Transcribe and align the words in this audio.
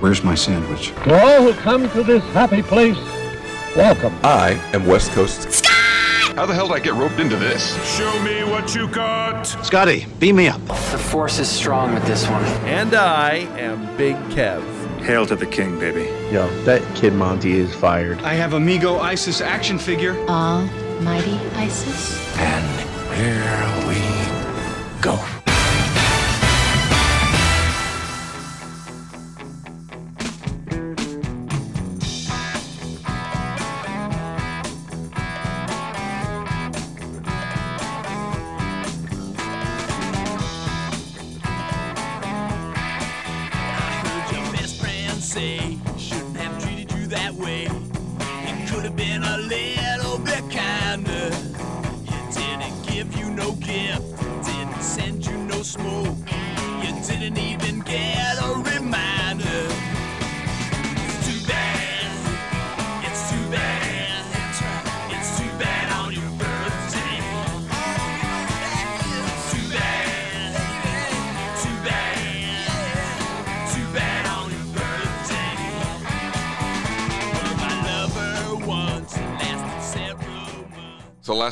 Where's 0.00 0.22
my 0.22 0.36
sandwich? 0.36 0.92
To 1.04 1.12
all 1.12 1.42
who 1.42 1.52
come 1.54 1.90
to 1.90 2.04
this 2.04 2.22
happy 2.32 2.62
place, 2.62 2.96
welcome. 3.74 4.14
I 4.22 4.52
am 4.72 4.86
West 4.86 5.10
Coast. 5.10 5.50
Scott! 5.50 6.36
How 6.36 6.46
the 6.46 6.54
hell 6.54 6.68
did 6.68 6.74
I 6.76 6.78
get 6.78 6.94
roped 6.94 7.18
into 7.18 7.34
this? 7.34 7.74
Show 7.96 8.22
me 8.22 8.44
what 8.44 8.76
you 8.76 8.86
got. 8.86 9.42
Scotty, 9.42 10.06
beam 10.20 10.36
me 10.36 10.46
up. 10.46 10.64
The 10.68 10.98
force 10.98 11.40
is 11.40 11.48
strong 11.48 11.94
with 11.94 12.06
this 12.06 12.28
one. 12.28 12.44
And 12.64 12.94
I 12.94 13.38
am 13.58 13.96
Big 13.96 14.14
Kev. 14.30 14.62
Hail 15.00 15.26
to 15.26 15.34
the 15.34 15.46
king, 15.46 15.80
baby. 15.80 16.04
Yo, 16.32 16.48
that 16.62 16.80
kid 16.94 17.12
Monty 17.12 17.58
is 17.58 17.74
fired. 17.74 18.20
I 18.20 18.34
have 18.34 18.52
Amigo 18.52 18.98
Isis 18.98 19.40
action 19.40 19.80
figure. 19.80 20.14
Almighty 20.28 21.40
Isis. 21.56 22.24
And 22.36 22.80
here 23.16 23.88
we 23.88 25.02
go. 25.02 25.37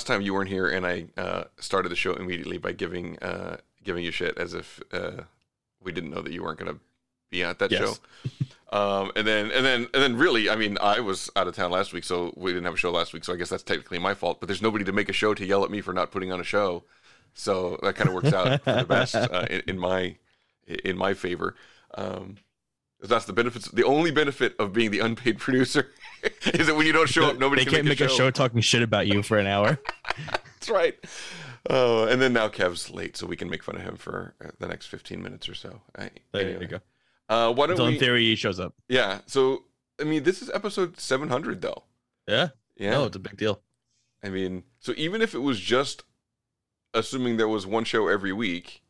Last 0.07 0.15
time 0.19 0.25
you 0.25 0.35
weren't 0.35 0.49
here, 0.49 0.69
and 0.69 0.87
I 0.87 1.07
uh, 1.17 1.45
started 1.59 1.89
the 1.89 1.97
show 1.97 2.15
immediately 2.15 2.59
by 2.59 2.73
giving 2.73 3.19
uh, 3.19 3.57
giving 3.83 4.05
you 4.05 4.13
shit 4.13 4.39
as 4.39 4.55
if 4.55 4.81
uh, 4.93 5.23
we 5.83 5.91
didn't 5.93 6.11
know 6.11 6.23
that 6.23 6.33
you 6.33 6.43
weren't 6.45 6.59
going 6.61 6.73
to 6.73 6.81
be 7.31 7.43
at 7.43 7.59
that 7.59 7.73
Yes. 7.73 7.81
show. 7.81 7.95
Um, 8.71 9.11
and 9.17 9.27
then 9.27 9.51
and 9.51 9.65
then 9.65 9.89
and 9.93 10.03
then 10.03 10.17
really, 10.17 10.49
I 10.49 10.55
mean, 10.57 10.79
I 10.81 11.01
was 11.01 11.29
out 11.35 11.49
of 11.49 11.57
town 11.57 11.73
last 11.73 11.93
week, 11.93 12.05
so 12.05 12.33
we 12.37 12.53
didn't 12.53 12.65
have 12.67 12.75
a 12.75 12.77
show 12.77 12.93
last 12.93 13.13
week. 13.13 13.25
So 13.25 13.33
I 13.33 13.37
guess 13.37 13.49
that's 13.49 13.63
technically 13.65 13.99
my 13.99 14.15
fault. 14.15 14.39
But 14.41 14.47
there's 14.47 14.63
nobody 14.63 14.85
to 14.85 14.93
make 14.93 15.09
a 15.09 15.13
show 15.13 15.35
to 15.35 15.45
yell 15.45 15.65
at 15.65 15.71
me 15.71 15.81
for 15.81 15.93
not 15.93 16.13
putting 16.13 16.31
on 16.33 16.41
a 16.41 16.45
show. 16.45 16.85
So 17.35 17.79
that 17.83 17.97
kind 17.97 18.09
of 18.09 18.15
works 18.15 18.33
out 18.33 18.63
for 18.63 18.73
the 18.75 18.85
best 18.85 19.15
uh, 19.17 19.47
in, 19.51 19.63
in 19.67 19.79
my 19.79 20.17
in 20.85 20.97
my 20.97 21.15
favor. 21.15 21.57
Um, 21.97 22.37
that's 23.01 23.25
the 23.25 23.33
benefits. 23.33 23.69
The 23.71 23.85
only 23.85 24.11
benefit 24.11 24.55
of 24.59 24.73
being 24.73 24.91
the 24.93 25.01
unpaid 25.01 25.39
producer 25.45 25.91
is 26.55 26.69
it 26.69 26.77
when 26.77 26.87
you 26.87 26.93
don't 26.93 27.09
show 27.09 27.27
up, 27.31 27.39
nobody 27.39 27.61
they 27.63 27.71
can 27.71 27.75
can't 27.77 27.89
make 27.89 28.01
a 28.01 28.09
show 28.09 28.31
talking 28.31 28.61
shit 28.61 28.83
about 28.83 29.07
you 29.07 29.23
for 29.23 29.39
an 29.39 29.47
hour. 29.47 29.79
That's 30.31 30.71
right. 30.71 30.95
Oh, 31.69 32.05
and 32.07 32.21
then 32.23 32.33
now 32.33 32.49
Kev's 32.49 32.91
late, 32.91 33.17
so 33.17 33.27
we 33.27 33.37
can 33.37 33.51
make 33.51 33.63
fun 33.63 33.77
of 33.77 33.83
him 33.83 33.97
for 33.97 34.35
uh, 34.45 34.51
the 34.59 34.69
next 34.69 34.87
15 34.87 35.23
minutes 35.23 35.49
or 35.49 35.55
so. 35.55 35.81
I, 35.99 36.11
There 36.33 36.43
anyway. 36.43 36.61
you 36.63 36.67
go. 36.69 36.81
Uh, 37.29 37.53
why 37.53 37.67
don't 37.67 37.73
Until 37.73 37.87
we? 37.87 37.95
in 37.95 37.99
theory 37.99 38.25
he 38.25 38.37
shows 38.37 38.61
up. 38.61 38.75
Yeah. 38.89 39.19
So 39.27 39.65
I 40.01 40.05
mean, 40.05 40.23
this 40.23 40.43
is 40.43 40.51
episode 40.51 41.01
700, 41.01 41.61
though. 41.63 41.85
Yeah. 42.29 42.49
Yeah. 42.77 42.91
No, 42.93 43.05
it's 43.05 43.17
a 43.17 43.21
big 43.21 43.37
deal. 43.37 43.63
I 44.23 44.29
mean, 44.29 44.65
so 44.81 44.93
even 44.97 45.23
if 45.23 45.35
it 45.35 45.39
was 45.39 45.59
just 45.61 46.05
assuming 46.95 47.37
there 47.37 47.49
was 47.49 47.67
one 47.67 47.85
show 47.85 48.09
every 48.09 48.33
week, 48.33 48.83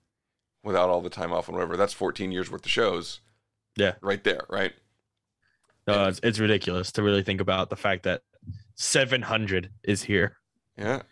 without 0.62 0.88
all 0.88 1.00
the 1.00 1.10
time 1.10 1.32
off 1.32 1.48
and 1.48 1.56
whatever, 1.56 1.76
that's 1.76 1.92
14 1.92 2.32
years 2.32 2.50
worth 2.50 2.64
of 2.64 2.70
shows. 2.70 3.20
Yeah. 3.76 3.94
Right 4.00 4.22
there. 4.24 4.44
Right. 4.48 4.72
No, 5.86 6.08
it's, 6.08 6.20
it's 6.22 6.38
ridiculous 6.38 6.92
to 6.92 7.02
really 7.02 7.22
think 7.22 7.40
about 7.40 7.70
the 7.70 7.76
fact 7.76 8.02
that 8.04 8.22
700 8.74 9.70
is 9.84 10.02
here. 10.02 10.36
Yeah. 10.76 11.02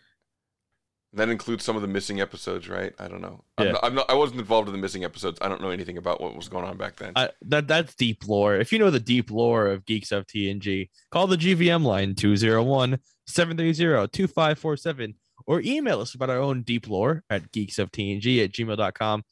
That 1.12 1.28
includes 1.28 1.62
some 1.62 1.76
of 1.76 1.82
the 1.82 1.88
missing 1.88 2.20
episodes, 2.20 2.68
right? 2.68 2.92
I 2.98 3.06
don't 3.06 3.20
know. 3.20 3.44
I'm 3.56 3.66
Yeah. 3.66 3.72
not, 3.72 3.84
I'm 3.84 3.94
not. 3.94 4.10
I 4.10 4.14
wasn't 4.14 4.40
involved 4.40 4.68
in 4.68 4.72
the 4.72 4.80
missing 4.80 5.04
episodes. 5.04 5.38
I 5.40 5.48
don't 5.48 5.62
know 5.62 5.70
anything 5.70 5.96
about 5.96 6.20
what 6.20 6.34
was 6.34 6.48
going 6.48 6.64
on 6.64 6.76
back 6.76 6.96
then. 6.96 7.12
I, 7.14 7.30
that 7.42 7.68
that's 7.68 7.94
deep 7.94 8.26
lore. 8.26 8.56
If 8.56 8.72
you 8.72 8.80
know 8.80 8.90
the 8.90 8.98
deep 8.98 9.30
lore 9.30 9.68
of 9.68 9.86
Geeks 9.86 10.10
of 10.10 10.26
TNG, 10.26 10.88
call 11.12 11.28
the 11.28 11.36
GVM 11.36 11.84
line 11.84 12.16
201-730-2547 12.16 15.14
or 15.46 15.60
email 15.60 16.00
us 16.00 16.14
about 16.14 16.30
our 16.30 16.38
own 16.38 16.62
deep 16.62 16.88
lore 16.88 17.22
at 17.30 17.52
geeksoftng 17.52 18.16
at 18.42 18.52
gmail.com 18.52 19.22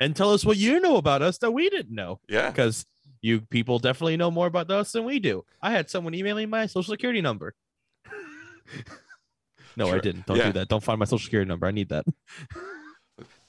and 0.00 0.14
tell 0.16 0.32
us 0.32 0.44
what 0.44 0.56
you 0.58 0.80
know 0.80 0.96
about 0.96 1.22
us 1.22 1.38
that 1.38 1.52
we 1.52 1.70
didn't 1.70 1.94
know. 1.94 2.20
Yeah. 2.28 2.50
Because 2.50 2.84
you 3.22 3.40
people 3.40 3.78
definitely 3.78 4.16
know 4.16 4.30
more 4.30 4.46
about 4.46 4.70
us 4.70 4.92
than 4.92 5.04
we 5.04 5.18
do. 5.20 5.44
I 5.62 5.70
had 5.70 5.88
someone 5.88 6.14
emailing 6.14 6.50
my 6.50 6.66
social 6.66 6.92
security 6.92 7.20
number. 7.20 7.54
no, 9.76 9.88
I 9.88 9.98
didn't. 9.98 10.26
Don't 10.26 10.36
Yeah. 10.36 10.46
do 10.46 10.52
that. 10.54 10.68
Don't 10.68 10.82
find 10.82 10.98
my 10.98 11.04
social 11.04 11.24
security 11.24 11.48
number. 11.48 11.66
I 11.66 11.70
need 11.70 11.88
that. 11.90 12.04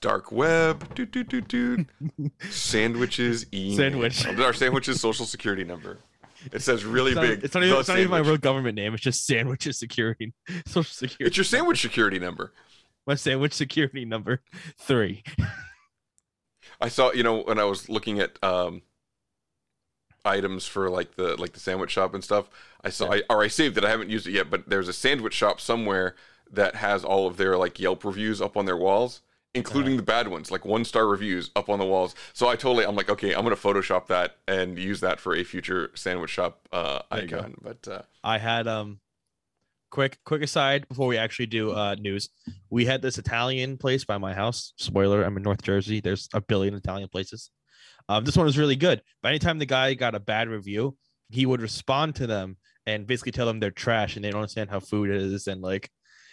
Dark 0.01 0.31
web. 0.31 0.93
Doot, 0.95 1.11
doot, 1.11 1.29
doot, 1.29 1.47
doot. 1.47 1.87
Sandwiches. 2.49 3.45
Email. 3.53 3.77
Sandwich. 3.77 4.25
Our 4.27 4.53
sandwiches 4.53 4.99
social 5.01 5.25
security 5.25 5.63
number. 5.63 5.99
It 6.51 6.61
says 6.61 6.83
really 6.83 7.11
It's 7.11 7.15
not, 7.15 7.21
big. 7.21 7.43
it's 7.45 7.53
not 7.55 7.63
even, 7.63 7.79
it's 7.79 7.87
not 7.87 7.99
even 7.99 8.11
my 8.11 8.19
real 8.19 8.37
government 8.37 8.75
name. 8.75 8.93
It's 8.93 9.01
just 9.03 9.25
sandwiches 9.25 9.79
security. 9.79 10.33
Social 10.67 10.83
security. 10.93 11.23
It's 11.25 11.37
your 11.37 11.45
sandwich 11.45 11.81
security 11.81 12.19
number. 12.19 12.51
my 13.07 13.15
sandwich 13.15 13.53
security 13.53 14.03
number 14.03 14.41
three. 14.77 15.23
I 16.81 16.89
saw, 16.89 17.13
you 17.13 17.23
know, 17.23 17.43
when 17.43 17.59
I 17.59 17.63
was 17.63 17.87
looking 17.87 18.19
at 18.19 18.37
um, 18.43 18.81
items 20.25 20.65
for 20.65 20.89
like 20.89 21.15
the 21.15 21.39
like 21.39 21.53
the 21.53 21.59
sandwich 21.59 21.91
shop 21.91 22.13
and 22.13 22.23
stuff. 22.23 22.49
I 22.83 22.89
saw, 22.89 23.13
I, 23.13 23.23
or 23.29 23.43
I 23.43 23.47
saved 23.47 23.77
it. 23.77 23.85
I 23.85 23.89
haven't 23.89 24.09
used 24.09 24.27
it 24.27 24.31
yet, 24.31 24.49
but 24.49 24.69
there's 24.69 24.87
a 24.87 24.93
sandwich 24.93 25.33
shop 25.33 25.61
somewhere 25.61 26.15
that 26.51 26.75
has 26.75 27.03
all 27.03 27.27
of 27.27 27.37
their 27.37 27.57
like 27.57 27.79
Yelp 27.79 28.03
reviews 28.03 28.41
up 28.41 28.57
on 28.57 28.65
their 28.65 28.77
walls, 28.77 29.21
including 29.53 29.97
the 29.97 30.03
bad 30.03 30.27
ones, 30.27 30.51
like 30.51 30.65
one 30.65 30.85
star 30.85 31.07
reviews 31.07 31.51
up 31.55 31.69
on 31.69 31.79
the 31.79 31.85
walls. 31.85 32.15
So 32.33 32.47
I 32.47 32.55
totally, 32.55 32.85
I'm 32.85 32.95
like, 32.95 33.09
okay, 33.09 33.33
I'm 33.33 33.43
gonna 33.43 33.55
Photoshop 33.55 34.07
that 34.07 34.37
and 34.47 34.77
use 34.77 34.99
that 35.01 35.19
for 35.19 35.35
a 35.35 35.43
future 35.43 35.91
sandwich 35.95 36.31
shop 36.31 36.67
uh, 36.71 36.99
icon. 37.11 37.55
But 37.61 37.87
uh, 37.87 38.01
I 38.23 38.37
had 38.37 38.67
um 38.67 38.99
quick 39.89 40.17
quick 40.25 40.41
aside 40.41 40.87
before 40.87 41.07
we 41.07 41.17
actually 41.17 41.45
do 41.45 41.71
uh 41.71 41.95
news. 41.99 42.29
We 42.69 42.85
had 42.85 43.01
this 43.01 43.17
Italian 43.17 43.77
place 43.77 44.05
by 44.05 44.17
my 44.17 44.33
house. 44.33 44.73
Spoiler, 44.77 45.23
I'm 45.23 45.37
in 45.37 45.43
North 45.43 45.61
Jersey. 45.61 46.01
There's 46.01 46.29
a 46.33 46.41
billion 46.41 46.73
Italian 46.73 47.09
places. 47.09 47.49
Um 48.09 48.23
this 48.25 48.35
one 48.37 48.45
was 48.45 48.57
really 48.57 48.75
good. 48.75 49.01
But 49.21 49.29
anytime 49.29 49.59
the 49.59 49.65
guy 49.65 49.93
got 49.93 50.15
a 50.15 50.19
bad 50.19 50.49
review, 50.49 50.97
he 51.29 51.45
would 51.45 51.61
respond 51.61 52.15
to 52.15 52.27
them 52.27 52.57
and 52.85 53.07
basically 53.07 53.31
tell 53.31 53.45
them 53.45 53.59
they're 53.59 53.71
trash 53.71 54.15
and 54.15 54.23
they 54.25 54.29
don't 54.31 54.41
understand 54.41 54.69
how 54.69 54.79
food 54.79 55.09
is. 55.09 55.47
And 55.47 55.61
like 55.61 55.89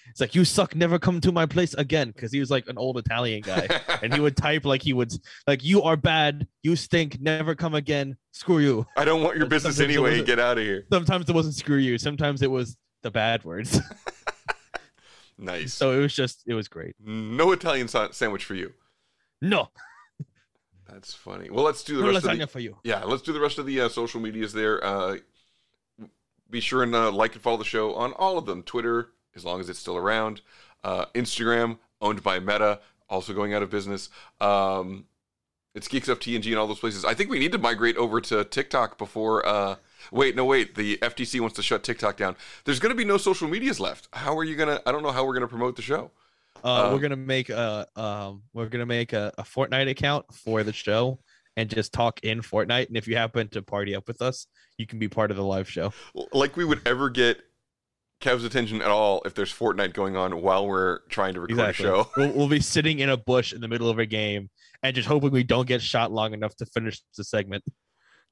it's 0.08 0.20
like 0.20 0.34
you 0.34 0.44
suck. 0.44 0.74
Never 0.74 0.98
come 0.98 1.20
to 1.20 1.30
my 1.30 1.46
place 1.46 1.74
again. 1.74 2.08
Because 2.10 2.32
he 2.32 2.40
was 2.40 2.50
like 2.50 2.66
an 2.68 2.78
old 2.78 2.98
Italian 2.98 3.42
guy. 3.42 3.68
And 4.02 4.12
he 4.14 4.18
would 4.20 4.34
type 4.36 4.64
like 4.64 4.82
he 4.82 4.92
would 4.94 5.12
like 5.46 5.62
you 5.62 5.82
are 5.82 5.96
bad. 5.96 6.48
You 6.62 6.74
stink. 6.74 7.20
Never 7.20 7.54
come 7.54 7.74
again. 7.74 8.16
Screw 8.32 8.58
you. 8.58 8.86
I 8.96 9.04
don't 9.04 9.22
want 9.22 9.36
your 9.36 9.46
business 9.46 9.78
anyway. 9.78 10.22
Get 10.24 10.38
out 10.40 10.56
of 10.58 10.64
here. 10.64 10.86
sometimes 10.92 11.28
it 11.28 11.34
wasn't 11.34 11.54
screw 11.54 11.76
you. 11.76 11.98
Sometimes 11.98 12.40
it 12.42 12.50
was 12.50 12.76
the 13.02 13.10
bad 13.10 13.44
words. 13.44 13.78
Nice. 15.42 15.72
so 15.72 15.92
it 15.92 16.00
was 16.00 16.14
just 16.14 16.42
it 16.46 16.52
was 16.54 16.68
great. 16.68 16.94
No 17.02 17.52
Italian 17.52 17.88
sa- 17.88 18.10
sandwich 18.10 18.44
for 18.44 18.54
you. 18.54 18.72
no 19.40 19.68
That's 20.92 21.14
funny. 21.14 21.50
Well, 21.50 21.64
let's 21.64 21.82
do 21.82 21.96
the 21.96 22.04
rest 22.04 22.26
of 22.26 22.38
the, 22.38 22.46
for 22.46 22.60
you 22.60 22.76
Yeah, 22.84 23.04
let's 23.04 23.22
do 23.22 23.32
the 23.32 23.40
rest 23.40 23.58
of 23.58 23.66
the 23.66 23.82
uh, 23.82 23.88
social 23.88 24.20
medias 24.20 24.52
there. 24.52 24.84
Uh, 24.84 25.16
be 26.50 26.60
sure 26.60 26.82
and 26.82 26.94
uh, 26.94 27.10
like 27.12 27.34
and 27.34 27.42
follow 27.42 27.56
the 27.56 27.64
show 27.64 27.94
on 27.94 28.12
all 28.14 28.36
of 28.36 28.46
them. 28.46 28.62
Twitter, 28.62 29.10
as 29.36 29.44
long 29.44 29.60
as 29.60 29.68
it's 29.68 29.78
still 29.78 29.96
around. 29.96 30.40
Uh, 30.82 31.06
Instagram, 31.14 31.78
owned 32.00 32.22
by 32.22 32.40
Meta, 32.40 32.80
also 33.08 33.32
going 33.32 33.54
out 33.54 33.62
of 33.62 33.70
business. 33.70 34.08
Um, 34.40 35.04
it's 35.74 35.86
Geeks 35.86 36.08
of 36.08 36.18
TNG 36.18 36.46
and 36.46 36.56
all 36.56 36.66
those 36.66 36.80
places. 36.80 37.04
I 37.04 37.14
think 37.14 37.30
we 37.30 37.38
need 37.38 37.52
to 37.52 37.58
migrate 37.58 37.96
over 37.96 38.20
to 38.22 38.44
TikTok 38.44 38.98
before 38.98 39.46
uh, 39.46 39.76
Wait, 40.10 40.34
no, 40.36 40.44
wait. 40.44 40.74
The 40.74 40.96
FTC 40.98 41.40
wants 41.40 41.56
to 41.56 41.62
shut 41.62 41.82
TikTok 41.82 42.16
down. 42.16 42.36
There's 42.64 42.78
going 42.78 42.90
to 42.90 42.96
be 42.96 43.04
no 43.04 43.16
social 43.16 43.48
medias 43.48 43.80
left. 43.80 44.08
How 44.12 44.36
are 44.38 44.44
you 44.44 44.56
gonna? 44.56 44.80
I 44.86 44.92
don't 44.92 45.02
know 45.02 45.12
how 45.12 45.24
we're 45.24 45.34
gonna 45.34 45.48
promote 45.48 45.76
the 45.76 45.82
show. 45.82 46.10
Uh, 46.64 46.86
Um, 46.86 46.92
we're 46.92 47.00
gonna 47.00 47.16
make 47.16 47.48
a 47.50 47.86
um, 47.96 48.42
we're 48.52 48.68
gonna 48.68 48.86
make 48.86 49.12
a, 49.12 49.32
a 49.38 49.42
Fortnite 49.42 49.88
account 49.90 50.26
for 50.34 50.62
the 50.62 50.72
show 50.72 51.18
and 51.56 51.68
just 51.68 51.92
talk 51.92 52.20
in 52.22 52.40
Fortnite. 52.40 52.88
And 52.88 52.96
if 52.96 53.08
you 53.08 53.16
happen 53.16 53.48
to 53.48 53.62
party 53.62 53.94
up 53.94 54.06
with 54.08 54.22
us, 54.22 54.46
you 54.78 54.86
can 54.86 54.98
be 54.98 55.08
part 55.08 55.30
of 55.30 55.36
the 55.36 55.44
live 55.44 55.68
show. 55.68 55.92
Like 56.32 56.56
we 56.56 56.64
would 56.64 56.80
ever 56.86 57.10
get 57.10 57.40
Kev's 58.20 58.44
attention 58.44 58.82
at 58.82 58.88
all 58.88 59.22
if 59.24 59.34
there's 59.34 59.52
Fortnite 59.52 59.94
going 59.94 60.16
on 60.16 60.42
while 60.42 60.66
we're 60.66 61.00
trying 61.08 61.34
to 61.34 61.40
record 61.40 61.58
Exactly. 61.58 61.84
a 61.86 61.88
show. 61.88 62.10
We'll, 62.16 62.32
we'll 62.32 62.48
be 62.48 62.60
sitting 62.74 62.98
in 63.00 63.08
a 63.08 63.16
bush 63.16 63.52
in 63.52 63.60
the 63.60 63.68
middle 63.68 63.88
of 63.88 63.98
a 63.98 64.06
game 64.06 64.50
and 64.82 64.94
just 64.94 65.08
hoping 65.08 65.30
we 65.30 65.42
don't 65.42 65.66
get 65.66 65.80
shot 65.82 66.12
long 66.12 66.34
enough 66.34 66.54
to 66.56 66.66
finish 66.66 67.00
the 67.16 67.24
segment. 67.24 67.64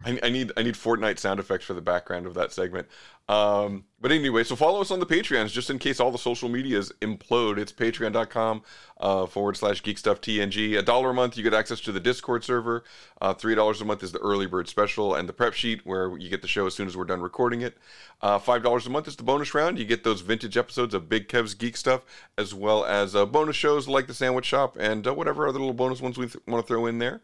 I, 0.05 0.17
I 0.23 0.29
need 0.31 0.53
I 0.57 0.63
need 0.63 0.75
Fortnite 0.75 1.19
sound 1.19 1.41
effects 1.41 1.65
for 1.65 1.75
the 1.75 1.81
background 1.81 2.27
of 2.27 2.35
that 2.35 2.53
segment. 2.53 2.87
Um, 3.29 3.85
but 4.01 4.13
anyway, 4.13 4.45
so 4.45 4.55
follow 4.55 4.81
us 4.81 4.93
on 4.93 5.01
the 5.01 5.07
Patreons 5.07 5.51
just 5.51 5.71
in 5.71 5.79
case 5.81 5.99
all 5.99 6.13
the 6.13 6.19
social 6.19 6.49
medias 6.49 6.93
implode. 7.03 7.59
It's 7.59 7.73
patreon.com 7.73 8.63
uh, 9.01 9.27
forward 9.27 9.57
slash 9.57 9.83
geeks 9.83 10.07
of 10.07 10.21
TNG. 10.21 10.79
A 10.79 10.83
dollar 10.83 11.11
a 11.11 11.15
month, 11.15 11.37
you 11.37 11.43
get 11.43 11.53
access 11.53 11.81
to 11.81 11.93
the 11.93 11.99
Discord 11.99 12.45
server. 12.45 12.85
Uh, 13.21 13.35
Three 13.35 13.57
dollars 13.57 13.81
a 13.81 13.85
month 13.85 14.05
is 14.05 14.13
the 14.13 14.21
early 14.21 14.47
bird 14.47 14.69
special 14.69 15.17
and 15.17 15.29
the 15.29 15.33
prep 15.33 15.53
sheet 15.53 15.85
where 15.85 16.17
you 16.17 16.31
get 16.31 16.43
the 16.43 16.49
show 16.49 16.67
as 16.67 16.75
soon 16.75 16.87
as 16.87 16.97
we're 16.97 17.05
done 17.05 17.21
recording 17.21 17.61
it. 17.63 17.77
Uh, 18.23 18.39
Five 18.39 18.63
dollars 18.63 18.87
a 18.87 18.91
month 18.91 19.09
is 19.09 19.17
the 19.17 19.25
bonus 19.25 19.53
round. 19.53 19.81
You 19.81 19.85
get 19.85 20.05
those 20.05 20.21
vintage 20.21 20.57
episodes 20.57 20.95
of 20.95 21.09
Big 21.09 21.27
Kev's 21.29 21.55
Geek 21.55 21.77
Stuff 21.77 22.03
as 22.39 22.55
well 22.55 22.85
as 22.85 23.17
uh, 23.17 23.27
bonus 23.27 23.57
shows 23.57 23.89
like 23.89 24.07
the 24.07 24.15
Sandwich 24.15 24.47
Shop 24.47 24.77
and 24.79 25.09
uh, 25.09 25.13
whatever 25.13 25.49
other 25.49 25.59
little 25.59 25.75
bonus 25.75 26.01
ones 26.01 26.17
we 26.17 26.27
th- 26.29 26.43
want 26.47 26.65
to 26.65 26.69
throw 26.69 26.87
in 26.87 26.99
there. 26.99 27.21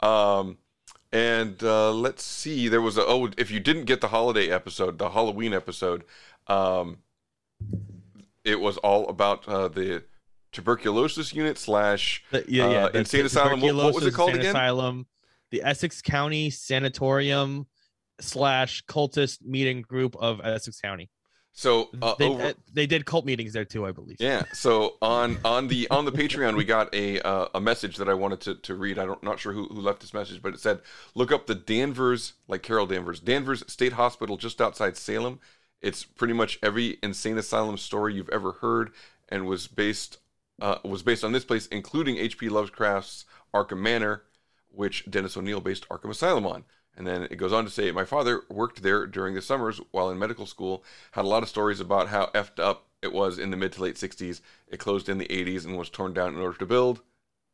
Um, 0.00 0.58
and 1.12 1.62
uh, 1.62 1.92
let's 1.92 2.22
see, 2.22 2.68
there 2.68 2.80
was 2.80 2.96
a 2.96 3.04
oh, 3.04 3.30
if 3.38 3.50
you 3.50 3.60
didn't 3.60 3.84
get 3.84 4.00
the 4.00 4.08
holiday 4.08 4.50
episode, 4.50 4.98
the 4.98 5.10
Halloween 5.10 5.54
episode, 5.54 6.04
um, 6.46 6.98
it 8.44 8.60
was 8.60 8.76
all 8.78 9.08
about 9.08 9.46
uh, 9.48 9.68
the 9.68 10.02
tuberculosis 10.52 11.34
unit 11.34 11.58
slash 11.58 12.24
The- 12.30 12.44
yeah, 12.48 12.70
yeah. 12.70 12.84
uh, 12.84 12.88
insane 12.88 13.26
asylum. 13.26 13.60
What, 13.60 13.74
what 13.74 13.94
was 13.94 14.06
it 14.06 14.14
called 14.14 14.34
again? 14.34 14.46
Asylum, 14.46 15.06
the 15.50 15.62
Essex 15.62 16.02
County 16.02 16.50
Sanatorium 16.50 17.66
slash 18.20 18.84
cultist 18.86 19.44
meeting 19.44 19.82
group 19.82 20.16
of 20.16 20.40
Essex 20.42 20.80
County. 20.80 21.10
So 21.58 21.88
uh, 22.02 22.14
they, 22.18 22.28
over, 22.28 22.52
they 22.74 22.86
did 22.86 23.06
cult 23.06 23.24
meetings 23.24 23.54
there 23.54 23.64
too, 23.64 23.86
I 23.86 23.90
believe. 23.90 24.18
Yeah. 24.20 24.42
So 24.52 24.96
on 25.00 25.38
on 25.42 25.68
the 25.68 25.88
on 25.90 26.04
the 26.04 26.12
Patreon, 26.12 26.54
we 26.54 26.66
got 26.66 26.94
a 26.94 27.18
uh, 27.22 27.48
a 27.54 27.60
message 27.62 27.96
that 27.96 28.10
I 28.10 28.14
wanted 28.14 28.42
to, 28.42 28.56
to 28.56 28.74
read. 28.74 28.98
I 28.98 29.06
don't 29.06 29.22
not 29.22 29.40
sure 29.40 29.54
who, 29.54 29.66
who 29.68 29.80
left 29.80 30.00
this 30.00 30.12
message, 30.12 30.42
but 30.42 30.52
it 30.52 30.60
said, 30.60 30.82
"Look 31.14 31.32
up 31.32 31.46
the 31.46 31.54
Danvers, 31.54 32.34
like 32.46 32.62
Carol 32.62 32.86
Danvers, 32.86 33.20
Danvers 33.20 33.64
State 33.72 33.94
Hospital 33.94 34.36
just 34.36 34.60
outside 34.60 34.98
Salem. 34.98 35.40
It's 35.80 36.04
pretty 36.04 36.34
much 36.34 36.58
every 36.62 36.98
insane 37.02 37.38
asylum 37.38 37.78
story 37.78 38.12
you've 38.12 38.28
ever 38.28 38.52
heard, 38.52 38.90
and 39.30 39.46
was 39.46 39.66
based 39.66 40.18
uh, 40.60 40.76
was 40.84 41.02
based 41.02 41.24
on 41.24 41.32
this 41.32 41.46
place, 41.46 41.68
including 41.68 42.18
H.P. 42.18 42.50
Lovecraft's 42.50 43.24
Arkham 43.54 43.78
Manor, 43.78 44.24
which 44.68 45.10
Dennis 45.10 45.38
O'Neil 45.38 45.62
based 45.62 45.88
Arkham 45.88 46.10
Asylum 46.10 46.46
on." 46.46 46.64
And 46.96 47.06
then 47.06 47.24
it 47.24 47.36
goes 47.36 47.52
on 47.52 47.64
to 47.64 47.70
say, 47.70 47.90
My 47.92 48.04
father 48.04 48.42
worked 48.48 48.82
there 48.82 49.06
during 49.06 49.34
the 49.34 49.42
summers 49.42 49.80
while 49.90 50.10
in 50.10 50.18
medical 50.18 50.46
school, 50.46 50.82
had 51.12 51.24
a 51.24 51.28
lot 51.28 51.42
of 51.42 51.48
stories 51.48 51.80
about 51.80 52.08
how 52.08 52.26
effed 52.34 52.58
up 52.58 52.86
it 53.02 53.12
was 53.12 53.38
in 53.38 53.50
the 53.50 53.56
mid 53.56 53.72
to 53.72 53.82
late 53.82 53.96
60s. 53.96 54.40
It 54.68 54.78
closed 54.78 55.08
in 55.08 55.18
the 55.18 55.26
80s 55.26 55.64
and 55.64 55.76
was 55.76 55.90
torn 55.90 56.14
down 56.14 56.34
in 56.34 56.40
order 56.40 56.58
to 56.58 56.66
build 56.66 57.02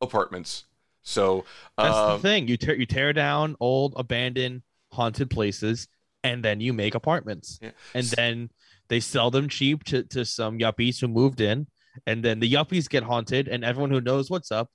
apartments. 0.01 0.65
So, 1.03 1.45
That's 1.77 1.97
um, 1.97 2.13
the 2.13 2.19
thing. 2.19 2.49
You 2.49 2.57
tear 2.57 2.77
you 2.77 2.87
tear 2.87 3.13
down 3.13 3.57
old, 3.59 3.95
abandoned, 3.97 4.63
haunted 4.93 5.31
places, 5.31 5.89
and 6.23 6.45
then 6.45 6.61
you 6.61 6.73
make 6.73 6.95
apartments. 6.95 7.59
Yeah. 7.61 7.71
And 7.95 8.07
then 8.07 8.51
they 8.89 9.01
sell 9.01 9.31
them 9.31 9.49
cheap 9.49 9.83
to, 9.85 10.05
to 10.05 10.25
some 10.25 10.59
yuppies 10.59 11.01
who 11.01 11.09
moved 11.09 11.41
in. 11.41 11.67
And 12.07 12.25
then 12.25 12.39
the 12.39 12.51
yuppies 12.51 12.89
get 12.89 13.03
haunted, 13.03 13.49
and 13.49 13.65
everyone 13.65 13.91
who 13.91 14.01
knows 14.01 14.31
what's 14.31 14.53
up 14.53 14.71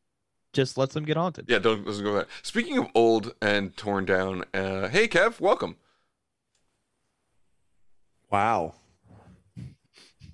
just 0.58 0.78
lets 0.78 0.94
them 0.96 1.06
get 1.06 1.16
haunted. 1.18 1.46
yeah, 1.48 1.60
don't, 1.60 1.86
doesn't 1.86 2.04
go 2.04 2.16
with 2.16 2.22
that. 2.28 2.30
Speaking 2.46 2.78
of 2.80 2.88
old 2.96 3.34
and 3.42 3.78
torn 3.78 4.06
down, 4.06 4.44
uh, 4.54 4.88
hey, 4.90 5.08
Kev, 5.08 5.40
welcome. 5.40 5.76
Wow. 8.32 8.74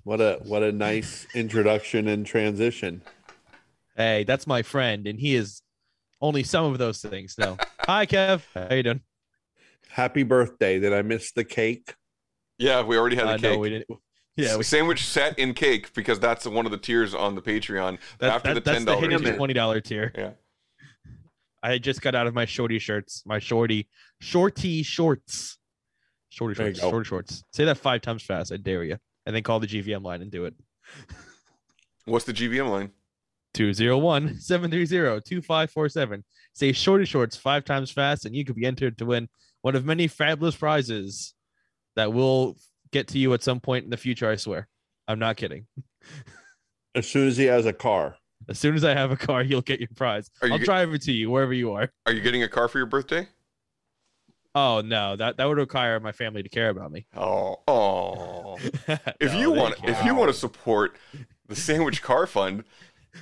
What 0.02 0.20
a 0.20 0.40
what 0.44 0.62
a 0.62 0.72
nice 0.72 1.26
introduction 1.34 2.08
and 2.08 2.26
transition. 2.26 3.02
Hey, 3.96 4.24
that's 4.24 4.46
my 4.46 4.62
friend, 4.62 5.06
and 5.06 5.18
he 5.20 5.34
is 5.34 5.62
only 6.20 6.42
some 6.42 6.64
of 6.72 6.78
those 6.78 7.00
things. 7.00 7.36
No. 7.38 7.56
Hi, 7.80 8.04
Kev. 8.06 8.42
How 8.54 8.74
you 8.74 8.82
doing? 8.82 9.00
Happy 9.88 10.22
birthday. 10.24 10.78
Did 10.80 10.92
I 10.92 11.02
miss 11.02 11.32
the 11.32 11.44
cake? 11.44 11.94
Yeah, 12.58 12.82
we 12.82 12.96
already 12.98 13.16
had 13.16 13.26
Uh, 13.26 13.32
the 13.36 13.38
cake. 13.42 13.52
no, 13.52 13.58
we 13.58 13.70
didn't. 13.70 13.88
Yeah, 14.36 14.56
we, 14.56 14.64
Sandwich 14.64 15.04
set 15.04 15.38
in 15.38 15.54
cake 15.54 15.92
because 15.94 16.18
that's 16.18 16.46
one 16.46 16.66
of 16.66 16.72
the 16.72 16.78
tiers 16.78 17.14
on 17.14 17.34
the 17.34 17.42
Patreon. 17.42 17.98
that, 18.18 18.30
after 18.30 18.48
that, 18.48 18.54
the 18.54 18.60
that's 18.60 18.76
ten 18.78 18.84
the 18.84 18.92
dollars. 18.94 19.22
hidden 19.22 19.36
twenty 19.36 19.54
dollar 19.54 19.80
tier. 19.80 20.12
Yeah. 20.16 20.30
I 21.62 21.78
just 21.78 22.02
got 22.02 22.14
out 22.14 22.26
of 22.26 22.34
my 22.34 22.44
shorty 22.44 22.78
shirts, 22.78 23.22
my 23.24 23.38
shorty, 23.38 23.88
shorty 24.20 24.82
shorts, 24.82 25.58
shorty 26.28 26.54
shorts, 26.54 26.80
shorty 26.80 27.08
shorts. 27.08 27.44
Say 27.52 27.64
that 27.64 27.78
five 27.78 28.02
times 28.02 28.22
fast. 28.22 28.52
I 28.52 28.56
dare 28.58 28.84
you. 28.84 28.98
And 29.24 29.34
then 29.34 29.42
call 29.42 29.60
the 29.60 29.66
GVM 29.66 30.02
line 30.02 30.20
and 30.20 30.30
do 30.30 30.44
it. 30.44 30.54
What's 32.04 32.26
the 32.26 32.34
GVM 32.34 32.68
line? 32.68 32.90
201 33.54 34.40
730 34.40 35.22
2547. 35.22 36.24
Say 36.52 36.72
shorty 36.72 37.04
shorts 37.04 37.36
five 37.36 37.64
times 37.64 37.90
fast, 37.90 38.26
and 38.26 38.34
you 38.34 38.44
could 38.44 38.56
be 38.56 38.66
entered 38.66 38.98
to 38.98 39.06
win 39.06 39.28
one 39.62 39.74
of 39.74 39.86
many 39.86 40.06
fabulous 40.06 40.56
prizes 40.56 41.34
that 41.96 42.12
will 42.12 42.56
get 42.94 43.08
to 43.08 43.18
you 43.18 43.34
at 43.34 43.42
some 43.42 43.60
point 43.60 43.84
in 43.84 43.90
the 43.90 43.96
future. 43.96 44.30
I 44.30 44.36
swear. 44.36 44.68
I'm 45.08 45.18
not 45.18 45.36
kidding. 45.36 45.66
As 46.94 47.06
soon 47.10 47.26
as 47.28 47.36
he 47.36 47.44
has 47.46 47.66
a 47.66 47.72
car. 47.72 48.16
As 48.48 48.58
soon 48.58 48.74
as 48.76 48.84
I 48.84 48.94
have 48.94 49.10
a 49.10 49.16
car, 49.16 49.42
you'll 49.48 49.60
get 49.62 49.80
your 49.80 49.88
prize. 49.96 50.30
You 50.42 50.52
I'll 50.52 50.58
get- 50.58 50.64
drive 50.64 50.94
it 50.94 51.02
to 51.02 51.12
you 51.12 51.28
wherever 51.30 51.52
you 51.52 51.72
are. 51.72 51.90
Are 52.06 52.12
you 52.12 52.20
getting 52.22 52.42
a 52.42 52.48
car 52.48 52.68
for 52.68 52.78
your 52.78 52.86
birthday? 52.86 53.28
Oh 54.56 54.80
no, 54.82 55.16
that 55.16 55.36
that 55.36 55.46
would 55.46 55.58
require 55.58 55.98
my 55.98 56.12
family 56.12 56.44
to 56.44 56.48
care 56.48 56.68
about 56.70 56.92
me. 56.92 57.06
Oh, 57.16 57.56
oh. 57.66 58.56
if 59.20 59.32
No, 59.32 59.40
you 59.40 59.50
want 59.50 59.74
if 59.82 60.04
you 60.04 60.14
want 60.14 60.30
to 60.30 60.38
support 60.38 60.96
the 61.48 61.56
sandwich 61.56 62.00
car 62.02 62.26
fund 62.28 62.62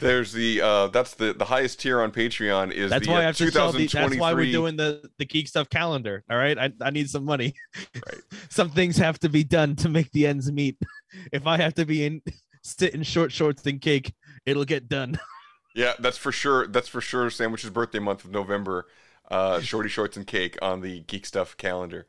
there's 0.00 0.32
the 0.32 0.60
uh 0.60 0.86
that's 0.88 1.14
the 1.14 1.32
the 1.32 1.44
highest 1.44 1.80
tier 1.80 2.00
on 2.00 2.10
patreon 2.12 2.72
is 2.72 2.90
That's 2.90 3.06
the 3.06 3.12
why 3.12 3.18
I 3.18 3.22
uh, 3.22 3.26
have 3.26 3.36
to 3.36 3.50
sell 3.50 3.72
the, 3.72 3.86
That's 3.86 4.16
why 4.16 4.32
we're 4.34 4.50
doing 4.50 4.76
the 4.76 5.08
the 5.18 5.24
geek 5.24 5.48
stuff 5.48 5.68
calendar. 5.68 6.24
All 6.30 6.36
right, 6.36 6.58
I, 6.58 6.72
I 6.80 6.90
need 6.90 7.10
some 7.10 7.24
money. 7.24 7.54
Right. 7.94 8.20
some 8.48 8.70
things 8.70 8.96
have 8.96 9.18
to 9.20 9.28
be 9.28 9.44
done 9.44 9.76
to 9.76 9.88
make 9.88 10.10
the 10.12 10.26
ends 10.26 10.50
meet. 10.50 10.78
If 11.30 11.46
I 11.46 11.58
have 11.58 11.74
to 11.74 11.84
be 11.84 12.06
in 12.06 12.22
sit 12.62 12.94
in 12.94 13.02
short 13.02 13.32
shorts 13.32 13.66
and 13.66 13.80
cake, 13.82 14.14
it'll 14.46 14.64
get 14.64 14.88
done. 14.88 15.18
yeah 15.74 15.92
that's 15.98 16.16
for 16.16 16.32
sure 16.32 16.66
that's 16.66 16.88
for 16.88 17.00
sure 17.00 17.28
sandwich's 17.30 17.70
birthday 17.70 17.98
month 17.98 18.24
of 18.26 18.30
november 18.30 18.86
uh 19.30 19.58
shorty 19.60 19.88
shorts 19.88 20.18
and 20.18 20.26
cake 20.26 20.58
on 20.60 20.82
the 20.82 21.00
geek 21.00 21.24
stuff 21.24 21.56
calendar 21.56 22.06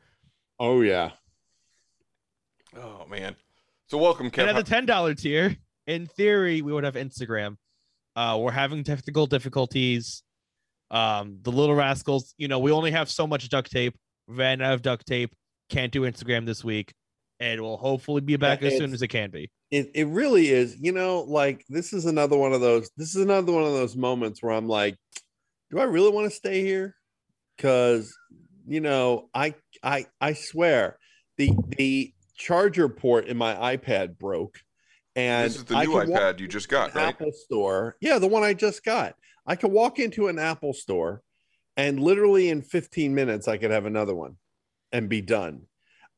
Oh 0.58 0.82
yeah. 0.82 1.12
oh 2.76 3.06
man 3.10 3.36
so 3.88 3.98
welcome 3.98 4.26
And 4.26 4.32
Kev. 4.34 4.48
at 4.48 4.56
the 4.56 4.62
ten 4.62 4.86
dollar 4.86 5.14
tier, 5.14 5.56
in 5.86 6.06
theory, 6.06 6.62
we 6.62 6.72
would 6.72 6.84
have 6.84 6.94
Instagram. 6.94 7.56
Uh, 8.16 8.38
we're 8.40 8.52
having 8.52 8.84
technical 8.84 9.26
difficulties. 9.26 10.22
Um, 10.90 11.38
the 11.42 11.50
little 11.50 11.74
rascals, 11.74 12.34
you 12.38 12.48
know, 12.48 12.58
we 12.58 12.70
only 12.70 12.90
have 12.92 13.10
so 13.10 13.26
much 13.26 13.48
duct 13.48 13.70
tape. 13.70 13.96
Ran 14.28 14.62
out 14.62 14.74
of 14.74 14.82
duct 14.82 15.06
tape. 15.06 15.34
Can't 15.68 15.92
do 15.92 16.02
Instagram 16.02 16.46
this 16.46 16.62
week. 16.62 16.94
And 17.40 17.60
we'll 17.60 17.76
hopefully 17.76 18.20
be 18.20 18.36
back 18.36 18.62
Yeah, 18.62 18.68
as 18.68 18.78
soon 18.78 18.94
as 18.94 19.02
it 19.02 19.08
can 19.08 19.30
be. 19.30 19.50
It 19.70 19.90
it 19.94 20.06
really 20.06 20.48
is. 20.48 20.76
You 20.80 20.92
know, 20.92 21.22
like 21.22 21.64
this 21.68 21.92
is 21.92 22.06
another 22.06 22.36
one 22.36 22.52
of 22.52 22.60
those. 22.60 22.88
This 22.96 23.14
is 23.16 23.22
another 23.22 23.52
one 23.52 23.64
of 23.64 23.72
those 23.72 23.96
moments 23.96 24.42
where 24.42 24.52
I'm 24.52 24.68
like, 24.68 24.96
do 25.70 25.80
I 25.80 25.84
really 25.84 26.10
want 26.10 26.30
to 26.30 26.36
stay 26.36 26.62
here? 26.62 26.94
Because 27.56 28.16
you 28.66 28.80
know, 28.80 29.28
I 29.34 29.54
I 29.82 30.06
I 30.20 30.34
swear 30.34 30.98
the 31.36 31.50
the 31.76 32.12
charger 32.36 32.88
port 32.88 33.26
in 33.26 33.36
my 33.36 33.76
iPad 33.76 34.16
broke, 34.18 34.60
and 35.16 35.50
this 35.50 35.56
is 35.56 35.64
the 35.64 35.78
new 35.78 35.90
ipad 35.90 36.40
you 36.40 36.48
just 36.48 36.68
got 36.68 36.94
right 36.94 37.08
Apple 37.08 37.32
store. 37.32 37.96
Yeah, 38.00 38.18
the 38.18 38.26
one 38.26 38.42
I 38.42 38.54
just 38.54 38.84
got. 38.84 39.16
I 39.46 39.56
could 39.56 39.70
walk 39.70 39.98
into 39.98 40.28
an 40.28 40.38
Apple 40.38 40.72
store 40.72 41.22
and 41.76 42.00
literally 42.00 42.48
in 42.48 42.62
15 42.62 43.14
minutes 43.14 43.48
I 43.48 43.58
could 43.58 43.70
have 43.70 43.86
another 43.86 44.14
one 44.14 44.36
and 44.92 45.08
be 45.08 45.20
done. 45.20 45.66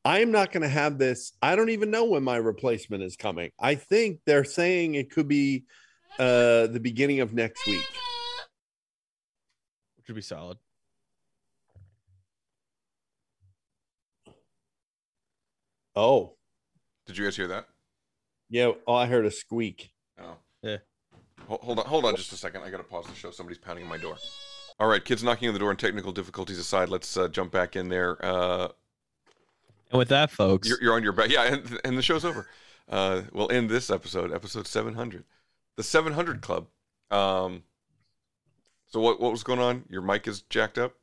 I 0.05 0.19
am 0.19 0.31
not 0.31 0.51
going 0.51 0.61
to 0.61 0.69
have 0.69 0.97
this. 0.97 1.33
I 1.41 1.55
don't 1.55 1.69
even 1.69 1.91
know 1.91 2.05
when 2.05 2.23
my 2.23 2.37
replacement 2.37 3.03
is 3.03 3.17
coming. 3.17 3.51
I 3.59 3.75
think 3.75 4.21
they're 4.25 4.45
saying 4.45 4.95
it 4.95 5.11
could 5.11 5.27
be 5.27 5.65
uh 6.19 6.67
the 6.67 6.79
beginning 6.81 7.19
of 7.19 7.33
next 7.33 7.67
week. 7.67 7.85
Which 9.97 10.07
would 10.07 10.15
be 10.15 10.21
solid. 10.21 10.57
Oh, 15.95 16.35
did 17.07 17.17
you 17.17 17.25
guys 17.25 17.35
hear 17.35 17.47
that 17.47 17.67
yeah. 18.49 18.71
Oh, 18.85 18.93
I 18.95 19.05
heard 19.05 19.25
a 19.25 19.31
squeak. 19.31 19.91
oh 20.19 20.37
Yeah. 20.61 20.77
Hold 21.47 21.79
on 21.79 21.85
hold 21.85 22.05
on 22.05 22.15
just 22.15 22.33
a 22.33 22.35
second 22.35 22.63
i 22.63 22.69
gotta 22.69 22.83
pause 22.83 23.05
the 23.07 23.15
show 23.15 23.31
somebody's 23.31 23.57
pounding 23.59 23.85
on 23.85 23.89
my 23.89 23.97
door 23.97 24.17
all 24.79 24.87
right 24.87 25.03
kids 25.05 25.23
knocking 25.23 25.47
on 25.47 25.53
the 25.53 25.59
door 25.59 25.69
and 25.69 25.79
technical 25.79 26.11
difficulties 26.11 26.57
aside 26.59 26.89
let's 26.89 27.15
uh, 27.15 27.27
jump 27.29 27.51
back 27.53 27.75
in 27.77 27.87
there 27.87 28.17
uh 28.25 28.67
And 29.91 29.97
with 29.99 30.09
that, 30.09 30.29
folks, 30.31 30.67
you're, 30.67 30.81
you're 30.81 30.93
on 30.95 31.03
your 31.03 31.13
back. 31.13 31.29
Yeah, 31.29 31.43
and, 31.43 31.79
and 31.85 31.97
the 31.97 32.01
show's 32.01 32.25
over. 32.25 32.47
Uh, 32.89 33.21
we'll 33.31 33.49
end 33.51 33.69
this 33.69 33.89
episode, 33.89 34.33
episode 34.33 34.67
700, 34.67 35.23
the 35.77 35.83
700 35.83 36.41
Club. 36.41 36.67
Um, 37.11 37.63
so 38.87 38.99
what 38.99 39.21
what 39.21 39.31
was 39.31 39.43
going 39.43 39.59
on? 39.59 39.85
Your 39.89 40.01
mic 40.01 40.27
is 40.27 40.41
jacked 40.49 40.77
up. 40.77 40.93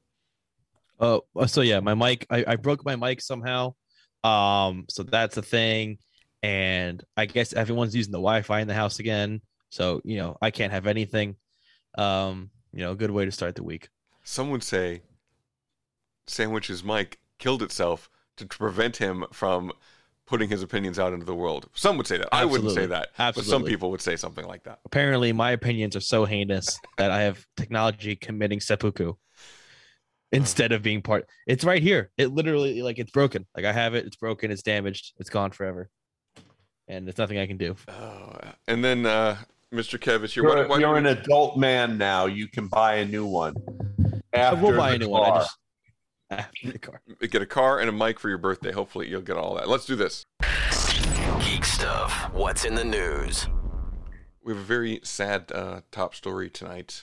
Oh, 1.01 1.23
uh, 1.37 1.47
so 1.47 1.63
yeah, 1.63 1.81
my 1.81 1.95
mic. 1.95 2.27
I, 2.29 2.45
I 2.47 2.57
broke 2.57 2.85
my 2.85 2.97
mic 2.97 3.23
somehow. 3.23 3.75
Um, 4.23 4.85
so 4.91 5.03
that's 5.03 5.37
a 5.39 5.43
thing, 5.43 5.99
and 6.45 7.03
I 7.17 7.25
guess 7.25 7.55
everyone's 7.55 7.97
using 7.97 8.13
the 8.13 8.19
Wi-Fi 8.19 8.61
in 8.61 8.69
the 8.69 8.75
house 8.75 8.99
again. 8.99 9.41
So 9.71 10.03
you 10.05 10.19
know, 10.19 10.37
I 10.43 10.51
can't 10.51 10.73
have 10.73 10.87
anything. 10.87 11.37
Um, 11.97 12.51
you 12.71 12.81
know, 12.81 12.93
a 12.93 12.97
good 12.97 13.11
way 13.11 13.25
to 13.25 13.33
start 13.33 13.55
the 13.55 13.63
week. 13.63 13.89
Some 14.25 14.51
would 14.51 14.63
say 14.63 15.01
Sandwich's 16.27 16.85
mic 16.85 17.19
killed 17.39 17.63
itself 17.63 18.11
to 18.37 18.45
prevent 18.45 18.99
him 18.99 19.25
from 19.33 19.73
putting 20.27 20.51
his 20.51 20.63
opinions 20.63 20.99
out 20.99 21.15
into 21.15 21.25
the 21.25 21.35
world. 21.35 21.71
Some 21.75 21.97
would 21.97 22.07
say 22.07 22.19
that. 22.19 22.29
I 22.31 22.45
wouldn't 22.45 22.73
say 22.73 22.87
that. 22.87 23.09
Absolutely. 23.19 23.51
But 23.51 23.57
some 23.57 23.65
people 23.65 23.91
would 23.91 24.03
say 24.03 24.17
something 24.17 24.47
like 24.47 24.65
that. 24.65 24.81
Apparently, 24.85 25.33
my 25.33 25.53
opinions 25.53 25.97
are 25.97 26.01
so 26.01 26.27
heinous 26.27 26.79
that 26.99 27.11
I 27.11 27.23
have 27.23 27.47
technology 27.57 28.17
committing 28.17 28.61
seppuku 28.61 29.15
instead 30.33 30.73
of 30.73 30.83
being 30.83 31.01
part. 31.01 31.27
It's 31.47 31.65
right 31.65 31.83
here. 31.83 32.11
It 32.19 32.35
literally 32.35 32.83
like 32.83 32.99
it's 32.99 33.13
broken. 33.13 33.47
Like 33.57 33.65
I 33.65 33.73
have 33.73 33.95
it. 33.95 34.05
It's 34.05 34.17
broken. 34.17 34.51
It's 34.51 34.63
damaged. 34.63 35.15
It's 35.19 35.31
gone 35.31 35.53
forever, 35.53 35.89
and 36.89 37.07
there's 37.07 37.19
nothing 37.19 37.39
I 37.39 37.47
can 37.47 37.57
do. 37.57 37.77
Oh, 37.89 38.37
and 38.69 38.85
then 38.85 39.07
uh, 39.07 39.37
Mr. 39.73 39.99
Kev 39.99 40.25
is 40.25 40.35
here. 40.35 40.43
You're, 40.45 40.57
Why- 40.57 40.67
why 40.67 40.79
you're 40.79 40.97
an 40.97 41.05
we- 41.05 41.11
adult 41.11 41.57
man 41.59 41.99
now. 41.99 42.27
You 42.27 42.49
can 42.49 42.69
buy 42.69 42.97
a 42.97 43.05
new 43.05 43.27
one. 43.27 43.55
I 44.33 44.53
will 44.55 44.77
buy 44.77 44.91
a 44.91 44.93
the 44.99 45.05
new 45.07 45.11
one. 45.11 45.31
I 45.31 45.39
just 45.39 45.59
after 46.31 46.73
the 46.73 46.79
car. 46.79 47.01
get 47.31 47.43
a 47.43 47.47
car 47.47 47.79
and 47.81 47.89
a 47.89 47.93
mic 47.93 48.19
for 48.19 48.29
your 48.29 48.39
birthday. 48.39 48.73
Hopefully, 48.73 49.09
you'll 49.09 49.21
get 49.23 49.37
all 49.37 49.55
that. 49.57 49.69
Let's 49.69 49.87
do 49.87 49.95
this. 49.97 50.25
Geek 51.41 51.65
stuff. 51.65 52.33
What's 52.33 52.65
in 52.65 52.75
the 52.75 52.85
news? 52.85 53.47
We 54.43 54.53
have 54.53 54.61
a 54.61 54.65
very 54.65 55.01
sad 55.03 55.51
uh, 55.53 55.81
top 55.91 56.15
story 56.15 56.51
tonight. 56.51 57.03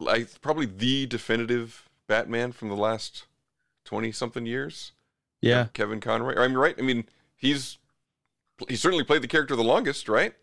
Like 0.00 0.40
probably 0.40 0.66
the 0.66 1.06
definitive 1.06 1.88
Batman 2.08 2.52
from 2.52 2.68
the 2.68 2.76
last 2.76 3.26
twenty 3.84 4.10
something 4.12 4.46
years. 4.46 4.92
Yeah. 5.40 5.66
Kevin 5.74 6.00
Conroy. 6.00 6.34
I 6.36 6.48
mean, 6.48 6.56
right? 6.56 6.74
I 6.78 6.82
mean, 6.82 7.04
he's 7.36 7.78
he 8.68 8.76
certainly 8.76 9.04
played 9.04 9.22
the 9.22 9.28
character 9.28 9.56
the 9.56 9.62
longest, 9.64 10.08
right? 10.08 10.34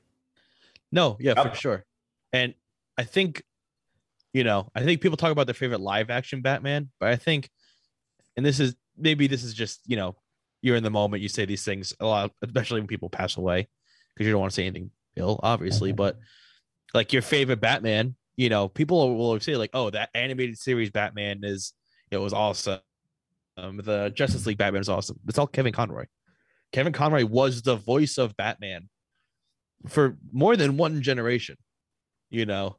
No, 0.92 1.18
yeah, 1.20 1.34
Yep. 1.38 1.50
for 1.54 1.56
sure. 1.56 1.86
And 2.34 2.54
I 2.98 3.04
think, 3.04 3.44
you 4.34 4.44
know, 4.44 4.70
I 4.76 4.84
think 4.84 5.02
people 5.02 5.18
talk 5.18 5.32
about 5.32 5.48
their 5.48 5.54
favorite 5.54 5.82
live 5.82 6.10
action 6.10 6.42
Batman, 6.42 6.90
but 7.00 7.10
I 7.10 7.16
think, 7.16 7.50
and 8.38 8.46
this 8.46 8.60
is 8.60 8.76
maybe 8.98 9.28
this 9.28 9.44
is 9.44 9.54
just, 9.54 9.82
you 9.86 9.96
know, 9.96 10.16
you're 10.62 10.76
in 10.76 10.84
the 10.84 10.90
moment, 10.90 11.24
you 11.24 11.30
say 11.30 11.46
these 11.46 11.64
things 11.64 11.94
a 12.00 12.06
lot, 12.06 12.32
especially 12.42 12.82
when 12.82 12.88
people 12.88 13.10
pass 13.10 13.38
away, 13.38 13.68
because 14.14 14.26
you 14.28 14.32
don't 14.34 14.42
want 14.42 14.52
to 14.52 14.56
say 14.56 14.66
anything 14.66 14.92
ill, 15.16 15.40
obviously. 15.42 15.92
But 15.92 16.18
like 16.94 17.14
your 17.14 17.22
favorite 17.22 17.62
Batman, 17.62 18.16
you 18.36 18.50
know, 18.50 18.68
people 18.68 19.18
will 19.18 19.40
say, 19.40 19.56
like, 19.56 19.72
oh, 19.74 19.90
that 19.92 20.10
animated 20.14 20.58
series 20.58 20.90
Batman 20.90 21.42
is, 21.44 21.74
it 22.12 22.18
was 22.18 22.34
awesome. 22.34 22.80
Um, 23.58 23.78
the 23.78 24.10
Justice 24.10 24.46
League 24.46 24.58
Batman 24.58 24.82
is 24.82 24.90
awesome. 24.90 25.20
It's 25.28 25.38
all 25.38 25.48
Kevin 25.48 25.74
Conroy. 25.74 26.06
Kevin 26.72 26.94
Conroy 26.94 27.26
was 27.26 27.62
the 27.62 27.76
voice 27.76 28.18
of 28.18 28.38
Batman 28.38 28.90
for 29.88 30.18
more 30.32 30.56
than 30.56 30.78
one 30.78 31.02
generation. 31.02 31.58
You 32.30 32.46
know, 32.46 32.78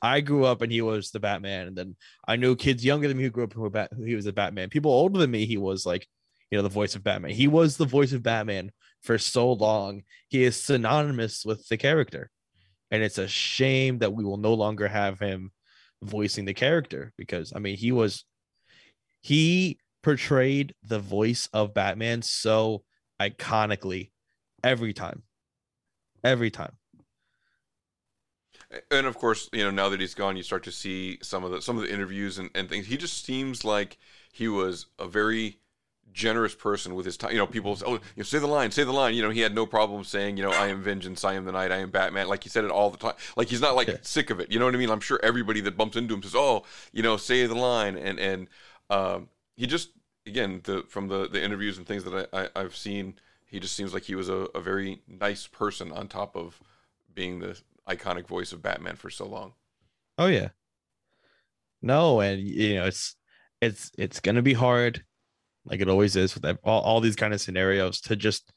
I 0.00 0.20
grew 0.20 0.44
up 0.44 0.62
and 0.62 0.70
he 0.70 0.82
was 0.82 1.10
the 1.10 1.20
Batman, 1.20 1.68
and 1.68 1.76
then 1.76 1.96
I 2.26 2.36
knew 2.36 2.54
kids 2.54 2.84
younger 2.84 3.08
than 3.08 3.16
me 3.16 3.24
who 3.24 3.30
grew 3.30 3.44
up 3.44 3.52
who 3.52 3.68
Bat- 3.70 3.92
he 4.04 4.14
was 4.14 4.26
the 4.26 4.32
Batman. 4.32 4.68
People 4.68 4.92
older 4.92 5.18
than 5.18 5.30
me, 5.30 5.46
he 5.46 5.56
was 5.56 5.84
like, 5.84 6.06
you 6.50 6.58
know, 6.58 6.62
the 6.62 6.68
voice 6.68 6.94
of 6.94 7.02
Batman. 7.02 7.32
He 7.32 7.48
was 7.48 7.76
the 7.76 7.86
voice 7.86 8.12
of 8.12 8.22
Batman 8.22 8.70
for 9.02 9.18
so 9.18 9.52
long. 9.52 10.02
He 10.28 10.44
is 10.44 10.60
synonymous 10.60 11.44
with 11.44 11.66
the 11.68 11.76
character, 11.76 12.30
and 12.90 13.02
it's 13.02 13.18
a 13.18 13.26
shame 13.26 13.98
that 13.98 14.12
we 14.12 14.24
will 14.24 14.36
no 14.36 14.54
longer 14.54 14.86
have 14.86 15.18
him 15.18 15.50
voicing 16.02 16.44
the 16.44 16.54
character 16.54 17.12
because 17.16 17.52
I 17.56 17.58
mean, 17.58 17.76
he 17.76 17.90
was 17.90 18.24
he 19.20 19.78
portrayed 20.02 20.74
the 20.84 21.00
voice 21.00 21.48
of 21.52 21.74
Batman 21.74 22.22
so 22.22 22.84
iconically 23.20 24.10
every 24.62 24.92
time. 24.92 25.22
Every 26.24 26.50
time. 26.50 26.76
And 28.90 29.06
of 29.06 29.16
course, 29.16 29.48
you 29.52 29.62
know, 29.62 29.70
now 29.70 29.88
that 29.90 30.00
he's 30.00 30.14
gone, 30.14 30.36
you 30.36 30.42
start 30.42 30.64
to 30.64 30.72
see 30.72 31.18
some 31.22 31.44
of 31.44 31.50
the 31.50 31.62
some 31.62 31.76
of 31.76 31.84
the 31.84 31.92
interviews 31.92 32.38
and, 32.38 32.50
and 32.54 32.68
things. 32.68 32.86
He 32.86 32.96
just 32.96 33.24
seems 33.24 33.64
like 33.64 33.96
he 34.32 34.48
was 34.48 34.86
a 34.98 35.06
very 35.06 35.60
generous 36.12 36.54
person 36.54 36.94
with 36.94 37.06
his 37.06 37.16
time. 37.16 37.30
You 37.30 37.38
know, 37.38 37.46
people 37.46 37.76
say, 37.76 37.84
"Oh, 37.86 37.92
you 37.92 38.00
know, 38.16 38.22
say 38.24 38.38
the 38.38 38.48
line, 38.48 38.72
say 38.72 38.82
the 38.82 38.92
line." 38.92 39.14
You 39.14 39.22
know, 39.22 39.30
he 39.30 39.40
had 39.40 39.54
no 39.54 39.66
problem 39.66 40.02
saying, 40.02 40.36
"You 40.36 40.42
know, 40.42 40.50
I 40.50 40.66
am 40.68 40.82
vengeance, 40.82 41.24
I 41.24 41.34
am 41.34 41.44
the 41.44 41.52
night, 41.52 41.70
I 41.70 41.76
am 41.76 41.90
Batman." 41.90 42.26
Like 42.26 42.42
he 42.42 42.48
said 42.48 42.64
it 42.64 42.70
all 42.70 42.90
the 42.90 42.96
time. 42.96 43.14
Like 43.36 43.48
he's 43.48 43.60
not 43.60 43.76
like 43.76 43.88
sick 44.02 44.30
of 44.30 44.40
it. 44.40 44.50
You 44.50 44.58
know 44.58 44.64
what 44.64 44.74
I 44.74 44.78
mean? 44.78 44.90
I'm 44.90 45.00
sure 45.00 45.20
everybody 45.22 45.60
that 45.60 45.76
bumps 45.76 45.96
into 45.96 46.14
him 46.14 46.22
says, 46.22 46.34
"Oh, 46.34 46.64
you 46.92 47.02
know, 47.02 47.16
say 47.16 47.46
the 47.46 47.54
line," 47.54 47.96
and 47.96 48.18
and 48.18 48.48
um, 48.90 49.28
he 49.54 49.66
just 49.66 49.90
again 50.26 50.60
the 50.64 50.84
from 50.88 51.08
the 51.08 51.28
the 51.28 51.42
interviews 51.42 51.78
and 51.78 51.86
things 51.86 52.04
that 52.04 52.28
I, 52.32 52.42
I 52.42 52.48
I've 52.56 52.76
seen, 52.76 53.14
he 53.46 53.60
just 53.60 53.74
seems 53.74 53.94
like 53.94 54.04
he 54.04 54.14
was 54.14 54.28
a, 54.28 54.48
a 54.54 54.60
very 54.60 55.02
nice 55.08 55.46
person 55.46 55.92
on 55.92 56.08
top 56.08 56.36
of 56.36 56.60
being 57.14 57.38
the 57.38 57.60
iconic 57.88 58.26
voice 58.26 58.52
of 58.52 58.62
Batman 58.62 58.96
for 58.96 59.10
so 59.10 59.26
long. 59.26 59.54
Oh 60.18 60.26
yeah. 60.26 60.48
No, 61.82 62.20
and 62.20 62.40
you 62.40 62.74
know 62.74 62.86
it's 62.86 63.16
it's 63.60 63.90
it's 63.98 64.20
gonna 64.20 64.42
be 64.42 64.54
hard, 64.54 65.04
like 65.64 65.80
it 65.80 65.88
always 65.88 66.16
is 66.16 66.34
with 66.34 66.44
all, 66.64 66.82
all 66.82 67.00
these 67.00 67.16
kind 67.16 67.32
of 67.32 67.40
scenarios 67.40 68.00
to 68.02 68.16
just 68.16 68.52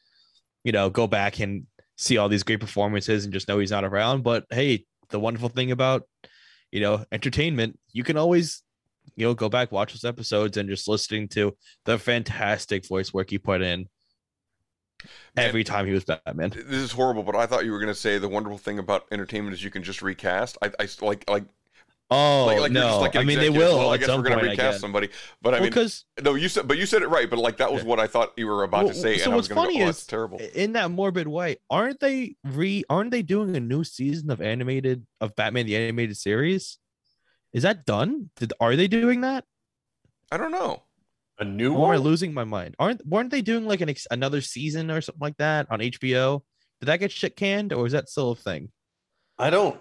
you 0.63 0.71
know 0.71 0.89
go 0.89 1.07
back 1.07 1.39
and 1.39 1.67
see 1.97 2.17
all 2.17 2.29
these 2.29 2.43
great 2.43 2.59
performances 2.59 3.25
and 3.25 3.33
just 3.33 3.47
know 3.47 3.59
he's 3.59 3.71
not 3.71 3.83
around. 3.83 4.23
But 4.23 4.45
hey, 4.49 4.85
the 5.09 5.19
wonderful 5.19 5.49
thing 5.49 5.71
about 5.71 6.03
you 6.71 6.81
know 6.81 7.05
entertainment, 7.11 7.77
you 7.91 8.03
can 8.03 8.17
always 8.17 8.63
you 9.19 9.25
know 9.27 9.33
go 9.33 9.49
back 9.49 9.71
watch 9.71 9.93
those 9.93 10.05
episodes 10.05 10.55
and 10.57 10.69
just 10.69 10.87
listening 10.87 11.27
to 11.27 11.55
the 11.85 11.99
fantastic 11.99 12.87
voice 12.87 13.13
work 13.13 13.29
he 13.29 13.37
put 13.37 13.61
in 13.61 13.87
every 15.37 15.63
time 15.63 15.85
he 15.85 15.91
was 15.93 16.05
Batman. 16.05 16.49
This 16.51 16.65
is 16.81 16.91
horrible, 16.91 17.23
but 17.23 17.35
I 17.35 17.45
thought 17.45 17.65
you 17.65 17.71
were 17.71 17.79
going 17.79 17.93
to 17.93 17.99
say 17.99 18.17
the 18.17 18.27
wonderful 18.29 18.57
thing 18.57 18.79
about 18.79 19.05
entertainment 19.11 19.53
is 19.53 19.63
you 19.63 19.71
can 19.71 19.83
just 19.83 20.01
recast. 20.01 20.57
I, 20.61 20.71
I 20.79 20.87
like 21.01 21.29
like. 21.29 21.43
Oh 22.11 22.45
like, 22.47 22.59
like 22.59 22.71
no! 22.71 22.99
like 23.01 23.15
I 23.15 23.23
mean, 23.23 23.37
they 23.37 23.51
will. 23.51 23.77
Well, 23.77 23.91
I 23.91 23.97
guess 23.97 24.07
we're 24.07 24.23
going 24.23 24.39
to 24.39 24.43
recast 24.49 24.79
somebody, 24.81 25.09
but 25.43 25.53
I 25.53 25.57
Well, 25.57 25.63
mean, 25.65 25.73
'cause- 25.73 26.05
no, 26.23 26.33
you 26.33 26.49
said, 26.49 26.67
but 26.67 26.79
you 26.79 26.87
said 26.87 27.03
it 27.03 27.07
right. 27.07 27.29
But 27.29 27.37
like 27.37 27.57
that 27.57 27.71
was 27.71 27.83
what 27.83 27.99
I 27.99 28.07
thought 28.07 28.33
you 28.35 28.47
were 28.47 28.63
about 28.63 28.87
to 28.87 28.95
say, 28.95 29.17
so 29.19 29.25
and 29.25 29.33
I 29.33 29.35
what's 29.35 29.47
was 29.47 29.55
funny 29.55 29.77
go, 29.77 29.85
oh, 29.85 29.89
is 29.89 30.07
terrible. 30.07 30.39
in 30.55 30.73
that 30.73 30.89
morbid 30.89 31.27
way 31.27 31.57
aren't 31.69 31.99
they 31.99 32.35
re 32.43 32.83
aren't 32.89 33.11
they 33.11 33.21
doing 33.21 33.55
a 33.55 33.59
new 33.59 33.83
season 33.83 34.31
of 34.31 34.41
animated 34.41 35.05
of 35.21 35.35
batman 35.35 35.67
the 35.67 35.75
animated 35.77 36.17
series 36.17 36.79
is 37.53 37.63
that 37.63 37.85
done 37.85 38.29
Did, 38.35 38.53
are 38.59 38.75
they 38.75 38.87
doing 38.87 39.21
that 39.21 39.45
I 40.31 40.37
don't 40.37 40.51
know. 40.51 40.83
A 41.39 41.45
new 41.45 41.73
or 41.73 41.93
am 41.93 41.99
i 41.99 42.03
losing 42.03 42.33
my 42.33 42.43
mind 42.43 42.75
aren't 42.79 43.05
weren't 43.05 43.31
they 43.31 43.41
doing 43.41 43.65
like 43.65 43.81
an 43.81 43.89
ex- 43.89 44.07
another 44.11 44.41
season 44.41 44.91
or 44.91 44.99
something 45.01 45.21
like 45.21 45.37
that 45.37 45.67
on 45.71 45.79
hbo 45.79 46.41
did 46.79 46.85
that 46.87 46.99
get 46.99 47.11
shit 47.11 47.35
canned 47.35 47.71
or 47.73 47.85
is 47.85 47.93
that 47.93 48.09
still 48.09 48.31
a 48.31 48.35
thing 48.35 48.71
I 49.41 49.49
don't. 49.49 49.79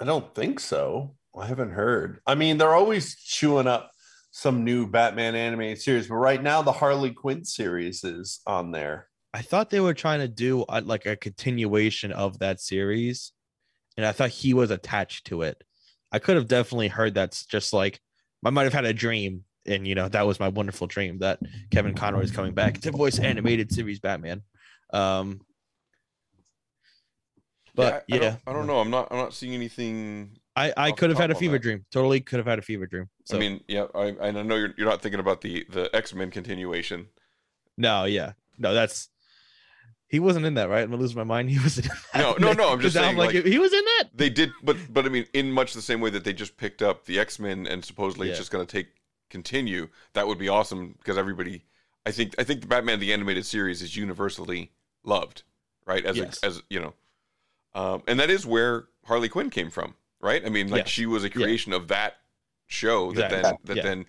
I 0.00 0.04
don't 0.04 0.32
think 0.36 0.60
so. 0.60 1.16
I 1.36 1.46
haven't 1.46 1.72
heard. 1.72 2.20
I 2.24 2.36
mean, 2.36 2.58
they're 2.58 2.74
always 2.76 3.16
chewing 3.16 3.66
up 3.66 3.90
some 4.30 4.62
new 4.62 4.86
Batman 4.86 5.34
animated 5.34 5.82
series, 5.82 6.06
but 6.06 6.14
right 6.14 6.40
now 6.40 6.62
the 6.62 6.70
Harley 6.70 7.10
Quinn 7.10 7.44
series 7.44 8.04
is 8.04 8.38
on 8.46 8.70
there. 8.70 9.08
i 9.34 9.42
thought 9.42 9.70
they 9.70 9.80
were 9.80 9.94
trying 9.94 10.20
to 10.20 10.28
do 10.28 10.64
a, 10.68 10.80
like 10.80 11.06
a 11.06 11.16
continuation 11.16 12.12
of 12.12 12.38
that 12.38 12.60
series 12.60 13.32
and 13.96 14.06
i 14.06 14.12
thought 14.12 14.30
he 14.30 14.54
was 14.54 14.70
attached 14.70 15.26
to 15.26 15.42
it 15.42 15.62
i 16.12 16.18
could 16.18 16.36
have 16.36 16.48
definitely 16.48 16.88
heard 16.88 17.14
that's 17.14 17.44
just 17.46 17.72
like 17.72 18.00
i 18.44 18.50
might 18.50 18.64
have 18.64 18.72
had 18.72 18.84
a 18.84 18.92
dream 18.92 19.44
and 19.66 19.86
you 19.86 19.94
know 19.94 20.08
that 20.08 20.26
was 20.26 20.40
my 20.40 20.48
wonderful 20.48 20.86
dream 20.86 21.18
that 21.18 21.38
kevin 21.70 21.94
conroy 21.94 22.22
is 22.22 22.30
coming 22.30 22.54
back 22.54 22.80
to 22.80 22.90
voice 22.90 23.18
animated 23.18 23.72
series 23.72 24.00
batman 24.00 24.42
um 24.92 25.40
but 27.78 27.94
I, 27.94 27.96
I 27.96 28.02
yeah, 28.08 28.18
don't, 28.18 28.40
I 28.48 28.52
don't 28.54 28.66
know. 28.66 28.80
I'm 28.80 28.90
not. 28.90 29.06
I'm 29.12 29.18
not 29.18 29.32
seeing 29.32 29.54
anything. 29.54 30.36
I, 30.56 30.72
I 30.76 30.90
could 30.90 31.10
have 31.10 31.18
had 31.18 31.30
a 31.30 31.34
fever 31.36 31.52
that. 31.52 31.62
dream. 31.62 31.84
Totally 31.92 32.20
could 32.20 32.38
have 32.38 32.46
had 32.46 32.58
a 32.58 32.62
fever 32.62 32.86
dream. 32.88 33.08
So 33.24 33.36
I 33.36 33.40
mean, 33.40 33.60
yeah, 33.68 33.86
I, 33.94 34.16
I 34.20 34.30
know 34.32 34.56
you're 34.56 34.74
you're 34.76 34.88
not 34.88 35.00
thinking 35.00 35.20
about 35.20 35.42
the 35.42 35.64
the 35.70 35.88
X 35.94 36.12
Men 36.12 36.32
continuation. 36.32 37.06
no, 37.76 38.04
yeah, 38.04 38.32
no, 38.58 38.74
that's 38.74 39.10
he 40.08 40.18
wasn't 40.20 40.46
in 40.46 40.54
that, 40.54 40.68
right? 40.68 40.82
I'm 40.82 40.90
gonna 40.90 41.00
lose 41.02 41.14
my 41.14 41.24
mind. 41.24 41.50
He 41.50 41.58
was 41.58 41.78
in 41.78 41.84
that. 41.84 41.98
No, 42.14 42.34
no, 42.38 42.52
no. 42.52 42.72
I'm 42.72 42.80
just 42.86 42.94
saying, 42.96 43.16
like, 43.16 43.34
like- 43.34 43.44
he 43.44 43.58
was 43.58 43.72
in 43.72 43.84
that. 43.84 44.04
They 44.14 44.30
did, 44.30 44.50
but 44.62 44.76
but 44.90 45.04
I 45.04 45.08
mean, 45.08 45.26
in 45.34 45.52
much 45.52 45.74
the 45.74 45.82
same 45.82 46.00
way 46.00 46.10
that 46.10 46.24
they 46.24 46.32
just 46.32 46.56
picked 46.56 46.82
up 46.82 47.04
the 47.04 47.18
X 47.20 47.38
Men 47.38 47.66
and 47.66 47.84
supposedly 47.84 48.28
it's 48.30 48.38
just 48.38 48.50
going 48.50 48.66
to 48.66 48.70
take 48.70 48.88
continue. 49.30 49.88
That 50.14 50.26
would 50.26 50.38
be 50.38 50.48
awesome 50.48 50.94
because 50.98 51.18
everybody, 51.18 51.64
I 52.06 52.10
think, 52.10 52.34
I 52.38 52.44
think 52.44 52.62
the 52.62 52.66
Batman 52.66 52.98
the 53.00 53.12
animated 53.12 53.44
series 53.44 53.82
is 53.82 53.96
universally 53.96 54.72
loved, 55.04 55.42
right? 55.86 56.04
As 56.04 56.16
Yes. 56.16 56.40
a, 56.42 56.46
as 56.46 56.62
you 56.70 56.80
know, 56.80 56.94
um, 57.74 58.02
and 58.08 58.18
that 58.18 58.30
is 58.30 58.46
where 58.46 58.88
Harley 59.04 59.28
Quinn 59.28 59.50
came 59.50 59.68
from, 59.70 59.94
right? 60.20 60.44
I 60.44 60.48
mean, 60.48 60.68
like 60.68 60.84
Yes. 60.86 60.88
she 60.88 61.04
was 61.06 61.22
a 61.24 61.26
Yeah. 61.26 61.32
creation 61.34 61.72
of 61.74 61.88
that 61.88 62.14
show 62.66 63.12
that 63.12 63.30
Exactly. 63.32 63.40
then 63.42 63.56
that 63.64 63.76
Yeah. 63.76 63.82
then 63.82 64.06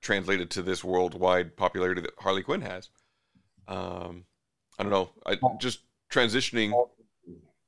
translated 0.00 0.50
to 0.52 0.62
this 0.62 0.84
worldwide 0.84 1.56
popularity 1.56 2.00
that 2.02 2.10
Harley 2.18 2.42
Quinn 2.44 2.60
has. 2.60 2.90
Um, 3.66 4.24
I 4.78 4.82
don't 4.82 4.90
know. 4.92 5.10
I 5.24 5.38
just 5.60 5.80
transitioning. 6.10 6.70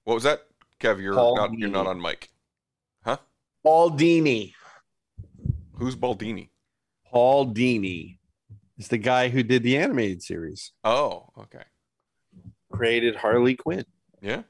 What 0.05 0.15
was 0.15 0.23
that, 0.25 0.43
Kev? 0.81 1.01
You're 1.01 1.15
Paul 1.15 1.37
not 1.37 1.59
you're 1.59 1.69
not 1.69 1.87
on 1.87 2.01
mic. 2.01 2.31
Huh? 3.05 3.19
Baldini. 3.65 4.53
Who's 5.75 5.97
Baldini? 5.97 6.49
Paul 7.07 7.55
Dini 7.55 8.19
is 8.77 8.89
the 8.89 8.99
guy 8.99 9.29
who 9.29 9.43
did 9.43 9.63
the 9.63 9.77
animated 9.79 10.23
series, 10.23 10.73
Oh, 10.85 11.31
okay. 11.39 11.63
created 12.71 13.17
Harley 13.17 13.57
Quinn. 13.57 13.85
Yeah. 14.21 14.43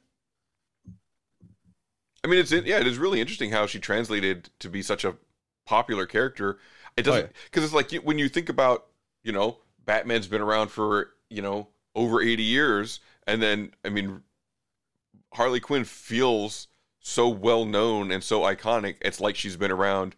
I 2.24 2.28
mean, 2.28 2.40
it's 2.40 2.50
yeah, 2.50 2.78
it 2.80 2.86
is 2.86 2.98
really 2.98 3.20
interesting 3.20 3.50
how 3.50 3.66
she 3.66 3.78
translated 3.78 4.50
to 4.58 4.68
be 4.68 4.82
such 4.82 5.04
a 5.04 5.16
popular 5.66 6.06
character. 6.06 6.58
It 6.96 7.06
Oh, 7.06 7.12
doesn't 7.12 7.32
because 7.44 7.62
it's 7.64 7.72
like 7.74 7.92
when 8.02 8.18
you 8.18 8.28
think 8.28 8.48
about 8.48 8.86
you 9.22 9.32
know 9.32 9.58
Batman's 9.84 10.26
been 10.26 10.40
around 10.42 10.68
for 10.68 11.10
you 11.30 11.42
know 11.42 11.68
over 11.94 12.20
eighty 12.22 12.42
years, 12.42 13.00
and 13.26 13.42
then 13.42 13.72
I 13.84 13.88
mean 13.88 14.22
Harley 15.34 15.60
Quinn 15.60 15.84
feels 15.84 16.68
so 17.00 17.28
well 17.28 17.64
known 17.64 18.10
and 18.10 18.22
so 18.22 18.42
iconic. 18.42 18.96
It's 19.00 19.20
like 19.20 19.36
she's 19.36 19.56
been 19.56 19.70
around 19.70 20.14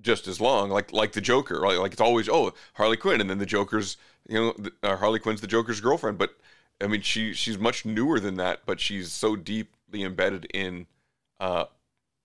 just 0.00 0.26
as 0.26 0.40
long, 0.40 0.70
like 0.70 0.92
like 0.92 1.12
the 1.12 1.20
Joker, 1.20 1.60
right? 1.60 1.78
Like 1.78 1.92
it's 1.92 2.00
always 2.00 2.28
oh 2.28 2.52
Harley 2.74 2.96
Quinn, 2.96 3.20
and 3.20 3.28
then 3.28 3.38
the 3.38 3.46
Joker's 3.46 3.96
you 4.28 4.34
know 4.34 4.54
the, 4.58 4.72
uh, 4.82 4.96
Harley 4.96 5.18
Quinn's 5.18 5.40
the 5.40 5.46
Joker's 5.46 5.80
girlfriend, 5.80 6.18
but 6.18 6.36
I 6.80 6.86
mean 6.86 7.02
she 7.02 7.32
she's 7.32 7.58
much 7.58 7.84
newer 7.84 8.20
than 8.20 8.36
that, 8.36 8.60
but 8.66 8.80
she's 8.80 9.12
so 9.12 9.36
deeply 9.36 10.02
embedded 10.02 10.46
in 10.54 10.86
uh, 11.38 11.66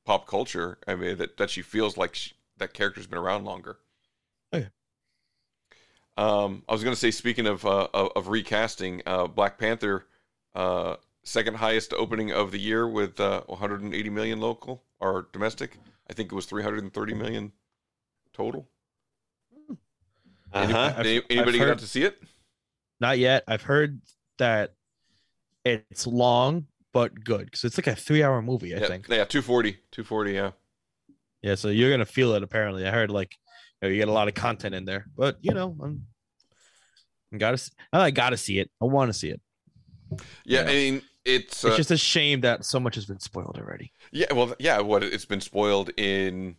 pop 0.05 0.27
culture. 0.27 0.77
I 0.87 0.95
mean 0.95 1.17
that 1.17 1.37
that 1.37 1.49
she 1.49 1.61
feels 1.61 1.97
like 1.97 2.15
she, 2.15 2.33
that 2.57 2.73
character's 2.73 3.07
been 3.07 3.19
around 3.19 3.45
longer. 3.45 3.77
Okay. 4.53 4.69
Um, 6.17 6.63
I 6.69 6.71
was 6.73 6.83
gonna 6.83 6.95
say, 6.95 7.11
speaking 7.11 7.45
of 7.47 7.65
uh, 7.65 7.87
of, 7.93 8.11
of 8.15 8.27
recasting, 8.29 9.01
uh, 9.05 9.27
Black 9.27 9.57
Panther, 9.57 10.05
uh, 10.53 10.95
second 11.23 11.57
highest 11.57 11.93
opening 11.93 12.31
of 12.31 12.51
the 12.51 12.59
year 12.59 12.87
with 12.87 13.19
uh, 13.19 13.41
180 13.47 14.09
million 14.09 14.39
local 14.39 14.83
or 14.99 15.27
domestic. 15.33 15.77
I 16.09 16.13
think 16.13 16.31
it 16.31 16.35
was 16.35 16.45
330 16.45 17.13
million 17.15 17.51
total. 18.33 18.67
Uh-huh. 20.53 20.93
any- 20.97 21.17
I've 21.17 21.23
anybody 21.29 21.57
heard- 21.59 21.67
got 21.67 21.79
to 21.79 21.87
see 21.87 22.03
it? 22.03 22.21
Not 23.01 23.19
yet. 23.19 23.43
I've 23.47 23.63
heard 23.63 23.99
that 24.37 24.73
it's 25.65 26.07
long 26.07 26.67
but 26.93 27.25
good 27.25 27.45
because 27.45 27.65
it's 27.65 27.77
like 27.77 27.87
a 27.87 27.95
three-hour 27.95 28.41
movie. 28.41 28.73
I 28.73 28.79
yeah, 28.79 28.87
think. 28.87 29.07
yeah, 29.09 29.25
240, 29.25 29.73
240. 29.91 30.31
Yeah, 30.31 30.51
Yeah, 31.41 31.55
so 31.55 31.67
you're 31.67 31.91
gonna 31.91 32.05
feel 32.05 32.33
it. 32.35 32.43
Apparently, 32.43 32.87
I 32.87 32.91
heard 32.91 33.11
like 33.11 33.35
you, 33.87 33.97
get 33.97 34.07
a 34.07 34.11
lot 34.11 34.27
of 34.27 34.33
content 34.33 34.75
in 34.75 34.85
there, 34.85 35.05
but 35.17 35.37
you 35.41 35.53
know, 35.53 35.75
I'm, 35.81 36.05
I 37.33 37.37
gotta. 37.37 37.55
s- 37.55 37.71
I 37.91 38.11
gotta 38.11 38.37
see 38.37 38.59
it. 38.59 38.69
I 38.81 38.85
want 38.85 39.09
to 39.09 39.13
see 39.17 39.29
it. 39.29 39.41
yeah. 40.11 40.17
Yeah. 40.45 40.61
I 40.61 40.65
mean, 40.65 41.01
it's 41.25 41.65
uh, 41.65 41.75
just 41.75 41.91
a 41.91 41.97
shame 41.97 42.41
that 42.41 42.65
so 42.65 42.79
much 42.79 42.95
has 42.95 43.05
been 43.05 43.19
spoiled 43.19 43.57
already. 43.57 43.91
Yeah, 44.11 44.31
well, 44.33 44.53
yeah. 44.59 44.79
What 44.81 45.03
it's 45.03 45.25
been 45.25 45.41
spoiled 45.41 45.89
in 45.97 46.55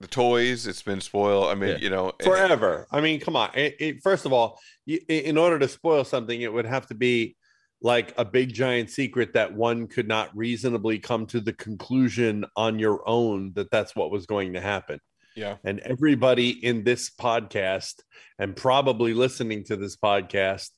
the 0.00 0.06
toys. 0.08 0.66
It's 0.66 0.82
been 0.82 1.00
spoiled. 1.00 1.46
I 1.46 1.54
mean, 1.54 1.70
Yeah. 1.70 1.76
you 1.78 1.90
know, 1.90 2.12
eh, 2.20 2.24
forever. 2.24 2.86
I 2.90 3.00
mean, 3.00 3.20
come 3.20 3.36
on. 3.36 3.50
It, 3.54 3.76
it- 3.80 4.02
first 4.02 4.24
of 4.26 4.32
all, 4.32 4.58
you, 4.86 5.00
in 5.08 5.36
order 5.36 5.58
to 5.58 5.68
spoil 5.68 6.04
something, 6.04 6.40
it 6.40 6.52
would 6.52 6.66
have 6.66 6.86
to 6.88 6.94
be 6.94 7.36
like 7.84 8.14
a 8.16 8.24
big 8.24 8.54
giant 8.54 8.88
secret 8.90 9.32
that 9.34 9.52
one 9.52 9.88
could 9.88 10.06
not 10.06 10.30
reasonably 10.36 11.00
come 11.00 11.26
to 11.26 11.40
the 11.40 11.52
conclusion 11.52 12.44
on 12.56 12.78
your 12.78 13.02
own 13.08 13.52
that 13.54 13.70
that's 13.72 13.96
what 13.96 14.10
was 14.12 14.24
going 14.24 14.52
to 14.52 14.60
happen. 14.60 15.00
Yeah, 15.34 15.56
And 15.64 15.80
everybody 15.80 16.50
in 16.50 16.84
this 16.84 17.10
podcast 17.10 18.02
and 18.38 18.54
probably 18.54 19.14
listening 19.14 19.64
to 19.64 19.76
this 19.76 19.96
podcast 19.96 20.70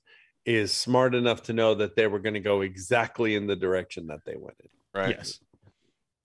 is 0.47 0.73
smart 0.73 1.15
enough 1.15 1.43
to 1.45 1.53
know 1.53 1.75
that 1.75 1.97
they 1.97 2.07
were 2.07 2.19
going 2.19 2.35
to 2.35 2.41
go 2.41 2.61
exactly 2.61 3.35
in 3.35 3.47
the 3.47 3.57
direction 3.57 4.07
that 4.09 4.21
they 4.27 4.37
went 4.37 4.57
in. 4.61 4.69
right. 5.01 5.17
Yes. 5.17 5.41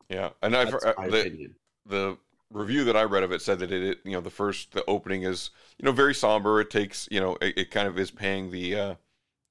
Yeah, 0.10 0.30
and 0.42 0.56
I've 0.56 0.72
That's 0.72 0.86
uh, 0.86 0.94
the, 1.06 1.52
the 1.86 2.18
review 2.52 2.84
that 2.86 2.98
I 2.98 3.04
read 3.04 3.24
of 3.24 3.32
it 3.32 3.42
said 3.42 3.60
that 3.60 3.72
it, 3.72 3.84
it, 3.84 3.98
you 4.04 4.12
know, 4.12 4.22
the 4.22 4.30
first 4.30 4.72
the 4.72 4.84
opening 4.86 5.24
is 5.24 5.52
you 5.78 5.86
know 5.86 5.92
very 5.92 6.16
somber. 6.16 6.60
It 6.60 6.70
takes 6.70 7.08
you 7.12 7.20
know 7.20 7.38
it, 7.42 7.58
it 7.58 7.72
kind 7.72 7.88
of 7.88 7.98
is 8.00 8.10
paying 8.10 8.50
the 8.50 8.76
uh, 8.76 8.96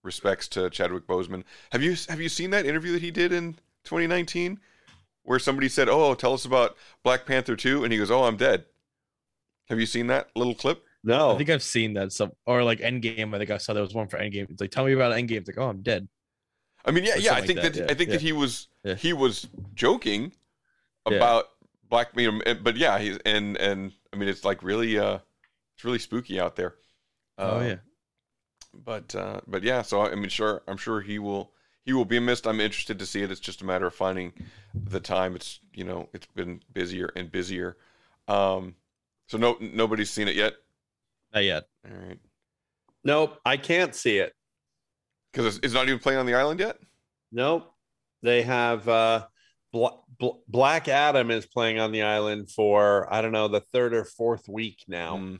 respects 0.02 0.48
to 0.48 0.68
Chadwick 0.70 1.06
Boseman. 1.06 1.44
Have 1.70 1.82
you 1.82 1.94
have 2.08 2.20
you 2.20 2.28
seen 2.28 2.50
that 2.50 2.66
interview 2.66 2.92
that 2.92 3.02
he 3.02 3.10
did 3.10 3.32
in 3.32 3.54
2019 3.84 4.58
where 5.28 5.38
somebody 5.38 5.68
said, 5.68 5.88
"Oh, 5.90 6.14
tell 6.14 6.32
us 6.32 6.44
about 6.46 6.76
Black 7.04 7.26
Panther 7.26 7.54
2," 7.54 7.84
and 7.84 7.92
he 7.92 7.98
goes, 7.98 8.10
"Oh, 8.10 8.24
I'm 8.24 8.36
dead." 8.36 8.64
Have 9.68 9.78
you 9.78 9.86
seen 9.86 10.06
that 10.06 10.30
little 10.34 10.54
clip? 10.54 10.82
No, 11.04 11.32
I 11.32 11.36
think 11.36 11.50
I've 11.50 11.62
seen 11.62 11.94
that 11.94 12.12
some 12.12 12.32
or 12.46 12.64
like 12.64 12.80
Endgame. 12.80 13.34
I 13.34 13.38
think 13.38 13.50
I 13.50 13.58
saw 13.58 13.74
there 13.74 13.82
was 13.82 13.94
one 13.94 14.08
for 14.08 14.18
Endgame. 14.18 14.50
It's 14.50 14.60
like, 14.60 14.70
tell 14.70 14.84
me 14.86 14.92
about 14.92 15.12
Endgame. 15.12 15.38
It's 15.38 15.48
like, 15.48 15.58
oh, 15.58 15.68
I'm 15.68 15.82
dead. 15.82 16.08
I 16.84 16.90
mean, 16.90 17.04
yeah, 17.04 17.16
yeah. 17.16 17.34
I 17.34 17.42
think 17.42 17.58
like 17.58 17.74
that, 17.74 17.78
that, 17.80 17.90
I 17.90 17.94
think 17.94 18.08
yeah, 18.08 18.16
that 18.16 18.22
he 18.22 18.32
was 18.32 18.68
yeah. 18.82 18.94
he 18.94 19.12
was 19.12 19.46
joking 19.74 20.32
Yeah. 21.08 21.16
about 21.18 21.44
black 21.88 22.08
you 22.16 22.32
know, 22.32 22.54
but 22.62 22.76
yeah, 22.76 22.98
he's 22.98 23.18
and 23.26 23.56
and 23.58 23.92
I 24.12 24.16
mean, 24.16 24.28
it's 24.28 24.44
like 24.44 24.62
really 24.62 24.98
uh, 24.98 25.18
it's 25.76 25.84
really 25.84 25.98
spooky 25.98 26.40
out 26.40 26.56
there. 26.56 26.76
Oh, 27.36 27.58
Um, 27.58 27.66
yeah. 27.66 27.76
But 28.72 29.14
uh, 29.14 29.40
but 29.46 29.62
yeah, 29.62 29.82
so 29.82 30.00
I 30.02 30.14
mean, 30.14 30.30
sure, 30.30 30.62
I'm 30.66 30.76
sure 30.78 31.00
he 31.00 31.18
will 31.18 31.52
he 31.88 31.94
will 31.94 32.04
be 32.04 32.20
missed. 32.20 32.46
I'm 32.46 32.60
interested 32.60 32.98
to 32.98 33.06
see 33.06 33.22
it. 33.22 33.30
It's 33.30 33.40
just 33.40 33.62
a 33.62 33.64
matter 33.64 33.86
of 33.86 33.94
finding 33.94 34.34
the 34.74 35.00
time. 35.00 35.34
It's 35.34 35.60
you 35.72 35.84
know, 35.84 36.10
it's 36.12 36.26
been 36.26 36.60
busier 36.74 37.10
and 37.16 37.32
busier. 37.32 37.78
Um, 38.28 38.74
so 39.26 39.38
no 39.38 39.56
nobody's 39.58 40.10
seen 40.10 40.28
it 40.28 40.36
yet. 40.36 40.52
Not 41.32 41.44
yet. 41.44 41.64
All 41.90 41.96
right, 41.96 42.18
nope, 43.04 43.38
I 43.46 43.56
can't 43.56 43.94
see 43.94 44.18
it. 44.18 44.34
because 45.32 45.46
it's, 45.56 45.64
it's 45.64 45.72
not 45.74 45.86
even 45.88 45.98
playing 45.98 46.18
on 46.18 46.26
the 46.26 46.34
island 46.34 46.60
yet. 46.60 46.76
Nope. 47.32 47.72
They 48.22 48.42
have 48.42 48.86
uh 48.86 49.26
Bla- 49.72 49.98
Bla- 50.18 50.40
Black 50.46 50.88
Adam 50.88 51.30
is 51.30 51.46
playing 51.46 51.78
on 51.78 51.90
the 51.92 52.02
island 52.02 52.50
for 52.50 53.10
I 53.10 53.22
don't 53.22 53.32
know 53.32 53.48
the 53.48 53.60
third 53.72 53.94
or 53.94 54.04
fourth 54.04 54.46
week 54.46 54.84
now. 54.88 55.16
Mm. 55.16 55.38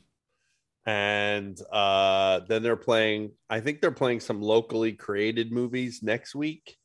And 0.89 1.61
uh 1.71 2.41
then 2.49 2.63
they're 2.63 2.75
playing 2.77 3.33
I 3.51 3.61
think 3.61 3.83
they're 3.83 3.91
playing 3.91 4.21
some 4.21 4.41
locally 4.41 4.95
created 4.95 5.53
movies 5.53 6.03
next 6.03 6.35
week. 6.35 6.79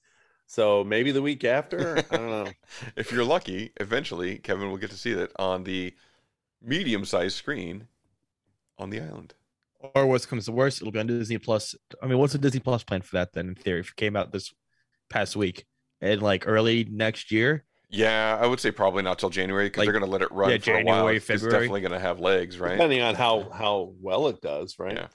So 0.46 0.84
maybe 0.84 1.12
the 1.12 1.22
week 1.22 1.46
after, 1.46 1.98
I 2.12 2.18
don't 2.18 2.30
know. 2.30 2.52
if 2.98 3.14
you're 3.14 3.24
lucky, 3.24 3.72
eventually 3.80 4.40
Kevin 4.40 4.70
will 4.70 4.78
get 4.78 4.92
to 4.92 4.98
see 4.98 5.12
it 5.12 5.32
on 5.40 5.64
the 5.64 5.94
medium-sized 6.62 7.36
screen 7.36 7.88
on 8.78 8.90
the 8.90 9.00
island. 9.00 9.34
Or 9.96 10.06
worst 10.06 10.28
comes 10.28 10.46
to 10.46 10.52
worst, 10.52 10.82
it'll 10.82 10.92
be 10.92 11.00
on 11.00 11.08
Disney 11.08 11.38
Plus. 11.38 11.74
I 12.02 12.08
mean, 12.08 12.18
what's 12.18 12.34
the 12.34 12.40
Disney 12.40 12.60
Plus 12.60 12.84
plan 12.84 13.02
for 13.02 13.16
that 13.16 13.32
then? 13.32 13.48
In 13.48 13.56
theory, 13.56 13.80
if 13.80 13.92
it 13.92 13.96
came 13.96 14.18
out 14.18 14.34
this 14.34 14.54
past 15.10 15.38
week 15.38 15.66
and 16.02 16.22
like 16.22 16.44
early 16.46 16.84
next 16.92 17.32
year, 17.32 17.64
Yeah, 17.94 18.38
I 18.42 18.48
would 18.48 18.60
say 18.60 18.72
probably 18.72 19.04
not 19.04 19.20
till 19.20 19.30
January 19.30 19.68
because 19.68 19.80
Like, 19.80 19.86
they're 19.86 20.00
going 20.00 20.06
to 20.06 20.12
let 20.12 20.22
it 20.22 20.32
run 20.32 20.50
yeah, 20.52 20.58
for 20.58 20.72
a 20.72 20.84
while. 20.84 20.96
January, 20.96 21.18
It's, 21.18 21.30
it's 21.30 21.44
definitely 21.44 21.82
going 21.82 21.92
to 21.92 22.00
have 22.00 22.20
legs, 22.20 22.60
right? 22.60 22.72
Depending 22.72 23.02
on 23.02 23.16
how 23.16 23.50
how 23.50 23.94
well 24.02 24.28
it 24.28 24.42
does, 24.42 24.80
right? 24.80 24.96
Yeah. 24.98 25.08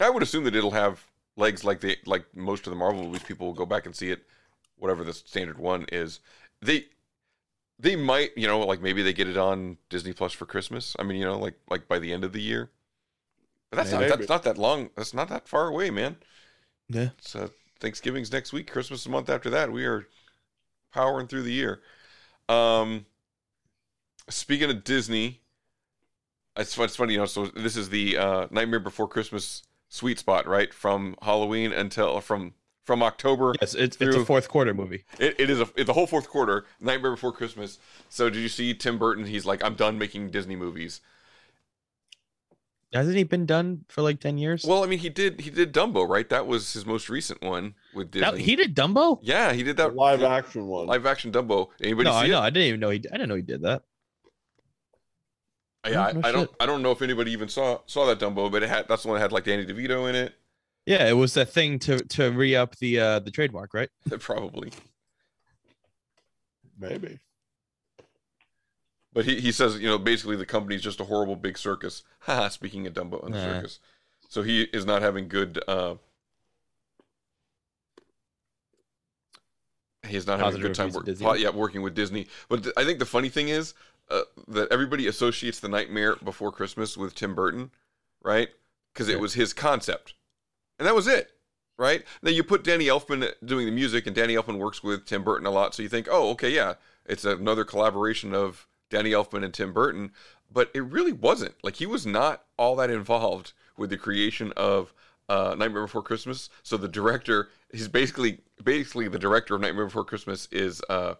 I 0.00 0.10
would 0.10 0.22
assume 0.22 0.44
that 0.44 0.54
it'll 0.56 0.70
have 0.70 1.06
legs 1.36 1.64
like 1.64 1.80
the 1.80 1.96
like 2.06 2.24
most 2.34 2.66
of 2.66 2.70
the 2.70 2.76
Marvel 2.76 3.04
movies. 3.04 3.22
People 3.22 3.46
will 3.46 3.54
go 3.54 3.66
back 3.66 3.86
and 3.86 3.94
see 3.94 4.10
it, 4.10 4.24
whatever 4.76 5.04
the 5.04 5.12
standard 5.12 5.58
one 5.58 5.86
is. 5.92 6.20
They 6.62 6.86
they 7.78 7.96
might, 7.96 8.36
you 8.36 8.46
know, 8.46 8.60
like 8.60 8.80
maybe 8.82 9.02
they 9.02 9.12
get 9.12 9.28
it 9.28 9.36
on 9.36 9.78
Disney 9.88 10.12
Plus 10.12 10.32
for 10.32 10.46
Christmas. 10.46 10.96
I 10.98 11.02
mean, 11.02 11.18
you 11.18 11.24
know, 11.24 11.38
like 11.38 11.58
like 11.70 11.88
by 11.88 11.98
the 11.98 12.12
end 12.12 12.24
of 12.24 12.32
the 12.32 12.42
year. 12.42 12.70
But 13.70 13.76
that's 13.78 13.92
not 13.92 14.08
that's 14.08 14.28
not 14.28 14.42
that 14.44 14.58
long. 14.58 14.90
That's 14.96 15.14
not 15.14 15.28
that 15.28 15.48
far 15.48 15.68
away, 15.68 15.90
man. 15.90 16.16
yeah, 16.88 17.10
It's 17.18 17.34
uh, 17.36 17.48
Thanksgiving's 17.78 18.32
next 18.32 18.52
week. 18.52 18.70
Christmas 18.70 19.00
is 19.00 19.06
a 19.06 19.10
month 19.10 19.30
after 19.30 19.50
that. 19.50 19.72
We 19.72 19.84
are 19.86 20.06
powering 20.92 21.26
through 21.26 21.42
the 21.42 21.52
year. 21.52 21.80
Um, 22.48 23.06
speaking 24.28 24.70
of 24.70 24.84
Disney, 24.84 25.40
it's, 26.56 26.76
it's 26.78 26.96
funny, 26.96 27.14
you 27.14 27.18
know. 27.20 27.26
So 27.26 27.46
this 27.46 27.76
is 27.76 27.90
the 27.90 28.16
uh, 28.16 28.46
Nightmare 28.50 28.80
Before 28.80 29.08
Christmas 29.08 29.62
sweet 29.88 30.18
spot, 30.18 30.46
right? 30.46 30.72
From 30.72 31.16
Halloween 31.22 31.72
until 31.72 32.20
from 32.20 32.54
from 32.84 33.02
October. 33.02 33.54
yes, 33.60 33.74
it's 33.74 33.96
it's 34.00 34.16
a 34.16 34.24
fourth 34.24 34.48
quarter 34.48 34.74
movie. 34.74 35.04
It, 35.18 35.38
it 35.38 35.50
is 35.50 35.60
a 35.60 35.68
it's 35.76 35.86
the 35.86 35.92
whole 35.92 36.06
fourth 36.06 36.28
quarter. 36.28 36.64
Nightmare 36.80 37.12
Before 37.12 37.32
Christmas. 37.32 37.78
So 38.08 38.30
did 38.30 38.40
you 38.40 38.48
see 38.48 38.74
Tim 38.74 38.98
Burton? 38.98 39.26
He's 39.26 39.46
like, 39.46 39.62
I'm 39.62 39.74
done 39.74 39.98
making 39.98 40.30
Disney 40.30 40.56
movies. 40.56 41.00
Hasn't 42.92 43.16
he 43.16 43.22
been 43.22 43.46
done 43.46 43.84
for 43.88 44.02
like 44.02 44.18
ten 44.20 44.36
years? 44.36 44.64
Well, 44.66 44.82
I 44.82 44.86
mean, 44.88 44.98
he 44.98 45.08
did 45.10 45.40
he 45.40 45.50
did 45.50 45.72
Dumbo, 45.72 46.08
right? 46.08 46.28
That 46.28 46.46
was 46.48 46.72
his 46.72 46.84
most 46.84 47.08
recent 47.08 47.40
one 47.40 47.74
with 47.94 48.10
Disney. 48.10 48.26
Now, 48.28 48.34
he 48.36 48.56
did 48.56 48.74
Dumbo. 48.74 49.20
yeah, 49.22 49.52
he 49.52 49.62
did 49.62 49.76
The 49.76 49.84
that 49.88 49.94
live 49.94 50.22
action 50.22 50.66
one. 50.66 50.86
live 50.86 51.06
action 51.06 51.30
Dumbo. 51.30 51.68
Anybody 51.80 52.06
no, 52.08 52.12
see 52.12 52.18
I 52.18 52.24
it? 52.24 52.28
know. 52.30 52.40
I 52.40 52.50
didn't 52.50 52.68
even 52.68 52.80
know 52.80 52.90
he. 52.90 52.98
I 52.98 53.12
didn't 53.12 53.28
know 53.28 53.36
he 53.36 53.42
did 53.42 53.62
that. 53.62 53.82
Yeah, 55.88 56.04
I, 56.06 56.12
No, 56.12 56.20
no 56.20 56.28
I 56.28 56.32
don't. 56.32 56.50
I 56.60 56.66
don't 56.66 56.82
know 56.82 56.90
if 56.90 57.00
anybody 57.00 57.30
even 57.32 57.48
saw 57.48 57.78
saw 57.86 58.06
that 58.06 58.18
Dumbo, 58.18 58.50
but 58.50 58.62
it 58.64 58.68
had 58.68 58.88
that's 58.88 59.02
the 59.02 59.08
one 59.08 59.16
that 59.18 59.22
had 59.22 59.32
like 59.32 59.44
Danny 59.44 59.64
DeVito 59.64 60.08
in 60.08 60.14
it. 60.16 60.34
Yeah, 60.84 61.06
it 61.08 61.12
was 61.12 61.34
that 61.34 61.50
thing 61.50 61.78
to 61.80 61.98
to 62.00 62.30
re 62.32 62.56
up 62.56 62.74
the 62.78 62.98
uh 62.98 63.18
the 63.20 63.30
trademark, 63.30 63.72
right? 63.72 63.88
Probably. 64.18 64.72
Maybe. 66.78 67.18
But 69.12 69.24
he, 69.24 69.40
he 69.40 69.50
says, 69.52 69.78
you 69.78 69.88
know, 69.88 69.98
basically 69.98 70.36
the 70.36 70.46
company's 70.46 70.82
just 70.82 71.00
a 71.00 71.04
horrible 71.04 71.36
big 71.36 71.58
circus. 71.58 72.04
Haha, 72.20 72.48
speaking 72.48 72.86
of 72.86 72.94
Dumbo 72.94 73.24
and 73.24 73.34
the 73.34 73.38
Nah. 73.38 73.44
circus. 73.56 73.80
So 74.28 74.42
he 74.42 74.62
is 74.72 74.86
not 74.86 75.02
having 75.02 75.26
good 75.28 75.60
uh 75.66 75.96
he's 80.06 80.26
not 80.26 80.38
having 80.40 80.60
a 80.60 80.62
good 80.62 80.74
time 80.74 80.90
reviews 80.90 81.20
work, 81.20 81.32
po- 81.32 81.34
yeah, 81.34 81.50
working 81.50 81.82
with 81.82 81.94
Disney. 81.94 82.26
But 82.48 82.62
th- 82.64 82.74
I 82.76 82.84
think 82.84 82.98
the 82.98 83.06
funny 83.06 83.28
thing 83.28 83.48
is 83.48 83.74
uh, 84.08 84.22
that 84.48 84.70
everybody 84.72 85.06
associates 85.06 85.60
the 85.60 85.68
Nightmare 85.68 86.16
Before 86.16 86.50
Christmas 86.52 86.96
with 86.96 87.14
Tim 87.14 87.34
Burton, 87.34 87.70
right? 88.22 88.48
Because 88.92 89.08
it 89.08 89.20
was 89.20 89.34
his 89.34 89.52
concept, 89.52 90.14
and 90.78 90.86
that 90.86 90.94
was 90.96 91.06
it, 91.06 91.30
right? 91.78 92.02
Then 92.22 92.34
you 92.34 92.42
put 92.42 92.64
Danny 92.64 92.86
Elfman 92.86 93.32
doing 93.44 93.66
the 93.66 93.72
music, 93.72 94.06
and 94.06 94.16
Danny 94.16 94.34
Elfman 94.34 94.58
works 94.58 94.82
with 94.82 95.06
Tim 95.06 95.22
Burton 95.22 95.46
a 95.46 95.50
lot, 95.50 95.74
so 95.74 95.82
you 95.82 95.88
think, 95.88 96.08
oh, 96.10 96.30
okay, 96.30 96.50
yeah, 96.50 96.74
it's 97.06 97.24
another 97.24 97.64
collaboration 97.64 98.34
of 98.34 98.66
Danny 98.90 99.10
Elfman 99.10 99.44
and 99.44 99.54
Tim 99.54 99.72
Burton, 99.72 100.10
but 100.52 100.70
it 100.74 100.80
really 100.80 101.12
wasn't. 101.12 101.54
Like 101.62 101.76
he 101.76 101.86
was 101.86 102.06
not 102.06 102.44
all 102.58 102.76
that 102.76 102.90
involved 102.90 103.52
with 103.76 103.90
the 103.90 103.96
creation 103.96 104.52
of 104.56 104.92
uh, 105.28 105.54
Nightmare 105.56 105.84
Before 105.84 106.02
Christmas. 106.02 106.50
So 106.62 106.76
the 106.76 106.88
director, 106.88 107.48
he's 107.72 107.88
basically 107.88 108.40
basically 108.62 109.08
the 109.08 109.18
director 109.18 109.54
of 109.54 109.60
Nightmare 109.60 109.86
Before 109.86 110.04
Christmas 110.04 110.48
is 110.50 110.82
uh, 110.90 111.14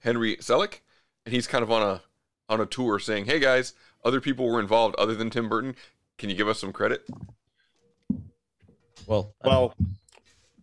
Henry 0.00 0.36
Selick, 0.36 0.80
and 1.24 1.34
he's 1.34 1.46
kind 1.46 1.62
of 1.62 1.72
on 1.72 1.82
a 1.82 2.02
on 2.48 2.60
a 2.60 2.66
tour 2.66 2.98
saying, 2.98 3.24
"Hey 3.24 3.40
guys, 3.40 3.72
other 4.04 4.20
people 4.20 4.46
were 4.46 4.60
involved 4.60 4.94
other 4.96 5.14
than 5.14 5.30
Tim 5.30 5.48
Burton. 5.48 5.74
Can 6.18 6.28
you 6.28 6.36
give 6.36 6.48
us 6.48 6.60
some 6.60 6.72
credit?" 6.72 7.06
Well, 9.06 9.34
Well, 9.44 9.74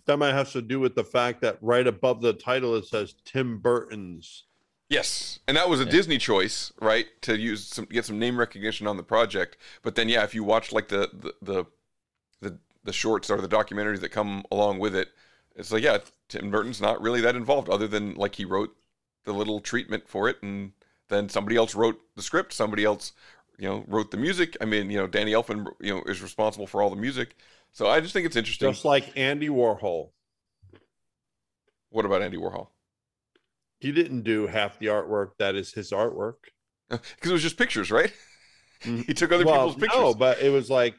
that 0.06 0.18
might 0.18 0.34
have 0.34 0.52
to 0.54 0.62
do 0.62 0.80
with 0.80 0.96
the 0.96 1.04
fact 1.04 1.42
that 1.42 1.58
right 1.62 1.86
above 1.86 2.22
the 2.22 2.34
title 2.34 2.76
it 2.76 2.86
says 2.86 3.16
Tim 3.26 3.60
Burton's. 3.60 4.46
Yes, 4.92 5.40
and 5.48 5.56
that 5.56 5.70
was 5.70 5.80
a 5.80 5.86
Disney 5.86 6.18
choice, 6.18 6.74
right? 6.82 7.08
To 7.22 7.38
use 7.38 7.66
some 7.66 7.86
get 7.86 8.04
some 8.04 8.20
name 8.20 8.38
recognition 8.38 8.88
on 8.88 8.98
the 8.98 9.04
project. 9.04 9.56
But 9.84 9.96
then, 9.96 10.10
yeah, 10.10 10.26
if 10.26 10.36
you 10.36 10.44
watch 10.44 10.74
like 10.74 10.90
the 10.90 11.10
the 11.14 11.34
the 11.42 11.66
the, 12.42 12.58
the 12.84 12.92
shorts 12.92 13.30
or 13.30 13.40
the 13.40 13.48
documentaries 13.48 14.02
that 14.02 14.10
come 14.10 14.44
along 14.52 14.80
with 14.80 14.94
it, 14.94 15.08
it's 15.56 15.72
like, 15.72 15.84
yeah, 15.84 16.00
Tim 16.28 16.52
Burton's 16.52 16.82
not 16.82 17.02
really 17.02 17.22
that 17.22 17.38
involved, 17.38 17.70
other 17.70 17.88
than 17.88 18.16
like 18.16 18.36
he 18.36 18.44
wrote 18.44 18.76
the 19.24 19.32
little 19.32 19.62
treatment 19.62 20.10
for 20.10 20.28
it, 20.28 20.44
and 20.44 20.74
then 21.08 21.30
somebody 21.30 21.56
else 21.56 21.74
wrote 21.74 21.98
the 22.18 22.22
script, 22.22 22.52
somebody 22.52 22.84
else, 22.84 23.14
you 23.58 23.70
know, 23.70 23.86
wrote 23.88 24.12
the 24.12 24.18
music. 24.18 24.58
I 24.60 24.66
mean, 24.66 24.92
you 24.92 24.98
know, 24.98 25.08
Danny 25.08 25.32
Elfman, 25.32 25.68
you 25.80 25.96
know, 25.96 26.04
is 26.06 26.22
responsible 26.22 26.68
for 26.68 26.82
all 26.82 26.90
the 26.90 26.98
music. 26.98 27.38
So 27.72 27.88
I 27.88 28.02
just 28.02 28.12
think 28.12 28.26
it's 28.26 28.36
interesting. 28.36 28.70
Just 28.70 28.84
like 28.84 29.14
Andy 29.16 29.48
Warhol. 29.48 30.10
What 31.92 32.04
about 32.04 32.22
Andy 32.22 32.38
Warhol? 32.38 32.68
He 33.82 33.92
didn't 33.92 34.22
do 34.22 34.48
half 34.48 34.78
the 34.78 34.86
artwork 34.88 35.32
that 35.40 35.56
is 35.56 35.74
his 35.74 35.92
artwork. 35.92 36.36
Because 36.90 37.32
it 37.32 37.34
was 37.34 37.42
just 37.42 37.58
pictures, 37.58 37.90
right? 37.90 38.14
he 38.82 39.14
took 39.14 39.32
other 39.32 39.44
well, 39.44 39.56
people's 39.56 39.76
pictures. 39.76 40.00
No, 40.00 40.14
but 40.14 40.40
it 40.40 40.50
was 40.50 40.70
like 40.70 40.96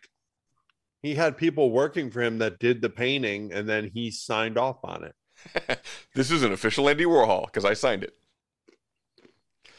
he 1.01 1.14
had 1.14 1.37
people 1.37 1.71
working 1.71 2.11
for 2.11 2.21
him 2.23 2.38
that 2.38 2.59
did 2.59 2.83
the 2.83 2.90
painting 2.90 3.53
and 3.53 3.68
then 3.68 3.90
he 3.95 4.11
signed 4.11 4.59
off 4.59 4.79
on 4.85 5.05
it. 5.05 5.81
this 6.14 6.31
is 6.31 6.42
an 6.42 6.53
official 6.53 6.88
Andy 6.88 7.05
Warhol 7.05 7.47
because 7.47 7.64
I 7.64 7.75
signed 7.75 8.03
it. 8.03 8.14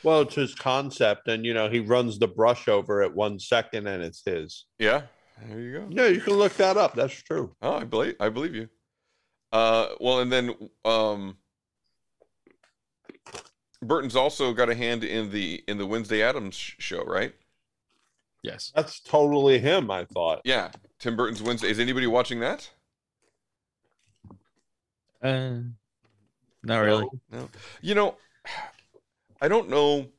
Well, 0.04 0.22
it's 0.22 0.36
his 0.36 0.54
concept, 0.54 1.30
and 1.30 1.46
you 1.46 1.54
know, 1.54 1.70
he 1.70 1.80
runs 1.80 2.20
the 2.20 2.28
brush 2.28 2.68
over 2.68 3.02
it 3.02 3.16
one 3.16 3.40
second 3.40 3.88
and 3.88 4.04
it's 4.04 4.22
his. 4.26 4.66
Yeah, 4.78 5.04
there 5.46 5.60
you 5.60 5.80
go. 5.80 5.88
Yeah, 5.90 6.08
you 6.08 6.20
can 6.20 6.34
look 6.34 6.56
that 6.58 6.76
up. 6.76 6.94
That's 6.94 7.14
true. 7.14 7.56
Oh, 7.62 7.76
I 7.76 7.86
believe 7.86 8.16
I 8.20 8.30
believe 8.30 8.54
you. 8.54 8.68
Uh, 9.54 9.90
well, 10.02 10.20
and 10.20 10.32
then 10.32 10.56
um, 10.84 11.38
Burton's 13.88 14.16
also 14.16 14.54
got 14.54 14.70
a 14.70 14.76
hand 14.76 15.04
in 15.04 15.32
the 15.32 15.64
in 15.68 15.78
the 15.78 15.86
Wednesday 15.86 16.22
Addams 16.22 16.56
show, 16.56 17.04
right? 17.04 17.34
Yes, 18.44 18.74
That's 18.76 19.00
totally 19.00 19.60
him, 19.60 19.90
I 19.90 20.04
thought. 20.04 20.42
Yeah, 20.44 20.72
Tim 21.00 21.16
Burton's 21.16 21.42
Wednesday. 21.42 21.70
Is 21.70 21.80
anybody 21.80 22.08
watching 22.08 22.42
that? 22.42 22.70
uh, 25.24 25.60
not 26.62 26.80
really. 26.80 27.08
No. 27.32 27.50
You 27.82 27.96
know, 27.96 28.18
I 29.42 29.48
don't 29.48 29.70
know. 29.70 30.10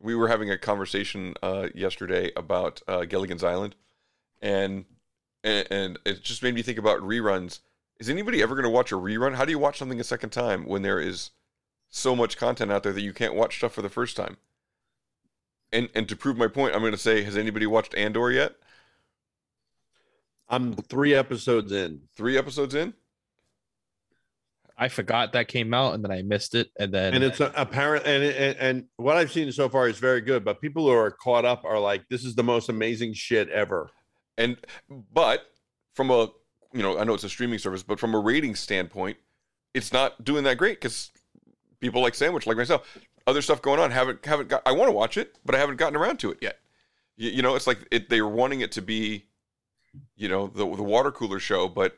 We 0.00 0.14
were 0.14 0.28
having 0.28 0.50
a 0.50 0.58
conversation 0.58 1.34
uh, 1.42 1.68
yesterday 1.74 2.32
about 2.34 2.82
uh, 2.88 3.04
Gilligan's 3.04 3.44
Island, 3.44 3.76
and, 4.42 4.86
and 5.44 5.66
and 5.70 5.98
it 6.04 6.22
just 6.22 6.42
made 6.42 6.54
me 6.54 6.62
think 6.62 6.78
about 6.78 7.00
reruns. 7.00 7.60
Is 8.00 8.08
anybody 8.08 8.42
ever 8.42 8.54
going 8.54 8.64
to 8.64 8.70
watch 8.70 8.92
a 8.92 8.96
rerun? 8.96 9.34
How 9.34 9.44
do 9.44 9.52
you 9.52 9.58
watch 9.58 9.78
something 9.78 10.00
a 10.00 10.04
second 10.04 10.30
time 10.30 10.64
when 10.64 10.80
there 10.80 10.98
is 10.98 11.30
so 11.90 12.16
much 12.16 12.38
content 12.38 12.72
out 12.72 12.82
there 12.82 12.94
that 12.94 13.02
you 13.02 13.12
can't 13.12 13.34
watch 13.34 13.58
stuff 13.58 13.72
for 13.72 13.82
the 13.82 13.90
first 13.90 14.16
time? 14.16 14.38
And 15.70 15.90
and 15.94 16.08
to 16.08 16.16
prove 16.16 16.38
my 16.38 16.48
point, 16.48 16.74
I'm 16.74 16.80
going 16.80 16.92
to 16.92 16.98
say, 16.98 17.22
has 17.22 17.36
anybody 17.36 17.66
watched 17.66 17.94
Andor 17.94 18.32
yet? 18.32 18.54
I'm 20.48 20.74
three 20.74 21.14
episodes 21.14 21.70
in. 21.70 22.00
Three 22.16 22.38
episodes 22.38 22.74
in. 22.74 22.94
I 24.78 24.88
forgot 24.88 25.34
that 25.34 25.48
came 25.48 25.74
out 25.74 25.92
and 25.92 26.02
then 26.02 26.10
I 26.10 26.22
missed 26.22 26.54
it, 26.54 26.70
and 26.78 26.92
then 26.92 27.12
and 27.12 27.22
it's 27.22 27.38
a, 27.38 27.52
apparent 27.54 28.06
and, 28.06 28.24
and 28.24 28.56
and 28.56 28.84
what 28.96 29.18
I've 29.18 29.30
seen 29.30 29.52
so 29.52 29.68
far 29.68 29.88
is 29.88 29.98
very 29.98 30.22
good. 30.22 30.42
But 30.42 30.62
people 30.62 30.84
who 30.84 30.92
are 30.92 31.10
caught 31.10 31.44
up 31.44 31.66
are 31.66 31.78
like, 31.78 32.08
"This 32.08 32.24
is 32.24 32.34
the 32.34 32.42
most 32.42 32.70
amazing 32.70 33.12
shit 33.12 33.50
ever." 33.50 33.90
And 34.38 34.56
but 34.88 35.42
from 35.94 36.10
a 36.10 36.30
you 36.72 36.82
know, 36.82 36.98
I 36.98 37.04
know 37.04 37.14
it's 37.14 37.24
a 37.24 37.28
streaming 37.28 37.58
service, 37.58 37.82
but 37.82 37.98
from 37.98 38.14
a 38.14 38.18
rating 38.18 38.54
standpoint, 38.54 39.16
it's 39.74 39.92
not 39.92 40.24
doing 40.24 40.44
that 40.44 40.56
great 40.58 40.80
because 40.80 41.10
people 41.80 42.00
like 42.02 42.14
Sandwich, 42.14 42.46
like 42.46 42.56
myself, 42.56 42.86
other 43.26 43.42
stuff 43.42 43.60
going 43.62 43.80
on, 43.80 43.90
haven't 43.90 44.24
haven't 44.24 44.48
got. 44.48 44.62
I 44.66 44.72
want 44.72 44.88
to 44.88 44.92
watch 44.96 45.16
it, 45.16 45.36
but 45.44 45.54
I 45.54 45.58
haven't 45.58 45.76
gotten 45.76 45.96
around 45.96 46.18
to 46.20 46.30
it 46.30 46.38
yet. 46.40 46.58
You, 47.16 47.30
you 47.30 47.42
know, 47.42 47.54
it's 47.54 47.66
like 47.66 47.86
it, 47.90 48.08
they 48.08 48.20
were 48.22 48.28
wanting 48.28 48.60
it 48.60 48.72
to 48.72 48.82
be, 48.82 49.24
you 50.16 50.28
know, 50.28 50.46
the 50.48 50.64
the 50.64 50.82
water 50.82 51.10
cooler 51.12 51.38
show, 51.40 51.68
but 51.68 51.96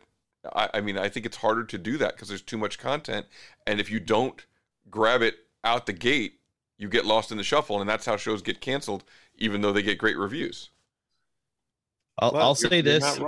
I, 0.55 0.69
I 0.75 0.81
mean, 0.81 0.99
I 0.99 1.09
think 1.09 1.27
it's 1.27 1.37
harder 1.37 1.65
to 1.65 1.79
do 1.79 1.97
that 1.99 2.15
because 2.15 2.29
there's 2.29 2.43
too 2.43 2.59
much 2.59 2.79
content, 2.79 3.27
and 3.67 3.81
if 3.81 3.91
you 3.91 4.01
don't 4.01 4.45
grab 4.91 5.23
it 5.23 5.37
out 5.65 5.87
the 5.87 5.93
gate, 5.93 6.41
you 6.79 6.89
get 6.89 7.05
lost 7.07 7.31
in 7.31 7.37
the 7.39 7.45
shuffle, 7.45 7.81
and 7.81 7.89
that's 7.89 8.05
how 8.07 8.17
shows 8.17 8.43
get 8.43 8.61
canceled, 8.61 9.05
even 9.37 9.61
though 9.61 9.73
they 9.73 9.83
get 9.83 9.97
great 9.99 10.19
reviews. 10.19 10.71
I'll, 12.19 12.33
Well, 12.33 12.43
I'll 12.43 12.57
you're- 12.61 12.69
say 12.71 12.77
you're 12.77 12.83
this. 13.01 13.19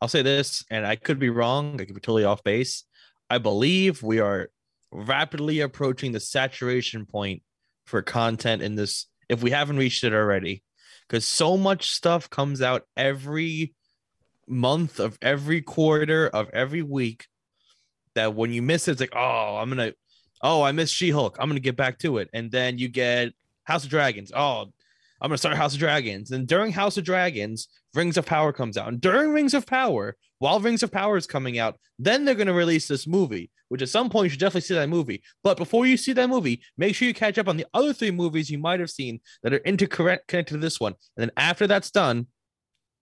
I'll 0.00 0.08
say 0.08 0.22
this, 0.22 0.64
and 0.70 0.86
I 0.86 0.96
could 0.96 1.18
be 1.18 1.30
wrong. 1.30 1.80
I 1.80 1.84
could 1.84 1.94
be 1.94 2.00
totally 2.00 2.24
off 2.24 2.42
base. 2.42 2.84
I 3.28 3.38
believe 3.38 4.02
we 4.02 4.18
are 4.18 4.50
rapidly 4.90 5.60
approaching 5.60 6.12
the 6.12 6.20
saturation 6.20 7.06
point 7.06 7.42
for 7.84 8.02
content 8.02 8.62
in 8.62 8.74
this, 8.76 9.06
if 9.28 9.42
we 9.42 9.50
haven't 9.50 9.76
reached 9.76 10.04
it 10.04 10.12
already, 10.12 10.62
because 11.08 11.24
so 11.24 11.56
much 11.56 11.90
stuff 11.90 12.30
comes 12.30 12.62
out 12.62 12.86
every 12.96 13.74
month 14.48 14.98
of 14.98 15.18
every 15.22 15.60
quarter 15.60 16.28
of 16.28 16.48
every 16.52 16.82
week 16.82 17.26
that 18.14 18.34
when 18.34 18.52
you 18.52 18.62
miss 18.62 18.88
it, 18.88 18.92
it's 18.92 19.00
like, 19.00 19.14
oh, 19.14 19.56
I'm 19.56 19.68
gonna, 19.68 19.92
oh, 20.42 20.62
I 20.62 20.72
missed 20.72 20.94
She-Hulk. 20.94 21.36
I'm 21.38 21.48
gonna 21.48 21.60
get 21.60 21.76
back 21.76 21.98
to 21.98 22.18
it, 22.18 22.30
and 22.32 22.50
then 22.50 22.78
you 22.78 22.88
get 22.88 23.32
House 23.64 23.84
of 23.84 23.90
Dragons. 23.90 24.32
Oh, 24.34 24.72
I'm 25.20 25.28
gonna 25.28 25.38
start 25.38 25.56
House 25.56 25.74
of 25.74 25.80
Dragons. 25.80 26.30
And 26.30 26.46
during 26.46 26.72
House 26.72 26.96
of 26.96 27.04
Dragons, 27.04 27.68
Rings 27.94 28.16
of 28.16 28.26
Power 28.26 28.52
comes 28.52 28.76
out. 28.76 28.88
And 28.88 29.00
during 29.00 29.32
Rings 29.32 29.54
of 29.54 29.66
Power, 29.66 30.16
while 30.38 30.60
Rings 30.60 30.82
of 30.82 30.90
Power 30.90 31.16
is 31.16 31.26
coming 31.26 31.58
out, 31.58 31.78
then 31.98 32.24
they're 32.24 32.34
gonna 32.34 32.52
release 32.52 32.88
this 32.88 33.06
movie, 33.06 33.50
which 33.68 33.82
at 33.82 33.88
some 33.88 34.08
point 34.08 34.24
you 34.24 34.30
should 34.30 34.40
definitely 34.40 34.62
see 34.62 34.74
that 34.74 34.88
movie. 34.88 35.22
But 35.42 35.58
before 35.58 35.86
you 35.86 35.96
see 35.96 36.12
that 36.14 36.30
movie, 36.30 36.62
make 36.78 36.94
sure 36.94 37.06
you 37.06 37.14
catch 37.14 37.38
up 37.38 37.48
on 37.48 37.56
the 37.56 37.66
other 37.74 37.92
three 37.92 38.10
movies 38.10 38.50
you 38.50 38.58
might 38.58 38.80
have 38.80 38.90
seen 38.90 39.20
that 39.42 39.52
are 39.52 39.58
interconnected 39.58 40.46
to 40.48 40.56
this 40.56 40.80
one. 40.80 40.94
And 41.16 41.22
then 41.22 41.30
after 41.36 41.66
that's 41.66 41.90
done, 41.90 42.26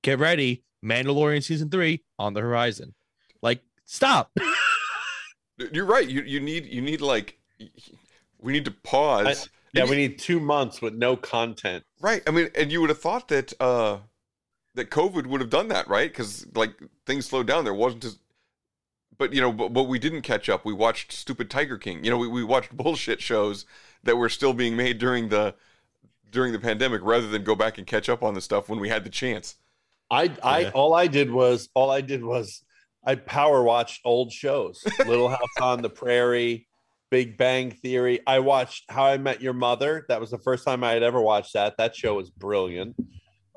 get 0.02 0.18
ready. 0.18 0.64
Mandalorian 0.84 1.42
season 1.42 1.70
three 1.70 2.04
on 2.18 2.34
the 2.34 2.40
horizon. 2.40 2.94
Like, 3.42 3.62
stop. 3.84 4.30
You're 5.72 5.86
right. 5.86 6.08
You 6.08 6.22
you 6.22 6.40
need 6.40 6.66
you 6.66 6.80
need 6.80 7.00
like 7.00 7.38
we 8.38 8.52
need 8.52 8.64
to 8.64 8.70
pause. 8.70 9.48
Yeah, 9.72 9.84
we 9.84 9.96
need 9.96 10.18
two 10.18 10.40
months 10.40 10.80
with 10.80 10.94
no 10.94 11.16
content. 11.16 11.84
Right. 12.00 12.22
I 12.26 12.30
mean, 12.30 12.48
and 12.54 12.70
you 12.70 12.80
would 12.80 12.90
have 12.90 13.00
thought 13.00 13.28
that 13.28 13.52
uh 13.60 13.98
that 14.74 14.90
COVID 14.90 15.26
would 15.26 15.40
have 15.40 15.50
done 15.50 15.68
that, 15.68 15.88
right? 15.88 16.10
Because 16.10 16.46
like 16.54 16.74
things 17.06 17.26
slowed 17.26 17.46
down. 17.46 17.64
There 17.64 17.74
wasn't 17.74 18.04
as 18.04 18.18
but 19.18 19.32
you 19.32 19.40
know, 19.40 19.52
but, 19.52 19.72
but 19.72 19.84
we 19.84 19.98
didn't 19.98 20.22
catch 20.22 20.48
up. 20.48 20.64
We 20.64 20.72
watched 20.72 21.12
stupid 21.12 21.50
Tiger 21.50 21.76
King. 21.76 22.04
You 22.04 22.10
know, 22.10 22.18
we, 22.18 22.28
we 22.28 22.44
watched 22.44 22.76
bullshit 22.76 23.20
shows 23.20 23.66
that 24.04 24.16
were 24.16 24.28
still 24.28 24.52
being 24.52 24.76
made 24.76 24.98
during 24.98 25.28
the 25.28 25.54
during 26.30 26.52
the 26.52 26.58
pandemic 26.58 27.00
rather 27.02 27.26
than 27.26 27.42
go 27.42 27.54
back 27.54 27.78
and 27.78 27.86
catch 27.86 28.08
up 28.08 28.22
on 28.22 28.34
the 28.34 28.40
stuff 28.40 28.68
when 28.68 28.78
we 28.78 28.88
had 28.88 29.04
the 29.04 29.10
chance. 29.10 29.56
I 30.10 30.32
I 30.42 30.60
Yeah. 30.60 30.70
all 30.70 30.94
I 30.94 31.06
did 31.08 31.30
was 31.30 31.68
all 31.74 31.90
I 31.90 32.00
did 32.00 32.24
was 32.24 32.62
I 33.04 33.16
power 33.16 33.62
watched 33.62 34.02
old 34.04 34.32
shows. 34.32 34.84
Little 35.06 35.28
House 35.28 35.56
on 35.60 35.82
the 35.82 35.90
Prairie, 35.90 36.68
Big 37.10 37.36
Bang 37.38 37.70
Theory. 37.70 38.20
I 38.26 38.40
watched 38.40 38.84
How 38.90 39.04
I 39.06 39.16
Met 39.18 39.40
Your 39.40 39.52
Mother. 39.54 40.04
That 40.08 40.20
was 40.20 40.30
the 40.30 40.38
first 40.38 40.64
time 40.64 40.84
I 40.84 40.92
had 40.92 41.02
ever 41.02 41.20
watched 41.20 41.54
that. 41.54 41.76
That 41.78 41.94
show 41.96 42.14
was 42.14 42.30
brilliant. 42.30 42.96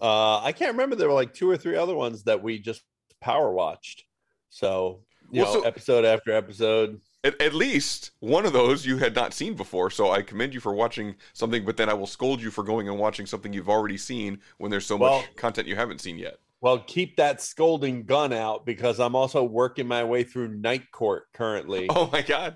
Uh, 0.01 0.39
I 0.41 0.51
can't 0.51 0.71
remember. 0.71 0.95
There 0.95 1.07
were 1.07 1.13
like 1.13 1.33
two 1.33 1.49
or 1.49 1.57
three 1.57 1.75
other 1.75 1.95
ones 1.95 2.23
that 2.23 2.41
we 2.41 2.59
just 2.59 2.81
power 3.19 3.51
watched. 3.51 4.05
So 4.49 5.01
you 5.31 5.43
Well, 5.43 5.53
know, 5.53 5.61
so- 5.61 5.67
episode 5.67 6.05
after 6.05 6.31
episode. 6.31 6.99
at, 7.23 7.39
at 7.41 7.53
least 7.53 8.11
one 8.19 8.45
of 8.45 8.53
those 8.53 8.85
you 8.85 8.97
had 8.97 9.13
not 9.15 9.33
seen 9.33 9.53
before. 9.53 9.89
So 9.91 10.11
I 10.11 10.21
commend 10.23 10.53
you 10.53 10.59
for 10.59 10.73
watching 10.73 11.15
something, 11.33 11.63
but 11.65 11.77
then 11.77 11.87
I 11.89 11.93
will 11.93 12.07
scold 12.07 12.41
you 12.41 12.51
for 12.51 12.63
going 12.63 12.87
and 12.89 12.97
watching 12.97 13.25
something 13.25 13.53
you've 13.53 13.69
already 13.69 13.97
seen 13.97 14.39
when 14.57 14.71
there's 14.71 14.85
so 14.85 14.97
Well- 14.97 15.19
much 15.21 15.35
content 15.35 15.67
you 15.67 15.75
haven't 15.75 16.01
seen 16.01 16.17
yet. 16.17 16.37
Well, 16.61 16.77
keep 16.79 17.17
that 17.17 17.41
scolding 17.41 18.03
gun 18.05 18.31
out 18.31 18.67
because 18.67 18.99
I'm 18.99 19.15
also 19.15 19.43
working 19.43 19.87
my 19.87 20.03
way 20.03 20.23
through 20.23 20.49
Night 20.49 20.91
Court 20.91 21.23
currently. 21.33 21.87
Oh 21.89 22.07
my 22.13 22.21
god! 22.21 22.55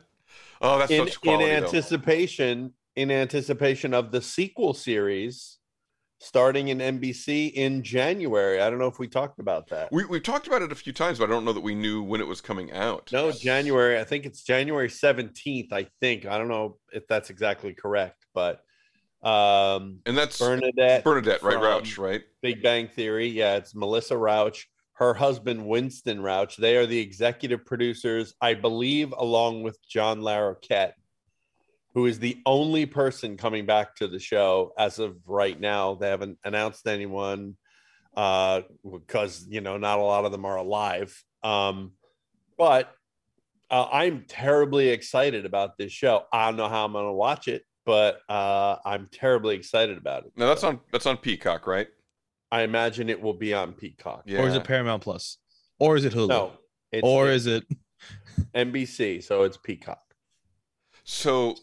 Oh, 0.61 0.79
that's 0.79 0.91
in, 0.91 1.07
such 1.07 1.21
quality. 1.21 1.45
in 1.45 1.49
though. 1.49 1.65
anticipation 1.65 2.73
in 2.95 3.11
anticipation 3.11 3.93
of 3.93 4.11
the 4.11 4.21
sequel 4.21 4.73
series 4.73 5.59
starting 6.19 6.69
in 6.69 6.79
NBC 6.79 7.51
in 7.53 7.83
January. 7.83 8.61
I 8.61 8.69
don't 8.69 8.79
know 8.79 8.87
if 8.87 8.99
we 8.99 9.07
talked 9.07 9.39
about 9.39 9.67
that. 9.69 9.89
We 9.91 10.05
we've 10.05 10.23
talked 10.23 10.47
about 10.47 10.61
it 10.61 10.71
a 10.71 10.75
few 10.75 10.93
times, 10.93 11.19
but 11.19 11.29
I 11.29 11.33
don't 11.33 11.45
know 11.45 11.53
that 11.53 11.61
we 11.61 11.75
knew 11.75 12.01
when 12.01 12.21
it 12.21 12.27
was 12.27 12.41
coming 12.41 12.71
out. 12.71 13.09
No, 13.11 13.31
January. 13.31 13.99
I 13.99 14.03
think 14.03 14.25
it's 14.25 14.43
January 14.43 14.87
17th, 14.87 15.71
I 15.71 15.87
think. 15.99 16.25
I 16.25 16.37
don't 16.37 16.47
know 16.47 16.77
if 16.91 17.07
that's 17.07 17.29
exactly 17.29 17.73
correct, 17.73 18.25
but 18.33 18.61
um 19.23 19.99
and 20.05 20.15
that's 20.17 20.37
Bernadette 20.37 21.03
Bernadette, 21.03 21.41
right? 21.41 21.59
Rauch, 21.59 21.97
right? 21.97 22.21
Big 22.41 22.61
Bang 22.61 22.87
Theory. 22.87 23.27
Yeah, 23.27 23.55
it's 23.55 23.75
Melissa 23.75 24.15
Rauch, 24.15 24.65
her 24.95 25.13
husband 25.13 25.65
Winston 25.65 26.21
Rauch. 26.21 26.55
They 26.57 26.77
are 26.77 26.85
the 26.85 26.99
executive 26.99 27.65
producers, 27.65 28.33
I 28.41 28.53
believe, 28.53 29.13
along 29.17 29.63
with 29.63 29.77
John 29.87 30.21
Larroquette, 30.21 30.93
who 31.93 32.05
is 32.05 32.19
the 32.19 32.41
only 32.45 32.85
person 32.85 33.37
coming 33.37 33.65
back 33.65 33.95
to 33.97 34.07
the 34.07 34.19
show 34.19 34.73
as 34.77 34.99
of 34.99 35.17
right 35.27 35.59
now. 35.59 35.95
They 35.95 36.09
haven't 36.09 36.37
announced 36.45 36.87
anyone 36.87 37.57
uh, 38.15 38.61
because 38.89 39.45
you 39.49 39.59
know 39.59 39.77
not 39.77 39.99
a 39.99 40.03
lot 40.03 40.25
of 40.25 40.31
them 40.31 40.45
are 40.45 40.57
alive. 40.57 41.21
Um, 41.43 41.91
but 42.57 42.93
uh, 43.69 43.87
I'm 43.91 44.23
terribly 44.29 44.89
excited 44.89 45.45
about 45.45 45.77
this 45.77 45.91
show. 45.91 46.23
I 46.31 46.45
don't 46.45 46.55
know 46.55 46.69
how 46.69 46.85
I'm 46.85 46.93
going 46.93 47.05
to 47.05 47.11
watch 47.11 47.49
it, 47.49 47.63
but 47.85 48.21
uh, 48.29 48.77
I'm 48.85 49.07
terribly 49.11 49.55
excited 49.55 49.97
about 49.97 50.25
it. 50.25 50.31
No, 50.37 50.47
that's 50.47 50.63
on 50.63 50.79
that's 50.93 51.05
on 51.05 51.17
Peacock, 51.17 51.67
right? 51.67 51.87
I 52.51 52.61
imagine 52.61 53.09
it 53.09 53.21
will 53.21 53.33
be 53.33 53.53
on 53.53 53.73
Peacock. 53.73 54.23
Yeah. 54.25 54.41
Or 54.41 54.47
is 54.47 54.55
it 54.55 54.63
Paramount 54.63 55.03
Plus? 55.03 55.37
Or 55.79 55.95
is 55.95 56.05
it 56.05 56.13
Hulu? 56.13 56.29
No, 56.29 56.51
it's 56.91 57.03
or 57.03 57.29
is 57.29 57.47
it? 57.47 57.65
NBC? 58.55 59.23
So 59.23 59.43
it's 59.43 59.57
Peacock. 59.57 60.01
So, 61.03 61.55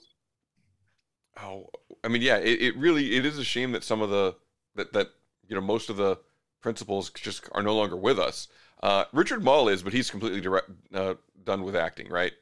oh, 1.41 1.67
I 2.05 2.09
mean, 2.09 2.23
yeah, 2.23 2.37
it, 2.37 2.61
it 2.61 2.77
really 2.77 3.17
it 3.17 3.25
is 3.25 3.39
a 3.39 3.45
shame 3.45 3.73
that 3.73 3.85
some 3.85 4.03
of 4.03 4.11
the 4.11 4.37
that 4.75 4.93
that 4.93 5.09
you 5.49 5.55
know 5.55 5.61
most 5.61 5.91
of 5.91 5.97
the 5.97 6.19
principals 6.61 7.11
just 7.11 7.49
are 7.53 7.63
no 7.63 7.75
longer 7.75 7.97
with 7.97 8.19
us. 8.19 8.49
Uh, 8.83 9.05
Richard 9.13 9.45
Moll 9.45 9.69
is, 9.69 9.83
but 9.83 9.93
he's 9.93 10.11
completely 10.11 10.41
direct, 10.41 10.69
uh, 10.93 11.15
done 11.45 11.63
with 11.63 11.77
acting, 11.77 12.09
right? 12.09 12.33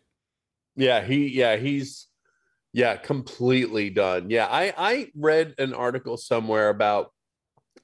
Yeah, 0.76 1.02
he 1.02 1.28
yeah, 1.28 1.56
he's 1.56 2.06
yeah, 2.72 2.96
completely 2.96 3.90
done. 3.90 4.30
Yeah, 4.30 4.46
I 4.46 4.72
I 4.76 5.10
read 5.14 5.54
an 5.58 5.74
article 5.74 6.16
somewhere 6.16 6.68
about 6.68 7.12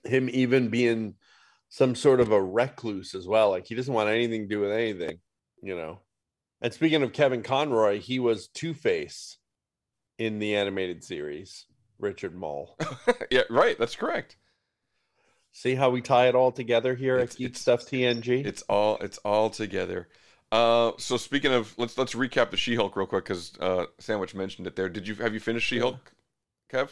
him 0.06 0.28
even 0.32 0.68
being 0.68 1.14
some 1.68 1.94
sort 1.94 2.20
of 2.20 2.30
a 2.32 2.42
recluse 2.42 3.14
as 3.14 3.26
well. 3.26 3.50
Like 3.50 3.66
he 3.66 3.74
doesn't 3.74 3.92
want 3.92 4.08
anything 4.08 4.42
to 4.42 4.48
do 4.48 4.60
with 4.60 4.72
anything, 4.72 5.18
you 5.62 5.76
know. 5.76 6.00
And 6.60 6.72
speaking 6.72 7.02
of 7.02 7.12
Kevin 7.12 7.42
Conroy, 7.42 8.00
he 8.00 8.18
was 8.18 8.48
Two-Face 8.48 9.36
in 10.18 10.38
the 10.38 10.56
animated 10.56 11.04
series, 11.04 11.66
Richard 11.98 12.34
Moll. 12.34 12.78
yeah, 13.30 13.42
right. 13.50 13.78
That's 13.78 13.96
correct. 13.96 14.36
See 15.52 15.74
how 15.74 15.90
we 15.90 16.00
tie 16.02 16.28
it 16.28 16.34
all 16.34 16.52
together 16.52 16.94
here 16.94 17.16
It's- 17.16 17.34
at 17.34 17.38
Geeks 17.38 17.68
of 17.68 17.80
TNG? 17.80 18.44
It's 18.46 18.62
all 18.62 18.96
it's 18.98 19.18
all 19.18 19.50
together. 19.50 20.08
Uh, 20.52 20.92
so 20.96 21.16
speaking 21.16 21.52
of, 21.52 21.74
let's 21.76 21.98
let's 21.98 22.14
recap 22.14 22.50
the 22.50 22.56
She-Hulk 22.56 22.94
real 22.96 23.06
quick 23.06 23.24
because 23.24 23.52
uh, 23.58 23.86
Sandwich 23.98 24.34
mentioned 24.34 24.66
it 24.66 24.76
there. 24.76 24.88
Did 24.88 25.08
you 25.08 25.14
have 25.16 25.34
you 25.34 25.40
finished 25.40 25.66
She-Hulk, 25.66 26.12
Kev? 26.72 26.90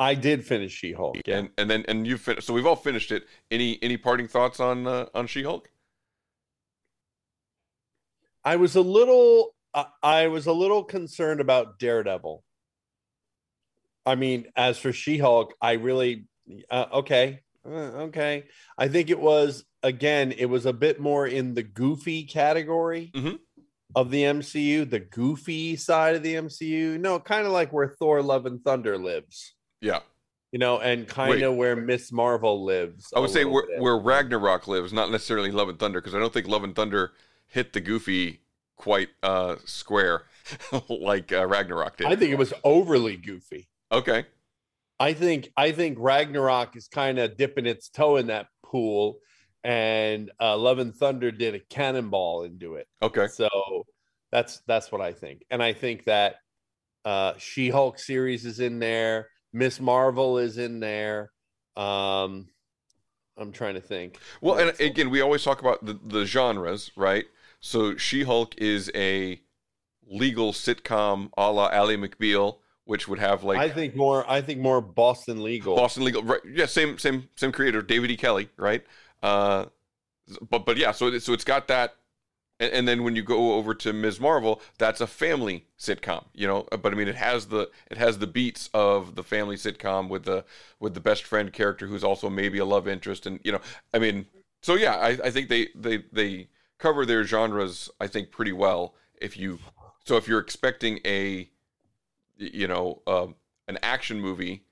I 0.00 0.14
did 0.14 0.44
finish 0.46 0.72
She-Hulk. 0.72 1.18
Yeah. 1.26 1.36
And 1.38 1.50
and 1.58 1.70
then 1.70 1.84
and 1.86 2.06
you 2.06 2.16
finished. 2.16 2.46
So 2.46 2.54
we've 2.54 2.66
all 2.66 2.74
finished 2.74 3.12
it. 3.12 3.24
Any 3.50 3.78
any 3.82 3.96
parting 3.98 4.26
thoughts 4.28 4.58
on 4.58 4.86
uh, 4.86 5.06
on 5.14 5.26
She-Hulk? 5.26 5.70
I 8.44 8.56
was 8.56 8.74
a 8.76 8.80
little 8.80 9.54
I 9.74 9.86
I 10.02 10.26
was 10.28 10.46
a 10.46 10.52
little 10.52 10.84
concerned 10.84 11.40
about 11.40 11.78
Daredevil. 11.78 12.42
I 14.06 14.14
mean, 14.14 14.46
as 14.56 14.78
for 14.78 14.92
She-Hulk, 14.92 15.54
I 15.60 15.72
really 15.72 16.24
uh, 16.70 16.86
okay, 16.94 17.40
uh, 17.66 18.08
okay. 18.08 18.44
I 18.78 18.88
think 18.88 19.10
it 19.10 19.20
was 19.20 19.64
again, 19.82 20.32
it 20.32 20.46
was 20.46 20.66
a 20.66 20.72
bit 20.72 20.98
more 21.00 21.26
in 21.26 21.54
the 21.54 21.62
goofy 21.62 22.24
category 22.24 23.10
Mhm. 23.14 23.38
of 23.94 24.10
the 24.10 24.22
MCU, 24.24 24.88
the 24.88 25.00
goofy 25.00 25.76
side 25.76 26.16
of 26.16 26.22
the 26.22 26.34
MCU. 26.36 26.98
No, 26.98 27.20
kind 27.20 27.46
of 27.46 27.52
like 27.52 27.70
where 27.72 27.88
Thor: 27.98 28.22
Love 28.22 28.46
and 28.46 28.62
Thunder 28.64 28.96
lives, 28.98 29.54
Yeah, 29.80 30.00
you 30.52 30.58
know, 30.58 30.80
and 30.80 31.06
kind 31.06 31.42
of 31.42 31.54
where 31.54 31.76
Miss 31.76 32.10
Marvel 32.10 32.64
lives. 32.64 33.12
I 33.14 33.20
would 33.20 33.30
say 33.30 33.44
where 33.44 33.66
bit. 33.66 33.80
where 33.80 33.96
Ragnarok 33.96 34.66
lives, 34.66 34.92
not 34.92 35.10
necessarily 35.10 35.50
Love 35.50 35.68
and 35.68 35.78
Thunder, 35.78 36.00
because 36.00 36.14
I 36.14 36.18
don't 36.18 36.32
think 36.32 36.48
Love 36.48 36.64
and 36.64 36.74
Thunder 36.74 37.12
hit 37.46 37.72
the 37.72 37.80
goofy 37.80 38.40
quite 38.76 39.10
uh 39.22 39.56
square 39.64 40.22
like 40.88 41.32
uh, 41.32 41.46
Ragnarok 41.46 41.98
did. 41.98 42.06
I 42.06 42.16
think 42.16 42.32
it 42.32 42.38
was 42.38 42.52
overly 42.64 43.16
goofy. 43.16 43.68
okay. 43.92 44.26
I 44.98 45.14
think 45.14 45.50
I 45.56 45.72
think 45.72 45.96
Ragnarok 45.98 46.76
is 46.76 46.88
kind 46.88 47.18
of 47.18 47.36
dipping 47.36 47.66
its 47.66 47.88
toe 47.88 48.16
in 48.16 48.26
that 48.26 48.48
pool, 48.62 49.18
and 49.64 50.30
uh, 50.40 50.58
Love 50.58 50.78
and 50.78 50.94
Thunder 50.94 51.30
did 51.30 51.54
a 51.54 51.58
cannonball 51.58 52.42
into 52.42 52.74
it. 52.74 52.86
Okay. 53.02 53.26
So 53.28 53.48
that's 54.30 54.60
that's 54.66 54.92
what 54.92 55.00
I 55.00 55.12
think, 55.12 55.44
and 55.50 55.62
I 55.62 55.72
think 55.72 56.04
that 56.04 56.36
uh, 57.04 57.34
She 57.38 57.70
Hulk 57.70 57.98
series 57.98 58.44
is 58.44 58.60
in 58.60 58.78
there. 58.78 59.28
Miss 59.52 59.80
Marvel 59.80 60.38
is 60.38 60.58
in 60.58 60.80
there. 60.80 61.30
Um, 61.76 62.48
I'm 63.36 63.52
trying 63.52 63.74
to 63.74 63.80
think. 63.80 64.18
Well, 64.40 64.58
and 64.58 64.78
again, 64.80 65.10
we 65.10 65.20
always 65.20 65.42
talk 65.42 65.60
about 65.60 65.84
the, 65.84 65.98
the 66.04 66.24
genres, 66.26 66.90
right? 66.96 67.24
So 67.60 67.96
She 67.96 68.22
Hulk 68.22 68.54
is 68.58 68.90
a 68.94 69.40
legal 70.06 70.52
sitcom 70.52 71.30
a 71.36 71.50
la 71.50 71.68
Ally 71.68 71.96
McBeal, 71.96 72.58
which 72.84 73.08
would 73.08 73.18
have 73.18 73.44
like 73.44 73.58
I 73.58 73.68
think 73.68 73.94
more. 73.94 74.28
I 74.28 74.40
think 74.42 74.60
more 74.60 74.80
Boston 74.80 75.42
legal. 75.42 75.76
Boston 75.76 76.04
Legal, 76.04 76.22
right? 76.22 76.40
Yeah, 76.44 76.66
same 76.66 76.98
same 76.98 77.28
same 77.36 77.52
creator, 77.52 77.82
David 77.82 78.10
E. 78.10 78.16
Kelley, 78.16 78.48
right? 78.56 78.84
Uh, 79.22 79.66
but 80.48 80.64
but 80.66 80.76
yeah, 80.76 80.92
so 80.92 81.08
it, 81.08 81.22
so 81.22 81.32
it's 81.32 81.44
got 81.44 81.68
that, 81.68 81.94
and, 82.60 82.72
and 82.72 82.88
then 82.88 83.02
when 83.02 83.16
you 83.16 83.22
go 83.22 83.54
over 83.54 83.74
to 83.74 83.92
Ms. 83.92 84.20
Marvel, 84.20 84.60
that's 84.78 85.00
a 85.00 85.06
family 85.06 85.66
sitcom, 85.78 86.24
you 86.34 86.46
know. 86.46 86.68
But 86.70 86.92
I 86.92 86.96
mean, 86.96 87.08
it 87.08 87.16
has 87.16 87.46
the 87.46 87.70
it 87.90 87.96
has 87.96 88.18
the 88.18 88.26
beats 88.26 88.70
of 88.72 89.16
the 89.16 89.24
family 89.24 89.56
sitcom 89.56 90.08
with 90.08 90.24
the 90.24 90.44
with 90.78 90.94
the 90.94 91.00
best 91.00 91.24
friend 91.24 91.52
character 91.52 91.86
who's 91.86 92.04
also 92.04 92.30
maybe 92.30 92.58
a 92.58 92.64
love 92.64 92.86
interest, 92.86 93.26
and 93.26 93.40
you 93.42 93.50
know, 93.50 93.60
I 93.92 93.98
mean, 93.98 94.26
so 94.62 94.74
yeah, 94.74 94.94
I, 94.96 95.08
I 95.24 95.30
think 95.30 95.48
they 95.48 95.68
they 95.74 96.04
they 96.12 96.48
cover 96.78 97.04
their 97.04 97.24
genres, 97.24 97.90
I 98.00 98.06
think, 98.06 98.30
pretty 98.30 98.52
well. 98.52 98.94
If 99.20 99.36
you 99.36 99.58
so 100.04 100.16
if 100.16 100.28
you're 100.28 100.38
expecting 100.38 101.00
a 101.04 101.48
you 102.36 102.68
know 102.68 103.02
um, 103.06 103.34
an 103.66 103.78
action 103.82 104.20
movie 104.20 104.64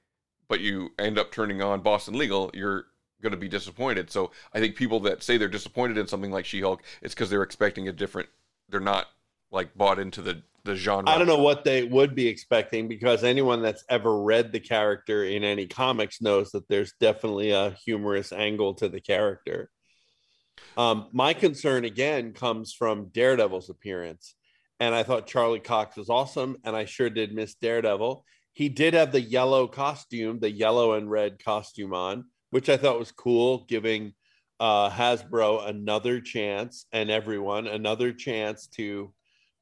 but 0.49 0.61
you 0.61 0.91
end 0.99 1.19
up 1.19 1.31
turning 1.31 1.63
on 1.63 1.83
Boston 1.83 2.15
Legal, 2.17 2.51
you're 2.55 2.87
going 3.23 3.33
to 3.33 3.39
be 3.39 3.49
disappointed. 3.49 4.11
So 4.11 4.31
I 4.53 4.61
think 4.61 4.77
people 4.77 5.01
that 5.01 5.23
say 5.23 5.37
they're 5.37 5.49
disappointed 5.49 5.99
in 5.99 6.07
something 6.07 6.31
like 6.31 6.45
She-Hulk, 6.45 6.83
it's 7.03 7.15
because 7.15 7.31
they're 7.31 7.43
expecting 7.43 7.89
a 7.89 7.93
different. 7.93 8.29
They're 8.69 8.81
not 8.81 9.07
like 9.51 9.77
bought 9.77 9.99
into 9.99 10.23
the 10.23 10.43
the 10.65 10.77
genre. 10.77 11.09
I 11.11 11.17
don't 11.17 11.27
know 11.27 11.43
what 11.43 11.65
they 11.65 11.85
would 11.85 12.15
be 12.15 12.27
expecting 12.27 12.89
because 12.89 13.25
anyone 13.25 13.63
that's 13.63 13.85
ever 13.89 14.21
read 14.21 14.53
the 14.53 14.61
character 14.61 15.25
in 15.25 15.43
any 15.43 15.67
comics 15.67 16.21
knows 16.21 16.51
that 16.51 16.69
there's 16.69 16.93
definitely 17.01 17.53
a 17.53 17.71
humorous 17.85 18.33
angle 18.33 18.75
to 18.75 18.89
the 18.89 19.01
character. 19.01 19.71
Um, 20.77 21.09
my 21.13 21.33
concern 21.35 21.85
again 21.85 22.33
comes 22.33 22.73
from 22.73 23.09
Daredevil's 23.09 23.71
appearance. 23.71 24.35
And 24.81 24.95
I 24.95 25.03
thought 25.03 25.27
Charlie 25.27 25.59
Cox 25.59 25.97
was 25.97 26.09
awesome, 26.09 26.57
and 26.65 26.77
I 26.77 26.85
sure 26.85 27.11
did 27.11 27.35
miss 27.35 27.55
Daredevil. 27.55 28.25
He 28.53 28.69
did 28.69 28.95
have 28.95 29.11
the 29.11 29.21
yellow 29.21 29.67
costume, 29.67 30.39
the 30.39 30.51
yellow 30.51 30.93
and 30.95 31.11
red 31.11 31.43
costume 31.43 31.95
on, 31.95 32.27
which 32.51 32.69
I 32.69 32.77
thought 32.77 32.99
was 32.99 33.13
cool, 33.13 33.65
giving 33.69 34.15
uh, 34.61 34.91
Hasbro 34.91 35.69
another 35.69 36.21
chance 36.21 36.87
and 36.93 37.11
everyone 37.11 37.67
another 37.67 38.13
chance 38.13 38.67
to 38.69 39.13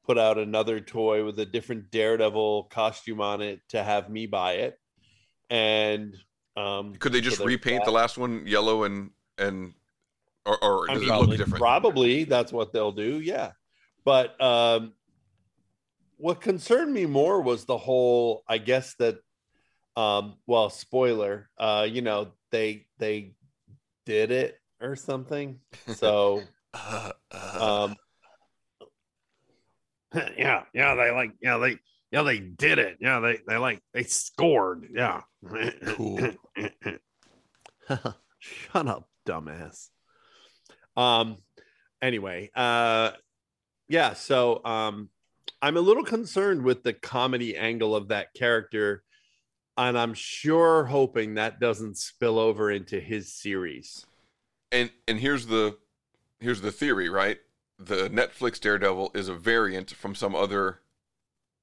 put 0.05 0.17
out 0.17 0.37
another 0.37 0.79
toy 0.79 1.23
with 1.25 1.37
a 1.39 1.45
different 1.45 1.91
Daredevil 1.91 2.63
costume 2.71 3.21
on 3.21 3.41
it 3.41 3.59
to 3.69 3.83
have 3.83 4.09
me 4.09 4.25
buy 4.25 4.53
it. 4.53 4.79
And 5.49 6.15
um, 6.55 6.95
Could 6.95 7.11
they 7.11 7.21
just 7.21 7.37
there's 7.37 7.47
repaint 7.47 7.81
that. 7.81 7.85
the 7.85 7.91
last 7.91 8.17
one 8.17 8.47
yellow 8.47 8.83
and 8.83 9.11
and 9.37 9.73
or, 10.45 10.63
or 10.63 10.87
does 10.87 11.01
mean, 11.01 11.11
it 11.11 11.15
look 11.15 11.31
different? 11.31 11.57
Probably 11.57 12.23
that's 12.23 12.51
what 12.51 12.71
they'll 12.73 12.93
do. 12.93 13.19
Yeah. 13.19 13.51
But 14.05 14.41
um, 14.41 14.93
what 16.15 16.41
concerned 16.41 16.93
me 16.93 17.05
more 17.05 17.41
was 17.41 17.65
the 17.65 17.77
whole, 17.77 18.43
I 18.47 18.57
guess 18.57 18.95
that, 18.99 19.17
um, 19.97 20.35
well, 20.45 20.69
spoiler, 20.69 21.49
uh, 21.57 21.87
you 21.89 22.01
know, 22.01 22.31
they, 22.51 22.85
they 22.99 23.33
did 24.05 24.31
it 24.31 24.59
or 24.79 24.95
something. 24.95 25.59
So, 25.87 26.43
Uh, 26.73 27.11
um, 27.59 27.95
yeah, 30.37 30.63
yeah, 30.73 30.95
they 30.95 31.11
like, 31.11 31.31
yeah, 31.41 31.57
they, 31.57 31.77
yeah, 32.11 32.21
they 32.21 32.39
did 32.39 32.77
it. 32.79 32.97
Yeah, 33.01 33.19
they, 33.19 33.39
they 33.47 33.57
like, 33.57 33.81
they 33.93 34.03
scored. 34.03 34.87
Yeah. 34.93 35.21
Cool. 35.87 36.19
Shut 38.39 38.87
up, 38.87 39.09
dumbass. 39.27 39.89
Um, 40.95 41.37
anyway, 42.01 42.51
uh, 42.55 43.11
yeah, 43.87 44.13
so 44.13 44.63
um, 44.63 45.09
I'm 45.61 45.77
a 45.77 45.81
little 45.81 46.03
concerned 46.03 46.63
with 46.63 46.83
the 46.83 46.93
comedy 46.93 47.57
angle 47.57 47.95
of 47.95 48.09
that 48.09 48.33
character, 48.35 49.03
and 49.77 49.97
I'm 49.97 50.13
sure 50.13 50.85
hoping 50.85 51.35
that 51.35 51.59
doesn't 51.59 51.97
spill 51.97 52.39
over 52.39 52.71
into 52.71 52.99
his 52.99 53.31
series. 53.31 54.05
And 54.71 54.91
and 55.07 55.19
here's 55.19 55.47
the 55.47 55.77
here's 56.39 56.61
the 56.61 56.71
theory, 56.71 57.09
right? 57.09 57.37
The 57.79 58.09
Netflix 58.09 58.59
Daredevil 58.59 59.11
is 59.13 59.29
a 59.29 59.35
variant 59.35 59.91
from 59.91 60.15
some 60.15 60.35
other 60.35 60.79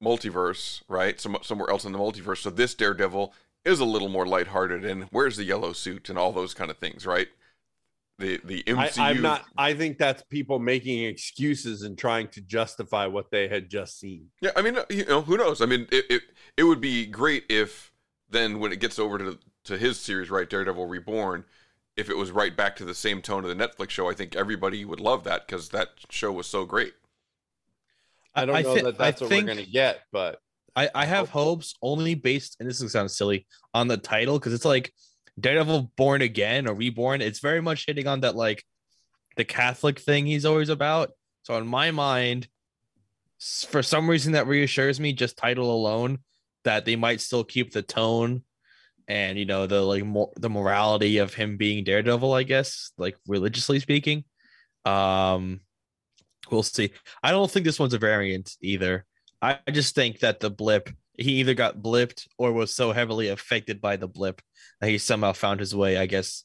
multiverse, 0.02 0.82
right? 0.88 1.20
Some 1.20 1.36
somewhere 1.42 1.70
else 1.70 1.84
in 1.84 1.92
the 1.92 1.98
multiverse. 1.98 2.38
So 2.38 2.50
this 2.50 2.74
Daredevil 2.74 3.34
is 3.64 3.80
a 3.80 3.84
little 3.84 4.08
more 4.08 4.26
lighthearted 4.26 4.84
and 4.84 5.08
wears 5.10 5.36
the 5.36 5.44
yellow 5.44 5.72
suit 5.72 6.08
and 6.08 6.18
all 6.18 6.32
those 6.32 6.54
kind 6.54 6.70
of 6.70 6.78
things, 6.78 7.06
right? 7.06 7.28
The 8.18 8.40
the 8.44 8.62
MCU. 8.62 8.98
I, 8.98 9.10
I'm 9.10 9.22
not. 9.22 9.44
I 9.58 9.74
think 9.74 9.98
that's 9.98 10.22
people 10.22 10.60
making 10.60 11.02
excuses 11.02 11.82
and 11.82 11.98
trying 11.98 12.28
to 12.28 12.40
justify 12.40 13.06
what 13.06 13.32
they 13.32 13.48
had 13.48 13.68
just 13.68 13.98
seen. 13.98 14.28
Yeah, 14.40 14.50
I 14.54 14.62
mean, 14.62 14.78
you 14.88 15.04
know, 15.06 15.22
who 15.22 15.36
knows? 15.36 15.60
I 15.60 15.66
mean, 15.66 15.88
it 15.90 16.04
it, 16.08 16.22
it 16.56 16.62
would 16.62 16.80
be 16.80 17.06
great 17.06 17.44
if 17.48 17.92
then 18.34 18.58
when 18.60 18.72
it 18.72 18.80
gets 18.80 18.98
over 18.98 19.18
to 19.18 19.38
to 19.64 19.78
his 19.78 19.98
series, 19.98 20.30
right, 20.30 20.48
Daredevil 20.48 20.86
Reborn, 20.86 21.44
if 21.96 22.10
it 22.10 22.16
was 22.16 22.30
right 22.30 22.54
back 22.54 22.76
to 22.76 22.84
the 22.84 22.94
same 22.94 23.22
tone 23.22 23.44
of 23.44 23.56
the 23.56 23.66
Netflix 23.68 23.90
show, 23.90 24.10
I 24.10 24.14
think 24.14 24.36
everybody 24.36 24.84
would 24.84 25.00
love 25.00 25.24
that 25.24 25.46
because 25.46 25.70
that 25.70 25.88
show 26.10 26.30
was 26.32 26.46
so 26.46 26.64
great. 26.66 26.92
I 28.34 28.44
don't 28.44 28.56
I 28.56 28.62
know 28.62 28.74
thi- 28.74 28.82
that 28.82 28.98
that's 28.98 29.22
I 29.22 29.24
what 29.24 29.28
think- 29.30 29.46
we're 29.46 29.54
gonna 29.54 29.66
get, 29.66 30.00
but 30.12 30.40
I, 30.76 30.90
I 30.94 31.04
have 31.06 31.28
hopes 31.30 31.74
only 31.82 32.14
based, 32.16 32.56
and 32.58 32.68
this 32.68 32.80
is 32.82 32.92
sound 32.92 33.10
silly, 33.10 33.46
on 33.72 33.86
the 33.86 33.96
title 33.96 34.38
because 34.40 34.52
it's 34.52 34.64
like 34.64 34.92
Daredevil 35.38 35.92
Born 35.96 36.20
Again 36.20 36.66
or 36.68 36.74
Reborn. 36.74 37.22
It's 37.22 37.38
very 37.38 37.62
much 37.62 37.86
hitting 37.86 38.08
on 38.08 38.20
that 38.20 38.34
like 38.34 38.64
the 39.36 39.44
Catholic 39.44 40.00
thing 40.00 40.26
he's 40.26 40.44
always 40.44 40.68
about. 40.68 41.12
So 41.44 41.56
in 41.58 41.66
my 41.66 41.92
mind, 41.92 42.48
for 43.68 43.82
some 43.84 44.10
reason 44.10 44.32
that 44.32 44.46
reassures 44.48 44.98
me, 44.98 45.12
just 45.12 45.36
title 45.36 45.72
alone, 45.72 46.18
that 46.64 46.84
they 46.84 46.96
might 46.96 47.20
still 47.20 47.44
keep 47.44 47.72
the 47.72 47.82
tone 47.82 48.42
and 49.06 49.38
you 49.38 49.44
know 49.44 49.66
the 49.66 49.82
like 49.82 50.04
more 50.04 50.32
the 50.36 50.50
morality 50.50 51.18
of 51.18 51.34
him 51.34 51.56
being 51.56 51.84
Daredevil, 51.84 52.32
I 52.32 52.42
guess, 52.42 52.92
like 52.98 53.16
religiously 53.26 53.80
speaking. 53.80 54.24
Um, 54.84 55.60
we'll 56.50 56.62
see. 56.62 56.92
I 57.22 57.30
don't 57.30 57.50
think 57.50 57.64
this 57.64 57.78
one's 57.78 57.94
a 57.94 57.98
variant 57.98 58.52
either. 58.60 59.04
I 59.42 59.58
just 59.70 59.94
think 59.94 60.20
that 60.20 60.40
the 60.40 60.50
blip, 60.50 60.88
he 61.18 61.32
either 61.40 61.54
got 61.54 61.78
blipped 61.78 62.26
or 62.38 62.52
was 62.52 62.74
so 62.74 62.92
heavily 62.92 63.28
affected 63.28 63.80
by 63.80 63.96
the 63.96 64.08
blip 64.08 64.40
that 64.80 64.88
he 64.88 64.98
somehow 64.98 65.32
found 65.32 65.60
his 65.60 65.74
way, 65.74 65.98
I 65.98 66.06
guess, 66.06 66.44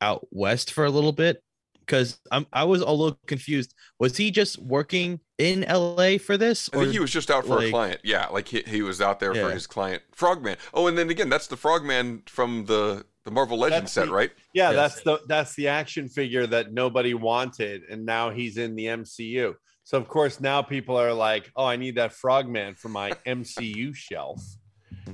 out 0.00 0.26
west 0.30 0.72
for 0.72 0.84
a 0.84 0.90
little 0.90 1.12
bit. 1.12 1.42
Because 1.80 2.20
I'm 2.30 2.46
I 2.52 2.64
was 2.64 2.80
a 2.82 2.90
little 2.90 3.18
confused. 3.26 3.74
Was 3.98 4.16
he 4.16 4.30
just 4.30 4.58
working 4.58 5.20
in 5.38 5.62
LA 5.68 6.18
for 6.18 6.36
this? 6.36 6.70
I 6.72 6.78
think 6.78 6.92
he 6.92 7.00
was 7.00 7.10
just 7.10 7.30
out 7.30 7.46
for 7.46 7.62
a 7.62 7.70
client. 7.70 8.00
Yeah, 8.04 8.26
like 8.28 8.46
he, 8.48 8.62
he 8.66 8.82
was 8.82 9.00
out 9.00 9.18
there 9.20 9.34
for 9.34 9.50
his 9.50 9.66
client, 9.66 10.02
Frogman. 10.14 10.56
Oh, 10.72 10.86
and 10.86 10.96
then 10.96 11.10
again, 11.10 11.28
that's 11.28 11.46
the 11.48 11.56
Frogman 11.56 12.22
from 12.26 12.66
the 12.66 13.04
the 13.24 13.30
Marvel 13.30 13.58
Legends 13.58 13.92
set, 13.92 14.06
the- 14.06 14.12
right? 14.12 14.30
Yeah, 14.54 14.70
Yes. 14.70 14.76
that's 14.94 15.02
the 15.04 15.20
that's 15.26 15.54
the 15.54 15.68
action 15.68 16.08
figure 16.08 16.46
that 16.46 16.72
nobody 16.72 17.14
wanted, 17.14 17.82
and 17.90 18.06
now 18.06 18.30
he's 18.30 18.56
in 18.56 18.76
the 18.76 18.86
MCU. 18.86 19.54
So 19.84 19.98
of 19.98 20.06
course 20.08 20.40
now 20.40 20.62
people 20.62 20.96
are 20.96 21.12
like, 21.12 21.50
"Oh, 21.56 21.64
I 21.64 21.76
need 21.76 21.96
that 21.96 22.12
Frogman 22.12 22.76
for 22.76 22.88
my 22.88 23.10
MCU 23.26 23.94
shelf." 23.94 24.40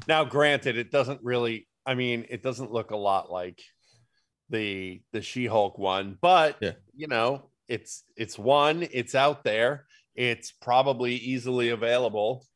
Now, 0.06 0.24
granted, 0.24 0.76
it 0.76 0.90
doesn't 0.90 1.20
really. 1.22 1.66
I 1.86 1.94
mean, 1.94 2.26
it 2.28 2.42
doesn't 2.42 2.72
look 2.72 2.90
a 2.90 2.96
lot 2.96 3.30
like 3.30 3.60
the 4.50 5.00
the 5.12 5.22
She-Hulk 5.22 5.78
one, 5.78 6.18
but 6.20 6.56
Yeah. 6.60 6.72
you 6.94 7.06
know, 7.08 7.50
it's 7.68 8.04
it's 8.16 8.38
one. 8.38 8.86
It's 8.92 9.14
out 9.14 9.44
there. 9.44 9.86
It's 10.14 10.52
probably 10.52 11.14
easily 11.16 11.70
available, 11.70 12.46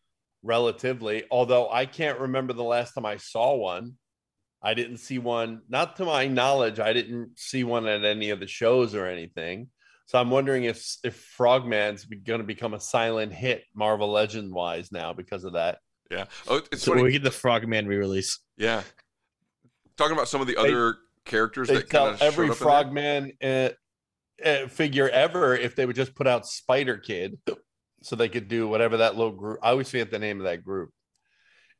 relatively. 0.42 1.24
Although 1.30 1.70
I 1.70 1.86
can't 1.86 2.18
remember 2.20 2.52
the 2.52 2.64
last 2.64 2.92
time 2.94 3.06
I 3.06 3.16
saw 3.16 3.54
one. 3.56 3.94
I 4.62 4.74
didn't 4.74 4.98
see 4.98 5.18
one, 5.18 5.62
not 5.70 5.96
to 5.96 6.04
my 6.04 6.26
knowledge. 6.26 6.78
I 6.80 6.92
didn't 6.92 7.38
see 7.38 7.64
one 7.64 7.86
at 7.86 8.04
any 8.04 8.28
of 8.30 8.40
the 8.40 8.46
shows 8.46 8.94
or 8.94 9.06
anything. 9.06 9.70
So 10.06 10.18
I'm 10.20 10.30
wondering 10.30 10.64
if 10.64 10.84
if 11.04 11.16
Frogman's 11.16 12.04
going 12.04 12.40
to 12.40 12.46
become 12.46 12.74
a 12.74 12.80
silent 12.80 13.32
hit, 13.32 13.64
Marvel 13.74 14.10
Legend 14.10 14.52
wise 14.52 14.92
now 14.92 15.12
because 15.12 15.44
of 15.44 15.54
that. 15.54 15.78
Yeah. 16.10 16.26
Oh, 16.48 16.60
it's 16.72 16.82
So 16.82 16.92
funny. 16.92 17.04
we 17.04 17.12
get 17.12 17.22
the 17.22 17.30
Frogman 17.30 17.86
re-release. 17.86 18.38
Yeah. 18.56 18.82
Talking 19.96 20.14
about 20.14 20.28
some 20.28 20.40
of 20.40 20.46
the 20.46 20.54
They- 20.54 20.60
other 20.60 20.96
characters 21.24 21.68
They 21.68 21.76
that 21.76 21.90
tell 21.90 22.16
every 22.20 22.20
showed 22.20 22.30
up 22.30 22.40
in 22.40 22.48
there. 22.48 22.54
Frogman 22.54 23.32
uh, 23.42 23.68
uh, 24.44 24.68
figure 24.68 25.08
ever 25.08 25.54
if 25.54 25.76
they 25.76 25.86
would 25.86 25.96
just 25.96 26.14
put 26.14 26.26
out 26.26 26.46
Spider 26.46 26.96
Kid, 26.96 27.38
so 28.02 28.16
they 28.16 28.28
could 28.28 28.48
do 28.48 28.68
whatever 28.68 28.98
that 28.98 29.16
little 29.16 29.32
group. 29.32 29.58
I 29.62 29.70
always 29.70 29.90
forget 29.90 30.10
the 30.10 30.18
name 30.18 30.38
of 30.38 30.44
that 30.44 30.64
group. 30.64 30.90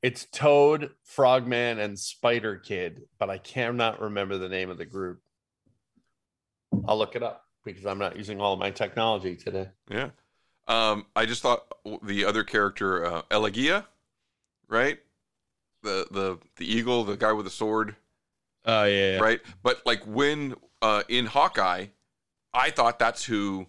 It's 0.03 0.27
Toad, 0.33 0.91
Frogman, 1.05 1.79
and 1.79 1.99
Spider 1.99 2.57
Kid, 2.57 3.03
but 3.19 3.29
I 3.29 3.39
cannot 3.39 4.01
remember 4.01 4.39
the 4.39 4.49
name 4.49 4.71
of 4.71 4.79
the 4.79 4.87
group. 4.87 5.21
I'll 6.87 6.97
look 6.97 7.17
it 7.17 7.23
up 7.23 7.43
because 7.65 7.85
I'm 7.85 7.99
not 7.99 8.17
using 8.17 8.41
all 8.41 8.55
of 8.55 8.59
my 8.59 8.71
technology 8.71 9.37
today. 9.37 9.69
Yeah. 9.91 10.11
Um, 10.69 11.07
I 11.17 11.27
just 11.27 11.43
thought 11.43 11.65
the 12.03 12.25
other 12.25 12.45
character, 12.45 13.05
uh, 13.05 13.23
El 13.31 13.43
Águila, 13.43 13.85
right? 14.69 14.99
The 15.83 16.07
the 16.11 16.39
the 16.57 16.73
eagle, 16.73 17.05
the 17.05 17.17
guy 17.17 17.33
with 17.33 17.45
the 17.45 17.51
sword, 17.51 17.97
Oh 18.67 18.85
yeah, 18.85 19.13
yeah. 19.13 19.19
right? 19.19 19.41
But 19.63 19.83
like 19.87 20.03
when 20.07 20.55
uh, 20.83 21.03
in 21.09 21.27
Hawkeye, 21.27 21.87
I 22.53 22.71
thought 22.71 22.99
that's 22.99 23.25
who 23.25 23.67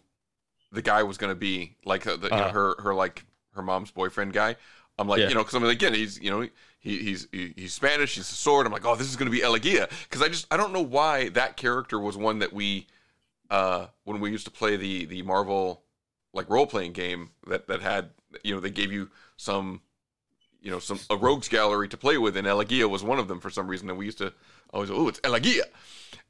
the 0.72 0.82
guy 0.82 1.04
was 1.04 1.18
going 1.18 1.32
to 1.32 1.36
be, 1.40 1.76
like 1.86 2.08
uh, 2.08 2.16
the, 2.18 2.24
you 2.28 2.30
know, 2.30 2.36
Uh-huh. 2.38 2.52
her 2.52 2.76
her 2.84 2.94
like 2.94 3.26
her 3.56 3.62
mom's 3.62 3.92
boyfriend 3.92 4.34
guy. 4.34 4.56
I'm 4.98 5.08
like, 5.08 5.20
Yeah. 5.20 5.30
you 5.30 5.36
know, 5.36 5.42
because 5.42 5.56
I'm 5.56 5.64
like, 5.64 5.74
again, 5.74 5.94
he's 5.94 6.20
you 6.22 6.30
know 6.30 6.42
he, 6.80 6.98
he's 6.98 7.28
he, 7.32 7.54
he's 7.56 7.74
Spanish, 7.74 8.16
he's 8.16 8.30
a 8.32 8.36
sword. 8.36 8.66
I'm 8.66 8.72
like, 8.74 8.86
oh, 8.86 8.96
this 8.96 9.08
is 9.10 9.16
going 9.16 9.32
to 9.32 9.36
be 9.38 9.44
El 9.44 9.54
Águila 9.58 9.90
because 10.04 10.22
I 10.22 10.28
just 10.28 10.48
I 10.52 10.58
don't 10.58 10.74
know 10.74 10.82
why 10.82 11.30
that 11.30 11.58
character 11.58 12.00
was 12.00 12.18
one 12.18 12.40
that 12.40 12.54
we 12.54 12.88
uh 13.50 13.88
when 14.04 14.20
we 14.20 14.32
used 14.32 14.46
to 14.46 14.52
play 14.52 14.76
the 14.78 15.06
the 15.06 15.22
Marvel 15.24 15.84
like 16.34 16.50
role 16.50 16.66
playing 16.66 16.94
game 16.94 17.32
that 17.48 17.68
that 17.68 17.82
had 17.82 18.12
you 18.44 18.54
know 18.54 18.62
they 18.62 18.70
gave 18.70 18.92
you 18.92 19.10
some 19.38 19.82
you 20.62 20.72
know 20.72 20.80
some 20.80 21.00
a 21.10 21.18
rogues 21.18 21.48
gallery 21.48 21.88
to 21.90 21.98
play 21.98 22.18
with 22.18 22.38
and 22.38 22.48
El 22.48 22.64
Águila 22.64 22.90
was 22.90 23.04
one 23.04 23.20
of 23.20 23.28
them 23.28 23.40
for 23.40 23.50
some 23.50 23.68
reason 23.68 23.90
and 23.90 23.98
we 23.98 24.06
used 24.06 24.20
to 24.20 24.34
always 24.74 24.92
oh 24.92 25.08
it's 25.08 25.20
El 25.24 25.34
Águila, 25.34 25.66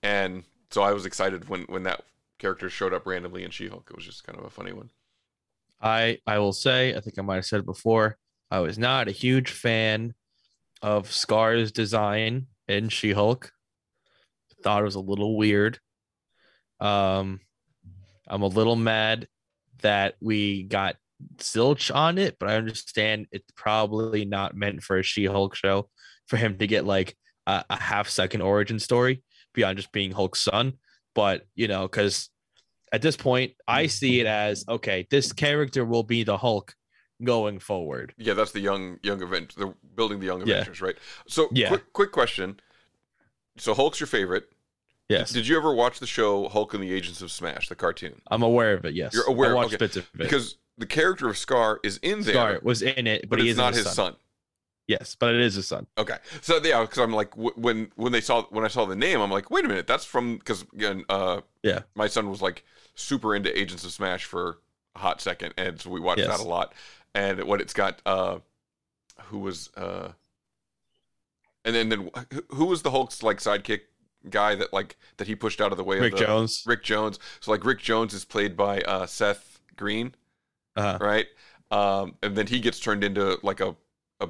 and 0.02 0.44
so 0.70 0.82
I 0.82 0.94
was 0.94 1.06
excited 1.06 1.50
when 1.50 1.63
when 1.63 1.84
that 1.84 2.04
character 2.39 2.70
showed 2.70 2.94
up 2.94 3.06
randomly 3.06 3.44
in 3.44 3.52
She-Hulk 3.52 3.88
it 3.89 3.96
was 3.96 4.06
just 4.06 4.24
kind 4.24 4.39
of 4.39 4.46
a 4.46 4.50
funny 4.50 4.74
one 4.74 4.89
I 5.82 6.20
I 6.28 6.39
will 6.39 6.54
say, 6.54 6.96
I 6.96 7.00
think 7.00 7.17
I 7.17 7.24
might 7.24 7.36
have 7.36 7.46
said 7.46 7.62
it 7.62 7.65
before. 7.65 8.17
I 8.50 8.60
was 8.60 8.78
not 8.78 9.08
a 9.08 9.12
huge 9.12 9.52
fan 9.52 10.13
of 10.82 11.12
Scar's 11.12 11.72
design 11.72 12.48
in 12.67 12.89
She-Hulk. 12.89 13.52
Thought 14.63 14.82
it 14.82 14.86
was 14.86 14.96
a 14.96 15.00
little 15.00 15.38
weird. 15.38 15.80
Um, 16.80 17.39
I'm 18.28 18.44
a 18.44 18.48
little 18.48 18.76
mad 18.76 19.28
that 19.82 20.15
we 20.22 20.63
got 20.63 20.98
Zilch 21.38 21.94
on 21.94 22.18
it, 22.18 22.38
but 22.40 22.50
I 22.50 22.56
understand 22.56 23.28
it's 23.32 23.52
probably 23.56 24.26
not 24.26 24.56
meant 24.56 24.84
for 24.84 24.98
a 25.00 25.04
She-Hulk 25.04 25.56
show 25.56 25.90
for 26.28 26.38
him 26.38 26.58
to 26.58 26.68
get 26.68 26.86
like 26.86 27.16
a, 27.48 27.64
a 27.70 27.78
half 27.80 28.10
second 28.10 28.42
origin 28.42 28.80
story 28.80 29.24
beyond 29.54 29.78
just 29.78 29.92
being 29.92 30.12
Hulk's 30.12 30.42
son. 30.42 30.74
But 31.16 31.44
you 31.56 31.68
know, 31.68 31.84
because 31.84 32.30
at 32.94 33.02
this 33.02 33.18
point, 33.18 33.54
I 33.68 33.88
see 33.88 34.20
it 34.20 34.28
as 34.28 34.64
okay, 34.68 35.08
this 35.10 35.32
character 35.34 35.84
will 35.86 36.04
be 36.04 36.24
the 36.24 36.38
Hulk 36.38 36.74
going 37.24 37.60
forward. 37.60 38.14
yeah 38.18 38.34
that's 38.34 38.52
the 38.52 38.60
young 38.60 38.98
young 39.04 39.22
event 39.22 39.54
they're 39.56 39.76
building 39.96 40.20
the 40.20 40.26
young 40.26 40.44
Yeah. 40.48 40.65
Right 40.82 40.96
so 41.28 41.50
Yeah. 41.52 41.67
quick 41.67 41.94
quick 41.94 42.12
question 42.12 42.60
so 43.58 43.76
Hulk's 43.76 44.00
your 44.00 44.08
favorite 44.08 44.46
Yes, 45.12 45.32
did 45.32 45.48
you 45.48 45.58
ever 45.58 45.74
watch 45.74 46.00
the 46.00 46.08
show 46.08 46.48
Hulk 46.50 46.74
and 46.74 46.82
the 46.84 46.94
Agents 46.94 47.22
of 47.22 47.32
Smash 47.32 47.70
the 47.70 47.76
cartoon 47.76 48.22
I'm 48.28 48.44
aware 48.44 48.74
of 48.74 48.86
it. 48.86 48.94
Yes, 48.94 49.14
You're 49.14 49.28
aware, 49.28 49.52
I 49.52 49.54
watched 49.54 49.68
okay. 49.76 49.78
bits 49.78 49.98
of 49.98 50.04
it 50.14 50.18
because 50.18 50.58
the 50.78 50.86
character 50.86 51.30
of 51.30 51.38
Scar 51.38 51.80
is 51.84 51.98
in 52.02 52.22
there 52.22 52.34
Scar 52.34 52.60
was 52.64 52.82
in 52.82 53.06
it, 53.08 53.22
but, 53.24 53.32
but 53.32 53.40
he 53.40 53.50
isn't 53.50 53.66
his 53.68 53.78
his 53.78 53.86
son. 53.86 53.96
son. 54.14 54.16
Yes, 54.88 55.16
but 55.18 55.34
it 55.36 55.42
is 55.42 55.54
his 55.56 55.68
son. 55.68 55.88
Okay, 55.98 56.18
so 56.42 56.60
yeah, 56.64 56.82
because 56.82 56.98
I'm 56.98 57.14
like 57.14 57.32
w- 57.32 57.54
when 57.56 57.92
when 57.96 58.12
they 58.12 58.20
saw 58.22 58.44
when 58.50 58.66
I 58.66 58.68
saw 58.68 58.86
the 58.86 58.96
name, 58.96 59.22
I'm 59.22 59.32
like, 59.32 59.50
wait 59.52 59.64
a 59.64 59.68
minute, 59.68 59.88
that's 59.88 60.04
from 60.06 60.38
because 60.38 60.64
again, 60.74 61.06
uh, 61.08 61.42
Yeah. 61.64 61.82
my 61.96 62.08
son 62.08 62.30
was 62.30 62.42
like 62.42 62.66
super 62.96 63.34
into 63.36 63.58
Agents 63.58 63.86
of 63.86 63.92
Smash 63.92 64.26
for 64.26 64.58
a 64.96 65.00
hot 65.00 65.22
second, 65.22 65.54
and 65.58 65.80
so 65.80 65.90
we 65.90 66.00
watched 66.00 66.20
Yes. 66.20 66.28
that 66.38 66.40
a 66.44 66.48
lot. 66.48 66.74
And 67.14 67.44
what 67.44 67.62
it's 67.62 67.74
got, 67.74 68.02
uh, 68.06 68.40
who 69.26 69.40
was, 69.40 69.70
uh, 69.78 70.12
and 71.64 71.76
then 71.76 71.90
then 71.90 72.10
who 72.50 72.66
was 72.66 72.82
the 72.82 72.92
Hulk's 72.92 73.22
like 73.24 73.38
sidekick 73.38 73.82
guy 74.30 74.56
that 74.56 74.72
like 74.74 74.98
that 75.17 75.28
he 75.28 75.36
pushed 75.36 75.60
out 75.62 75.72
of 75.72 75.78
the 75.78 75.84
way 75.84 76.00
Rick 76.00 76.13
of 76.13 76.19
the, 76.19 76.26
Jones. 76.26 76.63
Rick 76.65 76.84
Jones. 76.84 77.19
So 77.40 77.52
like 77.52 77.65
Rick 77.65 77.80
Jones 77.80 78.13
is 78.13 78.26
played 78.26 78.56
by 78.56 78.82
uh, 78.82 79.06
Seth 79.06 79.60
Green, 79.76 80.13
Uh, 80.76 80.98
right? 81.02 81.28
Um, 81.72 82.15
and 82.22 82.36
then 82.36 82.48
he 82.48 82.60
gets 82.60 82.80
turned 82.80 83.04
into 83.04 83.40
like 83.44 83.60
a 83.62 83.76
a 84.19 84.30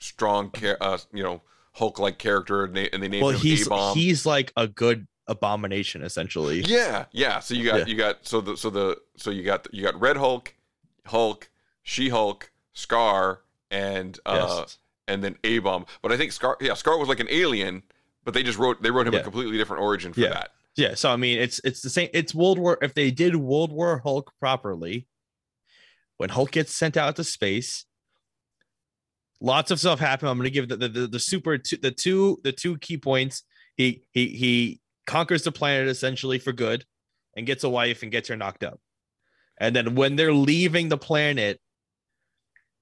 strong, 0.00 0.52
uh, 0.80 0.98
you 1.12 1.22
know, 1.22 1.42
Hulk 1.74 1.98
like 1.98 2.18
character, 2.18 2.64
and 2.64 2.74
they, 2.76 2.88
and 2.90 3.02
they 3.02 3.08
name 3.08 3.22
Well, 3.22 3.32
him 3.34 3.40
he's 3.40 3.66
A-bomb. 3.66 3.96
he's 3.96 4.24
like 4.26 4.52
a 4.56 4.66
good 4.66 5.06
abomination 5.26 6.02
essentially. 6.02 6.60
Yeah, 6.62 7.04
yeah. 7.12 7.38
So 7.40 7.54
you 7.54 7.64
got 7.64 7.80
Yeah. 7.80 7.86
you 7.86 7.96
got 7.96 8.26
so 8.26 8.40
the 8.40 8.56
so 8.56 8.70
the 8.70 8.98
so 9.16 9.30
you 9.30 9.42
got 9.44 9.66
you 9.72 9.82
got 9.82 9.98
Red 10.00 10.16
Hulk, 10.16 10.54
Hulk, 11.06 11.50
She 11.82 12.08
Hulk, 12.08 12.50
Scar, 12.72 13.40
and 13.70 14.18
uh 14.26 14.56
Yes. 14.60 14.78
and 15.06 15.22
then 15.22 15.36
A 15.44 15.58
Bomb. 15.60 15.86
But 16.02 16.10
I 16.12 16.16
think 16.16 16.32
Scar 16.32 16.56
yeah, 16.60 16.74
Scar 16.74 16.98
was 16.98 17.08
like 17.08 17.20
an 17.20 17.28
alien, 17.30 17.82
but 18.24 18.34
they 18.34 18.42
just 18.42 18.58
wrote 18.58 18.82
they 18.82 18.90
wrote 18.90 19.06
him 19.06 19.14
a 19.14 19.22
completely 19.22 19.56
different 19.56 19.82
origin 19.82 20.12
for 20.12 20.20
Yeah. 20.20 20.30
that. 20.30 20.50
Yeah, 20.76 20.94
so 20.94 21.10
I 21.10 21.16
mean, 21.16 21.38
it's 21.38 21.60
it's 21.64 21.80
the 21.82 21.90
same. 21.90 22.08
It's 22.14 22.34
World 22.34 22.58
War. 22.58 22.78
If 22.80 22.94
they 22.94 23.10
did 23.10 23.34
World 23.36 23.72
War 23.72 23.98
Hulk 24.04 24.32
properly, 24.38 25.06
when 26.16 26.30
Hulk 26.30 26.52
gets 26.52 26.74
sent 26.74 26.96
out 26.96 27.16
to 27.16 27.24
space, 27.24 27.84
lots 29.40 29.70
of 29.70 29.80
stuff 29.80 29.98
happen. 29.98 30.28
I'm 30.28 30.38
going 30.38 30.44
to 30.44 30.50
give 30.50 30.68
the 30.68 30.76
the, 30.76 30.88
the, 30.88 31.06
the 31.08 31.18
super 31.20 31.58
two, 31.58 31.76
the 31.76 31.90
two 31.90 32.38
the 32.44 32.52
two 32.52 32.78
key 32.78 32.96
points. 32.98 33.42
He 33.76 34.04
he 34.12 34.28
he 34.28 34.80
conquers 35.06 35.42
the 35.42 35.52
planet 35.52 35.88
essentially 35.88 36.38
for 36.38 36.52
good, 36.52 36.84
and 37.36 37.46
gets 37.46 37.64
a 37.64 37.68
wife 37.68 38.02
and 38.02 38.12
gets 38.12 38.28
her 38.28 38.36
knocked 38.36 38.62
up. 38.64 38.80
And 39.58 39.74
then 39.74 39.94
when 39.96 40.16
they're 40.16 40.32
leaving 40.32 40.88
the 40.88 40.96
planet, 40.98 41.60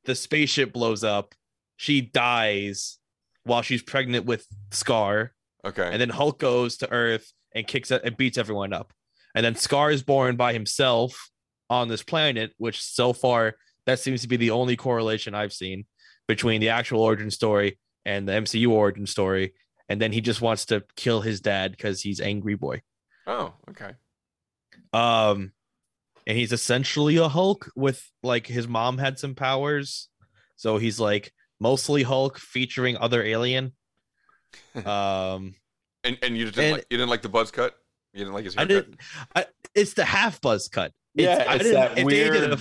the 0.05 0.15
spaceship 0.15 0.73
blows 0.73 1.03
up. 1.03 1.35
She 1.77 2.01
dies 2.03 2.99
while 3.45 3.63
she's 3.63 3.83
pregnant 3.83 4.27
with 4.27 4.47
Scar. 4.71 5.33
Okay. 5.65 5.89
And 5.91 6.01
then 6.01 6.11
Hulk 6.11 6.39
goes 6.39 6.79
to 6.79 6.91
Earth 6.91 7.33
and 7.55 7.67
kicks 7.67 7.91
it 7.91 8.03
and 8.05 8.17
beats 8.17 8.39
everyone 8.39 8.73
up. 8.73 8.93
And 9.35 9.45
then 9.45 9.55
Scar 9.55 9.91
is 9.91 10.03
born 10.03 10.37
by 10.37 10.53
himself 10.53 11.31
on 11.71 11.89
this 11.89 12.03
planet, 12.03 12.53
which 12.59 12.83
so 12.83 13.13
far 13.13 13.57
that 13.87 13.99
seems 13.99 14.23
to 14.23 14.29
be 14.29 14.37
the 14.37 14.51
only 14.51 14.77
correlation 14.77 15.35
I've 15.35 15.53
seen 15.53 15.87
between 16.27 16.61
the 16.61 16.71
actual 16.71 17.01
origin 17.01 17.31
story 17.31 17.79
and 18.05 18.29
the 18.29 18.33
MCU 18.33 18.71
origin 18.71 19.07
story. 19.07 19.55
And 19.89 20.01
then 20.01 20.13
he 20.13 20.21
just 20.21 20.41
wants 20.41 20.67
to 20.67 20.85
kill 20.97 21.21
his 21.21 21.41
dad 21.41 21.71
because 21.73 22.03
he's 22.03 22.21
angry 22.21 22.55
boy. 22.55 22.83
Oh, 23.27 23.55
okay. 23.71 23.93
Um, 24.93 25.53
and 26.27 26.37
he's 26.37 26.53
essentially 26.53 27.17
a 27.17 27.29
Hulk 27.29 27.71
with 27.75 28.07
like 28.23 28.47
his 28.47 28.69
mom 28.69 28.99
had 28.99 29.19
some 29.19 29.35
powers, 29.35 30.09
so 30.57 30.77
he's 30.77 31.01
like 31.01 31.33
mostly 31.61 32.03
Hulk 32.03 32.39
featuring 32.39 32.97
other 32.97 33.23
alien. 33.23 33.73
Um, 34.87 35.55
And 36.05 36.17
and 36.23 36.37
you 36.37 36.47
didn't 36.47 36.65
And- 36.65 36.73
like 36.77 36.87
you 36.91 36.97
didn't 36.97 37.11
like 37.11 37.23
the 37.23 37.29
buzz 37.29 37.51
cut? 37.51 37.75
You 38.13 38.21
didn't 38.21 38.33
like 38.35 38.45
his 38.45 38.55
haircut. 38.55 38.71
I 38.71 38.81
didn't. 38.81 39.01
I, 39.37 39.47
it's 39.75 39.93
the 39.95 40.05
half 40.05 40.41
buzz 40.41 40.69
cut. 40.69 40.93
Yeah, 41.15 41.45
I 41.47 41.55
it's 41.57 41.65
didn't- 41.65 41.75
that 41.81 41.99
if 41.99 42.07
They 42.07 42.31
did 42.31 42.53
a, 42.53 42.59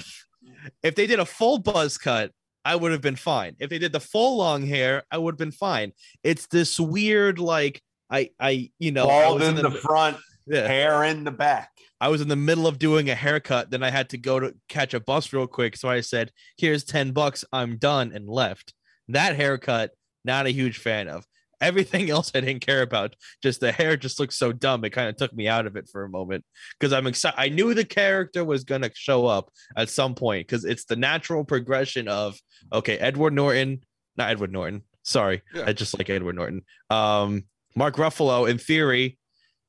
if 0.84 0.96
they 0.96 1.08
did 1.08 1.20
a 1.20 1.26
full 1.26 1.60
buzz 1.60 1.98
cut, 1.98 2.32
I 2.66 2.76
would 2.76 2.92
have 2.92 3.02
been 3.02 3.16
fine. 3.16 3.56
If 3.60 3.70
they 3.70 3.80
did 3.80 3.94
the 3.94 4.00
full 4.02 4.38
long 4.38 4.66
hair, 4.66 5.04
I 5.12 5.18
would 5.18 5.34
have 5.34 5.38
been 5.40 5.52
fine. 5.52 5.94
It's 6.24 6.48
this 6.48 6.80
weird, 6.80 7.40
like 7.40 7.82
I, 8.10 8.32
I, 8.40 8.72
you 8.80 8.92
know, 8.92 9.08
I 9.10 9.24
Bald 9.26 9.40
was 9.40 9.50
in 9.50 9.56
the, 9.56 9.72
front, 9.72 10.18
yeah. 10.48 10.68
hair 10.68 11.04
in 11.06 11.24
the 11.24 11.32
back. 11.32 11.72
I 12.02 12.10
was 12.10 12.20
in 12.22 12.28
the 12.28 12.36
middle 12.36 12.68
of 12.68 12.78
doing 12.80 13.10
a 13.10 13.16
haircut. 13.16 13.70
Then 13.72 13.84
I 13.84 13.90
had 13.90 14.10
to 14.10 14.18
go 14.18 14.40
to 14.40 14.54
catch 14.68 14.94
a 14.94 15.00
bus 15.00 15.32
real 15.32 15.48
quick. 15.48 15.78
So 15.78 15.88
I 15.90 16.02
said, 16.02 16.32
here's 16.58 16.84
10 16.84 17.12
bucks. 17.12 17.46
I'm 17.54 17.78
done 17.78 18.12
and 18.14 18.28
left. 18.28 18.74
That 19.10 19.36
haircut, 19.36 19.92
not 20.26 20.46
a 20.46 20.52
huge 20.52 20.78
fan 20.80 21.08
of. 21.08 21.26
Everything 21.60 22.10
else 22.12 22.32
I 22.36 22.42
didn't 22.42 22.66
care 22.66 22.82
about. 22.82 23.16
Just 23.42 23.60
the 23.60 23.72
hair 23.72 23.98
just 23.98 24.20
looked 24.20 24.34
so 24.34 24.52
dumb. 24.52 24.84
It 24.84 24.92
kind 24.92 25.10
of 25.10 25.16
took 25.16 25.34
me 25.34 25.48
out 25.48 25.66
of 25.66 25.76
it 25.76 25.90
for 25.92 26.04
a 26.04 26.10
moment 26.10 26.44
because 26.80 26.94
I'm 26.94 27.08
excited. 27.08 27.40
I 27.40 27.50
knew 27.50 27.74
the 27.74 27.86
character 27.86 28.44
was 28.46 28.64
going 28.64 28.82
to 28.82 28.92
show 28.94 29.26
up 29.26 29.50
at 29.76 29.90
some 29.90 30.16
point 30.16 30.48
because 30.48 30.66
it's 30.66 30.86
the 30.86 30.96
natural 30.96 31.44
progression 31.44 32.08
of, 32.08 32.38
okay, 32.72 32.98
Edward 32.98 33.34
Norton, 33.34 33.82
not 34.18 34.30
Edward 34.30 34.52
Norton. 34.52 34.84
Sorry. 35.04 35.42
Yeah. 35.54 35.64
I 35.68 35.74
just 35.74 35.98
like 35.98 36.10
Edward 36.10 36.36
Norton. 36.36 36.64
Um, 36.90 37.46
Mark 37.76 37.96
Ruffalo, 37.96 38.50
in 38.50 38.58
theory, 38.58 39.18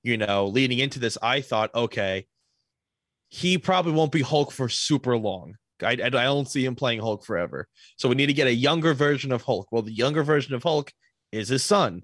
you 0.03 0.17
know, 0.17 0.47
leading 0.47 0.79
into 0.79 0.99
this, 0.99 1.19
I 1.23 1.43
thought, 1.43 1.75
okay, 1.75 2.27
he 3.29 3.59
probably 3.59 3.93
won't 3.93 4.13
be 4.13 4.23
Hulk 4.23 4.51
for 4.51 4.69
super 4.69 5.17
long. 5.17 5.55
I, 5.83 5.93
I 5.93 6.09
don't 6.11 6.49
see 6.49 6.65
him 6.65 6.75
playing 6.75 7.01
Hulk 7.01 7.25
forever. 7.25 7.69
So 7.97 8.09
we 8.09 8.15
need 8.15 8.27
to 8.27 8.33
get 8.33 8.47
a 8.47 8.55
younger 8.55 8.95
version 8.95 9.33
of 9.33 9.43
Hulk. 9.43 9.69
Well, 9.71 9.83
the 9.83 9.93
younger 9.93 10.23
version 10.23 10.55
of 10.55 10.63
Hulk 10.63 10.93
is 11.33 11.49
his 11.49 11.63
son, 11.65 12.03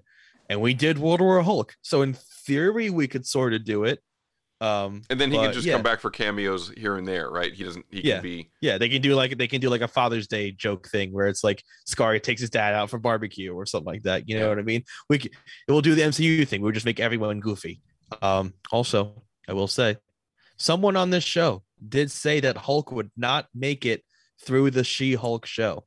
and 0.49 0.61
we 0.61 0.73
did 0.73 0.97
World 0.97 1.21
War 1.21 1.41
Hulk. 1.41 1.75
So 1.81 2.01
in 2.01 2.13
theory, 2.45 2.89
we 2.89 3.07
could 3.07 3.25
sort 3.25 3.53
of 3.53 3.63
do 3.65 3.83
it. 3.83 3.99
Um, 4.61 5.01
And 5.09 5.19
then 5.19 5.31
he 5.31 5.37
but 5.37 5.43
can 5.45 5.53
just 5.53 5.67
yeah. 5.67 5.73
come 5.73 5.83
back 5.83 5.99
for 5.99 6.09
cameos 6.09 6.71
here 6.77 6.95
and 6.95 7.05
there, 7.05 7.29
right? 7.29 7.53
He 7.53 7.65
doesn't 7.65 7.85
he 7.91 8.07
Yeah. 8.07 8.15
can 8.15 8.23
be 8.23 8.49
Yeah, 8.61 8.77
they 8.77 8.87
can 8.87 9.01
do 9.01 9.13
like 9.13 9.37
they 9.37 9.47
can 9.47 9.59
do 9.59 9.69
like 9.69 9.81
a 9.81 9.87
Father's 9.87 10.27
Day 10.27 10.51
joke 10.51 10.87
thing 10.87 11.11
where 11.11 11.27
it's 11.27 11.43
like 11.43 11.61
Scar 11.85 12.17
takes 12.19 12.39
his 12.39 12.49
dad 12.49 12.73
out 12.73 12.89
for 12.89 12.97
barbecue 12.97 13.53
or 13.53 13.65
something 13.65 13.85
like 13.91 14.03
that. 14.03 14.29
You 14.29 14.35
know 14.39 14.43
Yeah. 14.43 14.49
what 14.49 14.59
I 14.59 14.61
mean? 14.63 14.83
We 15.09 15.19
c- 15.19 15.31
we'll 15.67 15.81
do 15.81 15.93
the 15.93 16.03
MCU 16.03 16.47
thing. 16.47 16.61
We'll 16.61 16.71
just 16.71 16.85
make 16.85 17.01
everyone 17.01 17.41
goofy. 17.41 17.81
Um, 18.21 18.53
also, 18.71 19.23
I 19.47 19.51
will 19.53 19.67
say, 19.67 19.97
someone 20.57 20.95
on 20.95 21.09
this 21.09 21.23
show 21.25 21.63
did 21.89 22.11
say 22.11 22.39
that 22.41 22.57
Hulk 22.57 22.91
would 22.91 23.11
not 23.15 23.47
make 23.53 23.85
it 23.85 24.03
through 24.43 24.71
the 24.71 24.83
She-Hulk 24.83 25.45
show. 25.45 25.85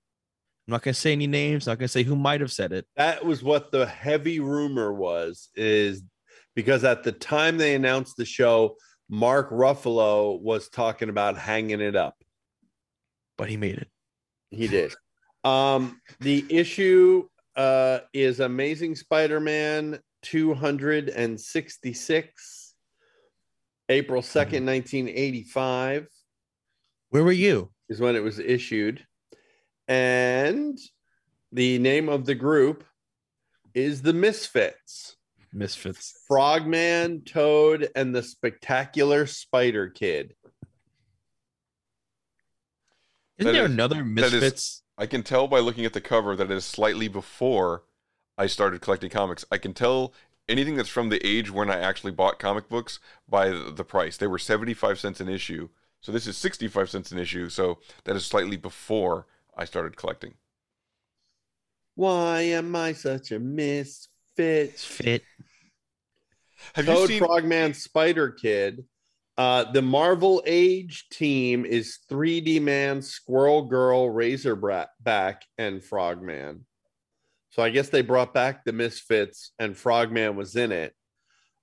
I'm 0.67 0.73
not 0.73 0.83
gonna 0.83 0.95
say 0.95 1.13
any 1.13 1.27
names. 1.27 1.67
Not 1.67 1.79
gonna 1.79 1.89
say 1.89 2.03
who 2.03 2.17
might 2.17 2.41
have 2.41 2.53
said 2.53 2.73
it. 2.73 2.87
That 2.97 3.25
was 3.25 3.43
what 3.43 3.73
the 3.73 3.87
heavy 3.87 4.41
rumor 4.41 4.93
was, 4.93 5.49
is 5.55 6.03
because 6.55 6.85
at 6.85 7.05
the 7.05 7.13
time 7.13 7.57
they 7.57 7.75
announced 7.75 8.17
the 8.17 8.27
show, 8.27 8.77
Mark 9.09 9.51
Ruffalo 9.51 10.41
was 10.41 10.69
talking 10.69 11.09
about 11.09 11.39
hanging 11.39 11.81
it 11.81 11.97
up. 11.97 12.15
but 13.39 13.49
he 13.49 13.57
made 13.57 13.79
it. 13.79 13.89
He 14.51 14.69
did. 14.69 14.95
Um, 15.45 16.01
the 16.21 16.45
issue 16.51 17.29
uh, 17.57 18.01
is 18.13 18.41
Amazing 18.41 18.97
Spider-Man 18.97 20.01
266, 20.23 22.58
April 23.89 24.23
2nd, 24.23 24.65
1985 24.67 26.03
mm-hmm. 26.03 26.07
Where 27.11 27.25
were 27.25 27.33
you? 27.33 27.71
is 27.89 28.01
when 28.01 28.17
it 28.17 28.23
was 28.23 28.39
issued. 28.39 29.07
And 29.87 30.79
the 31.53 31.79
name 31.79 32.11
of 32.11 32.27
the 32.27 32.35
group 32.35 32.85
is 33.73 34.03
the 34.03 34.13
Misfits. 34.13 35.17
Misfits. 35.55 36.23
Frogman, 36.29 37.23
Toad, 37.25 37.89
and 37.97 38.15
the 38.15 38.23
Spectacular 38.23 39.25
Spider 39.27 39.89
Kid. 39.89 40.35
Isn't 43.39 43.53
That 43.53 43.59
there 43.59 43.65
is- 43.67 43.71
another 43.73 44.03
that 44.03 44.25
is- 44.27 44.33
Misfits? 44.33 44.83
I 44.99 45.07
can 45.07 45.23
tell 45.23 45.47
by 45.49 45.61
looking 45.61 45.87
at 45.87 45.93
the 45.95 46.01
cover 46.03 46.37
that 46.37 46.51
it 46.51 46.55
is 46.55 46.65
slightly 46.67 47.09
before 47.09 47.85
I 48.37 48.49
started 48.49 48.81
collecting 48.83 49.09
comics. 49.11 49.45
I 49.51 49.57
can 49.59 49.73
tell 49.73 50.13
anything 50.49 50.77
that's 50.77 50.89
from 50.89 51.09
the 51.09 51.25
age 51.27 51.51
when 51.51 51.71
I 51.71 51.79
actually 51.79 52.13
bought 52.13 52.39
comic 52.39 52.69
books 52.69 52.99
by 53.29 53.49
the 53.51 53.73
the 53.75 53.85
price. 53.85 54.17
They 54.17 54.27
were 54.27 54.39
75 54.39 54.99
cents 54.99 55.21
an 55.21 55.29
issue. 55.29 55.69
So 56.01 56.13
this 56.13 56.27
is 56.27 56.37
65 56.37 56.91
cents 56.91 57.13
an 57.13 57.19
issue. 57.19 57.49
So 57.49 57.79
that 58.05 58.17
is 58.17 58.25
slightly 58.25 58.57
before 58.57 59.27
I 59.57 59.65
started 59.65 59.97
collecting. 59.97 60.35
Why 61.95 62.43
am 62.43 62.77
I 62.77 62.93
such 62.93 63.33
a 63.33 63.39
misfit? 63.39 64.79
Fit. 64.79 65.25
Have 66.75 66.87
you 66.87 67.07
seen 67.07 67.19
Frogman, 67.19 67.75
Spider 67.75 68.31
Kid. 68.31 68.85
Uh, 69.37 69.71
the 69.71 69.83
Marvel 69.83 70.43
Age 70.47 71.09
team 71.11 71.65
is 71.65 72.01
3D 72.11 72.61
Man, 72.61 73.01
Squirrel 73.01 73.67
Girl, 73.67 74.11
Razorback, 74.11 75.45
and 75.59 75.83
Frogman. 75.83 76.65
So 77.51 77.63
I 77.63 77.71
guess 77.71 77.89
they 77.89 78.03
brought 78.03 78.35
back 78.35 78.65
the 78.65 78.73
Misfits, 78.73 79.53
and 79.59 79.77
Frogman 79.77 80.37
was 80.37 80.55
in 80.57 80.73
it. 80.73 80.95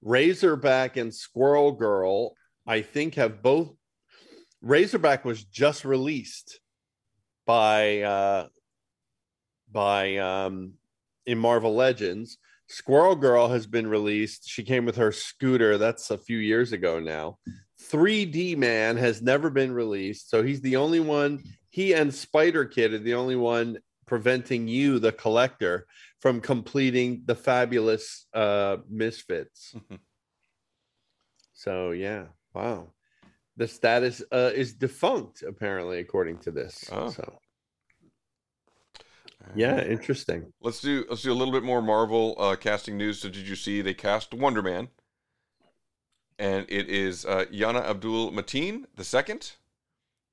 Razorback 0.01 0.97
and 0.97 1.13
Squirrel 1.13 1.71
Girl, 1.71 2.35
I 2.67 2.81
think, 2.81 3.15
have 3.15 3.41
both. 3.41 3.75
Razorback 4.61 5.25
was 5.25 5.43
just 5.43 5.85
released 5.85 6.59
by 7.45 8.01
uh, 8.01 8.47
by 9.71 10.17
um, 10.17 10.73
in 11.25 11.37
Marvel 11.37 11.75
Legends. 11.75 12.37
Squirrel 12.67 13.15
Girl 13.15 13.47
has 13.49 13.67
been 13.67 13.87
released. 13.87 14.49
She 14.49 14.63
came 14.63 14.85
with 14.85 14.95
her 14.95 15.11
scooter. 15.11 15.77
That's 15.77 16.09
a 16.09 16.17
few 16.17 16.37
years 16.37 16.71
ago 16.71 16.99
now. 16.99 17.37
3D 17.91 18.57
Man 18.57 18.97
has 18.97 19.21
never 19.21 19.49
been 19.49 19.71
released. 19.71 20.29
So 20.29 20.41
he's 20.41 20.61
the 20.61 20.77
only 20.77 20.99
one. 20.99 21.43
He 21.69 21.93
and 21.93 22.13
Spider 22.13 22.65
Kid 22.65 22.93
are 22.93 22.99
the 22.99 23.13
only 23.13 23.35
one 23.35 23.77
preventing 24.05 24.67
you, 24.67 24.99
the 24.99 25.11
collector, 25.11 25.87
from 26.19 26.41
completing 26.41 27.23
the 27.25 27.35
fabulous 27.35 28.27
uh, 28.33 28.77
Misfits. 28.89 29.75
so, 31.53 31.91
yeah. 31.91 32.25
Wow. 32.53 32.93
The 33.57 33.67
status 33.67 34.21
uh, 34.31 34.51
is 34.53 34.73
defunct, 34.73 35.43
apparently, 35.43 35.99
according 35.99 36.39
to 36.39 36.51
this. 36.51 36.89
Oh. 36.91 37.09
So, 37.09 37.39
yeah, 39.53 39.83
interesting. 39.83 40.51
Let's 40.61 40.81
do 40.81 41.05
let's 41.09 41.21
do 41.21 41.31
a 41.31 41.35
little 41.35 41.53
bit 41.53 41.63
more 41.63 41.81
Marvel 41.81 42.35
uh, 42.39 42.55
casting 42.55 42.97
news. 42.97 43.19
So 43.19 43.29
did 43.29 43.47
you 43.47 43.55
see 43.55 43.81
they 43.81 43.93
cast 43.93 44.33
Wonder 44.33 44.61
Man? 44.61 44.89
And 46.39 46.65
it 46.67 46.89
is 46.89 47.25
uh, 47.25 47.45
Yahya 47.49 47.81
Abdul-Mateen 47.81 48.85
the 48.95 49.03
second, 49.05 49.53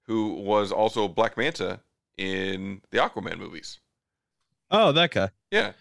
who 0.07 0.35
was 0.35 0.73
also 0.73 1.07
Black 1.07 1.37
Manta 1.37 1.81
in 2.17 2.81
the 2.91 2.99
Aquaman 2.99 3.39
movies. 3.39 3.79
Oh, 4.71 4.93
that 4.93 5.11
guy. 5.11 5.31
Yeah. 5.51 5.73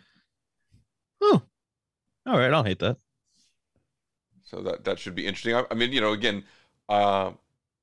Oh, 1.22 1.42
all 2.26 2.38
right. 2.38 2.48
I 2.48 2.50
don't 2.50 2.66
hate 2.66 2.80
that. 2.80 2.98
So 4.44 4.62
that 4.62 4.84
that 4.84 5.00
should 5.00 5.16
be 5.16 5.26
interesting. 5.28 5.56
I, 5.56 5.64
I 5.72 5.76
mean, 5.76 5.92
you 5.94 6.02
know, 6.02 6.12
again, 6.12 6.44
uh, 6.90 7.32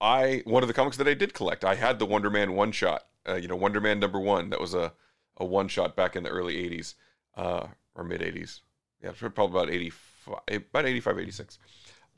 I 0.01 0.43
one 0.45 0.63
of 0.63 0.69
the 0.69 0.75
comics 0.75 0.97
that 0.99 1.09
I 1.09 1.15
did 1.15 1.33
collect, 1.35 1.65
I 1.65 1.75
had 1.75 1.99
the 1.99 2.07
Wonder 2.07 2.31
Man 2.31 2.53
one 2.55 2.73
shot. 2.73 3.05
Uh, 3.27 3.35
you 3.35 3.49
know, 3.49 3.57
Wonder 3.57 3.81
Man 3.81 3.99
number 4.01 4.21
one. 4.21 4.51
That 4.51 4.61
was 4.61 4.75
a 4.75 4.93
a 5.39 5.45
one 5.45 5.69
shot 5.69 5.97
back 5.97 6.17
in 6.17 6.25
the 6.25 6.31
early 6.31 6.57
'80s 6.57 6.95
uh, 7.37 7.69
or 7.95 8.05
mid 8.05 8.21
'80s. 8.21 8.61
Yeah, 9.03 9.13
probably 9.17 9.61
about 9.61 9.71
85, 9.73 10.39
about 10.49 10.85
85, 10.87 11.19
86. 11.21 11.59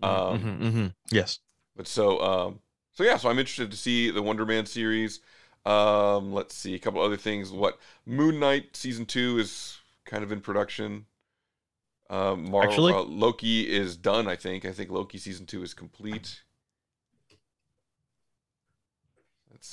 Um, 0.03 0.11
Mhm, 0.11 0.61
mhm. 0.61 0.95
Yes. 1.11 1.41
But 1.77 1.87
so, 1.87 2.19
um, 2.23 2.61
so 2.93 3.05
yeah, 3.05 3.19
so 3.19 3.29
I'm 3.29 3.39
interested 3.39 3.71
to 3.71 3.77
see 3.77 4.11
the 4.11 4.23
Wonder 4.23 4.47
Man 4.47 4.65
series. 4.65 5.21
Um, 5.67 6.33
let's 6.33 6.55
see 6.55 6.75
a 6.75 6.79
couple 6.79 7.03
other 7.03 7.17
things. 7.17 7.51
What 7.53 7.79
Moon 8.07 8.41
Knight 8.41 8.75
season 8.77 9.05
two 9.07 9.39
is 9.39 9.79
kind 10.05 10.25
of 10.25 10.33
in 10.33 10.41
production. 10.41 11.07
Um, 12.09 12.51
Mar- 12.51 12.65
Actually? 12.65 12.93
uh, 12.93 13.03
Loki 13.03 13.71
is 13.71 13.97
done. 13.97 14.27
I 14.27 14.37
think. 14.37 14.65
I 14.65 14.73
think 14.73 14.91
Loki 14.91 15.19
season 15.19 15.47
two 15.47 15.63
is 15.63 15.75
complete. 15.75 16.43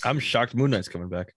I'm 0.04 0.20
shocked 0.20 0.54
Moon 0.54 0.72
Knight's 0.72 0.90
coming 0.90 1.08
back. 1.08 1.34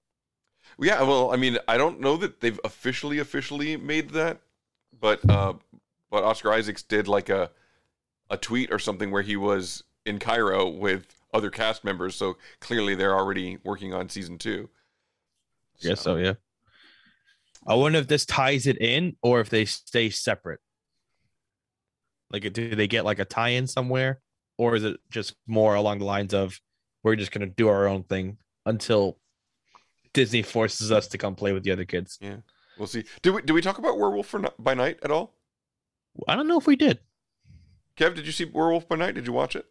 Yeah, 0.78 1.03
well, 1.03 1.32
I 1.32 1.36
mean, 1.36 1.59
I 1.68 1.76
don't 1.76 2.01
know 2.01 2.16
that 2.16 2.40
they've 2.40 2.59
officially 2.64 3.18
officially 3.18 3.76
made 3.76 4.11
that, 4.11 4.40
but 4.98 5.28
uh, 5.28 5.55
but 6.11 6.24
Oscar 6.24 6.53
Isaacs 6.53 6.82
did 6.82 7.07
like 7.07 7.28
a 7.28 7.51
a 8.30 8.36
tweet 8.36 8.72
or 8.72 8.78
something 8.78 9.11
where 9.11 9.22
he 9.22 9.36
was 9.36 9.84
in 10.07 10.18
Cairo 10.18 10.68
with 10.68 11.20
other 11.33 11.51
cast 11.51 11.85
members, 11.85 12.14
so 12.14 12.37
clearly 12.61 12.95
they're 12.95 13.16
already 13.16 13.59
working 13.64 13.93
on 13.95 14.09
season 14.09 14.39
two. 14.39 14.68
Yes, 15.78 16.01
so 16.01 16.16
yeah. 16.16 16.35
I 17.66 17.74
wonder 17.74 17.99
if 17.99 18.09
this 18.09 18.24
ties 18.24 18.66
it 18.66 18.78
in 18.81 19.16
or 19.22 19.41
if 19.41 19.51
they 19.51 19.64
stay 19.64 20.11
separate. 20.11 20.61
Like, 22.31 22.53
do 22.53 22.74
they 22.74 22.87
get 22.87 23.05
like 23.05 23.18
a 23.18 23.24
tie-in 23.24 23.66
somewhere, 23.66 24.20
or 24.57 24.76
is 24.76 24.85
it 24.85 25.01
just 25.11 25.35
more 25.47 25.74
along 25.74 25.99
the 25.99 26.05
lines 26.05 26.33
of 26.33 26.61
we're 27.03 27.16
just 27.16 27.33
gonna 27.33 27.47
do 27.47 27.68
our 27.68 27.89
own 27.89 28.05
thing 28.05 28.39
until 28.66 29.18
Disney 30.12 30.43
forces 30.43 30.93
us 30.93 31.09
to 31.09 31.18
come 31.18 31.35
play 31.35 31.53
with 31.53 31.64
the 31.64 31.72
other 31.72 31.85
kids? 31.85 32.18
Yeah, 32.20 32.37
we'll 32.78 32.87
see. 32.87 33.05
Do 33.22 33.33
we 33.35 33.43
do 33.43 33.55
we 33.55 33.62
talk 33.62 33.78
about 33.78 33.99
Werewolf 33.99 34.26
for, 34.26 34.41
by 34.59 34.74
Night 34.74 34.99
at 35.03 35.11
all? 35.11 35.35
I 36.28 36.37
don't 36.37 36.49
know 36.49 36.59
if 36.59 36.66
we 36.66 36.76
did. 36.76 37.01
Kev, 37.97 38.14
did 38.14 38.26
you 38.26 38.33
see 38.33 38.45
Werewolf 38.45 38.89
by 38.89 38.97
Night? 38.97 39.14
Did 39.14 39.26
you 39.26 39.33
watch 39.33 39.57
it? 39.57 39.66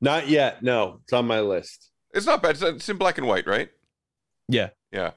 Not 0.00 0.28
yet. 0.28 0.62
No, 0.62 1.00
it's 1.04 1.12
on 1.12 1.26
my 1.26 1.40
list. 1.40 1.90
It's 2.12 2.26
not 2.26 2.42
bad. 2.42 2.52
It's, 2.52 2.62
it's 2.62 2.88
in 2.88 2.96
black 2.98 3.18
and 3.18 3.26
white, 3.26 3.46
right? 3.46 3.68
Yeah. 4.48 4.70
Yeah. 4.92 5.10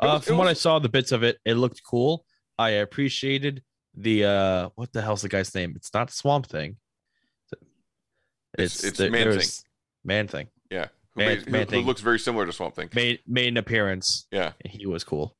Uh, 0.00 0.06
was- 0.14 0.22
it 0.22 0.26
from 0.26 0.38
what 0.38 0.48
I 0.48 0.52
saw, 0.54 0.78
the 0.78 0.88
bits 0.88 1.12
of 1.12 1.22
it, 1.22 1.38
it 1.44 1.54
looked 1.54 1.82
cool. 1.84 2.24
I 2.58 2.70
appreciated 2.70 3.62
the 3.94 4.24
uh, 4.24 4.68
what 4.76 4.92
the 4.92 5.02
hell's 5.02 5.22
the 5.22 5.28
guy's 5.28 5.54
name? 5.54 5.72
It's 5.76 5.92
not 5.94 6.10
Swamp 6.10 6.46
Thing. 6.46 6.76
It's- 8.56 8.82
it's 8.84 8.98
there- 8.98 9.10
Man 9.10 9.38
Thing. 9.38 9.48
Man 10.04 10.28
Thing. 10.28 10.48
Yeah. 10.70 10.86
Who, 11.14 11.20
Man- 11.20 11.28
made, 11.28 11.42
who- 11.44 11.50
Man 11.50 11.60
who 11.62 11.66
Thing. 11.70 11.86
looks 11.86 12.00
very 12.00 12.18
similar 12.18 12.46
to 12.46 12.52
Swamp 12.52 12.74
Thing. 12.74 12.88
Made 12.94 13.20
made 13.26 13.48
an 13.48 13.56
appearance. 13.56 14.26
Yeah. 14.30 14.52
he 14.64 14.86
was 14.86 15.04
cool. 15.04 15.36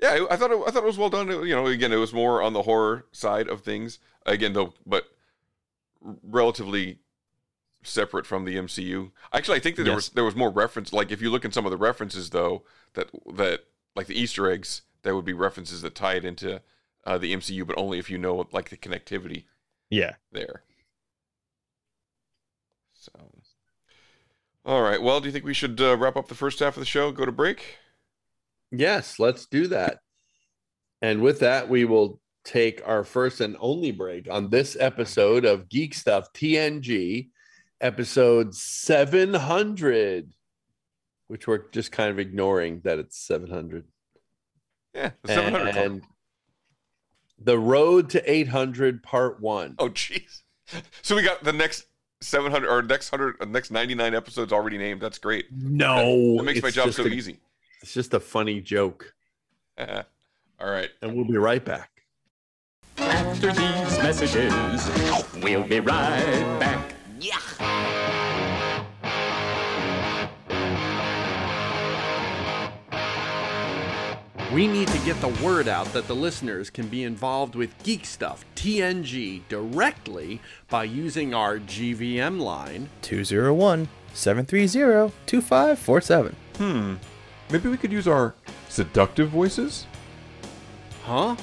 Yeah, 0.00 0.10
I 0.28 0.34
I 0.34 0.36
thought 0.36 0.50
it, 0.50 0.58
I 0.66 0.70
thought 0.70 0.82
it 0.82 0.86
was 0.86 0.98
well 0.98 1.10
done. 1.10 1.28
You 1.28 1.54
know, 1.54 1.66
again, 1.66 1.92
it 1.92 1.96
was 1.96 2.12
more 2.12 2.42
on 2.42 2.52
the 2.52 2.62
horror 2.62 3.06
side 3.12 3.48
of 3.48 3.62
things. 3.62 3.98
Again, 4.26 4.52
though, 4.52 4.74
but 4.86 5.04
relatively 6.22 6.98
separate 7.82 8.26
from 8.26 8.44
the 8.44 8.56
MCU. 8.56 9.10
Actually, 9.32 9.56
I 9.58 9.60
think 9.60 9.76
that 9.76 9.82
there 9.84 9.92
Yes. 9.92 9.96
was 9.96 10.08
there 10.10 10.24
was 10.24 10.34
more 10.36 10.50
reference. 10.50 10.92
Like 10.92 11.10
if 11.10 11.20
you 11.20 11.30
look 11.30 11.44
in 11.44 11.52
some 11.52 11.64
of 11.66 11.70
the 11.70 11.76
references, 11.76 12.30
though, 12.30 12.64
that 12.94 13.10
that 13.36 13.64
like 13.96 14.06
the 14.06 14.18
Easter 14.18 14.50
eggs, 14.50 14.82
there 15.02 15.14
would 15.14 15.24
be 15.24 15.32
references 15.32 15.82
that 15.82 15.94
tie 15.94 16.14
it 16.14 16.24
into 16.24 16.62
uh, 17.04 17.18
the 17.18 17.34
MCU, 17.34 17.66
but 17.66 17.76
only 17.78 17.98
if 17.98 18.10
you 18.10 18.18
know 18.18 18.46
like 18.52 18.70
the 18.70 18.76
connectivity 18.76 19.44
Yeah. 19.90 20.14
there. 20.32 20.62
So, 22.94 23.12
all 24.64 24.82
right. 24.82 25.00
Well, 25.02 25.20
do 25.20 25.26
you 25.26 25.32
think 25.32 25.44
we 25.44 25.52
should 25.54 25.80
uh, 25.80 25.96
wrap 25.96 26.16
up 26.16 26.28
the 26.28 26.34
first 26.34 26.58
half 26.60 26.76
of 26.76 26.80
the 26.80 26.86
show? 26.86 27.12
Go 27.12 27.26
to 27.26 27.32
break. 27.32 27.76
Yes, 28.70 29.18
let's 29.18 29.46
do 29.46 29.66
that. 29.68 29.98
And 31.02 31.20
with 31.20 31.40
that, 31.40 31.68
we 31.68 31.84
will 31.84 32.20
take 32.44 32.82
our 32.86 33.04
first 33.04 33.40
and 33.40 33.56
only 33.60 33.90
break 33.90 34.28
on 34.30 34.50
this 34.50 34.76
episode 34.78 35.44
of 35.44 35.68
Geek 35.68 35.94
Stuff 35.94 36.32
TNG, 36.32 37.28
episode 37.80 38.54
700, 38.54 40.32
which 41.28 41.46
we're 41.46 41.68
just 41.70 41.90
kind 41.92 42.10
of 42.10 42.18
ignoring 42.18 42.80
that 42.84 42.98
it's 42.98 43.18
700. 43.18 43.84
Yeah, 44.94 45.10
the 45.22 45.28
700 45.28 45.72
club. 45.72 45.84
And 45.84 46.02
the 47.38 47.58
road 47.58 48.10
to 48.10 48.30
800, 48.30 49.02
part 49.02 49.40
one. 49.40 49.74
Oh, 49.78 49.88
jeez. 49.88 50.42
So 51.02 51.16
we 51.16 51.22
got 51.22 51.42
the 51.44 51.52
next 51.52 51.86
700 52.20 52.68
or 52.68 52.82
next 52.82 53.10
100, 53.12 53.36
uh, 53.40 53.44
next 53.46 53.70
99 53.70 54.14
episodes 54.14 54.52
already 54.52 54.78
named. 54.78 55.00
That's 55.00 55.18
great. 55.18 55.46
No, 55.52 56.36
That 56.38 56.44
makes 56.44 56.62
my 56.62 56.70
job 56.70 56.92
so 56.92 57.04
a- 57.04 57.08
easy. 57.08 57.38
It's 57.82 57.92
just 57.92 58.14
a 58.14 58.20
funny 58.20 58.60
joke. 58.60 59.12
All 59.78 60.04
right. 60.60 60.88
And 61.02 61.14
we'll 61.14 61.26
be 61.26 61.36
right 61.36 61.62
back. 61.64 61.90
After 62.98 63.52
these 63.52 63.98
messages, 63.98 64.52
we'll 65.42 65.64
be 65.64 65.80
right 65.80 66.58
back. 66.60 66.94
We 74.54 74.68
need 74.68 74.86
to 74.86 74.98
get 74.98 75.20
the 75.20 75.36
word 75.44 75.66
out 75.66 75.92
that 75.94 76.06
the 76.06 76.14
listeners 76.14 76.70
can 76.70 76.86
be 76.86 77.02
involved 77.02 77.56
with 77.56 77.76
Geek 77.82 78.06
Stuff 78.06 78.44
TNG 78.54 79.42
directly 79.48 80.40
by 80.68 80.84
using 80.84 81.34
our 81.34 81.58
GVM 81.58 82.38
line 82.38 82.88
201 83.02 83.88
730 84.12 85.12
2547. 85.26 86.36
Hmm. 86.58 86.94
Maybe 87.50 87.68
we 87.68 87.76
could 87.76 87.90
use 87.90 88.06
our 88.06 88.36
seductive 88.68 89.30
voices? 89.30 89.86
Huh? 91.02 91.34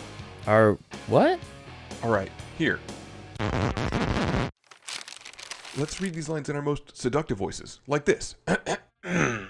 Our 0.47 0.77
what? 1.07 1.39
All 2.03 2.09
right, 2.11 2.31
here. 2.57 2.79
Let's 5.77 6.01
read 6.01 6.13
these 6.13 6.27
lines 6.27 6.49
in 6.49 6.55
our 6.55 6.61
most 6.61 6.97
seductive 6.97 7.37
voices, 7.37 7.79
like 7.87 8.05
this. 8.05 8.35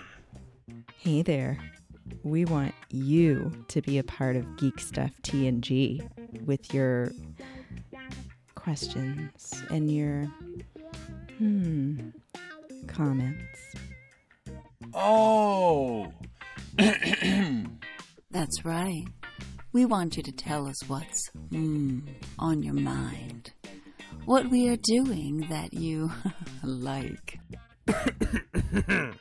Hey 1.03 1.23
there. 1.23 1.57
We 2.23 2.45
want 2.45 2.75
you 2.91 3.51
to 3.69 3.81
be 3.81 3.97
a 3.97 4.03
part 4.03 4.35
of 4.35 4.55
Geek 4.57 4.79
Stuff 4.79 5.09
TNG 5.23 6.07
with 6.45 6.75
your 6.75 7.11
questions 8.53 9.63
and 9.71 9.89
your 9.89 10.25
hmm 11.39 12.09
comments. 12.85 13.59
Oh. 14.93 16.13
That's 18.29 18.63
right. 18.63 19.05
We 19.73 19.85
want 19.85 20.17
you 20.17 20.23
to 20.23 20.31
tell 20.31 20.67
us 20.67 20.87
what's 20.87 21.29
hmm, 21.49 21.99
on 22.37 22.61
your 22.61 22.73
mind. 22.73 23.51
What 24.25 24.49
we 24.49 24.67
are 24.69 24.77
doing 24.77 25.47
that 25.49 25.73
you 25.73 26.11
like. 26.63 27.39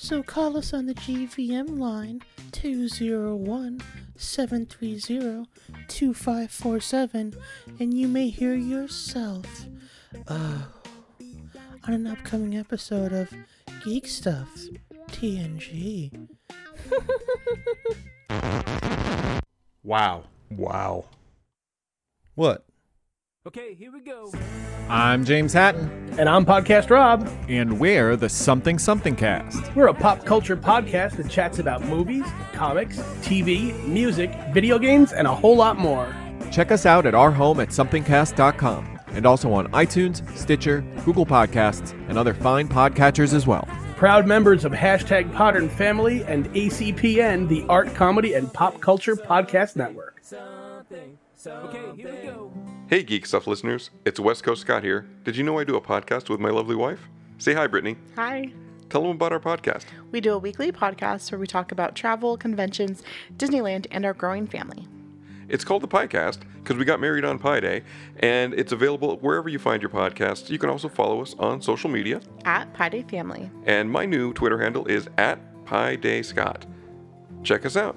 So 0.00 0.22
call 0.22 0.56
us 0.56 0.72
on 0.72 0.86
the 0.86 0.94
GVM 0.94 1.76
line 1.76 2.22
201 2.52 3.82
730 4.16 5.44
2547 5.88 7.34
and 7.80 7.94
you 7.98 8.06
may 8.06 8.28
hear 8.28 8.54
yourself 8.54 9.66
uh, 10.28 10.62
on 11.82 11.94
an 11.94 12.06
upcoming 12.06 12.56
episode 12.56 13.12
of 13.12 13.32
Geek 13.84 14.06
Stuff 14.06 14.48
TNG. 15.10 16.28
Wow. 19.82 20.24
Wow. 20.50 21.04
What? 22.34 22.64
Okay, 23.46 23.74
here 23.74 23.92
we 23.92 24.00
go. 24.00 24.32
I'm 24.88 25.24
James 25.24 25.52
Hatton. 25.52 26.14
And 26.18 26.28
I'm 26.28 26.44
Podcast 26.44 26.90
Rob. 26.90 27.28
And 27.48 27.78
we're 27.78 28.16
the 28.16 28.28
Something 28.28 28.78
Something 28.78 29.14
Cast. 29.16 29.74
We're 29.74 29.88
a 29.88 29.94
pop 29.94 30.24
culture 30.24 30.56
podcast 30.56 31.16
that 31.16 31.30
chats 31.30 31.58
about 31.58 31.84
movies, 31.84 32.24
comics, 32.52 32.98
TV, 33.20 33.72
music, 33.86 34.30
video 34.52 34.78
games, 34.78 35.12
and 35.12 35.26
a 35.26 35.34
whole 35.34 35.56
lot 35.56 35.78
more. 35.78 36.14
Check 36.50 36.72
us 36.72 36.86
out 36.86 37.06
at 37.06 37.14
our 37.14 37.30
home 37.30 37.60
at 37.60 37.68
somethingcast.com 37.68 38.98
and 39.08 39.26
also 39.26 39.52
on 39.52 39.68
iTunes, 39.72 40.26
Stitcher, 40.36 40.82
Google 41.04 41.26
Podcasts, 41.26 41.92
and 42.08 42.18
other 42.18 42.34
fine 42.34 42.68
podcatchers 42.68 43.32
as 43.32 43.46
well. 43.46 43.66
Proud 43.98 44.28
members 44.28 44.64
of 44.64 44.70
hashtag 44.70 45.28
Podern 45.32 45.68
Family 45.68 46.22
and 46.22 46.46
ACPN, 46.54 47.48
the 47.48 47.64
Art, 47.68 47.92
Comedy, 47.96 48.34
and 48.34 48.52
Pop 48.54 48.80
Culture 48.80 49.16
Podcast 49.16 49.74
Network. 49.74 50.22
Okay, 51.44 51.96
here 51.96 52.32
we. 52.44 52.60
Hey, 52.86 53.02
Geek 53.02 53.26
Stuff 53.26 53.48
listeners. 53.48 53.90
It's 54.04 54.20
West 54.20 54.44
Coast 54.44 54.60
Scott 54.60 54.84
here. 54.84 55.08
Did 55.24 55.36
you 55.36 55.42
know 55.42 55.58
I 55.58 55.64
do 55.64 55.74
a 55.74 55.80
podcast 55.80 56.30
with 56.30 56.38
my 56.38 56.50
lovely 56.50 56.76
wife? 56.76 57.08
Say 57.38 57.54
hi, 57.54 57.66
Brittany. 57.66 57.96
Hi. 58.14 58.52
tell 58.88 59.02
them 59.02 59.10
about 59.10 59.32
our 59.32 59.40
podcast. 59.40 59.86
We 60.12 60.20
do 60.20 60.32
a 60.32 60.38
weekly 60.38 60.70
podcast 60.70 61.32
where 61.32 61.40
we 61.40 61.48
talk 61.48 61.72
about 61.72 61.96
travel, 61.96 62.36
conventions, 62.36 63.02
Disneyland, 63.36 63.88
and 63.90 64.04
our 64.04 64.14
growing 64.14 64.46
family. 64.46 64.86
It's 65.48 65.64
called 65.64 65.82
the 65.82 65.88
Piecast 65.88 66.40
because 66.62 66.76
we 66.76 66.84
got 66.84 67.00
married 67.00 67.24
on 67.24 67.38
Pi 67.38 67.60
Day, 67.60 67.82
and 68.18 68.54
it's 68.54 68.72
available 68.72 69.16
wherever 69.18 69.48
you 69.48 69.58
find 69.58 69.82
your 69.82 69.90
podcasts. 69.90 70.50
You 70.50 70.58
can 70.58 70.68
also 70.68 70.88
follow 70.88 71.22
us 71.22 71.34
on 71.38 71.62
social 71.62 71.90
media. 71.90 72.20
At 72.44 72.72
Pi 72.74 72.88
Day 72.88 73.02
Family. 73.02 73.50
And 73.64 73.90
my 73.90 74.04
new 74.04 74.32
Twitter 74.32 74.58
handle 74.60 74.86
is 74.86 75.08
at 75.16 75.38
Pi 75.64 75.96
Day 75.96 76.22
Scott. 76.22 76.66
Check 77.42 77.64
us 77.64 77.76
out. 77.76 77.96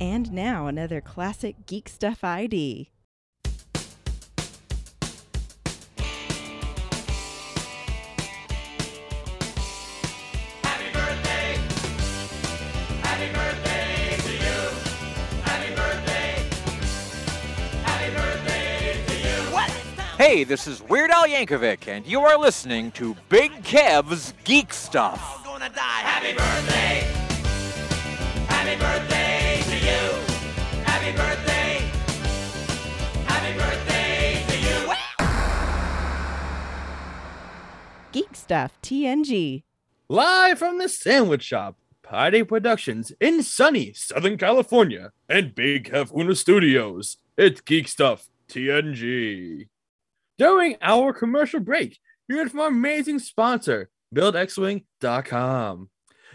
And 0.00 0.32
now 0.32 0.68
another 0.68 1.00
classic 1.00 1.66
Geek 1.66 1.88
Stuff 1.88 2.22
ID. 2.22 2.90
Hey, 20.16 20.44
this 20.44 20.66
is 20.66 20.82
Weird 20.82 21.10
Al 21.10 21.26
Yankovic, 21.26 21.88
and 21.88 22.04
you 22.04 22.20
are 22.20 22.36
listening 22.36 22.90
to 22.92 23.16
Big 23.28 23.62
Kev's 23.62 24.34
Geek 24.44 24.72
Stuff. 24.74 25.44
Happy 25.74 26.34
birthday! 26.34 27.06
Happy 28.48 28.76
birthday 28.78 29.16
to 29.16 29.22
you! 29.22 29.27
Happy 31.08 31.16
birthday! 31.16 31.90
Happy 33.24 33.58
birthday 33.58 34.44
to 34.46 34.58
you! 34.58 34.92
Geek 38.12 38.36
Stuff 38.36 38.78
TNG. 38.82 39.62
Live 40.10 40.58
from 40.58 40.76
the 40.76 40.86
Sandwich 40.90 41.44
Shop, 41.44 41.78
Party 42.02 42.42
Productions 42.42 43.10
in 43.22 43.42
sunny 43.42 43.94
Southern 43.94 44.36
California, 44.36 45.12
and 45.30 45.54
Big 45.54 45.90
Hefuna 45.90 46.36
Studios. 46.36 47.16
It's 47.38 47.62
Geek 47.62 47.88
Stuff 47.88 48.28
TNG. 48.50 49.68
During 50.36 50.76
our 50.82 51.14
commercial 51.14 51.60
break, 51.60 51.98
you 52.28 52.36
heard 52.36 52.50
from 52.50 52.60
our 52.60 52.68
amazing 52.68 53.20
sponsor, 53.20 53.88
BuildXWing.com. 54.14 55.88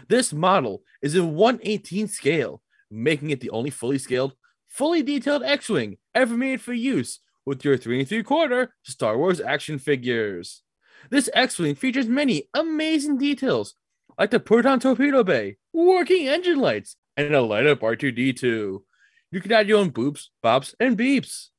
This 0.08 0.32
model 0.32 0.82
is 1.00 1.14
in 1.14 1.36
118 1.36 2.08
scale, 2.08 2.60
making 2.90 3.30
it 3.30 3.40
the 3.40 3.50
only 3.50 3.70
fully 3.70 3.98
scaled, 3.98 4.34
fully 4.74 5.04
detailed 5.04 5.44
X-Wing 5.44 5.96
ever 6.16 6.36
made 6.36 6.60
for 6.60 6.72
use 6.72 7.20
with 7.46 7.64
your 7.64 7.76
3 7.76 8.00
and 8.00 8.08
3 8.08 8.22
quarter 8.24 8.74
Star 8.82 9.16
Wars 9.16 9.40
action 9.40 9.78
figures. 9.78 10.62
This 11.10 11.30
X-Wing 11.32 11.76
features 11.76 12.08
many 12.08 12.48
amazing 12.54 13.18
details, 13.18 13.74
like 14.18 14.30
the 14.30 14.40
proton 14.40 14.80
torpedo 14.80 15.22
bay, 15.22 15.58
working 15.72 16.26
engine 16.26 16.58
lights, 16.58 16.96
and 17.16 17.34
a 17.34 17.40
light 17.40 17.66
up 17.66 17.80
R2D2. 17.80 18.82
You 19.30 19.40
can 19.40 19.52
add 19.52 19.68
your 19.68 19.78
own 19.78 19.92
boops, 19.92 20.26
bops, 20.42 20.74
and 20.80 20.98
beeps. 20.98 21.50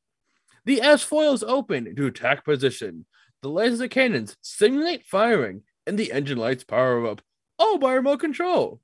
The 0.66 0.82
S 0.82 1.04
foil 1.04 1.34
is 1.34 1.44
open 1.44 1.96
to 1.96 2.08
attack 2.08 2.44
position. 2.44 3.06
The 3.42 3.50
laser 3.50 3.88
cannons 3.88 4.36
simulate 4.42 5.06
firing, 5.06 5.62
and 5.88 5.98
the 5.98 6.12
engine 6.12 6.38
lights 6.38 6.64
power 6.64 7.08
up, 7.08 7.22
all 7.60 7.78
by 7.78 7.94
remote 7.94 8.20
control. 8.20 8.82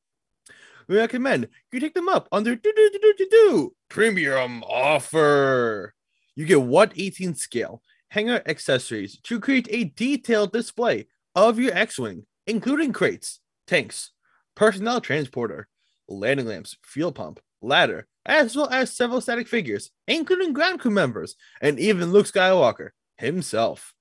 We 0.91 0.97
recommend 0.97 1.47
you 1.71 1.79
take 1.79 1.93
them 1.93 2.09
up 2.09 2.27
on 2.33 2.43
their 2.43 2.57
do 2.57 2.73
do 2.75 2.89
do 2.91 3.13
do 3.17 3.27
do 3.31 3.75
premium 3.87 4.61
offer. 4.63 5.93
You 6.35 6.45
get 6.45 6.63
118 6.63 7.33
scale 7.35 7.81
hanger 8.09 8.41
accessories 8.45 9.17
to 9.23 9.39
create 9.39 9.69
a 9.71 9.85
detailed 9.85 10.51
display 10.51 11.07
of 11.33 11.57
your 11.59 11.73
X-wing, 11.73 12.25
including 12.45 12.91
crates, 12.91 13.39
tanks, 13.67 14.11
personnel 14.53 14.99
transporter, 14.99 15.69
landing 16.09 16.47
lamps, 16.47 16.75
fuel 16.83 17.13
pump, 17.13 17.39
ladder, 17.61 18.09
as 18.25 18.53
well 18.57 18.67
as 18.69 18.91
several 18.91 19.21
static 19.21 19.47
figures, 19.47 19.91
including 20.09 20.51
ground 20.51 20.81
crew 20.81 20.91
members 20.91 21.37
and 21.61 21.79
even 21.79 22.11
Luke 22.11 22.25
Skywalker 22.25 22.89
himself. 23.15 23.93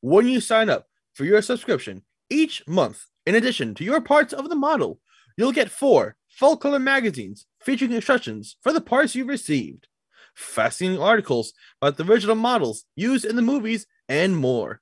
When 0.00 0.26
you 0.26 0.40
sign 0.40 0.70
up 0.70 0.88
for 1.14 1.24
your 1.24 1.40
subscription 1.40 2.02
each 2.28 2.66
month, 2.66 3.06
in 3.26 3.36
addition 3.36 3.76
to 3.76 3.84
your 3.84 4.00
parts 4.00 4.32
of 4.32 4.48
the 4.48 4.56
model, 4.56 4.98
you'll 5.36 5.52
get 5.52 5.70
four 5.70 6.16
full 6.28 6.56
color 6.56 6.78
magazines 6.78 7.46
featuring 7.60 7.92
instructions 7.92 8.56
for 8.62 8.72
the 8.72 8.80
parts 8.80 9.14
you've 9.14 9.28
received, 9.28 9.88
fascinating 10.34 11.00
articles 11.00 11.52
about 11.80 11.96
the 11.96 12.04
original 12.04 12.36
models 12.36 12.84
used 12.96 13.24
in 13.24 13.36
the 13.36 13.42
movies, 13.42 13.86
and 14.08 14.36
more. 14.36 14.80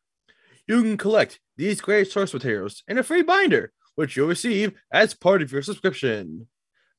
You 0.67 0.83
can 0.83 0.97
collect 0.97 1.41
these 1.57 1.81
great 1.81 2.11
source 2.11 2.33
materials 2.33 2.83
in 2.89 2.99
a 2.99 3.03
free 3.03 3.23
binder, 3.23 3.73
which 3.95 4.17
you'll 4.17 4.29
receive 4.29 4.73
as 4.93 5.15
part 5.15 5.43
of 5.43 5.51
your 5.51 5.63
subscription. 5.63 6.47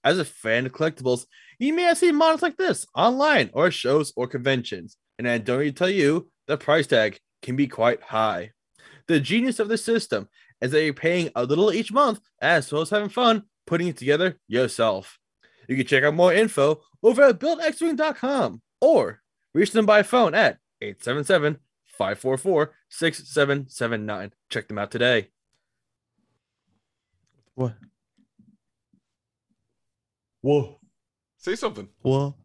As 0.04 0.20
a 0.20 0.26
fan 0.26 0.66
of 0.66 0.72
collectibles, 0.72 1.26
you 1.60 1.74
may 1.74 1.84
have 1.84 1.97
seen 1.97 2.16
models 2.16 2.41
like 2.41 2.58
this 2.58 2.86
online 2.95 3.50
or 3.54 3.72
shows 3.72 4.14
or 4.16 4.28
conventions, 4.28 4.97
and 5.18 5.28
I 5.28 5.38
don't 5.38 5.60
need 5.62 5.76
to 5.76 5.80
tell 5.80 5.89
you 5.89 6.30
the 6.47 6.58
price 6.58 6.88
tag 6.88 7.20
can 7.41 7.56
be 7.56 7.68
quite 7.68 8.02
high. 8.02 8.52
The 9.08 9.20
genius 9.20 9.60
of 9.60 9.70
the 9.70 9.78
system 9.78 10.30
is 10.62 10.72
that 10.72 10.84
you're 10.84 10.93
paying 10.93 11.30
a 11.36 11.43
little 11.43 11.72
each 11.72 11.91
month 11.91 12.20
as 12.41 12.72
well 12.72 12.82
as 12.82 12.89
having 12.89 13.10
fun 13.10 13.43
putting 13.66 13.88
it 13.88 13.97
together 13.97 14.38
yourself. 14.47 15.20
You 15.68 15.76
can 15.78 15.86
check 15.86 16.03
out 16.03 16.16
more 16.16 16.34
info 16.34 16.82
over 17.03 17.22
at 17.22 17.39
buildxwing.com 17.39 18.62
or 18.82 19.22
reach 19.53 19.72
them 19.72 19.86
by 19.86 20.01
phone 20.03 20.34
at 20.34 20.57
877 20.82 21.60
544 21.97 22.74
6779. 22.89 24.34
Check 24.49 24.68
them 24.68 24.80
out 24.80 24.89
today. 24.89 25.28
What? 27.53 27.76
Whoa. 30.41 30.80
Say 31.38 31.55
something. 31.55 31.89
Well, 32.01 32.38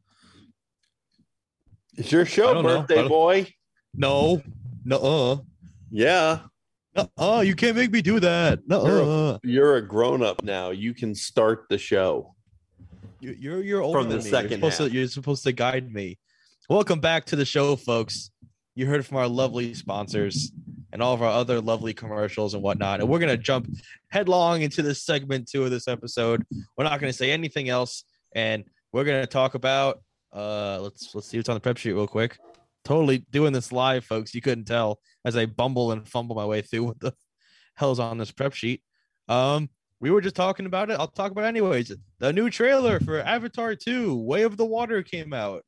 It's 1.97 2.13
your 2.13 2.27
show, 2.27 2.55
don't 2.55 2.65
know. 2.65 2.81
Birthday 2.81 3.09
boy. 3.09 3.47
No. 3.95 4.43
No. 4.85 4.99
Uh. 4.99 5.37
Yeah. 5.91 6.41
Oh, 7.17 7.41
you 7.41 7.55
can't 7.55 7.77
make 7.77 7.91
me 7.91 8.03
do 8.03 8.21
that. 8.21 8.61
No. 8.67 8.87
You're 8.87 9.03
a, 9.03 9.41
you're 9.43 9.77
a 9.77 9.83
grown 9.87 10.23
up 10.23 10.43
now. 10.45 10.71
You 10.71 10.95
can 10.95 11.15
start 11.15 11.67
the 11.69 11.79
show. 11.79 12.35
You- 13.21 13.37
You're 13.39 13.63
you're 13.63 13.81
older 13.83 14.01
From 14.01 14.09
the 14.11 14.17
than 14.17 14.25
me. 14.25 14.31
second 14.31 14.51
you're 14.63 14.71
supposed, 14.71 14.91
to, 14.93 14.97
you're 14.99 15.09
supposed 15.09 15.43
to 15.45 15.53
guide 15.53 15.93
me. 15.93 16.19
Welcome 16.69 17.01
back 17.01 17.25
to 17.27 17.37
the 17.37 17.45
show, 17.45 17.75
folks. 17.77 18.31
You 18.75 18.87
heard 18.87 19.05
from 19.07 19.17
our 19.19 19.29
lovely 19.29 19.75
sponsors 19.75 20.53
and 20.93 21.03
all 21.03 21.15
of 21.15 21.23
our 21.23 21.31
other 21.31 21.61
lovely 21.61 21.93
commercials 21.95 22.55
and 22.55 22.63
whatnot. 22.63 23.01
And 23.01 23.09
we're 23.09 23.19
gonna 23.19 23.37
jump 23.37 23.69
headlong 24.09 24.63
into 24.63 24.83
this 24.83 25.03
segment 25.03 25.49
two 25.49 25.65
of 25.65 25.71
this 25.71 25.89
episode. 25.89 26.45
We're 26.77 26.85
not 26.85 27.01
gonna 27.01 27.13
say 27.13 27.31
anything 27.33 27.69
else, 27.69 28.05
and 28.35 28.65
we're 28.93 29.05
gonna 29.05 29.27
talk 29.27 29.55
about 29.55 30.01
uh 30.33 30.81
let's 30.81 31.15
let's 31.15 31.29
see 31.29 31.39
what's 31.39 31.49
on 31.49 31.55
the 31.55 31.61
prep 31.61 31.77
sheet 31.79 31.93
real 31.93 32.07
quick. 32.07 32.39
Totally 32.85 33.25
doing 33.31 33.53
this 33.53 33.73
live, 33.73 34.05
folks. 34.05 34.35
You 34.35 34.43
couldn't 34.43 34.65
tell 34.67 34.99
as 35.25 35.37
I 35.37 35.47
bumble 35.47 35.93
and 35.93 36.07
fumble 36.07 36.37
my 36.37 36.45
way 36.45 36.61
through 36.63 36.85
what 36.85 37.01
the 37.01 37.15
hell's 37.77 37.99
on 37.99 38.19
this 38.19 38.31
prep 38.31 38.53
sheet. 38.53 38.83
Um, 39.29 39.71
we 40.01 40.11
were 40.11 40.21
just 40.21 40.37
talking 40.37 40.67
about 40.67 40.91
it. 40.91 40.99
I'll 41.01 41.09
talk 41.09 41.31
about 41.33 41.45
it 41.45 41.49
anyways. 41.49 41.93
The 42.19 42.33
new 42.33 42.51
trailer 42.51 43.01
for 43.01 43.21
Avatar 43.21 43.75
2, 43.75 44.15
Way 44.17 44.43
of 44.43 44.57
the 44.59 44.67
Water 44.67 45.03
came 45.03 45.33
out. 45.33 45.63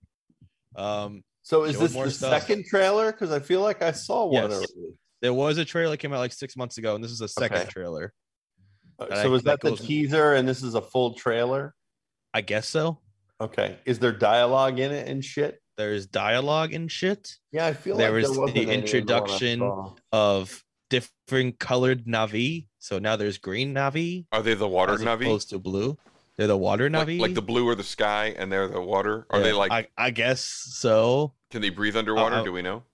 Um, 0.77 1.25
So 1.43 1.65
is 1.65 1.79
this 1.79 1.95
the 1.95 2.11
stuff. 2.11 2.43
second 2.43 2.67
trailer? 2.67 3.13
Because 3.13 3.31
I 3.33 3.39
feel 3.41 3.63
like 3.63 3.81
I 3.81 3.93
saw 3.93 4.27
one 4.27 4.51
Yes. 4.51 4.53
already. 4.53 4.97
There 5.23 5.33
was 5.33 5.57
a 5.57 5.65
trailer 5.65 5.93
that 5.93 5.97
came 5.99 6.13
out 6.13 6.19
like 6.19 6.35
six 6.35 6.55
months 6.55 6.77
ago, 6.77 6.95
and 6.95 7.03
this 7.03 7.11
is 7.13 7.23
a 7.23 7.29
second 7.29 7.59
Okay. 7.63 7.71
trailer. 7.71 8.13
Uh, 8.99 9.07
So 9.23 9.33
I- 9.33 9.37
is 9.37 9.43
that 9.45 9.61
the 9.63 9.71
goes- 9.71 9.81
teaser 9.81 10.35
and 10.35 10.47
this 10.47 10.63
is 10.63 10.75
a 10.75 10.83
full 10.83 11.15
trailer? 11.15 11.75
I 12.35 12.43
guess 12.43 12.69
so. 12.69 13.01
Okay. 13.41 13.79
Is 13.87 14.01
there 14.01 14.13
dialogue 14.13 14.79
in 14.79 14.93
it 14.93 15.09
and 15.09 15.25
shit? 15.25 15.63
There's 15.77 16.07
dialogue 16.07 16.73
and 16.73 16.91
shit. 16.91 17.37
Yeah, 17.53 17.67
I 17.67 17.75
feel 17.75 17.97
there 17.97 18.11
like 18.13 18.23
was 18.23 18.31
there 18.31 18.41
wasn't 18.41 18.55
the 18.55 18.63
any 18.63 18.63
in 18.63 18.67
the 18.67 18.73
one 18.75 18.81
I 18.81 18.85
introduction 18.85 19.73
of 20.13 20.65
different 20.89 21.59
colored 21.59 22.07
Na'vi. 22.07 22.69
So 22.79 22.99
now 22.99 23.17
there's 23.17 23.39
green 23.39 23.75
Na'vi. 23.75 24.27
Are 24.33 24.43
they 24.43 24.55
the 24.55 24.69
water 24.69 24.95
as 24.95 25.01
Na'vi? 25.03 25.23
opposed 25.23 25.51
to 25.51 25.59
blue? 25.59 25.99
They're 26.39 26.47
the 26.47 26.57
water 26.57 26.89
Like, 26.91 27.09
Na'vi. 27.09 27.21
like 27.21 27.35
the 27.35 27.43
blue 27.43 27.67
or 27.67 27.75
the 27.75 27.83
sky, 27.83 28.35
and 28.39 28.51
they're 28.53 28.69
the 28.69 28.81
water. 28.81 29.27
Are 29.31 29.39
Yeah, 29.39 29.45
they 29.45 29.53
like? 29.53 29.73
I, 29.73 29.87
I 29.97 30.11
guess 30.11 30.41
so. 30.43 31.35
can 31.51 31.63
they 31.63 31.71
breathe 31.71 31.97
underwater? 31.97 32.37
uh, 32.37 32.45
Do 32.45 32.53
we 32.53 32.63
know? 32.63 32.85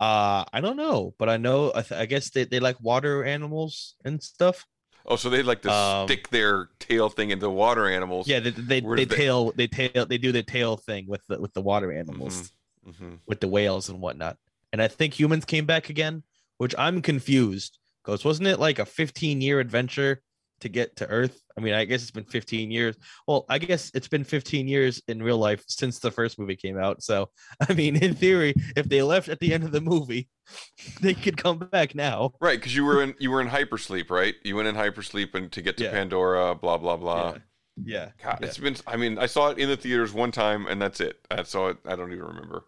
Uh, 0.00 0.44
I 0.52 0.60
don't 0.60 0.76
know, 0.76 1.14
but 1.18 1.28
I 1.28 1.36
know. 1.36 1.70
I, 1.74 1.82
th- 1.82 2.00
I 2.00 2.06
guess 2.06 2.30
they, 2.30 2.44
they 2.44 2.60
like 2.60 2.76
water 2.80 3.24
animals 3.24 3.94
and 4.04 4.22
stuff. 4.22 4.66
Oh, 5.06 5.16
so 5.16 5.28
they 5.28 5.42
like 5.42 5.62
to 5.62 5.72
um, 5.72 6.08
stick 6.08 6.28
their 6.30 6.70
tail 6.78 7.08
thing 7.10 7.30
into 7.30 7.50
water 7.50 7.86
animals. 7.88 8.26
Yeah, 8.26 8.40
they 8.40 8.50
they, 8.50 8.80
they 8.80 9.04
tail 9.04 9.52
they 9.54 9.66
tail 9.66 10.06
they 10.06 10.18
do 10.18 10.32
the 10.32 10.42
tail 10.42 10.76
thing 10.76 11.06
with 11.06 11.26
the 11.26 11.40
with 11.40 11.52
the 11.52 11.60
water 11.60 11.92
animals, 11.92 12.52
Mhm. 12.88 13.18
with 13.26 13.40
the 13.40 13.48
whales 13.48 13.88
and 13.88 14.00
whatnot. 14.00 14.38
And 14.72 14.80
I 14.82 14.88
think 14.88 15.18
humans 15.18 15.44
came 15.44 15.66
back 15.66 15.90
again, 15.90 16.22
which 16.58 16.74
I'm 16.78 17.02
confused 17.02 17.78
because 18.02 18.24
wasn't 18.24 18.48
it 18.48 18.58
like 18.58 18.78
a 18.78 18.86
15 18.86 19.40
year 19.40 19.60
adventure 19.60 20.22
to 20.64 20.68
get 20.70 20.96
to 20.96 21.06
Earth? 21.06 21.40
I 21.56 21.60
mean, 21.60 21.74
I 21.74 21.84
guess 21.84 22.02
it's 22.02 22.10
been 22.10 22.24
15 22.24 22.70
years. 22.70 22.96
Well, 23.28 23.44
I 23.48 23.58
guess 23.58 23.90
it's 23.94 24.08
been 24.08 24.24
15 24.24 24.66
years 24.66 25.00
in 25.08 25.22
real 25.22 25.36
life 25.38 25.62
since 25.68 25.98
the 25.98 26.10
first 26.10 26.38
movie 26.38 26.56
came 26.56 26.78
out. 26.78 27.02
So, 27.02 27.28
I 27.68 27.74
mean, 27.74 27.96
in 27.96 28.14
theory, 28.14 28.54
if 28.76 28.88
they 28.88 29.02
left 29.02 29.28
at 29.28 29.40
the 29.40 29.52
end 29.52 29.64
of 29.64 29.72
the 29.72 29.80
movie, 29.80 30.28
they 31.00 31.14
could 31.14 31.36
come 31.36 31.58
back 31.58 31.94
now. 31.94 32.32
Right, 32.40 32.58
because 32.58 32.74
you 32.74 32.84
were 32.84 33.02
in 33.02 33.14
you 33.18 33.30
were 33.30 33.40
in 33.40 33.48
hypersleep, 33.48 34.10
right? 34.10 34.34
You 34.42 34.56
went 34.56 34.68
in 34.68 34.74
hypersleep 34.74 35.34
and 35.34 35.52
to 35.52 35.62
get 35.62 35.76
to 35.76 35.84
Yeah. 35.84 35.90
Pandora, 35.90 36.54
blah 36.54 36.78
blah 36.78 36.96
blah. 36.96 37.36
Yeah. 37.82 38.10
God, 38.22 38.38
yeah. 38.40 38.46
it's 38.46 38.58
been. 38.58 38.76
I 38.86 38.96
mean, 38.96 39.18
I 39.18 39.26
saw 39.26 39.50
it 39.50 39.58
in 39.58 39.68
the 39.68 39.76
theaters 39.76 40.12
one 40.12 40.32
time, 40.32 40.66
and 40.66 40.80
that's 40.80 41.00
it. 41.00 41.18
I 41.30 41.42
saw 41.42 41.68
it. 41.68 41.78
I 41.86 41.94
don't 41.96 42.12
even 42.12 42.24
remember. 42.24 42.64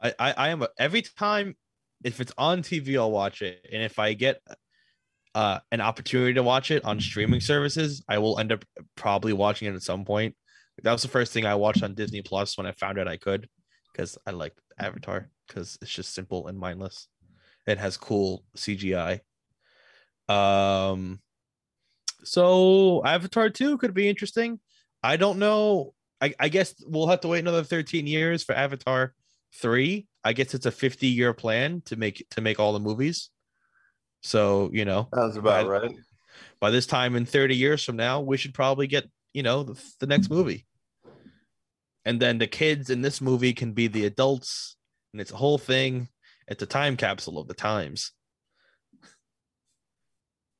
I, 0.00 0.14
I, 0.18 0.32
I 0.32 0.48
am 0.50 0.62
a, 0.62 0.68
every 0.78 1.02
time 1.02 1.56
if 2.04 2.20
it's 2.20 2.32
on 2.36 2.62
TV, 2.62 2.96
I'll 2.98 3.10
watch 3.10 3.42
it, 3.42 3.66
and 3.72 3.82
if 3.82 3.98
I 3.98 4.12
get 4.12 4.40
uh, 5.36 5.60
an 5.70 5.82
opportunity 5.82 6.32
to 6.32 6.42
watch 6.42 6.70
it 6.70 6.82
on 6.86 6.98
streaming 6.98 7.40
services, 7.42 8.02
I 8.08 8.16
will 8.16 8.38
end 8.38 8.52
up 8.52 8.64
probably 8.96 9.34
watching 9.34 9.68
it 9.68 9.74
at 9.74 9.82
some 9.82 10.06
point. 10.06 10.34
That 10.82 10.92
was 10.92 11.02
the 11.02 11.08
first 11.08 11.30
thing 11.30 11.44
I 11.44 11.56
watched 11.56 11.82
on 11.82 11.94
Disney 11.94 12.22
Plus 12.22 12.56
when 12.56 12.66
I 12.66 12.72
found 12.72 12.98
out 12.98 13.06
I 13.06 13.18
could, 13.18 13.46
because 13.92 14.16
I 14.26 14.30
like 14.30 14.54
Avatar 14.78 15.28
because 15.46 15.76
it's 15.82 15.90
just 15.90 16.14
simple 16.14 16.46
and 16.46 16.58
mindless. 16.58 17.08
It 17.66 17.76
has 17.76 17.98
cool 17.98 18.44
CGI. 18.56 19.20
Um, 20.26 21.20
so 22.24 23.04
Avatar 23.04 23.50
two 23.50 23.76
could 23.76 23.92
be 23.92 24.08
interesting. 24.08 24.58
I 25.02 25.18
don't 25.18 25.38
know. 25.38 25.92
I, 26.18 26.32
I 26.40 26.48
guess 26.48 26.74
we'll 26.86 27.08
have 27.08 27.20
to 27.20 27.28
wait 27.28 27.40
another 27.40 27.62
13 27.62 28.06
years 28.06 28.42
for 28.42 28.54
Avatar 28.54 29.12
three. 29.54 30.06
I 30.24 30.32
guess 30.32 30.54
it's 30.54 30.64
a 30.64 30.72
50 30.72 31.08
year 31.08 31.34
plan 31.34 31.82
to 31.84 31.96
make 31.96 32.26
to 32.30 32.40
make 32.40 32.58
all 32.58 32.72
the 32.72 32.80
movies. 32.80 33.28
So 34.22 34.70
you 34.72 34.84
know, 34.84 35.08
Sounds 35.14 35.36
about 35.36 35.64
by- 35.64 35.68
right. 35.68 35.96
By 36.58 36.70
this 36.70 36.86
time 36.86 37.16
in 37.16 37.26
30 37.26 37.54
years 37.54 37.84
from 37.84 37.96
now, 37.96 38.20
we 38.20 38.36
should 38.36 38.54
probably 38.54 38.86
get 38.86 39.08
you 39.32 39.42
know 39.42 39.62
the, 39.62 39.82
the 40.00 40.06
next 40.06 40.30
movie. 40.30 40.66
And 42.04 42.20
then 42.20 42.38
the 42.38 42.46
kids 42.46 42.88
in 42.88 43.02
this 43.02 43.20
movie 43.20 43.52
can 43.52 43.72
be 43.72 43.88
the 43.88 44.06
adults, 44.06 44.76
and 45.12 45.20
it's 45.20 45.32
a 45.32 45.36
whole 45.36 45.58
thing. 45.58 46.08
It's 46.48 46.62
a 46.62 46.66
time 46.66 46.96
capsule 46.96 47.38
of 47.38 47.48
the 47.48 47.54
times. 47.54 48.12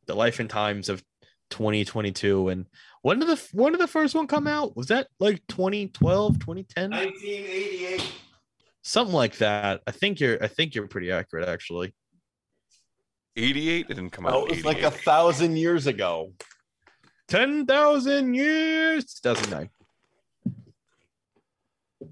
The 0.06 0.14
life 0.14 0.40
and 0.40 0.50
times 0.50 0.88
of 0.88 1.02
2022 1.50 2.48
and 2.48 2.66
when 3.02 3.20
did 3.20 3.28
the 3.28 3.48
when 3.52 3.72
did 3.72 3.80
the 3.80 3.86
first 3.86 4.14
one 4.14 4.26
come 4.26 4.46
out 4.46 4.76
was 4.76 4.88
that 4.88 5.06
like 5.20 5.40
2012 5.48 6.38
2010 6.40 6.90
1988 6.90 8.12
something 8.82 9.14
like 9.14 9.36
that 9.38 9.80
i 9.86 9.90
think 9.92 10.18
you're 10.18 10.42
i 10.42 10.48
think 10.48 10.74
you're 10.74 10.88
pretty 10.88 11.12
accurate 11.12 11.48
actually 11.48 11.94
Eighty-eight. 13.36 13.86
It 13.90 13.94
didn't 13.94 14.10
come 14.10 14.26
out. 14.26 14.32
Oh, 14.34 14.44
it 14.46 14.56
was 14.56 14.64
like 14.64 14.82
a 14.82 14.90
thousand 14.90 15.56
years 15.56 15.86
ago. 15.86 16.32
10,000 17.28 18.34
years 18.34 19.14
2009 19.14 19.68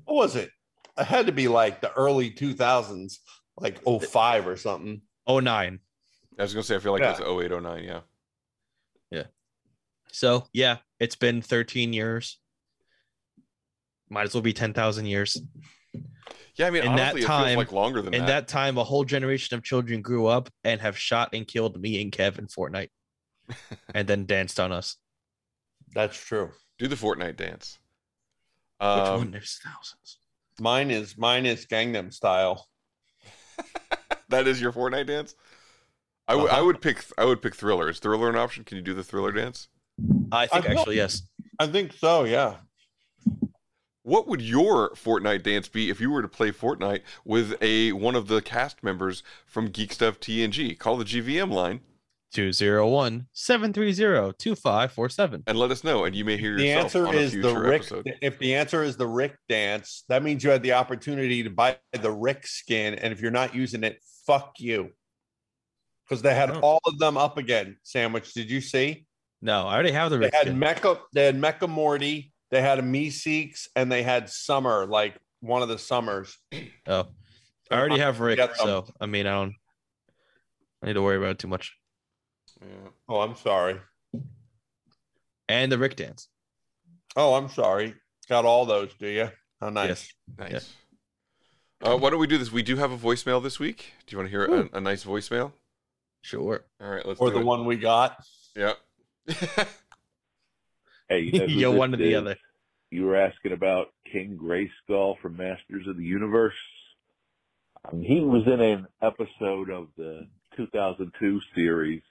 What 0.05 0.15
was 0.17 0.35
it? 0.35 0.51
It 0.99 1.05
had 1.05 1.27
to 1.27 1.33
be 1.33 1.47
like 1.47 1.81
the 1.81 1.93
early 1.93 2.33
2000s, 2.33 3.19
like 3.57 3.81
05 3.85 4.49
or 4.49 4.57
something. 4.57 5.03
09 5.29 5.79
I 6.37 6.43
was 6.43 6.53
gonna 6.53 6.65
say. 6.65 6.75
I 6.75 6.79
feel 6.81 6.91
like 6.93 7.03
Yeah. 7.03 7.13
it's 7.13 7.21
0809, 7.21 7.85
Yeah. 7.85 8.01
yeah 9.13 9.23
so 10.11 10.47
yeah 10.53 10.79
it's 10.99 11.17
been 11.17 11.41
13 11.43 11.93
years 11.93 12.39
might 14.11 14.25
as 14.25 14.35
well 14.35 14.43
be 14.43 14.53
10,000 14.53 15.07
years 15.07 15.41
Yeah. 16.57 16.67
I 16.67 16.71
mean, 16.71 16.83
in 16.83 16.89
honestly, 16.89 17.21
that 17.21 17.25
it 17.25 17.27
time 17.27 17.45
feels 17.47 17.57
like 17.57 17.73
longer 17.73 18.03
than 18.03 18.15
in 18.15 18.21
that. 18.23 18.27
that 18.27 18.49
time 18.49 18.79
a 18.79 18.85
whole 18.85 19.05
generation 19.05 19.57
of 19.57 19.63
children 19.65 20.03
grew 20.03 20.27
up 20.27 20.49
and 20.63 20.81
have 20.81 20.97
shot 20.99 21.31
and 21.33 21.47
killed 21.47 21.81
me 21.81 22.01
and 22.01 22.13
kev 22.13 22.39
in 22.39 22.47
fortnite 22.47 22.91
and 23.95 24.07
then 24.09 24.25
danced 24.27 24.59
on 24.61 24.71
us 24.73 24.97
That's 25.95 26.17
true. 26.17 26.51
Do 26.79 26.89
the 26.89 26.97
Fortnite 26.97 27.37
dance. 27.37 27.79
Which 28.81 28.89
Um, 28.89 29.19
one? 29.19 29.31
There's 29.31 29.61
thousands. 29.65 30.19
Mine 30.61 30.91
is 30.91 31.17
mine 31.17 31.47
is 31.47 31.67
Gangnam 31.67 32.13
style. 32.13 32.67
that 34.29 34.47
is 34.49 34.61
your 34.61 34.73
Fortnite 34.73 35.07
dance. 35.07 35.35
I 36.27 36.35
would. 36.35 36.51
I 36.51 36.61
would 36.63 36.81
pick. 36.81 37.05
I 37.19 37.25
would 37.25 37.43
pick 37.43 37.55
Thriller. 37.55 37.89
Is 37.91 37.99
Thriller 38.01 38.29
an 38.31 38.37
option? 38.37 38.65
Can 38.65 38.77
you 38.77 38.83
do 38.83 38.95
the 38.95 39.05
Thriller 39.05 39.31
dance? 39.31 39.69
I 40.33 40.47
think 40.47 40.65
I 40.65 40.69
feel- 40.71 40.79
actually 40.81 40.97
yes. 40.97 41.23
I 41.61 41.67
think 41.69 41.93
so, 41.93 42.25
yeah. 42.25 42.57
What 44.05 44.29
would 44.29 44.43
your 44.43 44.91
Fortnite 44.91 45.43
dance 45.45 45.67
be 45.67 45.89
if 45.89 45.99
you 45.99 46.11
were 46.11 46.21
to 46.21 46.29
play 46.29 46.51
Fortnite 46.53 47.01
with 47.25 47.55
a 47.63 47.93
one 47.93 48.15
of 48.15 48.29
the 48.29 48.43
cast 48.43 48.83
members 48.83 49.23
from 49.47 49.69
Geek 49.71 49.95
Stuff 49.95 50.21
TNG? 50.21 50.79
Call 50.79 50.99
the 50.99 51.07
GVM 51.07 51.51
line 51.51 51.81
201 52.35 53.29
730 53.33 54.35
2547. 54.39 55.45
and 55.47 55.59
let 55.59 55.71
us 55.71 55.83
know, 55.83 56.05
and 56.05 56.15
you 56.15 56.23
may 56.23 56.37
hear 56.37 56.55
The 56.55 56.65
yourself 56.67 56.85
answer 56.85 57.07
on 57.07 57.15
a 57.15 57.19
is 57.19 57.33
the 57.33 57.57
Rick. 57.59 57.81
episode. 57.81 58.15
If 58.21 58.39
the 58.39 58.55
answer 58.55 58.83
is 58.83 58.99
the 58.99 59.07
Rick 59.07 59.37
dance, 59.49 60.05
that 60.11 60.23
means 60.23 60.45
you 60.45 60.51
had 60.51 60.63
the 60.63 60.75
opportunity 60.75 61.43
to 61.43 61.49
buy 61.49 61.79
the 61.99 62.13
Rick 62.13 62.47
skin, 62.47 62.97
and 62.97 63.11
if 63.11 63.23
you're 63.23 63.31
not 63.31 63.55
using 63.55 63.85
it, 63.85 64.03
fuck 64.27 64.53
you. 64.59 64.91
Because 66.07 66.21
they 66.21 66.35
had 66.35 66.51
Oh. 66.51 66.61
all 66.61 66.81
of 66.85 66.99
them 66.99 67.17
up 67.17 67.39
again. 67.39 67.79
Sandwich, 67.85 68.35
did 68.35 68.51
you 68.51 68.61
see? 68.61 69.07
No, 69.41 69.67
I 69.67 69.73
already 69.73 69.93
have 69.93 70.11
the 70.11 70.19
rick 70.19 70.33
They 70.33 70.39
Rick 70.39 70.47
had 70.47 70.81
skin. 70.83 70.93
Mecha. 70.93 71.01
They 71.15 71.25
had 71.25 71.41
Mecha 71.41 71.67
Morty. 71.71 72.33
They 72.55 72.63
had 72.63 72.79
a 72.79 72.83
Meeseeks, 72.83 73.67
and 73.75 73.91
they 73.91 74.05
had 74.05 74.31
Summer, 74.31 74.87
like 74.87 75.17
one 75.41 75.63
of 75.63 75.69
the 75.69 75.77
summers. 75.77 76.39
Oh, 76.87 77.07
I 77.69 77.79
already 77.79 77.99
have 77.99 78.21
Rick, 78.21 78.39
so 78.57 78.87
I 79.01 79.07
mean, 79.07 79.27
I 79.27 79.33
don't. 79.33 79.55
I 80.81 80.87
need 80.87 80.93
to 80.93 81.03
worry 81.03 81.17
about 81.17 81.31
it 81.31 81.39
too 81.41 81.49
much. 81.49 81.75
Yeah. 82.61 82.91
Oh, 83.09 83.23
I'm 83.23 83.35
sorry. 83.35 83.81
And 85.49 85.73
the 85.73 85.79
Rick 85.79 85.97
dance. 85.97 86.29
Oh, 87.17 87.35
I'm 87.35 87.49
sorry. 87.49 87.95
Got 88.29 88.45
all 88.45 88.67
those, 88.67 88.93
do 89.01 89.09
you? 89.09 89.31
How 89.61 89.71
nice. 89.71 89.89
Yes. 89.89 90.13
Nice. 90.53 90.73
Yeah. 91.83 91.89
Uh, 91.95 91.97
why 91.97 92.11
don't 92.11 92.21
we 92.21 92.27
do 92.29 92.39
this? 92.39 92.53
We 92.53 92.63
do 92.63 92.77
have 92.77 92.93
a 92.93 92.99
voicemail 92.99 93.43
this 93.43 93.59
week. 93.59 93.95
Do 94.07 94.15
you 94.15 94.19
want 94.19 94.31
to 94.31 94.31
hear 94.31 94.45
a, 94.45 94.77
a 94.77 94.81
nice 94.81 95.05
voicemail? 95.05 95.53
Sure. 96.21 96.65
All 96.81 96.89
right, 96.89 97.05
let's 97.05 97.19
Or 97.19 97.31
do 97.31 97.35
the 97.35 97.41
it. 97.41 97.47
one 97.47 97.65
we 97.65 97.77
got. 97.77 98.23
Yeah. 98.55 98.75
Hey, 101.09 101.21
you 101.21 101.33
know 101.39 101.45
you're 101.45 101.71
one 101.73 101.95
or 101.95 101.97
the 101.97 102.13
is? 102.13 102.17
other. 102.17 102.37
You 102.95 103.07
were 103.07 103.17
asking 103.17 103.51
about 103.51 103.89
King 104.13 104.39
Grayskull 104.41 105.19
from 105.19 105.37
Masters 105.37 105.89
of 105.89 105.97
the 105.97 106.05
Universe. 106.05 106.55
Um, 107.85 108.01
he 108.01 108.21
was 108.21 108.47
in 108.47 108.61
an 108.61 108.87
episode 109.03 109.69
of 109.69 109.89
the 109.97 110.29
2002 110.57 111.41
series, 111.57 112.03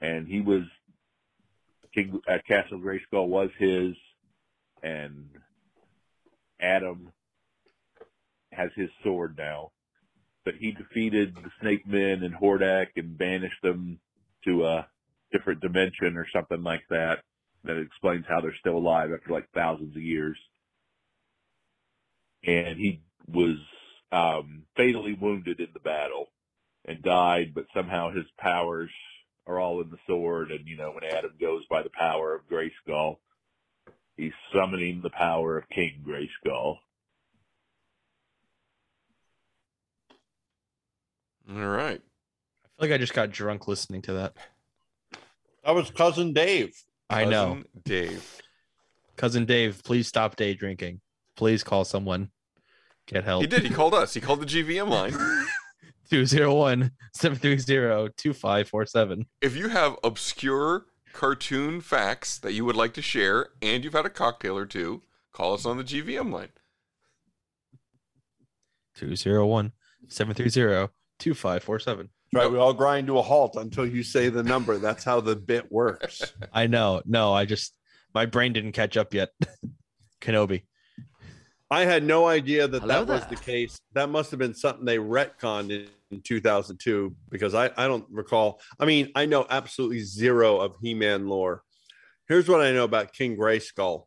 and 0.00 0.26
he 0.26 0.40
was 0.40 0.62
King 1.94 2.18
uh, 2.26 2.38
Castle 2.48 2.80
Grayskull 2.80 3.28
was 3.28 3.50
his, 3.58 3.94
and 4.82 5.28
Adam 6.58 7.12
has 8.52 8.70
his 8.76 8.88
sword 9.04 9.36
now. 9.36 9.72
But 10.46 10.54
he 10.54 10.72
defeated 10.72 11.34
the 11.34 11.50
Snake 11.60 11.86
Men 11.86 12.22
and 12.22 12.34
Hordak 12.34 12.86
and 12.96 13.18
banished 13.18 13.60
them 13.62 14.00
to 14.44 14.64
a 14.64 14.88
different 15.32 15.60
dimension 15.60 16.16
or 16.16 16.26
something 16.32 16.62
like 16.62 16.84
that. 16.88 17.18
That 17.66 17.78
explains 17.78 18.24
how 18.28 18.40
they're 18.40 18.54
still 18.60 18.76
alive 18.76 19.10
after 19.12 19.32
like 19.32 19.48
thousands 19.52 19.96
of 19.96 20.02
years. 20.02 20.38
And 22.44 22.78
he 22.78 23.02
was 23.26 23.56
um, 24.12 24.62
fatally 24.76 25.14
wounded 25.14 25.60
in 25.60 25.68
the 25.74 25.80
battle 25.80 26.28
and 26.84 27.02
died, 27.02 27.52
but 27.54 27.66
somehow 27.74 28.12
his 28.12 28.26
powers 28.38 28.90
are 29.46 29.58
all 29.58 29.80
in 29.80 29.90
the 29.90 29.98
sword. 30.06 30.50
And 30.52 30.66
you 30.66 30.76
know, 30.76 30.92
when 30.92 31.04
Adam 31.04 31.32
goes 31.40 31.64
by 31.68 31.82
the 31.82 31.90
power 31.90 32.34
of 32.34 32.48
Grayskull, 32.48 33.16
he's 34.16 34.32
summoning 34.54 35.00
the 35.02 35.10
power 35.10 35.58
of 35.58 35.68
King 35.68 36.04
Grayskull. 36.06 36.78
All 41.48 41.66
right. 41.66 42.00
I 42.00 42.68
feel 42.82 42.90
like 42.90 42.92
I 42.92 42.98
just 42.98 43.14
got 43.14 43.30
drunk 43.30 43.68
listening 43.68 44.02
to 44.02 44.12
that. 44.14 44.34
That 45.64 45.74
was 45.74 45.90
cousin 45.90 46.32
Dave. 46.32 46.74
I 47.08 47.24
know. 47.24 47.62
Dave. 47.84 48.40
Cousin 49.16 49.44
Dave, 49.46 49.82
please 49.84 50.08
stop 50.08 50.36
day 50.36 50.54
drinking. 50.54 51.00
Please 51.36 51.62
call 51.62 51.84
someone. 51.84 52.30
Get 53.06 53.24
help. 53.24 53.42
He 53.42 53.46
did. 53.46 53.62
He 53.62 53.70
called 53.70 53.94
us. 53.94 54.14
He 54.14 54.20
called 54.20 54.40
the 54.40 54.46
GVM 54.46 54.88
line. 54.88 55.12
201 56.10 56.92
730 57.14 58.12
2547. 58.16 59.26
If 59.40 59.56
you 59.56 59.68
have 59.68 59.96
obscure 60.04 60.86
cartoon 61.12 61.80
facts 61.80 62.38
that 62.38 62.52
you 62.52 62.64
would 62.64 62.76
like 62.76 62.94
to 62.94 63.02
share 63.02 63.48
and 63.62 63.82
you've 63.82 63.94
had 63.94 64.06
a 64.06 64.10
cocktail 64.10 64.56
or 64.56 64.66
two, 64.66 65.02
call 65.32 65.54
us 65.54 65.66
on 65.66 65.78
the 65.78 65.84
GVM 65.84 66.32
line. 66.32 66.50
201 68.94 69.72
730 70.08 70.92
2547. 71.18 72.10
Right, 72.32 72.50
we 72.50 72.58
all 72.58 72.74
grind 72.74 73.06
to 73.06 73.18
a 73.18 73.22
halt 73.22 73.56
until 73.56 73.86
you 73.86 74.02
say 74.02 74.28
the 74.28 74.42
number. 74.42 74.78
That's 74.78 75.04
how 75.04 75.20
the 75.20 75.36
bit 75.36 75.70
works. 75.70 76.34
I 76.52 76.66
know. 76.66 77.02
No, 77.06 77.32
I 77.32 77.44
just, 77.44 77.76
my 78.14 78.26
brain 78.26 78.52
didn't 78.52 78.72
catch 78.72 78.96
up 78.96 79.14
yet. 79.14 79.30
Kenobi. 80.20 80.62
I 81.70 81.84
had 81.84 82.04
no 82.04 82.26
idea 82.26 82.68
that 82.68 82.82
Hello 82.82 83.04
that 83.04 83.08
was 83.08 83.26
the 83.28 83.36
case. 83.36 83.78
That 83.94 84.08
must 84.08 84.30
have 84.30 84.38
been 84.38 84.54
something 84.54 84.84
they 84.84 84.98
retconned 84.98 85.70
in, 85.70 85.88
in 86.10 86.20
2002 86.20 87.14
because 87.28 87.54
I, 87.54 87.70
I 87.76 87.86
don't 87.86 88.06
recall. 88.10 88.60
I 88.78 88.84
mean, 88.84 89.10
I 89.14 89.26
know 89.26 89.46
absolutely 89.48 90.00
zero 90.00 90.58
of 90.58 90.76
He 90.80 90.94
Man 90.94 91.28
lore. 91.28 91.62
Here's 92.28 92.48
what 92.48 92.60
I 92.60 92.72
know 92.72 92.84
about 92.84 93.12
King 93.12 93.36
Grayskull 93.36 94.06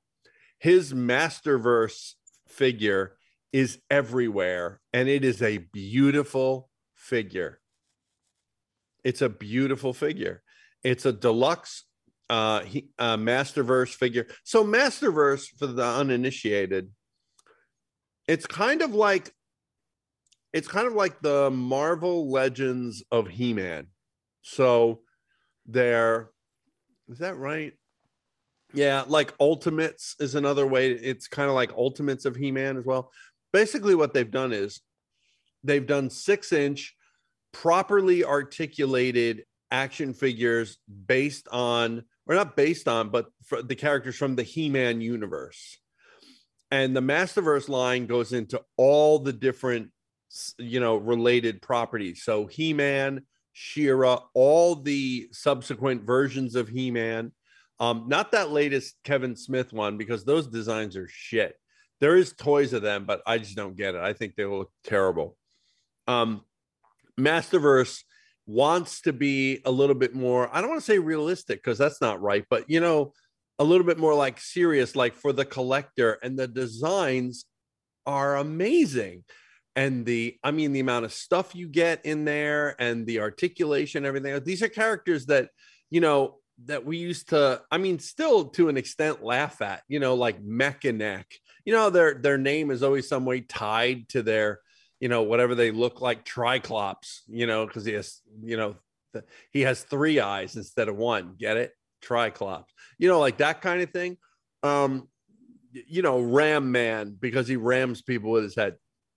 his 0.59 0.93
Masterverse 0.93 2.15
figure 2.47 3.15
is 3.51 3.80
everywhere, 3.89 4.82
and 4.93 5.07
it 5.07 5.24
is 5.24 5.41
a 5.41 5.57
beautiful 5.57 6.70
figure. 6.93 7.59
It's 9.03 9.21
a 9.21 9.29
beautiful 9.29 9.93
figure. 9.93 10.41
It's 10.83 11.05
a 11.05 11.13
deluxe 11.13 11.85
uh, 12.29 12.61
he, 12.61 12.89
uh 12.99 13.17
Masterverse 13.17 13.93
figure. 13.93 14.27
So 14.43 14.63
Masterverse 14.63 15.47
for 15.57 15.67
the 15.67 15.85
uninitiated, 15.85 16.91
it's 18.27 18.45
kind 18.45 18.81
of 18.81 18.93
like 18.93 19.31
it's 20.53 20.67
kind 20.67 20.87
of 20.87 20.93
like 20.93 21.21
the 21.21 21.49
Marvel 21.51 22.31
Legends 22.31 23.03
of 23.11 23.27
He-Man. 23.27 23.87
So 24.41 25.01
they're 25.65 26.29
that 27.17 27.37
right? 27.37 27.73
Yeah, 28.73 29.03
like 29.07 29.33
Ultimates 29.39 30.15
is 30.19 30.35
another 30.35 30.67
way. 30.67 30.91
It's 30.91 31.27
kind 31.27 31.49
of 31.49 31.55
like 31.55 31.71
Ultimates 31.71 32.25
of 32.25 32.35
He-Man 32.35 32.77
as 32.77 32.85
well. 32.85 33.11
Basically, 33.51 33.95
what 33.95 34.13
they've 34.13 34.29
done 34.29 34.53
is 34.53 34.81
they've 35.63 35.85
done 35.85 36.11
six 36.11 36.53
inch, 36.53 36.95
properly 37.51 38.23
articulated 38.23 39.45
action 39.71 40.13
figures 40.13 40.77
based 41.07 41.47
on, 41.51 42.03
or 42.25 42.35
not 42.35 42.55
based 42.55 42.87
on, 42.87 43.09
but 43.09 43.27
the 43.63 43.75
characters 43.75 44.15
from 44.15 44.35
the 44.35 44.43
He-Man 44.43 45.01
universe. 45.01 45.77
And 46.71 46.95
the 46.95 47.01
Masterverse 47.01 47.69
line 47.69 48.05
goes 48.05 48.33
into 48.33 48.61
all 48.77 49.19
the 49.19 49.33
different, 49.33 49.89
you 50.57 50.79
know, 50.79 50.97
related 50.97 51.61
properties. 51.61 52.23
So 52.23 52.45
He-Man, 52.45 53.23
She-Ra, 53.53 54.21
all 54.33 54.75
the 54.75 55.29
subsequent 55.31 56.03
versions 56.03 56.55
of 56.55 56.67
He-Man. 56.67 57.31
Um, 57.79 58.05
not 58.07 58.33
that 58.33 58.51
latest 58.51 58.95
Kevin 59.03 59.35
Smith 59.35 59.73
one 59.73 59.97
because 59.97 60.25
those 60.25 60.47
designs 60.47 60.95
are 60.97 61.07
shit. 61.07 61.55
There 62.01 62.15
is 62.15 62.33
toys 62.33 62.73
of 62.73 62.81
them, 62.81 63.05
but 63.05 63.21
I 63.25 63.37
just 63.39 63.55
don't 63.55 63.75
get 63.75 63.95
it. 63.95 64.01
I 64.01 64.13
think 64.13 64.35
they 64.35 64.45
look 64.45 64.71
terrible. 64.83 65.37
Um, 66.07 66.41
Masterverse 67.20 68.01
wants 68.45 69.01
to 69.01 69.13
be 69.13 69.61
a 69.65 69.72
little 69.72 69.95
bit 69.95 70.15
more, 70.15 70.49
I 70.51 70.61
don't 70.61 70.70
want 70.70 70.82
to 70.82 70.86
say 70.86 70.99
realistic 70.99 71.63
because 71.63 71.78
that's 71.78 72.01
not 72.01 72.22
right, 72.22 72.45
but 72.49 72.70
you 72.70 72.80
know, 72.80 73.13
a 73.59 73.63
little 73.63 73.86
bit 73.86 73.99
more 73.99 74.15
like 74.15 74.39
serious, 74.39 74.95
like 74.95 75.13
for 75.13 75.34
the 75.34 75.45
collector. 75.45 76.13
And 76.24 76.39
the 76.39 76.47
designs 76.47 77.45
are 78.05 78.38
amazing. 78.38 79.26
And 79.76 80.05
the, 80.05 80.38
I 80.43 80.51
mean, 80.51 80.72
the 80.72 80.80
amount 80.80 81.05
of 81.05 81.13
stuff 81.13 81.53
you 81.53 81.67
get 81.67 82.05
in 82.05 82.26
there 82.26 82.76
and 82.80 83.05
the 83.05 83.20
articulation, 83.20 84.05
everything. 84.05 84.41
These 84.43 84.63
are 84.63 84.70
characters 84.70 85.28
that, 85.28 85.49
you 85.89 86.01
know, 86.01 86.38
that 86.65 86.86
we 86.86 86.97
used 86.97 87.30
to, 87.30 87.61
I 87.70 87.78
mean, 87.78 87.99
still 87.99 88.45
to 88.45 88.70
an 88.70 88.78
extent 88.78 89.24
laugh 89.24 89.61
at, 89.61 89.84
you 89.88 89.99
know, 89.99 90.15
like 90.15 90.43
Mekaneck. 90.43 91.26
You 91.65 91.74
know, 91.74 91.89
their 91.89 92.15
their 92.15 92.38
name 92.38 92.72
is 92.72 92.82
always 92.82 93.07
some 93.07 93.26
way 93.26 93.41
tied 93.41 94.09
to 94.09 94.24
their, 94.24 94.59
you 94.99 95.09
know, 95.09 95.23
whatever 95.23 95.55
they 95.55 95.71
look 95.71 96.01
like, 96.01 96.25
Triclops, 96.25 97.21
you 97.27 97.47
know, 97.47 97.65
because 97.65 97.85
he 97.85 97.93
has, 97.93 98.21
you 98.41 98.57
know, 98.57 98.75
th- 99.13 99.25
he 99.51 99.61
has 99.61 99.83
three 99.83 100.19
eyes 100.19 100.55
instead 100.55 100.89
of 100.89 100.97
one. 100.97 101.35
Get 101.39 101.57
it? 101.57 101.73
Triclops. 102.01 102.73
You 102.97 103.07
know, 103.09 103.19
like 103.19 103.37
that 103.37 103.61
kind 103.61 103.81
of 103.81 103.91
thing. 103.91 104.17
Um, 104.63 105.07
you 105.71 106.01
know, 106.01 106.19
Ram 106.19 106.71
Man 106.71 107.15
because 107.19 107.47
he 107.47 107.55
rams 107.55 108.01
people 108.01 108.31
with 108.31 108.43
his 108.43 108.55
head. 108.55 108.75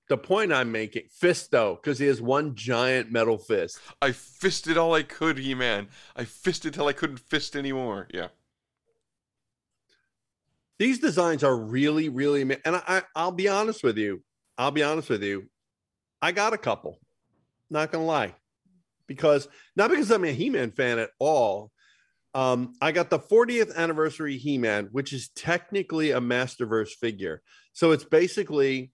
The 0.08 0.18
point 0.18 0.52
I'm 0.52 0.70
making, 0.72 1.04
Fisto, 1.22 1.76
because 1.76 1.98
he 1.98 2.06
has 2.06 2.20
one 2.20 2.54
giant 2.54 3.10
metal 3.10 3.38
fist. 3.38 3.78
I 4.02 4.12
fisted 4.12 4.76
all 4.76 4.94
I 4.94 5.04
could, 5.04 5.38
He 5.38 5.54
Man. 5.54 5.88
I 6.14 6.24
fisted 6.24 6.74
till 6.74 6.86
I 6.88 6.92
couldn't 6.92 7.20
fist 7.20 7.56
anymore. 7.56 8.08
Yeah. 8.12 8.28
these 10.78 10.98
designs 10.98 11.44
are 11.44 11.56
really 11.56 12.08
really 12.08 12.42
and 12.42 12.58
I, 12.66 12.82
I 12.86 13.02
i'll 13.14 13.32
be 13.32 13.48
honest 13.48 13.82
with 13.84 13.96
you 13.96 14.22
i'll 14.58 14.70
be 14.70 14.82
honest 14.82 15.08
with 15.08 15.22
you 15.22 15.48
i 16.22 16.32
got 16.32 16.54
a 16.54 16.58
couple 16.58 16.98
not 17.72 17.90
gonna 17.90 18.04
lie. 18.04 18.34
Because 19.08 19.48
not 19.74 19.90
because 19.90 20.10
i'm 20.10 20.24
a 20.24 20.32
he-man 20.32 20.70
fan 20.70 20.98
at 20.98 21.10
all. 21.18 21.72
Um 22.34 22.74
i 22.80 22.92
got 22.92 23.10
the 23.10 23.18
40th 23.18 23.74
anniversary 23.74 24.36
he-man 24.36 24.88
which 24.92 25.12
is 25.12 25.30
technically 25.30 26.12
a 26.12 26.20
masterverse 26.20 26.90
figure. 26.90 27.42
So 27.72 27.90
it's 27.90 28.04
basically 28.04 28.92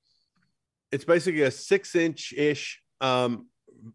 it's 0.90 1.04
basically 1.04 1.42
a 1.42 1.50
six 1.50 1.94
inch 1.94 2.32
ish 2.36 2.80
um 3.00 3.48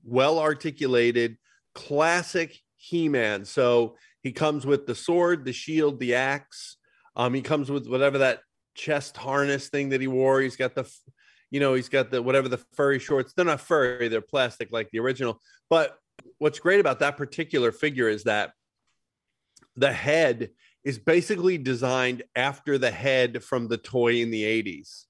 well 0.04 0.40
articulated 0.40 1.38
classic 1.74 2.60
he-man. 2.76 3.46
So 3.46 3.96
he 4.22 4.32
comes 4.32 4.66
with 4.66 4.86
the 4.86 4.96
sword 4.96 5.46
the 5.46 5.54
shield 5.54 6.00
the 6.00 6.16
axe. 6.16 6.78
Um, 7.16 7.34
he 7.34 7.42
comes 7.42 7.70
with 7.70 7.88
whatever 7.88 8.20
that 8.20 8.40
chest 8.76 9.18
harness 9.18 9.70
thing 9.70 9.90
that 9.90 10.02
he 10.02 10.08
wore. 10.08 10.42
He's 10.42 10.56
got 10.56 10.74
the, 10.74 10.90
you 11.54 11.60
know, 11.60 11.76
he's 11.76 11.88
got 11.88 12.10
the 12.10 12.20
whatever 12.20 12.50
the 12.50 12.58
furry 12.74 12.98
shorts. 12.98 13.32
They're 13.32 13.46
not 13.46 13.62
furry; 13.62 14.08
they're 14.08 14.22
plastic 14.22 14.72
like 14.72 14.90
the 14.90 15.00
original. 15.00 15.40
But 15.70 15.96
what's 16.40 16.58
great 16.58 16.80
about 16.80 17.00
that 17.02 17.16
particular 17.16 17.72
figure 17.72 18.10
is 18.10 18.24
that 18.24 18.54
the 19.76 19.94
head 19.94 20.50
is 20.84 20.98
basically 20.98 21.60
designed 21.60 22.24
after 22.36 22.80
the 22.80 22.90
head 22.90 23.44
from 23.44 23.68
the 23.68 23.78
toy 23.78 24.16
in 24.16 24.32
the 24.32 24.44
'80s, 24.44 25.04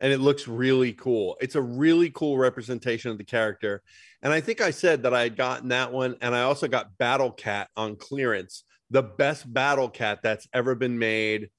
and 0.00 0.10
it 0.10 0.18
looks 0.18 0.48
really 0.48 0.94
cool. 0.94 1.36
It's 1.42 1.56
a 1.56 1.62
really 1.62 2.08
cool 2.08 2.38
representation 2.38 3.10
of 3.10 3.18
the 3.18 3.24
character. 3.24 3.82
And 4.22 4.32
I 4.32 4.40
think 4.40 4.62
I 4.62 4.70
said 4.70 5.02
that 5.02 5.12
I 5.12 5.24
had 5.24 5.36
gotten 5.36 5.68
that 5.68 5.92
one, 5.92 6.16
and 6.22 6.34
I 6.34 6.44
also 6.44 6.68
got 6.68 6.96
Battle 6.96 7.32
Cat 7.32 7.68
on 7.76 7.96
clearance 7.96 8.64
the 8.90 9.02
best 9.02 9.52
battle 9.52 9.90
cat 9.90 10.20
that's 10.22 10.48
ever 10.54 10.74
been 10.74 10.98
made, 10.98 11.50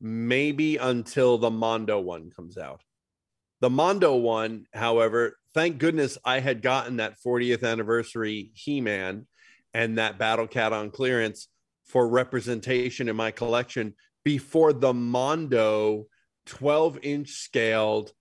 maybe 0.00 0.76
until 0.76 1.36
the 1.36 1.50
Mondo 1.50 1.98
one 1.98 2.30
comes 2.30 2.56
out. 2.56 2.82
The 3.60 3.70
Mondo 3.70 4.16
one, 4.16 4.64
however, 4.72 5.36
thank 5.54 5.78
goodness 5.78 6.16
I 6.24 6.40
had 6.40 6.62
gotten 6.62 6.96
that 6.96 7.16
40th 7.24 7.62
anniversary 7.62 8.50
He 8.54 8.80
Man 8.80 9.26
and 9.74 9.98
that 9.98 10.18
battle 10.18 10.46
cat 10.46 10.72
on 10.72 10.90
clearance 10.90 11.48
for 11.84 12.08
representation 12.08 13.08
in 13.08 13.16
my 13.16 13.30
collection 13.30 13.94
before 14.24 14.72
the 14.72 14.94
Mondo 14.94 16.06
12 16.46 16.98
inch 17.02 17.30
scaled 17.30 18.12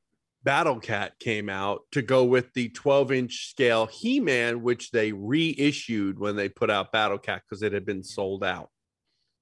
Battle 0.44 0.80
Cat 0.80 1.20
came 1.20 1.50
out 1.50 1.82
to 1.92 2.02
go 2.02 2.24
with 2.24 2.54
the 2.54 2.70
12 2.70 3.12
inch 3.12 3.50
scale 3.50 3.88
He 3.88 4.20
Man, 4.20 4.62
which 4.62 4.92
they 4.92 5.12
reissued 5.12 6.18
when 6.18 6.36
they 6.36 6.48
put 6.50 6.70
out 6.70 6.92
Battle 6.92 7.18
Cat 7.18 7.42
because 7.48 7.62
it 7.62 7.74
had 7.74 7.86
been 7.86 7.98
mm-hmm. 7.98 8.04
sold 8.04 8.44
out. 8.44 8.70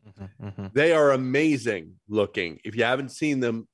Mm-hmm, 0.08 0.48
mm-hmm. 0.48 0.68
They 0.74 0.94
are 0.94 1.12
amazing 1.12 1.96
looking. 2.08 2.60
If 2.64 2.76
you 2.76 2.84
haven't 2.84 3.12
seen 3.12 3.40
them, 3.40 3.68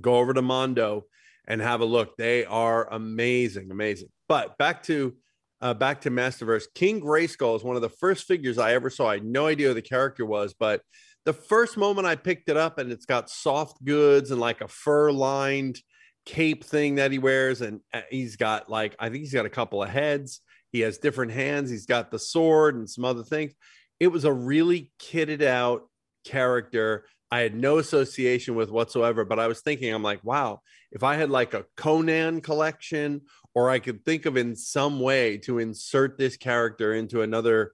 go 0.00 0.16
over 0.16 0.34
to 0.34 0.42
Mondo 0.42 1.06
and 1.46 1.60
have 1.60 1.80
a 1.80 1.84
look. 1.84 2.16
They 2.16 2.44
are 2.44 2.92
amazing, 2.92 3.70
amazing. 3.70 4.08
But 4.28 4.58
back 4.58 4.82
to 4.84 5.14
uh, 5.62 5.74
back 5.74 6.02
to 6.02 6.10
Masterverse. 6.10 6.64
King 6.74 7.00
Grayskull 7.00 7.56
is 7.56 7.64
one 7.64 7.76
of 7.76 7.82
the 7.82 7.88
first 7.88 8.26
figures 8.26 8.58
I 8.58 8.74
ever 8.74 8.90
saw. 8.90 9.08
I 9.08 9.14
had 9.14 9.24
no 9.24 9.46
idea 9.46 9.68
who 9.68 9.74
the 9.74 9.82
character 9.82 10.26
was, 10.26 10.54
but 10.58 10.82
the 11.24 11.32
first 11.32 11.76
moment 11.76 12.06
I 12.06 12.14
picked 12.14 12.50
it 12.50 12.56
up 12.56 12.78
and 12.78 12.92
it's 12.92 13.06
got 13.06 13.30
soft 13.30 13.82
goods 13.82 14.30
and 14.30 14.40
like 14.40 14.60
a 14.60 14.68
fur 14.68 15.10
lined 15.10 15.80
cape 16.26 16.64
thing 16.64 16.96
that 16.96 17.12
he 17.12 17.18
wears, 17.18 17.62
and 17.62 17.80
uh, 17.94 18.02
he's 18.10 18.36
got 18.36 18.68
like 18.68 18.94
I 18.98 19.08
think 19.08 19.20
he's 19.20 19.32
got 19.32 19.46
a 19.46 19.50
couple 19.50 19.82
of 19.82 19.88
heads. 19.88 20.40
He 20.72 20.80
has 20.80 20.98
different 20.98 21.32
hands. 21.32 21.70
He's 21.70 21.86
got 21.86 22.10
the 22.10 22.18
sword 22.18 22.74
and 22.74 22.90
some 22.90 23.04
other 23.04 23.22
things. 23.22 23.54
It 23.98 24.08
was 24.08 24.24
a 24.24 24.32
really 24.32 24.92
kitted 25.00 25.42
out 25.42 25.88
character 26.24 27.06
I 27.30 27.40
had 27.40 27.54
no 27.54 27.78
association 27.78 28.54
with 28.54 28.70
whatsoever, 28.70 29.24
but 29.24 29.38
I 29.38 29.48
was 29.48 29.60
thinking, 29.60 29.92
I'm 29.92 30.02
like, 30.02 30.22
wow, 30.22 30.60
if 30.92 31.02
I 31.02 31.16
had 31.16 31.30
like 31.30 31.54
a 31.54 31.66
Conan 31.76 32.40
collection, 32.40 33.22
or 33.54 33.70
I 33.70 33.78
could 33.78 34.04
think 34.04 34.26
of 34.26 34.36
in 34.36 34.54
some 34.54 35.00
way 35.00 35.38
to 35.38 35.58
insert 35.58 36.18
this 36.18 36.36
character 36.36 36.94
into 36.94 37.22
another 37.22 37.72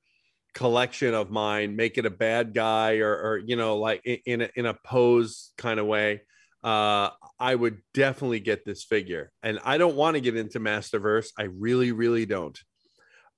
collection 0.55 1.13
of 1.13 1.31
mine, 1.31 1.77
make 1.77 1.99
it 1.99 2.07
a 2.07 2.11
bad 2.11 2.55
guy, 2.55 2.99
or, 2.99 3.13
or 3.13 3.39
you 3.39 3.57
know, 3.57 3.79
like 3.79 4.03
in 4.05 4.43
a, 4.43 4.49
in 4.55 4.67
a 4.67 4.75
pose 4.75 5.51
kind 5.59 5.81
of 5.81 5.87
way, 5.87 6.23
uh, 6.63 7.11
I 7.39 7.55
would 7.55 7.79
definitely 7.95 8.41
get 8.41 8.65
this 8.65 8.85
figure. 8.85 9.33
And 9.43 9.59
I 9.65 9.79
don't 9.79 9.97
want 9.97 10.15
to 10.15 10.21
get 10.21 10.37
into 10.37 10.61
Masterverse. 10.61 11.31
I 11.37 11.45
really, 11.45 11.93
really 11.93 12.27
don't. 12.27 12.59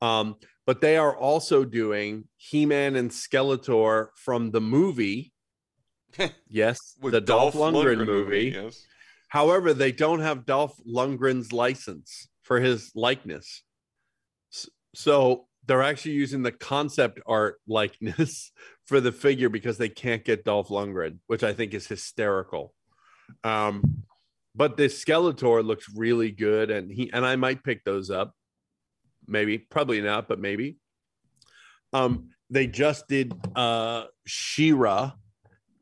Um, 0.03 0.37
but 0.67 0.81
they 0.81 0.97
are 0.97 1.17
also 1.17 1.65
doing 1.65 2.25
He-Man 2.37 2.97
and 2.97 3.11
Skeletor 3.11 4.09
from 4.17 4.51
the 4.51 4.61
movie. 4.61 5.33
yes, 6.49 6.97
the 7.03 7.21
Dolph, 7.21 7.55
Dolph 7.55 7.75
Lundgren, 7.75 7.97
Lundgren 7.97 8.07
movie. 8.07 8.51
movie, 8.51 8.59
yes. 8.65 8.87
However, 9.29 9.75
they 9.75 9.93
don't 9.93 10.21
have 10.21 10.47
Dolph 10.47 10.79
Lundgren's 10.87 11.53
license 11.53 12.29
for 12.43 12.61
his 12.61 12.93
likeness. 12.95 13.63
So 14.95 15.47
they're 15.67 15.83
actually 15.83 16.13
using 16.13 16.43
the 16.43 16.53
concept 16.53 17.21
art 17.27 17.57
likeness 17.67 18.53
for 18.87 19.01
the 19.01 19.13
figure 19.13 19.49
because 19.49 19.79
they 19.79 19.89
can't 19.89 20.25
get 20.25 20.45
Dolph 20.45 20.69
Lundgren, 20.69 21.19
which 21.27 21.43
I 21.43 21.53
think 21.53 21.75
is 21.75 21.87
hysterical. 21.87 22.75
Um, 23.43 24.05
but 24.55 24.77
this 24.77 25.03
Skeletor 25.03 25.65
looks 25.65 25.87
really 25.95 26.31
good, 26.31 26.71
and 26.71 26.93
he 26.93 27.11
and 27.13 27.27
I 27.27 27.37
might 27.37 27.65
pick 27.65 27.83
those 27.85 28.11
up. 28.11 28.35
Maybe, 29.27 29.59
probably 29.59 30.01
not, 30.01 30.29
but 30.29 30.39
maybe. 30.39 30.77
Um, 31.93 32.29
they 32.51 32.67
just 32.67 33.09
did 33.09 33.35
uh 33.57 34.05
She-Ra 34.27 35.13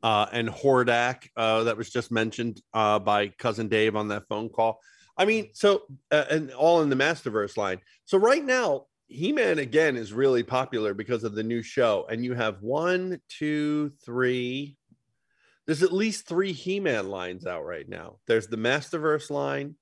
uh 0.03 0.27
and 0.31 0.49
Hordak, 0.49 1.29
uh, 1.35 1.63
that 1.63 1.77
was 1.77 1.89
just 1.89 2.11
mentioned 2.11 2.61
uh 2.73 2.99
by 2.99 3.29
cousin 3.29 3.67
Dave 3.67 3.95
on 3.95 4.09
that 4.09 4.27
phone 4.27 4.49
call. 4.49 4.79
I 5.17 5.25
mean, 5.25 5.49
so 5.53 5.83
uh, 6.11 6.25
and 6.29 6.51
all 6.51 6.81
in 6.81 6.89
the 6.89 6.95
Masterverse 6.95 7.57
line. 7.57 7.79
So 8.05 8.17
right 8.17 8.43
now, 8.43 8.85
He-Man 9.07 9.59
again 9.59 9.95
is 9.95 10.11
really 10.13 10.43
popular 10.43 10.93
because 10.93 11.23
of 11.23 11.35
the 11.35 11.43
new 11.43 11.61
show, 11.61 12.05
and 12.09 12.23
you 12.23 12.33
have 12.33 12.61
one, 12.61 13.19
two, 13.29 13.91
three. 14.05 14.77
There's 15.65 15.83
at 15.83 15.93
least 15.93 16.27
three 16.27 16.51
He-Man 16.51 17.09
lines 17.09 17.45
out 17.45 17.65
right 17.65 17.87
now. 17.87 18.17
There's 18.27 18.47
the 18.47 18.57
Masterverse 18.57 19.29
line, 19.29 19.75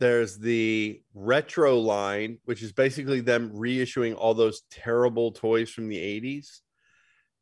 there's 0.00 0.38
the 0.38 1.00
retro 1.14 1.78
line, 1.78 2.38
which 2.44 2.62
is 2.62 2.72
basically 2.72 3.20
them 3.20 3.50
reissuing 3.50 4.16
all 4.16 4.34
those 4.34 4.62
terrible 4.70 5.32
toys 5.32 5.70
from 5.70 5.88
the 5.88 5.96
80s. 5.96 6.60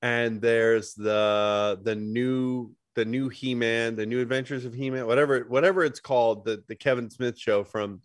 And 0.02 0.40
there's 0.40 0.94
the 0.94 1.80
the 1.82 1.94
new 1.94 2.72
the 2.94 3.04
new 3.04 3.28
He-Man, 3.28 3.96
the 3.96 4.04
new 4.04 4.20
Adventures 4.20 4.64
of 4.64 4.74
He-Man, 4.74 5.06
whatever 5.06 5.46
whatever 5.48 5.84
it's 5.84 6.00
called, 6.00 6.44
the 6.44 6.62
the 6.68 6.74
Kevin 6.74 7.08
Smith 7.08 7.38
show 7.38 7.64
from 7.64 8.02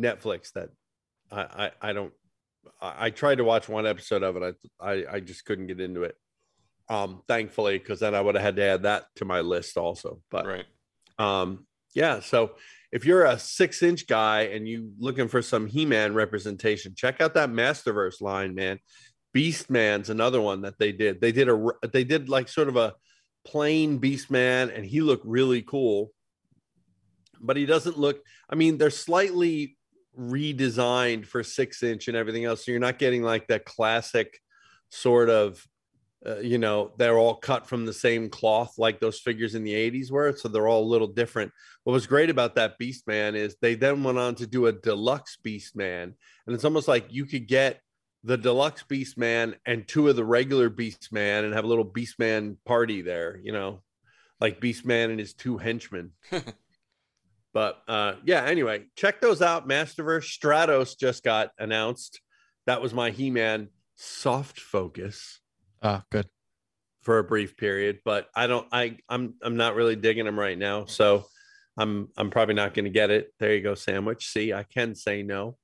Netflix 0.00 0.52
that 0.52 0.70
I 1.30 1.40
I, 1.40 1.70
I 1.90 1.92
don't 1.92 2.12
I, 2.80 3.06
I 3.06 3.10
tried 3.10 3.36
to 3.36 3.44
watch 3.44 3.68
one 3.68 3.86
episode 3.86 4.22
of 4.22 4.36
it. 4.36 4.56
I 4.80 4.90
I, 4.90 5.04
I 5.14 5.20
just 5.20 5.44
couldn't 5.44 5.68
get 5.68 5.80
into 5.80 6.02
it. 6.02 6.16
Um, 6.90 7.22
thankfully, 7.28 7.78
because 7.78 8.00
then 8.00 8.14
I 8.14 8.20
would 8.20 8.34
have 8.34 8.44
had 8.44 8.56
to 8.56 8.64
add 8.64 8.82
that 8.84 9.04
to 9.16 9.24
my 9.24 9.40
list 9.40 9.76
also. 9.76 10.20
But 10.30 10.46
right. 10.46 10.64
um, 11.18 11.66
yeah, 11.94 12.20
so 12.20 12.52
if 12.90 13.04
you're 13.04 13.24
a 13.24 13.38
six 13.38 13.82
inch 13.82 14.06
guy 14.06 14.42
and 14.42 14.66
you 14.66 14.92
looking 14.98 15.28
for 15.28 15.42
some 15.42 15.66
He-Man 15.66 16.14
representation, 16.14 16.94
check 16.96 17.20
out 17.20 17.34
that 17.34 17.50
Masterverse 17.50 18.20
line, 18.20 18.54
man. 18.54 18.78
Beastman's 19.34 20.10
another 20.10 20.40
one 20.40 20.62
that 20.62 20.78
they 20.78 20.92
did. 20.92 21.20
They 21.20 21.32
did 21.32 21.48
a 21.48 21.70
they 21.92 22.04
did 22.04 22.28
like 22.28 22.48
sort 22.48 22.68
of 22.68 22.76
a 22.76 22.94
plain 23.44 24.00
Beastman, 24.00 24.74
and 24.74 24.84
he 24.84 25.00
looked 25.00 25.26
really 25.26 25.62
cool. 25.62 26.12
But 27.40 27.56
he 27.56 27.66
doesn't 27.66 27.98
look. 27.98 28.20
I 28.50 28.54
mean, 28.54 28.78
they're 28.78 28.90
slightly 28.90 29.76
redesigned 30.18 31.26
for 31.26 31.42
six 31.42 31.82
inch 31.82 32.08
and 32.08 32.16
everything 32.16 32.44
else, 32.44 32.64
so 32.64 32.72
you're 32.72 32.80
not 32.80 32.98
getting 32.98 33.22
like 33.22 33.46
that 33.48 33.64
classic 33.64 34.40
sort 34.90 35.28
of 35.28 35.64
uh, 36.26 36.38
you 36.38 36.58
know 36.58 36.92
they're 36.98 37.18
all 37.18 37.36
cut 37.36 37.68
from 37.68 37.86
the 37.86 37.92
same 37.92 38.28
cloth 38.28 38.74
like 38.76 38.98
those 38.98 39.20
figures 39.20 39.54
in 39.54 39.62
the 39.62 39.72
80s 39.72 40.10
were 40.10 40.34
so 40.36 40.48
they're 40.48 40.66
all 40.66 40.82
a 40.82 40.84
little 40.84 41.06
different 41.06 41.52
what 41.84 41.92
was 41.92 42.08
great 42.08 42.28
about 42.28 42.56
that 42.56 42.76
beast 42.76 43.06
man 43.06 43.36
is 43.36 43.54
they 43.60 43.76
then 43.76 44.02
went 44.02 44.18
on 44.18 44.34
to 44.34 44.46
do 44.46 44.66
a 44.66 44.72
deluxe 44.72 45.36
beast 45.36 45.76
man 45.76 46.14
and 46.46 46.54
it's 46.54 46.64
almost 46.64 46.88
like 46.88 47.06
you 47.10 47.24
could 47.24 47.46
get 47.46 47.80
the 48.24 48.36
deluxe 48.36 48.82
beast 48.82 49.16
man 49.16 49.54
and 49.64 49.86
two 49.86 50.08
of 50.08 50.16
the 50.16 50.24
regular 50.24 50.68
beast 50.68 51.12
man 51.12 51.44
and 51.44 51.54
have 51.54 51.64
a 51.64 51.68
little 51.68 51.84
beast 51.84 52.18
man 52.18 52.56
party 52.66 53.00
there 53.02 53.38
you 53.42 53.52
know 53.52 53.80
like 54.40 54.60
beast 54.60 54.84
man 54.84 55.10
and 55.10 55.20
his 55.20 55.34
two 55.34 55.56
henchmen 55.56 56.10
but 57.52 57.78
uh 57.88 58.14
yeah 58.24 58.44
anyway 58.44 58.84
check 58.96 59.20
those 59.20 59.40
out 59.40 59.68
masterverse 59.68 60.24
stratos 60.26 60.98
just 60.98 61.22
got 61.22 61.50
announced 61.58 62.20
that 62.66 62.82
was 62.82 62.92
my 62.92 63.10
he-man 63.10 63.68
soft 63.96 64.60
focus 64.60 65.40
Ah, 65.82 66.02
good. 66.10 66.26
for 67.02 67.18
a 67.18 67.24
brief 67.24 67.56
period, 67.56 68.00
but 68.04 68.28
I 68.34 68.46
don't 68.48 68.66
I 68.72 68.98
I'm 69.08 69.34
I'm 69.42 69.56
not 69.56 69.76
really 69.76 69.94
digging 69.96 70.24
them 70.24 70.38
right 70.38 70.58
now. 70.58 70.86
So 70.86 71.24
I'm 71.78 72.08
I'm 72.16 72.30
probably 72.30 72.54
not 72.56 72.74
going 72.74 72.84
to 72.86 72.90
get 72.90 73.10
it. 73.10 73.32
There 73.38 73.54
you 73.54 73.62
go, 73.62 73.76
sandwich. 73.76 74.26
See, 74.26 74.52
I 74.52 74.64
can 74.64 74.96
say 74.96 75.22
no. 75.22 75.56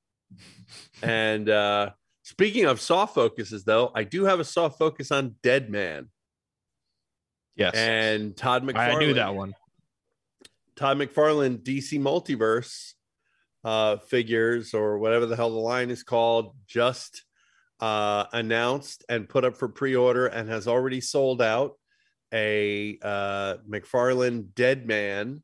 and 1.03 1.49
uh 1.51 1.91
speaking 2.25 2.65
of 2.65 2.81
soft 2.81 3.15
focuses 3.15 3.63
though, 3.65 3.93
I 3.95 4.03
do 4.03 4.25
have 4.25 4.41
a 4.41 4.45
soft 4.45 4.79
focus 4.79 5.13
on 5.13 5.37
Deadman. 5.43 6.11
Yes. 7.55 7.75
And 7.75 8.37
Todd 8.37 8.65
McFarlane. 8.65 8.97
I 8.97 8.99
knew 8.99 9.15
that 9.15 9.35
one. 9.35 9.55
Todd 10.75 10.99
McFarlane 10.99 11.63
DC 11.63 12.01
Multiverse 12.01 12.95
uh 13.63 13.97
figures 13.97 14.75
or 14.75 14.99
whatever 14.99 15.25
the 15.25 15.37
hell 15.37 15.49
the 15.49 15.57
line 15.57 15.89
is 15.89 16.03
called 16.03 16.55
just 16.67 17.23
uh 17.81 18.25
announced 18.33 19.05
and 19.09 19.27
put 19.27 19.43
up 19.43 19.57
for 19.57 19.69
pre-order 19.69 20.27
and 20.27 20.51
has 20.51 20.69
already 20.69 21.01
sold 21.01 21.41
out 21.41 21.73
a 22.35 22.99
uh 23.03 23.57
McFarlane 23.71 24.53
Deadman 24.55 25.43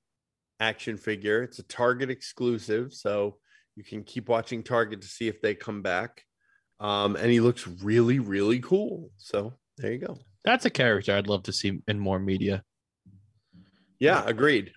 action 0.58 0.96
figure. 0.96 1.42
It's 1.42 1.58
a 1.58 1.64
Target 1.64 2.10
exclusive, 2.10 2.92
so 2.92 3.38
you 3.76 3.84
can 3.84 4.02
keep 4.02 4.28
watching 4.28 4.62
Target 4.62 5.00
to 5.02 5.08
see 5.08 5.28
if 5.28 5.40
they 5.40 5.54
come 5.54 5.82
back. 5.82 6.24
Um 6.80 7.16
and 7.16 7.30
he 7.30 7.40
looks 7.40 7.66
really 7.66 8.18
really 8.18 8.58
cool. 8.60 9.10
So 9.18 9.52
there 9.78 9.92
you 9.92 9.98
go. 9.98 10.18
That's 10.44 10.64
a 10.64 10.70
character 10.70 11.14
I'd 11.14 11.26
love 11.26 11.44
to 11.44 11.52
see 11.52 11.80
in 11.86 11.98
more 11.98 12.18
media. 12.18 12.64
Yeah, 13.98 14.22
agreed. 14.26 14.72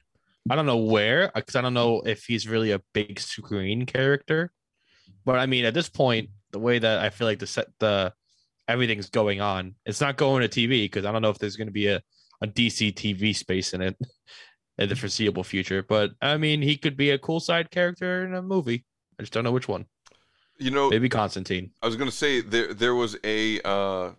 I 0.49 0.55
don't 0.55 0.65
know 0.65 0.77
where 0.77 1.31
because 1.33 1.55
I 1.55 1.61
don't 1.61 1.73
know 1.73 2.01
if 2.05 2.25
he's 2.25 2.47
really 2.47 2.71
a 2.71 2.81
big 2.93 3.19
screen 3.19 3.85
character. 3.85 4.51
But 5.25 5.39
I 5.39 5.45
mean, 5.45 5.65
at 5.65 5.73
this 5.73 5.89
point, 5.89 6.29
the 6.51 6.59
way 6.59 6.79
that 6.79 6.99
I 6.99 7.09
feel 7.09 7.27
like 7.27 7.39
the 7.39 7.47
set 7.47 7.67
the 7.79 8.13
everything's 8.67 9.09
going 9.09 9.39
on, 9.39 9.75
it's 9.85 10.01
not 10.01 10.17
going 10.17 10.47
to 10.47 10.49
TV 10.49 10.85
because 10.85 11.05
I 11.05 11.11
don't 11.11 11.21
know 11.21 11.29
if 11.29 11.39
there's 11.39 11.55
going 11.55 11.67
to 11.67 11.73
be 11.73 11.87
a, 11.87 12.01
a 12.41 12.47
DC 12.47 12.93
TV 12.93 13.35
space 13.35 13.73
in 13.73 13.81
it 13.81 13.97
in 14.77 14.89
the 14.89 14.95
foreseeable 14.95 15.43
future. 15.43 15.83
But 15.83 16.11
I 16.21 16.37
mean, 16.37 16.61
he 16.61 16.77
could 16.77 16.97
be 16.97 17.11
a 17.11 17.17
cool 17.17 17.39
side 17.39 17.71
character 17.71 18.25
in 18.25 18.33
a 18.33 18.41
movie. 18.41 18.85
I 19.17 19.23
just 19.23 19.31
don't 19.31 19.45
know 19.45 19.51
which 19.51 19.69
one. 19.69 19.85
You 20.63 20.71
know, 20.71 20.89
Maybe 20.89 21.09
Constantine. 21.09 21.71
I 21.81 21.87
was 21.87 21.97
going 21.97 22.09
to 22.09 22.15
say 22.15 22.39
there 22.39 22.73
there 22.73 22.95
was 22.95 23.17
a 23.25 23.59
uh, 23.65 24.11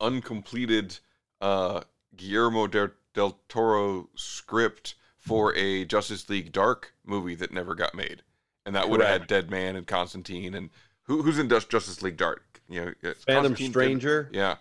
uncompleted 0.00 0.98
uh, 1.40 1.82
Guillermo 2.16 2.66
del, 2.66 2.88
del 3.14 3.38
Toro 3.48 4.08
script 4.16 4.96
for 5.16 5.54
a 5.54 5.84
Justice 5.84 6.28
League 6.28 6.52
Dark 6.52 6.94
movie 7.04 7.36
that 7.36 7.52
never 7.52 7.74
got 7.74 7.94
made, 7.94 8.22
and 8.66 8.74
that 8.74 8.88
would 8.88 9.00
have 9.00 9.08
had 9.20 9.26
Deadman 9.28 9.76
and 9.76 9.86
Constantine 9.86 10.54
and 10.54 10.70
who, 11.04 11.22
who's 11.22 11.38
in 11.38 11.48
Justice 11.48 12.02
League 12.02 12.16
Dark? 12.16 12.42
You 12.68 12.80
know, 12.80 12.92
Phantom 13.26 13.52
Constantine, 13.52 13.66
Dead- 13.66 13.72
Stranger. 13.72 14.30
Yeah, 14.32 14.56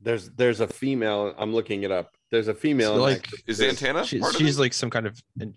There's 0.00 0.30
there's 0.30 0.60
a 0.60 0.68
female. 0.68 1.34
I'm 1.36 1.52
looking 1.52 1.82
it 1.82 1.90
up. 1.90 2.16
There's 2.30 2.48
a 2.48 2.54
female. 2.54 2.94
in 2.94 3.00
like 3.00 3.28
is 3.46 3.58
there's- 3.58 3.80
Zatanna 3.80 4.04
She's, 4.04 4.36
she's 4.36 4.58
like 4.58 4.72
some 4.74 4.90
kind 4.90 5.06
of 5.06 5.20
en- 5.40 5.54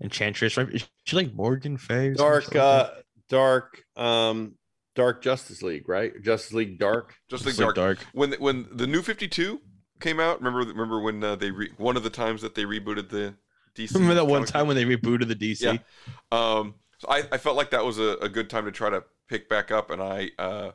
enchantress, 0.00 0.56
right? 0.56 0.68
Is 0.70 0.88
she 1.04 1.16
like 1.16 1.34
Morgan 1.34 1.76
Fay? 1.76 2.14
dark 2.14 2.44
shit 2.44 2.54
like 2.54 2.62
uh 2.62 2.90
dark 3.28 3.84
um 3.96 4.54
dark 4.94 5.22
justice 5.22 5.62
league 5.62 5.88
right 5.88 6.12
justice 6.22 6.52
league 6.52 6.78
dark 6.78 7.14
Just 7.28 7.46
like 7.46 7.56
Dark. 7.56 7.74
Dark. 7.74 7.98
When 8.12 8.32
when 8.34 8.66
the 8.70 8.86
new 8.86 9.02
Fifty 9.02 9.28
Two 9.28 9.60
came 10.00 10.20
out, 10.20 10.38
remember 10.42 10.60
remember 10.60 11.00
when 11.00 11.22
uh, 11.22 11.36
they 11.36 11.50
re- 11.50 11.70
one 11.76 11.96
of 11.96 12.02
the 12.02 12.10
times 12.10 12.42
that 12.42 12.54
they 12.54 12.64
rebooted 12.64 13.08
the 13.08 13.34
DC. 13.74 13.94
Remember 13.94 14.14
that 14.14 14.26
one 14.26 14.44
time 14.44 14.66
when 14.66 14.76
they 14.76 14.84
rebooted 14.84 15.28
the 15.28 15.36
DC? 15.36 15.62
Yeah. 15.62 15.78
Um, 16.30 16.74
so 16.98 17.08
I, 17.08 17.22
I 17.32 17.38
felt 17.38 17.56
like 17.56 17.70
that 17.70 17.84
was 17.84 17.98
a, 17.98 18.16
a 18.20 18.28
good 18.28 18.50
time 18.50 18.64
to 18.66 18.72
try 18.72 18.90
to 18.90 19.02
pick 19.28 19.48
back 19.48 19.70
up, 19.70 19.90
and 19.90 20.02
I 20.02 20.30
uh, 20.38 20.72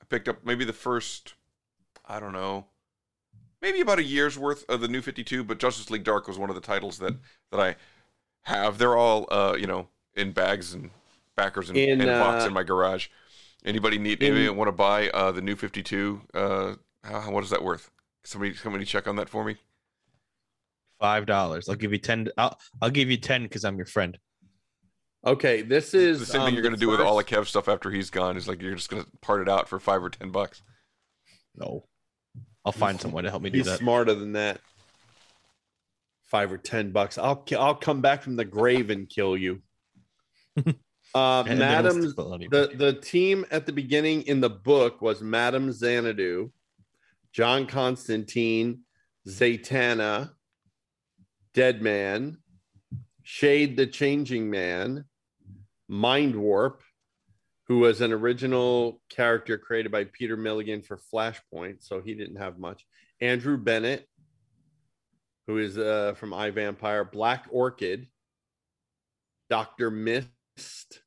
I 0.00 0.04
picked 0.08 0.28
up 0.28 0.44
maybe 0.44 0.64
the 0.64 0.72
first, 0.72 1.34
I 2.06 2.20
don't 2.20 2.32
know, 2.32 2.66
maybe 3.60 3.80
about 3.80 3.98
a 3.98 4.04
year's 4.04 4.38
worth 4.38 4.64
of 4.68 4.80
the 4.80 4.88
New 4.88 5.02
Fifty 5.02 5.24
Two. 5.24 5.42
But 5.42 5.58
Justice 5.58 5.90
League 5.90 6.04
Dark 6.04 6.28
was 6.28 6.38
one 6.38 6.48
of 6.48 6.54
the 6.54 6.60
titles 6.60 6.98
that 6.98 7.18
that 7.50 7.60
I 7.60 7.76
have. 8.42 8.78
They're 8.78 8.96
all 8.96 9.26
uh, 9.30 9.56
you 9.58 9.66
know 9.66 9.88
in 10.14 10.32
bags 10.32 10.74
and 10.74 10.90
backers 11.36 11.68
and, 11.68 11.78
In, 11.78 12.00
and 12.00 12.08
box 12.08 12.44
uh, 12.44 12.48
in 12.48 12.52
my 12.52 12.62
garage. 12.62 13.08
Anybody 13.64 13.98
need 13.98 14.22
in- 14.22 14.32
anybody 14.32 14.48
want 14.50 14.68
to 14.68 14.72
buy 14.72 15.08
uh, 15.10 15.32
the 15.32 15.40
New 15.42 15.56
Fifty 15.56 15.82
Two? 15.82 16.22
Uh, 16.34 16.74
how, 17.04 17.30
what 17.30 17.44
is 17.44 17.50
that 17.50 17.62
worth? 17.62 17.90
Somebody, 18.24 18.54
somebody 18.54 18.84
check 18.84 19.08
on 19.08 19.16
that 19.16 19.28
for 19.28 19.44
me. 19.44 19.56
Five 21.00 21.26
dollars. 21.26 21.68
I'll 21.68 21.74
give 21.74 21.92
you 21.92 21.98
ten. 21.98 22.28
I'll 22.38 22.58
I'll 22.80 22.90
give 22.90 23.10
you 23.10 23.16
ten 23.16 23.42
because 23.42 23.64
I'm 23.64 23.76
your 23.76 23.86
friend. 23.86 24.16
Okay, 25.24 25.62
this 25.62 25.94
is 25.94 26.20
the 26.20 26.26
same 26.26 26.40
um, 26.40 26.46
thing 26.46 26.54
you're 26.54 26.62
gonna 26.62 26.76
do 26.76 26.88
with 26.88 27.00
all 27.00 27.16
the 27.16 27.24
Kev 27.24 27.46
stuff 27.46 27.68
after 27.68 27.90
he's 27.90 28.10
gone. 28.10 28.36
Is 28.36 28.48
like 28.48 28.62
you're 28.62 28.74
just 28.74 28.88
gonna 28.90 29.06
part 29.20 29.40
it 29.40 29.48
out 29.48 29.68
for 29.68 29.78
five 29.80 30.02
or 30.02 30.10
ten 30.10 30.30
bucks. 30.30 30.62
No, 31.56 31.84
I'll 32.64 32.72
find 32.72 33.00
someone 33.00 33.24
to 33.24 33.30
help 33.30 33.42
me 33.42 33.50
do 33.50 33.58
He's 33.58 33.66
that. 33.66 33.78
smarter 33.78 34.14
than 34.14 34.32
that. 34.32 34.60
Five 36.32 36.50
or 36.50 36.56
ten 36.56 36.92
bucks. 36.92 37.18
I'll 37.18 37.44
I'll 37.58 37.74
come 37.74 38.00
back 38.00 38.22
from 38.22 38.36
the 38.36 38.44
grave 38.46 38.88
and 38.88 39.06
kill 39.08 39.36
you. 39.36 39.60
Uh, 40.56 40.62
And 41.14 41.60
then 41.60 41.84
we'll 41.84 41.92
Madam, 41.94 42.10
still 42.10 42.32
on 42.32 42.40
you. 42.40 42.48
the 42.48 42.72
the 42.74 42.94
team 42.94 43.44
at 43.50 43.66
the 43.66 43.72
beginning 43.72 44.22
in 44.22 44.40
the 44.40 44.48
book 44.48 45.02
was 45.02 45.20
Madam 45.20 45.70
Xanadu, 45.70 46.50
John 47.34 47.66
Constantine, 47.66 48.80
Zatanna, 49.28 50.30
Deadman, 51.52 52.38
Shade 53.22 53.76
the 53.76 53.86
Changing 53.86 54.48
Man, 54.48 55.04
Mind 55.86 56.34
Warp, 56.34 56.82
who 57.68 57.80
was 57.80 58.00
an 58.00 58.10
original 58.10 59.02
character 59.10 59.58
created 59.58 59.92
by 59.92 60.04
Peter 60.04 60.38
Milligan 60.38 60.80
for 60.80 60.98
Flashpoint, 61.12 61.82
so 61.82 62.00
he 62.00 62.14
didn't 62.14 62.36
have 62.36 62.58
much. 62.58 62.86
Andrew 63.20 63.58
Bennett, 63.58 64.08
who 65.52 65.58
is 65.58 65.76
uh, 65.76 66.14
from 66.16 66.32
I, 66.32 66.48
Vampire, 66.48 67.04
Black 67.04 67.46
Orchid, 67.50 68.06
Dr. 69.50 69.90
Mist, 69.90 71.02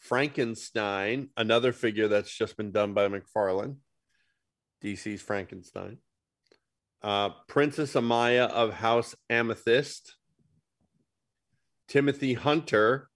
Frankenstein, 0.00 1.28
another 1.36 1.72
figure 1.72 2.08
that's 2.08 2.36
just 2.36 2.56
been 2.56 2.72
done 2.72 2.92
by 2.92 3.06
McFarlane, 3.06 3.76
DC's 4.82 5.22
Frankenstein, 5.22 5.98
uh, 7.02 7.30
Princess 7.46 7.92
Amaya 7.92 8.48
of 8.48 8.72
House 8.74 9.14
Amethyst, 9.30 10.16
Timothy 11.86 12.34
Hunter, 12.34 13.08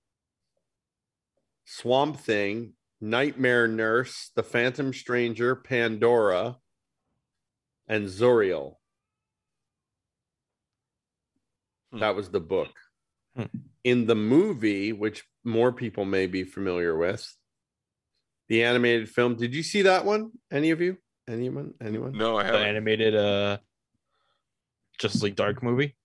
Swamp 1.65 2.19
Thing, 2.21 2.75
Nightmare 3.01 3.67
Nurse, 3.67 4.31
The 4.37 4.45
Phantom 4.45 4.93
Stranger, 4.93 5.57
Pandora, 5.57 6.57
and 7.89 8.09
Zauriel. 11.93 12.01
That 12.01 12.17
was 12.17 12.31
the 12.31 12.41
book. 12.41 12.71
Hmm. 13.37 13.45
In 13.85 14.07
the 14.07 14.15
movie, 14.15 14.93
which 14.93 15.25
more 15.45 15.73
people 15.73 16.05
may 16.05 16.27
be 16.27 16.45
familiar 16.45 16.97
with, 16.97 17.27
the 18.49 18.65
animated 18.65 19.09
film. 19.09 19.37
Did 19.37 19.55
you 19.55 19.63
see 19.63 19.83
that 19.83 20.05
one? 20.05 20.31
Any 20.51 20.71
of 20.71 20.81
you? 20.81 20.97
Anyone? 21.29 21.75
Anyone? 21.81 22.13
No, 22.13 22.37
I 22.39 22.45
haven't. 22.45 22.63
animated 22.63 23.15
uh, 23.15 23.59
Justice 24.99 25.23
League 25.23 25.37
Dark 25.37 25.63
movie. 25.63 25.97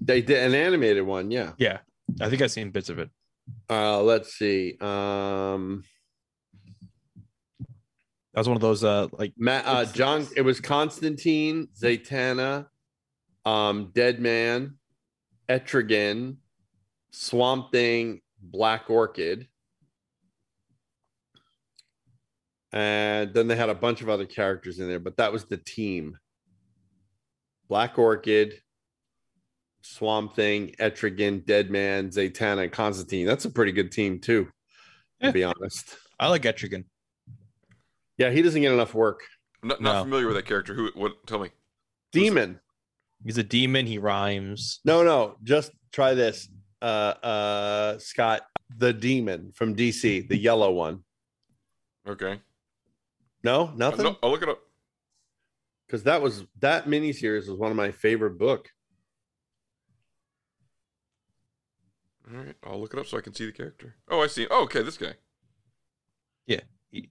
They 0.00 0.20
did 0.20 0.38
an 0.44 0.54
animated 0.54 1.04
one, 1.04 1.30
yeah. 1.30 1.52
Yeah, 1.58 1.78
I 2.20 2.28
think 2.28 2.42
I've 2.42 2.50
seen 2.50 2.70
bits 2.70 2.88
of 2.88 2.98
it. 2.98 3.08
Uh, 3.70 4.02
let's 4.02 4.34
see. 4.34 4.76
Um, 4.80 5.84
That 8.34 8.40
was 8.40 8.48
one 8.48 8.56
of 8.56 8.60
those 8.60 8.84
uh 8.84 9.08
like 9.12 9.32
Matt, 9.38 9.64
uh, 9.66 9.84
John. 9.86 10.26
It 10.36 10.42
was 10.42 10.60
Constantine, 10.60 11.68
Zatanna, 11.80 12.66
um, 13.46 13.92
Deadman, 13.94 14.78
Etrigan, 15.48 16.36
Swamp 17.10 17.72
Thing, 17.72 18.20
Black 18.40 18.90
Orchid, 18.90 19.48
and 22.72 23.32
then 23.32 23.48
they 23.48 23.56
had 23.56 23.68
a 23.70 23.74
bunch 23.74 24.02
of 24.02 24.08
other 24.08 24.26
characters 24.26 24.78
in 24.80 24.88
there, 24.88 24.98
but 24.98 25.16
that 25.16 25.32
was 25.32 25.44
the 25.44 25.56
team. 25.56 26.18
Black 27.68 27.98
Orchid, 27.98 28.54
Swamp 29.82 30.34
Thing, 30.34 30.74
Etrigan, 30.80 31.44
Deadman, 31.44 32.10
Zatanna, 32.10 32.64
and 32.64 32.72
Constantine. 32.72 33.26
That's 33.26 33.44
a 33.44 33.50
pretty 33.50 33.72
good 33.72 33.92
team 33.92 34.18
too, 34.20 34.48
to 35.22 35.32
be 35.32 35.44
honest. 35.44 35.96
I 36.18 36.28
like 36.28 36.42
Etrigan. 36.42 36.84
Yeah, 38.18 38.30
he 38.30 38.42
doesn't 38.42 38.60
get 38.60 38.72
enough 38.72 38.94
work. 38.94 39.20
I'm 39.62 39.68
not, 39.68 39.80
not 39.80 39.92
No. 39.96 40.02
familiar 40.04 40.26
with 40.26 40.36
that 40.36 40.46
character. 40.46 40.74
Who? 40.74 40.90
What? 40.94 41.26
Tell 41.26 41.38
me. 41.38 41.50
Demon. 42.12 42.60
He's 43.24 43.38
a 43.38 43.42
demon. 43.42 43.86
He 43.86 43.98
rhymes. 43.98 44.80
No, 44.84 45.02
no, 45.02 45.36
just 45.42 45.72
try 45.92 46.14
this. 46.14 46.48
Uh 46.82 47.14
uh 47.22 47.98
Scott, 47.98 48.42
the 48.76 48.92
demon 48.92 49.52
from 49.54 49.74
DC, 49.74 50.28
the 50.28 50.36
yellow 50.36 50.70
one. 50.72 51.02
Okay. 52.06 52.40
No, 53.42 53.72
nothing? 53.76 54.04
No, 54.04 54.16
I'll 54.22 54.30
look 54.30 54.42
it 54.42 54.48
up. 54.48 54.60
Because 55.86 56.02
that 56.02 56.20
was 56.20 56.44
that 56.60 56.86
miniseries 56.86 57.48
was 57.48 57.58
one 57.58 57.70
of 57.70 57.76
my 57.76 57.90
favorite 57.92 58.38
book. 58.38 58.68
All 62.28 62.38
right, 62.38 62.56
I'll 62.64 62.80
look 62.80 62.92
it 62.92 62.98
up 62.98 63.06
so 63.06 63.18
I 63.18 63.20
can 63.20 63.34
see 63.34 63.46
the 63.46 63.52
character. 63.52 63.94
Oh, 64.08 64.20
I 64.20 64.26
see. 64.26 64.48
Oh, 64.50 64.64
okay, 64.64 64.82
this 64.82 64.98
guy. 64.98 65.14
Yeah, 66.46 66.60
he, 66.90 67.10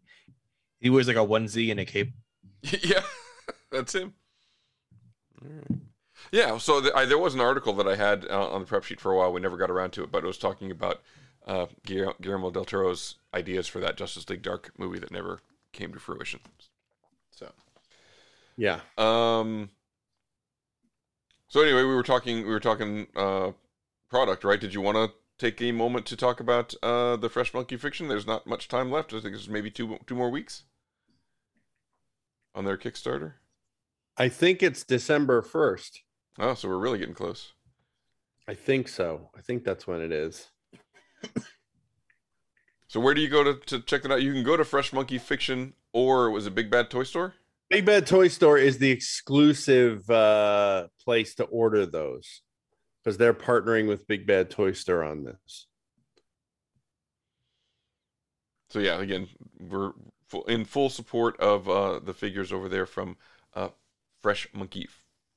he 0.80 0.90
wears 0.90 1.08
like 1.08 1.16
a 1.16 1.20
onesie 1.20 1.72
and 1.72 1.80
a 1.80 1.86
cape. 1.86 2.14
yeah, 2.62 3.02
that's 3.72 3.96
him. 3.96 4.14
Alright. 5.42 5.85
Yeah, 6.36 6.58
so 6.58 6.82
th- 6.82 6.92
I, 6.94 7.06
there 7.06 7.18
was 7.18 7.34
an 7.34 7.40
article 7.40 7.72
that 7.76 7.88
I 7.88 7.96
had 7.96 8.26
uh, 8.30 8.50
on 8.50 8.60
the 8.60 8.68
prep 8.68 8.84
sheet 8.84 9.00
for 9.00 9.10
a 9.14 9.16
while. 9.18 9.32
We 9.32 9.40
never 9.40 9.56
got 9.56 9.72
around 9.72 9.92
to 9.92 10.04
it, 10.04 10.12
but 10.12 10.22
it 10.22 10.28
was 10.28 10.38
talking 10.38 10.70
about 10.70 11.02
uh, 11.48 11.68
Guillermo, 11.86 12.52
del 12.52 12.66
Toro's 12.66 13.16
ideas 13.34 13.68
for 13.70 13.80
that 13.80 13.96
Justice 13.96 14.30
League 14.30 14.42
Dark 14.42 14.72
movie 14.78 15.00
that 15.00 15.12
never 15.12 15.40
came 15.72 15.94
to 15.94 16.00
fruition. 16.00 16.42
So, 17.32 17.54
Yeah. 18.58 18.82
um, 18.98 19.70
so 21.48 21.62
anyway, 21.62 21.84
we 21.84 21.96
were 21.96 22.04
talking. 22.04 22.40
We 22.46 22.52
were 22.52 22.60
talking 22.60 23.08
uh, 23.16 23.52
product, 24.10 24.44
right? 24.44 24.60
Did 24.60 24.74
you 24.74 24.82
want 24.82 24.98
to 24.98 25.14
take 25.38 25.62
a 25.62 25.72
moment 25.72 26.06
to 26.08 26.18
talk 26.18 26.42
about 26.42 26.74
uh, 26.84 27.16
the 27.16 27.30
Fresh 27.30 27.54
Monkey 27.54 27.78
Fiction? 27.78 28.10
There's 28.10 28.28
not 28.28 28.46
much 28.46 28.68
time 28.68 28.92
left. 28.92 29.14
I 29.14 29.22
think 29.22 29.36
there's 29.36 29.48
maybe 29.48 29.72
two 29.72 30.00
two 30.06 30.16
more 30.16 30.30
weeks 30.30 30.64
on 32.54 32.66
their 32.66 32.78
Kickstarter. 32.78 33.36
I 34.18 34.28
think 34.28 34.62
it's 34.62 34.84
December 34.84 35.42
1st. 35.42 36.00
Oh, 36.38 36.54
so 36.54 36.68
we're 36.68 36.78
really 36.78 37.00
getting 37.00 37.16
close. 37.16 37.54
I 38.48 38.54
think 38.54 38.88
so. 38.88 39.30
I 39.36 39.42
think 39.42 39.64
that's 39.64 39.88
when 39.88 40.02
it 40.02 40.12
is. 40.12 40.50
So 42.96 43.02
where 43.02 43.14
do 43.14 43.20
you 43.20 43.28
go 43.28 43.44
to, 43.44 43.56
to 43.66 43.82
check 43.82 44.06
it 44.06 44.12
out? 44.12 44.22
You 44.22 44.32
can 44.32 44.44
go 44.44 44.56
to 44.56 44.64
Fresh 44.64 44.94
Monkey 44.94 45.18
Fiction 45.18 45.74
or 45.92 46.32
was 46.32 46.48
it 46.48 46.56
Big 46.56 46.72
Bad 46.72 46.90
Toy 46.90 47.04
Store? 47.04 47.34
Big 47.70 47.86
Bad 47.86 48.08
Toy 48.08 48.30
Store 48.30 48.58
is 48.58 48.78
the 48.78 48.90
exclusive 48.90 50.10
uh 50.10 50.88
place 51.04 51.36
to 51.36 51.44
order 51.44 51.86
those 51.86 52.42
because 53.04 53.18
they're 53.18 53.34
partnering 53.34 53.90
with 53.90 54.08
Big 54.08 54.26
Bad 54.26 54.50
Toy 54.50 54.72
Store 54.72 55.04
on 55.04 55.26
this. 55.26 55.68
So 58.70 58.80
yeah, 58.80 59.02
again, 59.02 59.28
we're 59.60 59.92
in 60.48 60.64
full 60.64 60.90
support 60.90 61.38
of 61.40 61.68
uh, 61.68 62.00
the 62.00 62.14
figures 62.14 62.54
over 62.54 62.70
there 62.70 62.86
from 62.86 63.18
uh, 63.54 63.70
Fresh 64.22 64.48
Monkey 64.54 64.88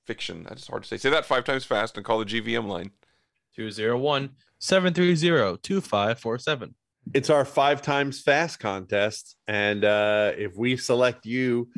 Fiction. 0.09 0.47
That's 0.49 0.67
hard 0.67 0.85
to 0.85 0.89
say. 0.89 0.97
Say 0.97 1.11
that 1.11 1.27
five 1.27 1.45
times 1.45 1.67
fast 1.67 1.99
and 1.99 2.07
call 2.07 2.19
the 2.21 2.25
GVM 2.25 2.67
line. 2.67 2.93
201 3.55 4.31
730 4.59 5.59
2547. 5.63 6.75
It's 7.13 7.29
our 7.29 7.45
five 7.45 7.83
times 7.83 8.23
fast 8.23 8.59
contest, 8.59 9.37
and 9.47 9.85
uh, 9.85 10.33
if 10.35 10.57
we 10.57 10.79
select 10.79 11.27
you 11.27 11.69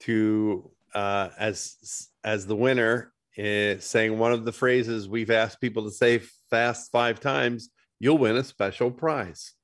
to 0.00 0.70
uh, 0.94 1.30
as 1.38 2.10
as 2.24 2.46
the 2.46 2.56
winner, 2.56 3.14
uh, 3.38 3.80
saying 3.80 4.18
one 4.18 4.32
of 4.32 4.44
the 4.44 4.52
phrases 4.52 5.08
we've 5.08 5.30
asked 5.30 5.58
people 5.58 5.84
to 5.84 5.90
say 5.90 6.20
fast 6.50 6.92
five 6.92 7.20
times, 7.20 7.70
you'll 7.98 8.18
win 8.18 8.36
a 8.36 8.44
special 8.44 8.90
prize. 8.90 9.54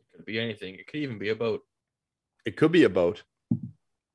It 0.00 0.16
could 0.16 0.26
be 0.26 0.40
anything. 0.40 0.74
It 0.74 0.88
could 0.88 0.98
even 0.98 1.18
be 1.18 1.28
a 1.28 1.36
boat. 1.36 1.60
It 2.44 2.56
could 2.56 2.72
be 2.72 2.82
a 2.82 2.90
boat. 2.90 3.22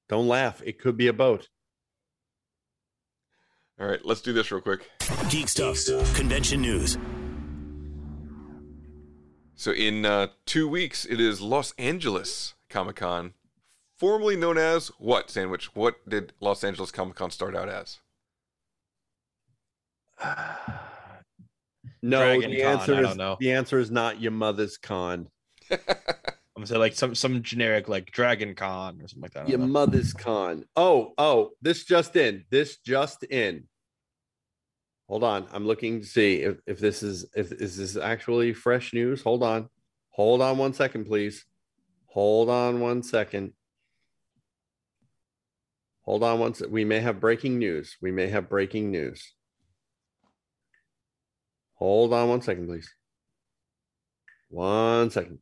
Don't 0.10 0.28
laugh. 0.28 0.62
It 0.66 0.80
could 0.80 0.98
be 0.98 1.08
a 1.08 1.14
boat. 1.14 1.48
All 3.80 3.88
right, 3.88 4.00
let's 4.06 4.22
do 4.22 4.34
this 4.34 4.52
real 4.52 4.62
quick. 4.62 4.90
Geek 5.30 5.48
stuff. 5.50 5.78
Convention 6.16 6.62
news. 6.62 6.98
So 9.56 9.72
in 9.72 10.06
uh, 10.06 10.28
two 10.46 10.68
weeks, 10.68 11.06
it 11.06 11.20
is 11.20 11.42
Los 11.42 11.74
Angeles 11.78 12.54
Comic 12.70 12.98
Con, 12.98 13.34
formerly 13.98 14.36
known 14.36 14.58
as 14.58 14.90
what? 15.00 15.30
Sandwich. 15.30 15.76
What 15.76 16.08
did 16.08 16.34
Los 16.40 16.64
Angeles 16.64 16.92
Comic 16.92 17.16
Con 17.16 17.32
start 17.32 17.56
out 17.56 17.70
as? 17.70 18.00
No, 22.06 22.18
Dragon 22.20 22.52
the 22.52 22.62
Con, 22.62 22.72
answer 22.80 22.96
I 22.96 23.00
is 23.00 23.08
don't 23.08 23.18
know. 23.18 23.38
the 23.40 23.54
answer 23.54 23.80
is 23.80 23.90
not 23.90 24.20
your 24.20 24.34
mother's 24.34 24.76
con. 24.78 25.30
I'm 26.56 26.62
gonna 26.62 26.68
say 26.68 26.78
like 26.78 26.94
some 26.94 27.16
some 27.16 27.42
generic 27.42 27.90
like 27.90 28.12
Dragon 28.12 28.54
Con 28.54 29.02
or 29.02 29.08
something 29.08 29.22
like 29.24 29.34
that. 29.34 29.50
Your 29.50 29.58
know. 29.58 29.68
mother's 29.68 30.14
con. 30.14 30.66
Oh, 30.76 31.14
oh, 31.18 31.52
this 31.62 31.84
just 31.84 32.16
in. 32.16 32.46
This 32.52 32.78
just 32.78 33.24
in. 33.24 33.64
Hold 35.10 35.24
on. 35.24 35.48
I'm 35.52 35.66
looking 35.66 36.02
to 36.02 36.06
see 36.06 36.42
if, 36.42 36.58
if 36.68 36.80
this 36.80 37.02
is 37.02 37.26
if 37.36 37.52
is 37.52 37.78
this 37.78 37.98
actually 37.98 38.54
fresh 38.54 38.94
news. 38.94 39.24
Hold 39.24 39.42
on. 39.42 39.68
Hold 40.12 40.42
on 40.42 40.60
one 40.60 40.74
second, 40.74 41.06
please. 41.06 41.44
Hold 42.08 42.50
on 42.50 42.80
one 42.80 43.02
second. 43.02 43.54
Hold 46.04 46.24
on 46.24 46.40
one 46.40 46.54
sec. 46.54 46.70
We 46.70 46.86
may 46.86 47.00
have 47.00 47.20
breaking 47.20 47.58
news. 47.58 47.98
We 48.02 48.12
may 48.12 48.28
have 48.28 48.50
breaking 48.50 48.92
news. 48.92 49.34
Hold 51.76 52.14
on 52.14 52.30
one 52.30 52.42
second, 52.42 52.68
please. 52.68 52.94
One 54.50 55.10
second. 55.10 55.40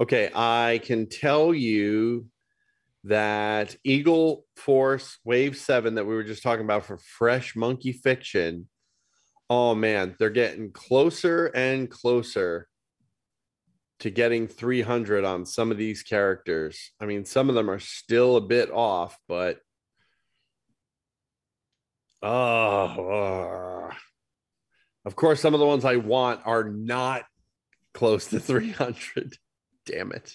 Okay, 0.00 0.30
I 0.32 0.80
can 0.84 1.08
tell 1.08 1.52
you 1.52 2.26
that 3.02 3.74
Eagle 3.82 4.44
Force 4.54 5.18
Wave 5.24 5.56
7 5.56 5.96
that 5.96 6.06
we 6.06 6.14
were 6.14 6.22
just 6.22 6.44
talking 6.44 6.64
about 6.64 6.84
for 6.84 6.98
Fresh 6.98 7.56
Monkey 7.56 7.92
Fiction. 7.92 8.68
Oh 9.50 9.74
man, 9.74 10.14
they're 10.18 10.30
getting 10.30 10.70
closer 10.70 11.46
and 11.46 11.90
closer 11.90 12.68
to 14.00 14.10
getting 14.10 14.46
300 14.46 15.24
on 15.24 15.44
some 15.44 15.72
of 15.72 15.78
these 15.78 16.04
characters. 16.04 16.92
I 17.00 17.06
mean, 17.06 17.24
some 17.24 17.48
of 17.48 17.56
them 17.56 17.68
are 17.68 17.80
still 17.80 18.36
a 18.36 18.40
bit 18.40 18.70
off, 18.70 19.18
but 19.26 19.58
oh, 22.22 23.90
of 25.04 25.16
course, 25.16 25.40
some 25.40 25.54
of 25.54 25.60
the 25.60 25.66
ones 25.66 25.84
I 25.84 25.96
want 25.96 26.42
are 26.44 26.64
not 26.64 27.24
close 27.94 28.28
to 28.28 28.38
300. 28.38 29.36
Damn 29.88 30.12
it. 30.12 30.34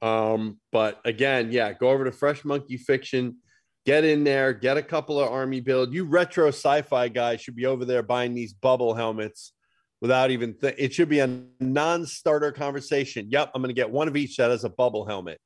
Um, 0.00 0.60
but 0.70 1.00
again, 1.04 1.50
yeah, 1.50 1.72
go 1.72 1.90
over 1.90 2.04
to 2.04 2.12
Fresh 2.12 2.44
Monkey 2.44 2.76
Fiction, 2.76 3.38
get 3.84 4.04
in 4.04 4.22
there, 4.22 4.52
get 4.52 4.76
a 4.76 4.82
couple 4.82 5.18
of 5.18 5.28
army 5.28 5.60
build. 5.60 5.92
You 5.92 6.04
retro 6.04 6.48
sci-fi 6.48 7.08
guys 7.08 7.40
should 7.40 7.56
be 7.56 7.66
over 7.66 7.84
there 7.84 8.04
buying 8.04 8.34
these 8.34 8.52
bubble 8.52 8.94
helmets 8.94 9.52
without 10.00 10.30
even 10.30 10.54
th- 10.54 10.76
it 10.78 10.94
should 10.94 11.08
be 11.08 11.18
a 11.18 11.42
non-starter 11.58 12.52
conversation. 12.52 13.26
Yep, 13.30 13.50
I'm 13.54 13.62
gonna 13.62 13.72
get 13.72 13.90
one 13.90 14.06
of 14.06 14.16
each 14.16 14.36
that 14.36 14.50
has 14.50 14.62
a 14.62 14.70
bubble 14.70 15.04
helmet. 15.04 15.40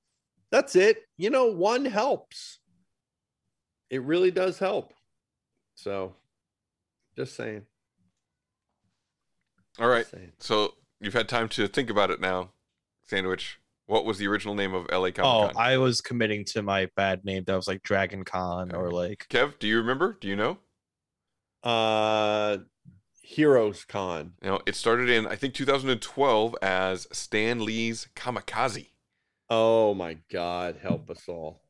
That's 0.51 0.77
it. 0.77 0.99
You 1.17 1.31
know, 1.31 1.47
one 1.47 1.87
helps. 1.87 2.59
It 3.89 4.03
really 4.03 4.31
does 4.31 4.59
help. 4.59 4.93
So 5.77 6.15
just 7.17 7.35
saying. 7.35 7.63
All 9.81 9.89
right. 9.89 10.07
So 10.41 10.75
you've 11.03 11.15
had 11.15 11.29
time 11.29 11.49
to 11.51 11.69
think 11.69 11.91
about 11.91 12.11
it 12.11 12.21
now, 12.21 12.53
Sandwich. 13.05 13.59
What 13.87 14.05
was 14.05 14.19
the 14.19 14.29
original 14.29 14.55
name 14.55 14.75
of 14.75 14.87
LA 14.91 15.11
Comic 15.11 15.19
Oh, 15.19 15.51
I 15.57 15.77
was 15.77 16.01
committing 16.01 16.45
to 16.53 16.63
my 16.63 16.89
bad 16.97 17.25
name 17.25 17.45
that 17.47 17.55
was 17.57 17.67
like 17.67 17.83
Dragon 17.83 18.25
Con 18.25 18.75
or 18.75 18.91
like 18.91 19.27
Kev, 19.29 19.59
do 19.59 19.67
you 19.67 19.77
remember? 19.77 20.17
Do 20.21 20.29
you 20.29 20.37
know? 20.37 20.59
Uh 21.63 22.59
Heroes 23.23 23.85
Con. 23.85 24.33
You 24.43 24.51
know, 24.51 24.61
it 24.67 24.77
started 24.77 25.09
in 25.09 25.27
I 25.27 25.37
think 25.37 25.55
2012 25.55 26.57
as 26.63 27.07
Stan 27.13 27.65
Lee's 27.65 28.09
Comikaze. 28.15 28.89
Oh 29.51 29.95
my 29.95 30.19
God, 30.31 30.79
help 30.81 31.11
us 31.11 31.29
all. 31.29 31.61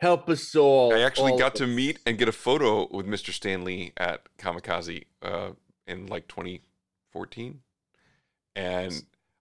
Help 0.00 0.28
us 0.28 0.54
all. 0.54 0.94
I 0.94 1.00
actually 1.00 1.32
all 1.32 1.38
got 1.38 1.54
to 1.56 1.64
us. 1.64 1.70
meet 1.70 1.98
and 2.06 2.18
get 2.18 2.28
a 2.28 2.32
photo 2.32 2.88
with 2.94 3.06
Mr. 3.06 3.32
Stan 3.32 3.64
Lee 3.64 3.92
at 3.96 4.28
Comikaze 4.38 5.04
uh, 5.22 5.50
in 5.86 6.06
like 6.06 6.28
2014. 6.28 7.60
And 8.56 8.92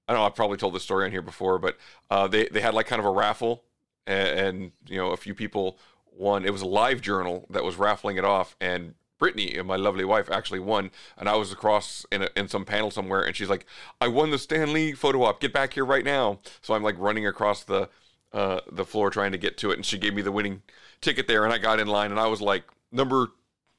I 0.08 0.14
don't 0.14 0.22
know, 0.22 0.26
I've 0.26 0.36
probably 0.36 0.58
told 0.58 0.74
this 0.74 0.84
story 0.84 1.06
on 1.06 1.12
here 1.12 1.22
before, 1.22 1.60
but 1.60 1.78
uh, 2.10 2.28
they, 2.28 2.48
they 2.48 2.62
had 2.62 2.74
like 2.74 2.88
kind 2.88 3.00
of 3.00 3.06
a 3.06 3.12
raffle 3.12 3.64
and, 4.08 4.40
and, 4.40 4.72
you 4.88 4.98
know, 4.98 5.12
a 5.12 5.18
few 5.18 5.34
people 5.34 5.78
won. 6.12 6.46
It 6.46 6.52
was 6.52 6.62
a 6.62 6.68
live 6.68 7.02
journal 7.02 7.46
that 7.50 7.64
was 7.64 7.76
raffling 7.76 8.18
it 8.18 8.26
off. 8.26 8.56
And 8.60 8.96
Brittany, 9.20 9.62
my 9.64 9.76
lovely 9.76 10.04
wife, 10.04 10.30
actually 10.30 10.60
won. 10.60 10.92
And 11.18 11.30
I 11.30 11.36
was 11.36 11.52
across 11.52 12.06
in, 12.12 12.24
a, 12.24 12.30
in 12.36 12.48
some 12.48 12.66
panel 12.66 12.92
somewhere 12.92 13.22
and 13.22 13.36
she's 13.36 13.50
like, 13.50 13.66
I 14.02 14.08
won 14.08 14.32
the 14.32 14.38
Stan 14.38 14.74
Lee 14.74 14.94
photo 14.94 15.24
op. 15.24 15.40
Get 15.40 15.54
back 15.54 15.74
here 15.74 15.86
right 15.86 16.04
now. 16.04 16.40
So 16.62 16.74
I'm 16.74 16.84
like 16.84 16.96
running 16.98 17.26
across 17.26 17.64
the, 17.64 17.90
uh, 18.34 18.62
the 18.72 18.86
floor 18.86 19.10
trying 19.10 19.32
to 19.32 19.38
get 19.38 19.58
to 19.60 19.72
it, 19.72 19.76
and 19.76 19.86
she 19.86 19.98
gave 19.98 20.14
me 20.14 20.22
the 20.22 20.32
winning 20.32 20.64
ticket 21.02 21.28
there, 21.28 21.44
and 21.44 21.54
I 21.54 21.60
got 21.60 21.80
in 21.80 21.88
line, 21.88 22.12
and 22.12 22.20
I 22.20 22.28
was 22.28 22.42
like 22.42 22.64
number, 22.92 23.32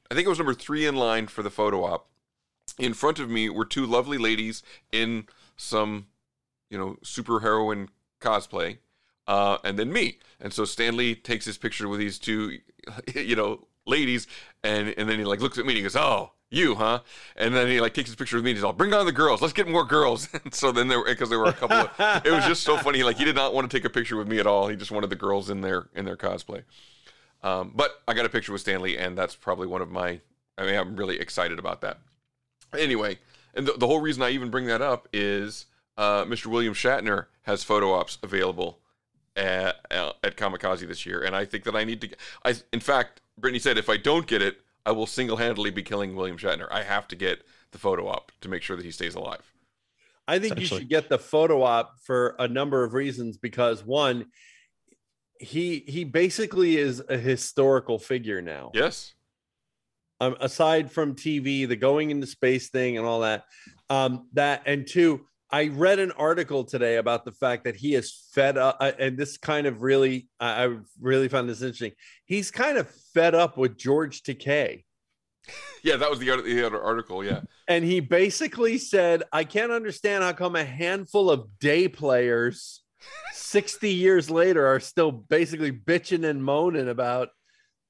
I 0.09 0.15
think 0.15 0.25
it 0.25 0.29
was 0.29 0.39
number 0.39 0.53
three 0.53 0.85
in 0.85 0.95
line 0.95 1.27
for 1.27 1.43
the 1.43 1.49
photo 1.49 1.83
op. 1.83 2.07
In 2.77 2.93
front 2.93 3.19
of 3.19 3.29
me 3.29 3.49
were 3.49 3.65
two 3.65 3.85
lovely 3.85 4.17
ladies 4.17 4.63
in 4.91 5.27
some, 5.55 6.07
you 6.69 6.77
know, 6.77 6.97
superheroine 7.03 7.87
cosplay, 8.19 8.79
uh, 9.27 9.57
and 9.63 9.79
then 9.79 9.93
me. 9.93 10.19
And 10.39 10.51
so 10.51 10.65
Stan 10.65 10.97
Lee 10.97 11.15
takes 11.15 11.45
his 11.45 11.57
picture 11.57 11.87
with 11.87 11.99
these 11.99 12.19
two, 12.19 12.59
you 13.15 13.35
know, 13.35 13.67
ladies, 13.85 14.27
and 14.63 14.93
and 14.97 15.09
then 15.09 15.19
he 15.19 15.25
like 15.25 15.41
looks 15.41 15.57
at 15.57 15.65
me 15.65 15.73
and 15.73 15.77
he 15.77 15.83
goes, 15.83 15.95
"Oh, 15.95 16.31
you, 16.49 16.75
huh?" 16.75 16.99
And 17.35 17.55
then 17.55 17.67
he 17.67 17.79
like 17.79 17.93
takes 17.93 18.09
his 18.09 18.15
picture 18.15 18.35
with 18.37 18.43
me 18.43 18.51
and 18.51 18.57
he's 18.57 18.63
all, 18.63 18.73
"Bring 18.73 18.93
on 18.93 19.05
the 19.05 19.11
girls, 19.11 19.41
let's 19.41 19.53
get 19.53 19.67
more 19.67 19.85
girls." 19.85 20.27
And 20.43 20.53
so 20.53 20.71
then 20.71 20.87
there, 20.87 21.03
because 21.03 21.29
there 21.29 21.39
were 21.39 21.45
a 21.45 21.53
couple 21.53 21.77
of, 21.77 22.25
it 22.25 22.31
was 22.31 22.45
just 22.45 22.63
so 22.63 22.77
funny. 22.85 23.03
Like 23.03 23.17
he 23.17 23.25
did 23.25 23.35
not 23.35 23.53
want 23.53 23.69
to 23.69 23.77
take 23.77 23.85
a 23.85 23.89
picture 23.89 24.17
with 24.17 24.27
me 24.27 24.39
at 24.39 24.47
all. 24.47 24.67
He 24.67 24.75
just 24.75 24.91
wanted 24.91 25.09
the 25.09 25.15
girls 25.15 25.49
in 25.49 25.61
their 25.61 25.87
in 25.95 26.05
their 26.05 26.17
cosplay. 26.17 26.63
Um, 27.43 27.71
but 27.75 28.01
I 28.07 28.13
got 28.13 28.25
a 28.25 28.29
picture 28.29 28.51
with 28.51 28.61
Stan 28.61 28.81
Lee, 28.81 28.97
and 28.97 29.17
that's 29.17 29.35
probably 29.35 29.67
one 29.67 29.81
of 29.81 29.91
my. 29.91 30.19
I 30.57 30.65
mean, 30.65 30.75
I'm 30.75 30.95
really 30.95 31.19
excited 31.19 31.59
about 31.59 31.81
that. 31.81 31.99
Anyway, 32.75 33.19
and 33.53 33.67
the, 33.67 33.73
the 33.73 33.87
whole 33.87 34.01
reason 34.01 34.23
I 34.23 34.29
even 34.31 34.49
bring 34.49 34.65
that 34.65 34.81
up 34.81 35.07
is 35.13 35.65
uh, 35.97 36.25
Mr. 36.25 36.47
William 36.47 36.73
Shatner 36.73 37.27
has 37.43 37.63
photo 37.63 37.93
ops 37.93 38.17
available 38.21 38.79
at, 39.35 39.77
uh, 39.91 40.13
at 40.23 40.37
Comikaze 40.37 40.87
this 40.87 41.05
year, 41.05 41.21
and 41.21 41.35
I 41.35 41.45
think 41.45 41.63
that 41.65 41.75
I 41.75 41.83
need 41.83 42.01
to. 42.01 42.09
I, 42.43 42.55
in 42.73 42.79
fact, 42.79 43.21
Brittany 43.37 43.59
said 43.59 43.77
if 43.77 43.89
I 43.89 43.97
don't 43.97 44.27
get 44.27 44.41
it, 44.41 44.57
I 44.85 44.91
will 44.91 45.07
single-handedly 45.07 45.71
be 45.71 45.83
killing 45.83 46.15
William 46.15 46.37
Shatner. 46.37 46.67
I 46.71 46.83
have 46.83 47.07
to 47.09 47.15
get 47.15 47.43
the 47.71 47.77
photo 47.77 48.07
op 48.07 48.31
to 48.41 48.49
make 48.49 48.61
sure 48.61 48.77
that 48.77 48.85
he 48.85 48.91
stays 48.91 49.15
alive. 49.15 49.51
I 50.27 50.39
think 50.39 50.59
you 50.59 50.65
should 50.65 50.89
get 50.89 51.09
the 51.09 51.19
photo 51.19 51.61
op 51.61 51.99
for 52.03 52.35
a 52.39 52.47
number 52.47 52.83
of 52.83 52.93
reasons 52.93 53.37
because 53.37 53.83
one, 53.83 54.27
he 55.39 55.83
he 55.87 56.03
basically 56.03 56.77
is 56.77 57.01
a 57.09 57.17
historical 57.17 57.99
figure 57.99 58.41
now. 58.41 58.71
Yes. 58.73 59.13
Um, 60.21 60.37
aside 60.39 60.91
from 60.91 61.15
TV, 61.15 61.67
the 61.67 61.75
going 61.75 62.09
into 62.11 62.27
space 62.27 62.69
thing 62.69 62.97
and 62.97 63.05
all 63.05 63.21
that, 63.21 63.43
um, 63.89 64.27
that 64.33 64.63
and 64.65 64.87
two, 64.87 65.25
I 65.51 65.67
read 65.67 65.99
an 65.99 66.11
article 66.13 66.63
today 66.63 66.97
about 66.97 67.25
the 67.25 67.31
fact 67.31 67.65
that 67.65 67.75
he 67.75 67.95
is 67.95 68.27
fed 68.33 68.57
up, 68.57 68.77
uh, 68.79 68.93
and 68.97 69.17
this 69.17 69.37
kind 69.37 69.67
of 69.67 69.81
really, 69.81 70.27
I 70.39 70.65
I 70.65 70.77
really 70.99 71.27
found 71.27 71.49
this 71.49 71.61
interesting. 71.61 71.91
He's 72.25 72.49
kind 72.49 72.77
of 72.77 72.89
fed 73.13 73.35
up 73.35 73.57
with 73.57 73.77
George 73.77 74.23
Takei. 74.23 74.83
Yeah, 75.83 75.97
that 75.97 76.09
was 76.09 76.17
the 76.17 76.31
other, 76.31 76.41
the 76.41 76.65
other 76.65 76.81
article. 76.81 77.23
Yeah. 77.23 77.41
And 77.67 77.85
he 77.85 77.99
basically 77.99 78.79
said, 78.79 79.21
I 79.31 79.43
can't 79.43 79.71
understand 79.71 80.23
how 80.23 80.33
come 80.33 80.55
a 80.55 80.63
handful 80.63 81.29
of 81.29 81.47
day 81.59 81.87
players 81.87 82.81
60 83.33 83.89
years 83.93 84.29
later 84.29 84.65
are 84.65 84.79
still 84.79 85.11
basically 85.11 85.71
bitching 85.71 86.25
and 86.25 86.43
moaning 86.43 86.89
about 86.89 87.29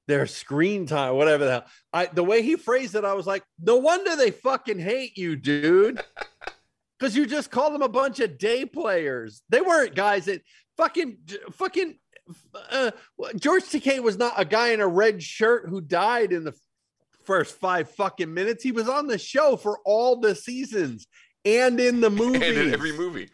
their 0.06 0.26
screen 0.26 0.86
time, 0.86 1.14
whatever 1.14 1.44
the 1.44 1.50
hell. 1.50 1.64
I 1.92 2.06
the 2.06 2.24
way 2.24 2.42
he 2.42 2.56
phrased 2.56 2.94
it, 2.94 3.04
I 3.04 3.14
was 3.14 3.26
like, 3.26 3.42
no 3.60 3.76
wonder 3.76 4.16
they 4.16 4.30
fucking 4.30 4.78
hate 4.78 5.16
you, 5.16 5.36
dude. 5.36 6.02
Because 6.98 7.14
you 7.14 7.26
just 7.26 7.50
called 7.50 7.74
them 7.74 7.82
a 7.82 7.90
bunch 7.90 8.20
of 8.20 8.38
day 8.38 8.64
players. 8.64 9.42
They 9.50 9.60
weren't 9.60 9.94
guys 9.94 10.24
that 10.24 10.40
fucking 10.78 11.18
fucking 11.52 11.98
uh, 12.70 12.90
George 13.36 13.64
Takei 13.64 14.00
was 14.00 14.16
not 14.16 14.32
a 14.36 14.44
guy 14.44 14.68
in 14.68 14.80
a 14.80 14.88
red 14.88 15.22
shirt 15.22 15.68
who 15.68 15.82
died 15.82 16.32
in 16.32 16.44
the 16.44 16.54
first 17.24 17.56
five 17.58 17.90
fucking 17.90 18.32
minutes. 18.32 18.62
He 18.62 18.72
was 18.72 18.88
on 18.88 19.06
the 19.06 19.18
show 19.18 19.56
for 19.56 19.78
all 19.84 20.16
the 20.16 20.34
seasons 20.34 21.06
and 21.44 21.78
in 21.78 22.00
the 22.00 22.10
movie. 22.10 22.36
And 22.46 22.58
in 22.58 22.72
every 22.72 22.92
movie. 22.92 23.28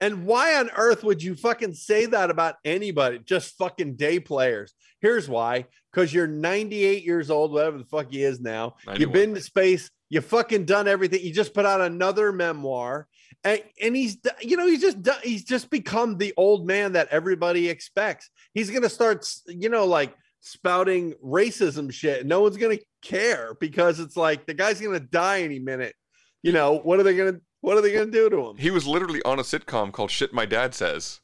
And 0.00 0.26
why 0.26 0.56
on 0.56 0.70
earth 0.76 1.02
would 1.04 1.22
you 1.22 1.34
fucking 1.34 1.74
say 1.74 2.06
that 2.06 2.30
about 2.30 2.56
anybody? 2.64 3.18
Just 3.18 3.56
fucking 3.56 3.96
day 3.96 4.20
players. 4.20 4.74
Here's 5.06 5.28
why. 5.28 5.66
Because 5.92 6.12
you're 6.12 6.26
98 6.26 7.04
years 7.04 7.30
old, 7.30 7.52
whatever 7.52 7.78
the 7.78 7.84
fuck 7.84 8.10
he 8.10 8.24
is 8.24 8.40
now. 8.40 8.74
You've 8.96 9.12
been 9.12 9.34
to 9.34 9.40
space. 9.40 9.88
You 10.08 10.20
fucking 10.20 10.64
done 10.64 10.88
everything. 10.88 11.20
You 11.22 11.32
just 11.32 11.54
put 11.54 11.64
out 11.64 11.80
another 11.80 12.32
memoir. 12.32 13.06
And, 13.44 13.62
and 13.80 13.94
he's, 13.94 14.18
you 14.40 14.56
know, 14.56 14.66
he's 14.66 14.80
just, 14.80 15.00
done, 15.00 15.20
he's 15.22 15.44
just 15.44 15.70
become 15.70 16.18
the 16.18 16.34
old 16.36 16.66
man 16.66 16.94
that 16.94 17.06
everybody 17.12 17.68
expects. 17.68 18.30
He's 18.52 18.68
going 18.68 18.82
to 18.82 18.88
start, 18.88 19.32
you 19.46 19.68
know, 19.68 19.84
like 19.84 20.12
spouting 20.40 21.14
racism 21.24 21.92
shit. 21.92 22.26
No 22.26 22.40
one's 22.40 22.56
going 22.56 22.76
to 22.76 22.84
care 23.00 23.54
because 23.60 24.00
it's 24.00 24.16
like 24.16 24.44
the 24.44 24.54
guy's 24.54 24.80
going 24.80 24.98
to 24.98 25.06
die 25.06 25.42
any 25.42 25.60
minute. 25.60 25.94
You 26.42 26.50
know, 26.50 26.78
what 26.78 26.98
are 26.98 27.04
they 27.04 27.14
going 27.14 27.34
to, 27.34 27.40
what 27.60 27.78
are 27.78 27.80
they 27.80 27.92
going 27.92 28.10
to 28.10 28.12
do 28.12 28.28
to 28.28 28.48
him? 28.48 28.56
He 28.56 28.72
was 28.72 28.88
literally 28.88 29.22
on 29.22 29.38
a 29.38 29.42
sitcom 29.42 29.92
called 29.92 30.10
Shit 30.10 30.32
My 30.32 30.46
Dad 30.46 30.74
Says. 30.74 31.20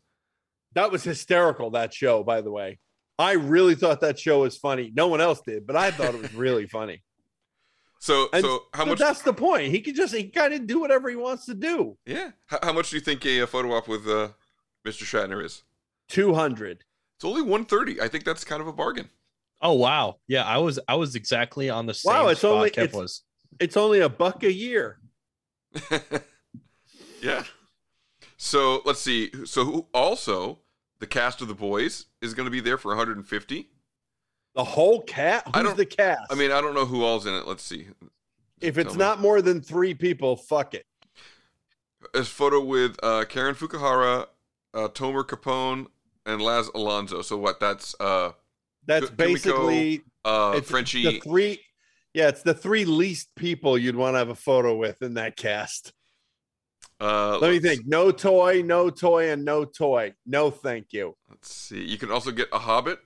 That 0.75 0.93
was 0.93 1.03
hysterical, 1.03 1.71
that 1.73 1.93
show, 1.93 2.23
by 2.23 2.43
the 2.43 2.53
way. 2.53 2.79
I 3.23 3.33
really 3.33 3.75
thought 3.75 4.01
that 4.01 4.19
show 4.19 4.41
was 4.41 4.57
funny. 4.57 4.93
No 4.95 5.09
one 5.09 5.21
else 5.21 5.41
did, 5.41 5.67
but 5.67 5.77
I 5.77 5.91
thought 5.91 6.15
it 6.15 6.21
was 6.23 6.35
really 6.35 6.67
funny. 6.79 7.03
So, 8.01 8.29
And 8.33 8.43
so 8.45 8.65
how 8.75 8.85
but 8.85 8.91
much? 8.91 8.99
that's 8.99 9.23
the 9.23 9.33
point. 9.33 9.71
He 9.71 9.81
can 9.81 9.95
just 9.95 10.15
he 10.15 10.25
kind 10.29 10.53
of 10.53 10.67
do 10.67 10.81
whatever 10.81 11.09
he 11.09 11.15
wants 11.17 11.47
to 11.47 11.55
do. 11.55 11.97
Yeah. 12.05 12.33
How, 12.47 12.59
how 12.63 12.73
much 12.73 12.91
do 12.91 12.97
you 12.97 13.01
think 13.01 13.25
a, 13.25 13.43
uh 13.43 13.47
photo 13.47 13.73
op 13.77 13.87
with 13.87 14.07
uh, 14.09 14.31
Mr. 14.85 15.05
Shatner 15.05 15.45
is? 15.45 15.63
200. 16.09 16.85
It's 17.17 17.25
only 17.25 17.43
130. 17.43 18.01
I 18.01 18.09
think 18.09 18.25
that's 18.25 18.43
kind 18.45 18.61
of 18.61 18.67
a 18.67 18.73
bargain. 18.73 19.09
Oh 19.61 19.75
wow. 19.75 20.17
Yeah, 20.27 20.43
I 20.45 20.59
was 20.59 20.81
I 20.89 20.97
was 20.97 21.15
exactly 21.15 21.71
on 21.71 21.87
the 21.87 21.95
same 21.95 22.13
Wow, 22.13 22.27
it's 22.29 22.41
spot 22.41 22.53
only 22.53 22.71
Kev 22.71 22.85
it's, 22.87 22.95
was. 22.95 23.23
it's 23.61 23.77
only 23.77 24.01
a 24.01 24.09
buck 24.09 24.43
a 24.43 24.53
year. 24.53 24.99
Yeah. 27.23 27.45
So 28.37 28.83
let's 28.85 29.01
see. 29.01 29.31
So 29.45 29.65
who- 29.65 29.87
also 29.95 30.59
the 31.03 31.07
cast 31.09 31.43
of 31.43 31.49
the 31.49 31.55
boys 31.55 32.07
is 32.21 32.33
going 32.33 32.45
to 32.45 32.51
be 32.51 32.61
there 32.61 32.79
for 32.79 32.91
150. 32.91 33.69
The 34.55 34.63
whole 34.63 35.03
cat? 35.03 35.43
I 35.53 35.61
don't- 35.61 35.77
the 35.77 35.85
cast? 35.85 36.33
I 36.33 36.37
mean, 36.37 36.53
I 36.53 36.61
don't 36.61 36.75
know 36.75 36.87
who 36.87 37.03
all's 37.03 37.27
in 37.27 37.35
it. 37.35 37.45
Let's 37.45 37.65
see. 37.65 37.89
if 38.61 38.77
tell 38.77 38.85
it's 38.85 38.95
me. 38.95 38.99
not 38.99 39.19
more 39.21 39.43
than 39.43 39.61
three 39.61 39.95
people, 39.95 40.37
fuck 40.37 40.75
it. 40.75 40.87
A 42.15 42.23
photo 42.23 42.63
with 42.63 42.97
uh, 43.03 43.25
Karen 43.29 43.57
Fukuhara, 43.57 44.27
uh, 44.75 44.89
Tomer 44.89 45.25
Capone, 45.25 45.89
and 46.25 46.41
Laz 46.41 46.71
Alonso. 46.73 47.21
So 47.23 47.37
what? 47.37 47.59
That's 47.59 47.97
uh, 47.99 48.31
That's 48.87 49.11
basically 49.11 50.03
uh, 50.25 50.55
it's 50.57 50.71
Frenchie. 50.71 51.03
The 51.03 51.21
three, 51.21 51.61
yeah, 52.15 52.29
it's 52.29 52.43
the 52.43 52.55
three 52.55 52.85
least 52.85 53.35
people 53.35 53.77
you'd 53.77 53.97
want 53.97 54.15
to 54.15 54.19
have 54.19 54.29
a 54.29 54.37
photo 54.37 54.77
with 54.77 55.03
in 55.03 55.15
that 55.15 55.37
cast. 55.37 55.93
Uh, 57.03 57.39
Let 57.39 57.51
me 57.51 57.59
think. 57.59 57.85
No 57.85 58.13
toy, 58.13 58.63
no 58.63 58.89
toy, 58.89 59.31
and 59.31 59.45
no 59.45 59.65
toy. 59.65 60.15
No, 60.25 60.51
thank 60.53 60.93
you. 60.93 61.17
Let's 61.29 61.53
see. 61.53 61.85
You 61.85 61.99
can 61.99 62.13
also 62.13 62.31
get 62.31 62.49
a 62.53 62.59
Hobbit, 62.61 63.01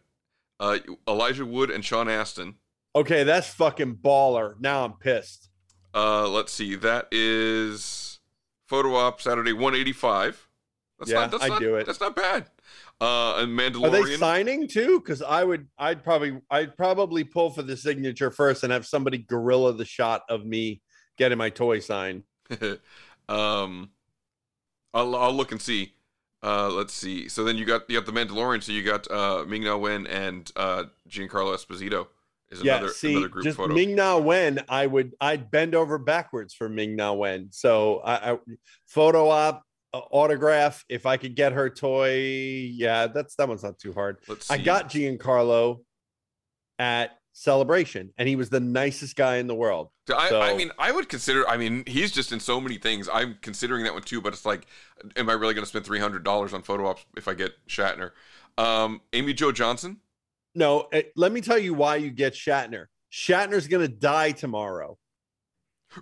uh, 0.61 0.79
Elijah 1.09 1.47
Wood, 1.47 1.71
and 1.71 1.83
Sean 1.83 2.07
Astin. 2.09 2.57
Okay, 2.95 3.25
that's 3.25 3.49
fucking 3.49 3.97
baller. 3.97 4.55
Now 4.61 4.85
I'm 4.85 4.93
pissed. 4.95 5.49
Uh, 5.95 6.29
let's 6.29 6.53
see. 6.53 6.75
That 6.75 7.09
is 7.11 8.19
photo 8.67 8.97
op 8.97 9.23
Saturday 9.23 9.55
185. 9.55 10.47
That's 10.99 11.11
Yeah, 11.11 11.21
not, 11.21 11.31
that's 11.31 11.45
I'd 11.45 11.49
not, 11.49 11.61
do 11.61 11.77
it. 11.77 11.87
That's 11.87 12.01
not 12.01 12.15
bad. 12.15 12.51
Uh, 13.01 13.37
and 13.39 13.59
Mandalorian. 13.59 13.85
Are 14.03 14.07
they 14.07 14.17
signing 14.17 14.69
too? 14.69 15.01
Because 15.01 15.23
I 15.23 15.43
would, 15.45 15.69
I'd 15.79 16.03
probably, 16.05 16.39
I'd 16.51 16.77
probably 16.77 17.25
pull 17.25 17.51
for 17.51 17.63
the 17.63 17.77
signature 17.77 18.31
first 18.31 18.63
and 18.63 18.73
have 18.73 18.87
somebody 18.87 19.19
gorilla 19.19 19.73
the 19.75 19.85
shot 19.87 20.23
of 20.29 20.45
me 20.45 20.83
getting 21.17 21.39
my 21.39 21.49
toy 21.51 21.81
signed. 21.81 22.25
um, 23.29 23.91
I'll 24.95 25.15
I'll 25.15 25.33
look 25.33 25.53
and 25.53 25.61
see. 25.61 25.93
Uh, 26.43 26.69
let's 26.69 26.95
see. 26.95 27.29
So 27.29 27.45
then 27.45 27.57
you 27.57 27.65
got 27.65 27.89
you 27.89 28.01
got 28.01 28.07
the 28.07 28.13
Mandalorian. 28.13 28.63
So 28.63 28.73
you 28.73 28.83
got 28.83 29.11
uh, 29.11 29.45
Ming 29.47 29.65
Na 29.65 29.77
Wen 29.77 30.07
and 30.07 30.51
uh, 30.57 30.85
Giancarlo 31.09 31.55
Esposito 31.55 32.07
is 32.51 32.63
yeah, 32.63 32.77
another 32.77 32.93
see, 32.93 33.13
another 33.13 33.29
group 33.29 33.45
just 33.45 33.57
photo. 33.57 33.75
Ming 33.75 33.95
Na 33.95 34.19
Wen, 34.19 34.61
I 34.69 34.87
would, 34.87 35.15
I'd 35.21 35.51
bend 35.51 35.75
over 35.75 35.99
backwards 35.99 36.55
for 36.55 36.69
Ming 36.69 36.97
Na 36.97 37.13
Wen. 37.13 37.49
So 37.51 37.99
I, 37.99 38.33
I 38.33 38.39
photo 38.87 39.29
op, 39.29 39.65
uh, 39.93 39.99
autograph. 40.11 40.85
If 40.89 41.07
I 41.07 41.17
could 41.17 41.35
get 41.35 41.53
her 41.53 41.69
toy, 41.69 42.15
yeah, 42.15 43.09
that's 43.09 43.35
that 43.37 43.49
one's 43.49 43.65
not 43.65 43.79
too 43.79 43.93
hard. 43.93 44.19
Let's 44.29 44.51
I 44.51 44.59
see. 44.59 44.63
got 44.63 44.91
Giancarlo 44.91 45.81
at 46.79 47.19
Celebration, 47.39 48.15
and 48.17 48.27
he 48.27 48.35
was 48.35 48.49
the 48.49 48.61
nicest 48.61 49.15
guy 49.15 49.37
in 49.37 49.47
the 49.47 49.55
world. 49.55 49.91
I, 50.17 50.31
So- 50.31 50.41
I 50.41 50.57
mean, 50.57 50.71
I 50.79 50.91
would 50.91 51.11
consider. 51.11 51.47
I 51.47 51.59
mean, 51.59 51.85
he's 51.87 52.11
just 52.11 52.33
in 52.33 52.41
so 52.41 52.63
many 52.63 52.79
things. 52.79 53.11
I'm 53.13 53.37
considering 53.43 53.85
that 53.85 53.93
one 53.93 54.03
too. 54.03 54.23
But 54.23 54.33
it's 54.33 54.47
like, 54.47 54.67
am 55.17 55.29
I 55.29 55.35
really 55.35 55.53
going 55.53 55.63
to 55.63 55.69
spend 55.69 55.85
three 55.85 55.99
hundred 55.99 56.25
dollars 56.25 56.55
on 56.55 56.63
photo 56.63 56.87
ops 56.87 57.05
if 57.15 57.29
I 57.29 57.35
get 57.35 57.53
Shatner? 57.69 58.13
Um, 58.57 59.03
Amy 59.13 59.35
Jo 59.35 59.53
Johnson. 59.53 59.99
No, 60.55 60.89
eh, 60.93 61.03
let 61.15 61.31
me 61.31 61.43
tell 61.43 61.59
you 61.59 61.75
why 61.75 61.97
you 61.97 62.11
get 62.11 62.33
Shatner. 62.33 62.87
Shatner's 63.13 63.69
gonna 63.69 63.87
die 63.87 64.31
tomorrow, 64.33 64.97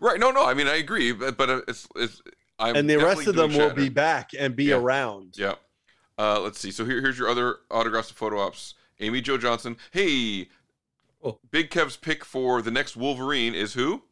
Right? 0.01 0.21
No, 0.21 0.31
no. 0.31 0.47
I 0.47 0.55
mean, 0.55 0.69
I 0.69 0.77
agree. 0.77 1.11
But, 1.11 1.37
but 1.37 1.51
uh, 1.51 1.61
it's 1.67 1.89
it's. 1.97 2.23
I'm 2.61 2.77
and 2.77 2.89
the 2.89 2.97
rest 2.99 3.27
of 3.27 3.35
them 3.35 3.51
doing 3.51 3.61
will 3.61 3.75
be 3.75 3.89
back 3.89 4.31
and 4.39 4.55
be 4.55 4.67
Yeah. 4.67 4.77
around. 4.77 5.35
Yeah. 5.37 5.55
Uh, 6.17 6.41
let's 6.41 6.61
see. 6.61 6.71
So 6.71 6.85
here, 6.85 7.01
here's 7.01 7.19
your 7.19 7.29
other 7.29 7.57
autographs 7.73 8.09
and 8.11 8.17
photo 8.17 8.39
ops. 8.39 8.75
Amy 9.01 9.21
Jo 9.21 9.37
Johnson. 9.37 9.77
Hey, 9.91 10.49
Oh. 11.25 11.39
Big 11.51 11.71
Kev's 11.71 11.97
pick 11.97 12.25
for 12.25 12.61
the 12.61 12.71
next 12.71 12.97
Wolverine 12.97 13.55
is 13.55 13.73
who? 13.75 14.03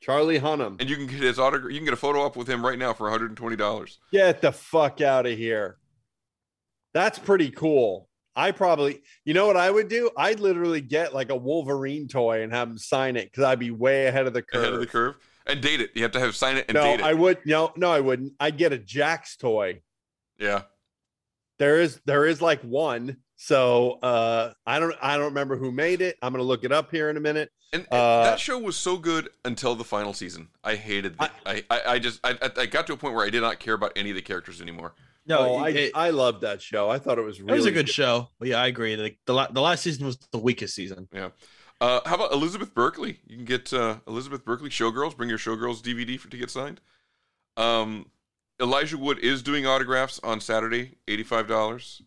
Charlie 0.00 0.40
Hunnam. 0.40 0.80
And 0.80 0.90
you 0.90 0.96
can 0.96 1.06
get 1.06 1.20
his 1.20 1.38
autograph. 1.38 1.72
You 1.72 1.78
can 1.78 1.84
get 1.84 1.94
a 1.94 1.98
photo 1.98 2.22
op 2.22 2.36
with 2.36 2.48
him 2.48 2.64
right 2.64 2.78
now 2.78 2.92
for 2.92 3.04
120 3.04 3.56
dollars. 3.56 3.98
Get 4.12 4.40
the 4.40 4.52
fuck 4.52 5.00
out 5.00 5.26
of 5.26 5.36
here. 5.36 5.78
That's 6.94 7.18
pretty 7.18 7.50
cool. 7.50 8.08
I 8.34 8.52
probably, 8.52 9.02
you 9.24 9.34
know 9.34 9.46
what 9.48 9.56
I 9.56 9.68
would 9.70 9.88
do? 9.88 10.10
I'd 10.16 10.38
literally 10.38 10.80
get 10.80 11.12
like 11.12 11.30
a 11.30 11.36
Wolverine 11.36 12.06
toy 12.06 12.42
and 12.42 12.52
have 12.52 12.68
him 12.68 12.78
sign 12.78 13.16
it 13.16 13.24
because 13.30 13.42
I'd 13.44 13.58
be 13.58 13.72
way 13.72 14.06
ahead 14.06 14.26
of 14.28 14.32
the 14.32 14.42
curve. 14.42 14.62
Ahead 14.62 14.74
of 14.74 14.80
the 14.80 14.86
curve. 14.86 15.16
And 15.46 15.60
date 15.60 15.80
it. 15.80 15.90
You 15.94 16.02
have 16.02 16.12
to 16.12 16.20
have 16.20 16.36
sign 16.36 16.56
it 16.56 16.66
and 16.68 16.76
no, 16.76 16.82
date 16.82 17.00
it. 17.00 17.02
I 17.06 17.14
would 17.14 17.38
no, 17.46 17.72
no, 17.76 17.90
I 17.90 18.00
wouldn't. 18.00 18.34
I'd 18.38 18.56
get 18.58 18.72
a 18.72 18.78
Jax 18.78 19.36
toy. 19.36 19.82
yeah. 20.38 20.62
There 21.58 21.80
is 21.80 22.00
there 22.04 22.24
is 22.26 22.40
like 22.40 22.60
one. 22.62 23.16
So 23.40 23.92
uh 24.02 24.52
I 24.66 24.80
don't 24.80 24.94
I 25.00 25.16
don't 25.16 25.26
remember 25.26 25.56
who 25.56 25.70
made 25.70 26.00
it. 26.02 26.16
I'm 26.20 26.32
gonna 26.32 26.42
look 26.42 26.64
it 26.64 26.72
up 26.72 26.90
here 26.90 27.08
in 27.08 27.16
a 27.16 27.20
minute. 27.20 27.50
And, 27.72 27.82
and 27.90 28.00
Uh, 28.00 28.24
that 28.24 28.40
show 28.40 28.58
was 28.58 28.76
so 28.76 28.96
good 28.96 29.28
until 29.44 29.76
the 29.76 29.84
final 29.84 30.12
season. 30.12 30.48
I 30.64 30.74
hated. 30.74 31.16
that. 31.18 31.32
I, 31.46 31.62
I 31.70 31.80
I 31.86 31.98
just 32.00 32.18
I 32.24 32.36
I 32.56 32.66
got 32.66 32.88
to 32.88 32.94
a 32.94 32.96
point 32.96 33.14
where 33.14 33.24
I 33.24 33.30
did 33.30 33.40
not 33.42 33.60
care 33.60 33.74
about 33.74 33.92
any 33.94 34.10
of 34.10 34.16
the 34.16 34.22
characters 34.22 34.60
anymore. 34.60 34.94
No, 35.24 35.38
oh, 35.40 35.56
I, 35.56 35.68
it- 35.68 35.92
I 35.94 36.10
loved 36.10 36.40
that 36.40 36.60
show. 36.60 36.90
I 36.90 36.98
thought 36.98 37.18
it 37.18 37.22
was 37.22 37.38
really 37.40 37.50
It 37.52 37.52
really 37.52 37.58
was 37.58 37.66
a 37.66 37.70
good 37.72 37.88
show. 37.88 38.28
But 38.40 38.48
yeah, 38.48 38.60
I 38.60 38.66
agree. 38.66 38.96
Like 38.96 39.18
the 39.24 39.34
la- 39.34 39.50
the 39.52 39.60
last 39.60 39.82
season 39.84 40.04
was 40.04 40.16
the 40.32 40.38
weakest 40.38 40.74
season. 40.74 41.06
Yeah. 41.12 41.28
Uh, 41.80 42.00
how 42.06 42.16
about 42.16 42.32
Elizabeth 42.32 42.74
Berkley? 42.74 43.20
You 43.24 43.36
can 43.36 43.44
get 43.44 43.72
uh, 43.72 43.98
Elizabeth 44.08 44.44
Berkley 44.44 44.68
Showgirls. 44.70 45.16
Bring 45.16 45.28
your 45.28 45.38
Showgirls 45.38 45.80
DVD 45.80 46.18
for, 46.18 46.28
to 46.28 46.36
get 46.36 46.50
signed. 46.50 46.80
Um, 47.56 48.06
Elijah 48.60 48.98
Wood 48.98 49.20
is 49.20 49.42
doing 49.44 49.64
autographs 49.64 50.18
on 50.24 50.40
Saturday. 50.40 50.96
Eighty-five 51.06 51.46
dollars. 51.46 52.02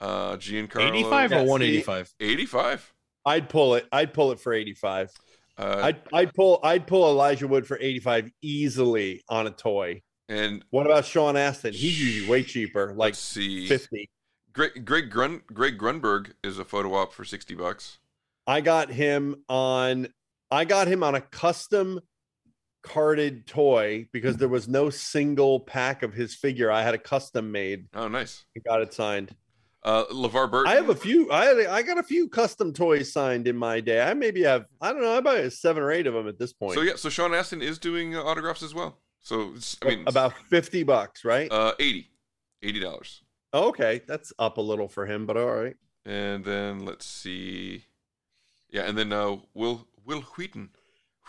Uh, 0.00 0.36
Giancarlo. 0.36 0.88
85 0.90 1.32
or 1.32 1.34
Yeah, 1.36 1.42
185? 1.42 2.14
Eighty-five. 2.20 2.92
I'd 3.24 3.48
pull 3.48 3.74
it. 3.74 3.86
I'd 3.90 4.12
pull 4.14 4.30
it 4.32 4.38
for 4.40 4.52
85. 4.52 5.10
Uh, 5.58 5.80
I'd 5.84 5.96
I'd 6.12 6.34
pull 6.34 6.60
I'd 6.62 6.86
pull 6.86 7.08
Elijah 7.08 7.48
Wood 7.48 7.66
for 7.66 7.78
85 7.80 8.30
easily 8.42 9.22
on 9.28 9.46
a 9.46 9.50
toy. 9.50 10.02
and 10.28 10.62
What 10.70 10.84
about 10.86 11.06
Sean 11.06 11.36
Astin? 11.36 11.72
He's 11.72 11.98
usually 12.02 12.28
way 12.28 12.42
cheaper, 12.42 12.88
like 12.88 12.98
let's 13.12 13.18
see. 13.18 13.66
50. 13.66 14.08
Greg 14.52 14.84
Greg 14.84 15.10
Grun 15.10 15.40
Greg 15.52 15.78
Grunberg 15.78 16.32
is 16.44 16.58
a 16.58 16.64
photo 16.64 16.94
op 16.94 17.12
for 17.14 17.24
sixty 17.24 17.54
bucks. 17.54 17.98
I 18.46 18.60
got 18.60 18.90
him 18.90 19.42
on 19.48 20.08
I 20.50 20.64
got 20.66 20.86
him 20.88 21.02
on 21.02 21.14
a 21.14 21.20
custom 21.20 22.00
carded 22.82 23.46
toy 23.46 24.06
because 24.12 24.36
there 24.36 24.48
was 24.48 24.68
no 24.68 24.90
single 24.90 25.60
pack 25.60 26.02
of 26.02 26.14
his 26.14 26.34
figure. 26.34 26.70
I 26.70 26.82
had 26.82 26.94
a 26.94 26.98
custom 26.98 27.50
made 27.50 27.86
Oh, 27.94 28.08
nice. 28.08 28.44
and 28.54 28.62
got 28.64 28.80
it 28.82 28.94
signed. 28.94 29.34
Uh, 29.86 30.04
LeVar 30.06 30.50
Burton. 30.50 30.72
I 30.72 30.74
have 30.74 30.88
a 30.88 30.96
few 30.96 31.30
I 31.30 31.76
I 31.76 31.82
got 31.82 31.96
a 31.96 32.02
few 32.02 32.28
custom 32.28 32.72
toys 32.72 33.12
signed 33.12 33.46
in 33.46 33.56
my 33.56 33.78
day. 33.78 34.02
I 34.02 34.14
maybe 34.14 34.42
have 34.42 34.66
I 34.80 34.92
don't 34.92 35.00
know, 35.00 35.14
I 35.14 35.18
about 35.18 35.52
seven 35.52 35.80
or 35.80 35.92
eight 35.92 36.08
of 36.08 36.14
them 36.14 36.26
at 36.26 36.40
this 36.40 36.52
point. 36.52 36.74
So 36.74 36.80
yeah, 36.80 36.96
so 36.96 37.08
Sean 37.08 37.32
Astin 37.32 37.62
is 37.62 37.78
doing 37.78 38.16
uh, 38.16 38.22
autographs 38.24 38.64
as 38.64 38.74
well. 38.74 38.98
So 39.20 39.52
it's, 39.54 39.76
I 39.82 39.88
mean, 39.88 40.04
about 40.08 40.34
50 40.50 40.82
bucks, 40.82 41.24
right? 41.24 41.50
uh, 41.52 41.74
eighty. 41.78 42.10
Eighty 42.62 42.80
dollars. 42.80 43.22
okay, 43.54 44.02
that's 44.08 44.32
up 44.40 44.58
a 44.58 44.60
little 44.60 44.88
for 44.88 45.06
him, 45.06 45.24
but 45.24 45.36
all 45.36 45.54
right. 45.54 45.76
And 46.04 46.44
then 46.44 46.84
let's 46.84 47.06
see. 47.06 47.84
Yeah, 48.68 48.88
and 48.88 48.98
then 48.98 49.12
uh, 49.12 49.36
Will 49.54 49.86
Wil 50.04 50.22
Wheaton. 50.36 50.70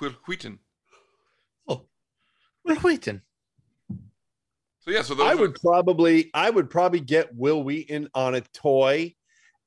Wil 0.01 0.13
Wheaton. 0.25 0.59
Well, 1.67 1.87
waiting. 2.83 3.21
So 4.87 4.93
yeah, 4.93 5.01
so 5.01 5.21
I 5.21 5.33
are- 5.33 5.37
would 5.37 5.55
probably 5.55 6.31
I 6.33 6.49
would 6.49 6.69
probably 6.69 7.01
get 7.01 7.35
Wil 7.35 7.63
Wheaton 7.63 8.09
on 8.15 8.35
a 8.35 8.41
toy. 8.41 9.13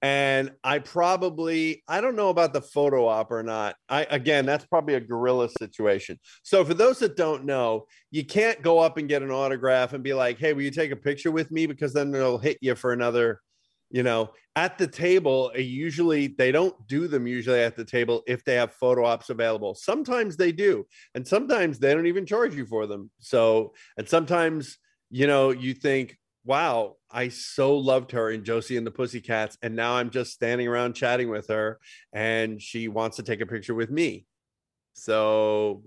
And 0.02 0.52
I 0.64 0.78
probably 0.78 1.82
I 1.86 2.01
don't 2.01 2.16
know 2.16 2.30
about 2.30 2.55
the 2.55 2.62
photo 2.62 3.06
op 3.06 3.30
or 3.30 3.42
not. 3.42 3.76
I 3.86 4.05
again 4.05 4.47
that's 4.47 4.64
probably 4.64 4.94
a 4.94 5.01
gorilla 5.01 5.51
situation. 5.51 6.18
So 6.42 6.64
for 6.64 6.72
those 6.72 7.01
that 7.01 7.16
don't 7.16 7.44
know, 7.44 7.84
you 8.10 8.24
can't 8.24 8.62
go 8.62 8.78
up 8.78 8.97
and 8.97 9.10
get 9.10 9.22
an 9.22 9.30
autograph 9.30 9.92
and 9.92 10.02
be 10.02 10.14
like, 10.14 10.38
hey, 10.38 10.55
will 10.55 10.62
you 10.62 10.70
take 10.70 10.90
a 10.90 10.97
picture 10.97 11.30
with 11.30 11.51
me? 11.51 11.66
Because 11.66 11.92
then 11.92 12.10
they'll 12.10 12.38
hit 12.38 12.56
you 12.62 12.74
for 12.74 12.94
another, 12.94 13.42
you 13.90 14.02
know, 14.02 14.30
at 14.56 14.78
the 14.78 14.86
table. 14.86 15.52
uh, 15.55 15.59
Usually 15.59 16.28
they 16.28 16.51
don't 16.51 16.74
do 16.88 17.06
them 17.06 17.26
usually 17.26 17.60
at 17.60 17.76
the 17.76 17.84
table 17.84 18.22
if 18.26 18.42
they 18.42 18.55
have 18.55 18.72
photo 18.72 19.05
ops 19.05 19.28
available. 19.28 19.74
Sometimes 19.74 20.38
they 20.38 20.51
do, 20.51 20.86
and 21.14 21.28
sometimes 21.28 21.78
they 21.78 21.92
don't 21.92 22.06
even 22.06 22.24
charge 22.24 22.55
you 22.55 22.64
for 22.64 22.86
them. 22.86 23.10
So 23.18 23.74
and 23.98 24.09
sometimes 24.09 24.78
you 25.11 25.27
know, 25.27 25.51
you 25.51 25.74
think, 25.74 26.16
wow, 26.45 26.97
I 27.11 27.28
so 27.28 27.77
loved 27.77 28.12
her 28.12 28.31
in 28.31 28.45
Josie 28.45 28.77
and 28.77 28.87
the 28.87 28.91
Pussycats. 28.91 29.59
And 29.62 29.77
now 29.77 29.95
I'm 29.95 30.11
just 30.11 30.32
standing 30.32 30.69
around 30.69 30.95
chatting 30.95 31.28
with 31.28 31.49
her 31.49 31.78
and 32.12 32.62
she 32.62 32.89
wants 32.89 33.16
to 33.16 33.23
take 33.23 33.41
a 33.41 33.47
picture 33.47 33.74
with 33.74 33.91
me. 33.91 34.27
So 34.95 35.82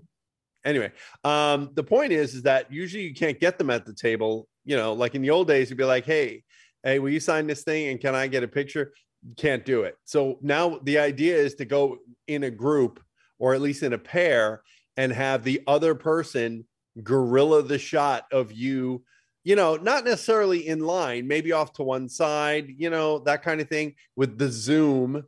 anyway, 0.64 0.92
um, 1.24 1.70
the 1.74 1.84
point 1.84 2.12
is, 2.12 2.34
is 2.34 2.42
that 2.42 2.72
usually 2.72 3.04
you 3.04 3.14
can't 3.14 3.40
get 3.40 3.58
them 3.58 3.70
at 3.70 3.86
the 3.86 3.94
table. 3.94 4.48
You 4.64 4.76
know, 4.76 4.92
like 4.92 5.14
in 5.14 5.22
the 5.22 5.30
old 5.30 5.48
days, 5.48 5.70
you'd 5.70 5.76
be 5.76 5.84
like, 5.84 6.04
hey, 6.04 6.44
hey, 6.82 6.98
will 6.98 7.10
you 7.10 7.20
sign 7.20 7.46
this 7.46 7.64
thing? 7.64 7.88
And 7.88 8.00
can 8.00 8.14
I 8.14 8.26
get 8.26 8.42
a 8.42 8.48
picture? 8.48 8.92
Can't 9.36 9.64
do 9.64 9.82
it. 9.82 9.96
So 10.04 10.38
now 10.42 10.78
the 10.82 10.98
idea 10.98 11.36
is 11.36 11.54
to 11.56 11.64
go 11.64 11.98
in 12.28 12.44
a 12.44 12.50
group 12.50 13.02
or 13.38 13.54
at 13.54 13.60
least 13.60 13.82
in 13.82 13.94
a 13.94 13.98
pair 13.98 14.62
and 14.96 15.12
have 15.12 15.42
the 15.42 15.62
other 15.66 15.94
person 15.94 16.66
gorilla 17.02 17.62
the 17.62 17.78
shot 17.78 18.26
of 18.30 18.52
you 18.52 19.02
you 19.44 19.56
know, 19.56 19.76
not 19.76 20.04
necessarily 20.04 20.66
in 20.66 20.80
line, 20.80 21.28
maybe 21.28 21.52
off 21.52 21.72
to 21.74 21.82
one 21.82 22.08
side, 22.08 22.74
you 22.78 22.90
know, 22.90 23.18
that 23.20 23.42
kind 23.42 23.60
of 23.60 23.68
thing 23.68 23.94
with 24.16 24.38
the 24.38 24.48
Zoom 24.48 25.24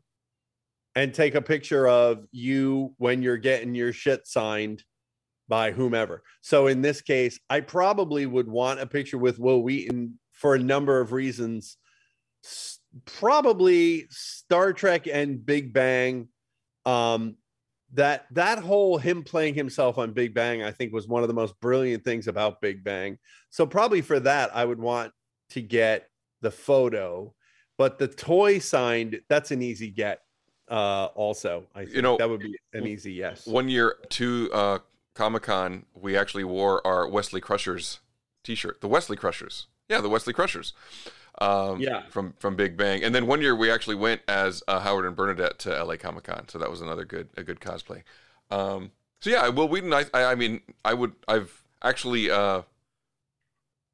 and 0.94 1.12
take 1.12 1.34
a 1.34 1.42
picture 1.42 1.86
of 1.86 2.24
you 2.32 2.94
when 2.96 3.22
you're 3.22 3.36
getting 3.36 3.74
your 3.74 3.92
shit 3.92 4.26
signed 4.26 4.82
by 5.48 5.70
whomever. 5.70 6.22
So 6.40 6.66
in 6.66 6.80
this 6.80 7.02
case, 7.02 7.38
I 7.50 7.60
probably 7.60 8.24
would 8.26 8.48
want 8.48 8.80
a 8.80 8.86
picture 8.86 9.18
with 9.18 9.38
Wil 9.38 9.62
Wheaton 9.62 10.18
for 10.32 10.54
a 10.54 10.58
number 10.58 11.00
of 11.00 11.12
reasons. 11.12 11.76
s- 12.44 12.78
probably 13.04 14.06
Star 14.10 14.72
Trek 14.72 15.06
and 15.06 15.44
Big 15.44 15.72
Bang. 15.72 16.28
Um, 16.86 17.36
that 17.96 18.26
that 18.30 18.58
whole 18.58 18.98
him 18.98 19.22
playing 19.22 19.54
himself 19.54 19.98
on 19.98 20.12
Big 20.12 20.34
Bang, 20.34 20.62
I 20.62 20.70
think, 20.70 20.92
was 20.92 21.08
one 21.08 21.22
of 21.22 21.28
the 21.28 21.34
most 21.34 21.58
brilliant 21.60 22.04
things 22.04 22.28
about 22.28 22.60
Big 22.60 22.84
Bang. 22.84 23.18
So 23.50 23.66
probably 23.66 24.02
for 24.02 24.20
that, 24.20 24.54
I 24.54 24.64
would 24.64 24.78
want 24.78 25.12
to 25.50 25.62
get 25.62 26.08
the 26.42 26.50
photo, 26.50 27.34
but 27.78 27.98
the 27.98 28.08
toy 28.08 28.58
signed, 28.58 29.20
that's 29.28 29.50
an 29.50 29.62
easy 29.62 29.90
get. 29.90 30.20
Uh, 30.68 31.06
also, 31.14 31.64
I 31.74 31.84
think 31.84 31.96
You 31.96 32.02
know, 32.02 32.16
that 32.18 32.28
would 32.28 32.40
be 32.40 32.56
an 32.74 32.86
easy 32.86 33.12
yes. 33.12 33.46
One 33.46 33.68
year 33.68 33.96
to 34.10 34.50
uh, 34.52 34.78
Comic 35.14 35.44
Con, 35.44 35.86
we 35.94 36.16
actually 36.16 36.44
wore 36.44 36.86
our 36.86 37.08
Wesley 37.08 37.40
Crushers 37.40 38.00
T-shirt. 38.44 38.80
The 38.80 38.88
Wesley 38.88 39.16
Crushers, 39.16 39.68
yeah, 39.88 40.00
the 40.00 40.08
Wesley 40.08 40.32
Crushers. 40.32 40.72
Um, 41.40 41.80
Yeah. 41.80 42.02
from 42.08 42.32
from 42.38 42.56
Big 42.56 42.76
Bang, 42.76 43.02
and 43.04 43.14
then 43.14 43.26
one 43.26 43.42
year 43.42 43.54
we 43.54 43.70
actually 43.70 43.96
went 43.96 44.22
as 44.28 44.62
uh, 44.68 44.80
Howard 44.80 45.04
and 45.04 45.14
Bernadette 45.14 45.58
to 45.60 45.84
LA 45.84 45.96
Comic 45.96 46.24
Con, 46.24 46.48
so 46.48 46.58
that 46.58 46.70
was 46.70 46.80
another 46.80 47.04
good 47.04 47.28
a 47.36 47.42
good 47.42 47.60
cosplay. 47.60 48.02
Um, 48.50 48.92
so 49.20 49.30
yeah, 49.30 49.48
Wil 49.48 49.68
Wheaton, 49.68 49.92
I, 49.92 50.04
I 50.14 50.24
I 50.24 50.34
mean, 50.34 50.60
I 50.84 50.94
would 50.94 51.12
I've 51.28 51.62
actually 51.82 52.30
uh, 52.30 52.62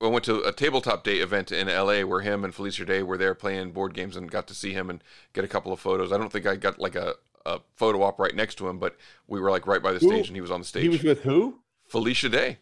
I 0.01 0.07
went 0.07 0.25
to 0.27 0.41
a 0.43 0.53
tabletop 0.53 1.05
day 1.05 1.17
event 1.19 1.53
in 1.53 1.69
LA 1.69 2.03
where 2.03 2.21
him 2.21 2.45
and 2.45 2.55
Felicia 2.55 2.85
Day 2.85 3.03
were 3.03 3.17
there 3.19 3.35
playing 3.35 3.73
board 3.73 3.95
games 3.95 4.17
and 4.17 4.31
got 4.31 4.47
to 4.49 4.55
see 4.55 4.73
him 4.73 4.91
and 4.91 5.03
get 5.33 5.45
a 5.45 5.49
couple 5.49 5.73
of 5.73 5.81
photos. 5.81 6.13
I 6.13 6.19
don't 6.19 6.31
think 6.33 6.47
I 6.47 6.57
got 6.57 6.79
like 6.81 6.97
a, 6.97 7.15
a 7.47 7.61
photo 7.77 8.03
op 8.03 8.19
right 8.19 8.35
next 8.35 8.57
to 8.57 8.69
him, 8.69 8.79
but 8.79 8.97
we 9.29 9.39
were 9.41 9.51
like 9.51 9.67
right 9.67 9.83
by 9.83 9.93
the 9.93 10.01
Who- 10.01 10.09
stage 10.09 10.27
and 10.29 10.37
he 10.37 10.41
was 10.41 10.51
on 10.51 10.61
the 10.61 10.67
stage. 10.67 10.83
He 10.83 10.89
was 10.89 11.03
with 11.05 11.23
who? 11.23 11.61
Felicia 11.89 12.29
Day. 12.29 12.59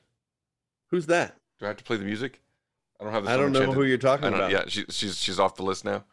Who's 0.89 1.07
that? 1.07 1.37
Do 1.59 1.67
I 1.67 1.69
have 1.69 1.77
to 1.79 1.85
play 1.85 1.97
the 1.97 2.05
music? 2.05 2.41
I 3.01 3.05
don't 3.05 3.13
have. 3.13 3.25
The 3.25 3.31
I 3.31 3.37
don't 3.37 3.53
know 3.53 3.73
who 3.73 3.85
you're 3.85 3.99
talking 3.99 4.29
about. 4.29 4.51
Yeah, 4.51 4.65
she, 4.69 4.85
she's 4.91 5.19
she's 5.19 5.41
off 5.41 5.57
the 5.57 5.63
list 5.63 5.85
now. 5.85 6.05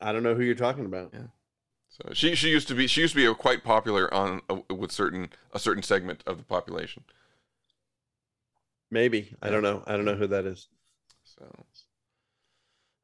I 0.00 0.12
don't 0.12 0.22
know 0.22 0.34
who 0.34 0.42
you're 0.42 0.54
talking 0.54 0.84
about. 0.84 1.10
Yeah. 1.14 1.28
So 1.88 2.12
she 2.12 2.34
she 2.34 2.50
used 2.50 2.68
to 2.68 2.74
be 2.74 2.86
she 2.86 3.00
used 3.00 3.14
to 3.14 3.28
be 3.28 3.34
quite 3.34 3.64
popular 3.64 4.12
on 4.12 4.42
uh, 4.50 4.58
with 4.72 4.92
certain 4.92 5.30
a 5.52 5.58
certain 5.58 5.82
segment 5.82 6.22
of 6.26 6.36
the 6.36 6.44
population. 6.44 7.04
Maybe 8.90 9.34
I 9.42 9.50
don't 9.50 9.62
know. 9.62 9.82
I 9.86 9.92
don't 9.92 10.04
know 10.04 10.14
who 10.14 10.26
that 10.26 10.44
is. 10.44 10.68
So, 11.24 11.44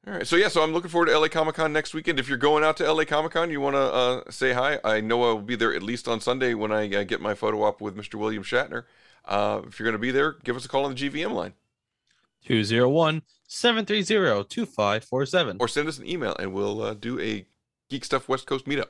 all 0.07 0.15
right. 0.15 0.27
So 0.27 0.37
yeah, 0.37 0.49
so 0.49 0.63
I'm 0.63 0.73
looking 0.73 0.91
forward 0.91 1.07
to 1.07 1.19
LA 1.19 1.29
Comic 1.29 1.55
Con 1.55 1.73
next 1.73 1.95
weekend. 1.95 2.21
If 2.21 2.29
you're 2.29 2.39
going 2.39 2.65
out 2.65 2.77
to 2.79 2.93
LA 2.93 3.05
Comic 3.05 3.33
Con, 3.33 3.51
you 3.51 3.61
want 3.61 3.77
to 3.77 3.81
uh, 3.81 4.31
say 4.31 4.53
hi. 4.53 4.79
I 4.85 5.01
know 5.01 5.23
I 5.23 5.27
will 5.33 5.43
be 5.43 5.57
there 5.57 5.75
at 5.75 5.83
least 5.83 6.07
on 6.07 6.21
Sunday 6.21 6.53
when 6.53 6.71
I 6.71 6.95
uh, 6.95 7.05
get 7.05 7.21
my 7.21 7.35
photo 7.35 7.63
op 7.63 7.81
with 7.81 7.97
Mr. 7.97 8.15
William 8.17 8.43
Shatner. 8.43 8.85
Uh, 9.25 9.63
if 9.67 9.79
you're 9.79 9.85
going 9.85 9.95
to 9.95 9.99
be 9.99 10.11
there, 10.11 10.37
give 10.45 10.57
us 10.57 10.67
a 10.67 10.69
call 10.69 10.85
on 10.85 10.95
the 10.95 11.11
GVM 11.11 11.33
line 11.33 11.55
201 12.45 13.23
730 13.49 14.49
2547. 14.49 15.57
or 15.61 15.69
send 15.69 15.89
us 15.89 15.99
an 15.99 16.07
email 16.07 16.35
and 16.39 16.53
we'll 16.53 16.83
uh, 16.83 16.95
do 16.95 17.19
a 17.21 17.47
Geek 17.91 18.05
Stuff 18.05 18.29
West 18.29 18.47
Coast 18.47 18.67
meetup. 18.67 18.89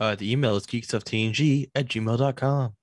Uh, 0.00 0.14
the 0.14 0.30
email 0.30 0.56
is 0.56 0.66
geekstufftng 0.66 1.70
at 1.74 1.88
gmail.com. 1.88 2.74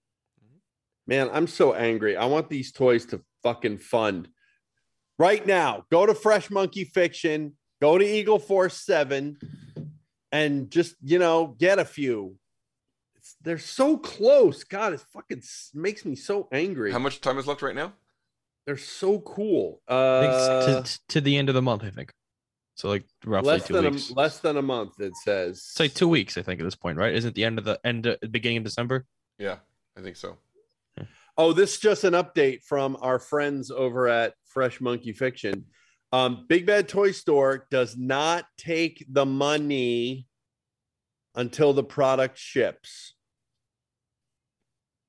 Man, 1.07 1.29
I'm 1.31 1.47
so 1.47 1.73
angry. 1.73 2.17
I 2.17 2.25
want 2.25 2.49
these 2.49 2.71
toys 2.71 3.05
to 3.07 3.21
fucking 3.43 3.77
fund. 3.77 4.27
Right 5.17 5.45
now, 5.45 5.85
go 5.91 6.05
to 6.05 6.13
Fresh 6.13 6.49
Monkey 6.49 6.83
Fiction, 6.83 7.53
go 7.81 7.97
to 7.97 8.05
Eagle 8.05 8.39
Force 8.39 8.75
7, 8.85 9.37
and 10.31 10.69
just, 10.69 10.95
you 11.01 11.19
know, 11.19 11.55
get 11.57 11.79
a 11.79 11.85
few. 11.85 12.35
It's, 13.15 13.35
they're 13.41 13.57
so 13.59 13.97
close. 13.97 14.63
God, 14.65 14.93
it 14.93 14.99
fucking 15.13 15.41
makes 15.73 16.03
me 16.03 16.15
so 16.15 16.49
angry. 16.51 16.91
How 16.91 16.99
much 16.99 17.21
time 17.21 17.37
is 17.37 17.47
left 17.47 17.61
right 17.61 17.75
now? 17.75 17.93
They're 18.65 18.77
so 18.77 19.19
cool. 19.19 19.81
Uh, 19.87 20.81
to, 20.83 20.99
to 21.09 21.21
the 21.21 21.37
end 21.37 21.49
of 21.49 21.55
the 21.55 21.61
month, 21.61 21.83
I 21.83 21.91
think. 21.91 22.11
So 22.75 22.89
like 22.89 23.05
roughly 23.25 23.51
less 23.51 23.67
two 23.67 23.73
than 23.73 23.93
weeks. 23.93 24.09
a, 24.09 24.13
less 24.13 24.39
than 24.39 24.57
a 24.57 24.61
month, 24.61 24.99
it 24.99 25.15
says. 25.23 25.57
It's 25.57 25.79
like 25.79 25.93
two 25.93 26.09
weeks, 26.09 26.37
I 26.37 26.41
think, 26.41 26.59
at 26.59 26.63
this 26.63 26.75
point, 26.75 26.97
right? 26.97 27.13
Isn't 27.13 27.29
it 27.29 27.35
the 27.35 27.45
end 27.45 27.57
of 27.57 27.65
the 27.65 27.79
end 27.85 28.05
of, 28.05 28.19
beginning 28.31 28.57
of 28.57 28.63
December? 28.63 29.05
Yeah, 29.37 29.57
I 29.97 30.01
think 30.01 30.17
so. 30.17 30.37
Oh, 31.37 31.51
this 31.51 31.73
is 31.73 31.79
just 31.79 32.03
an 32.05 32.13
update 32.13 32.63
from 32.63 32.97
our 33.01 33.19
friends 33.19 33.69
over 33.69 34.07
at 34.07 34.33
Fresh 34.45 34.79
Monkey 34.79 35.11
Fiction. 35.11 35.65
Um, 36.13 36.45
Big 36.47 36.65
Bad 36.65 36.87
Toy 36.87 37.11
Store 37.11 37.67
does 37.69 37.97
not 37.97 38.45
take 38.57 39.05
the 39.09 39.25
money 39.25 40.27
until 41.35 41.73
the 41.73 41.83
product 41.83 42.37
ships. 42.37 43.15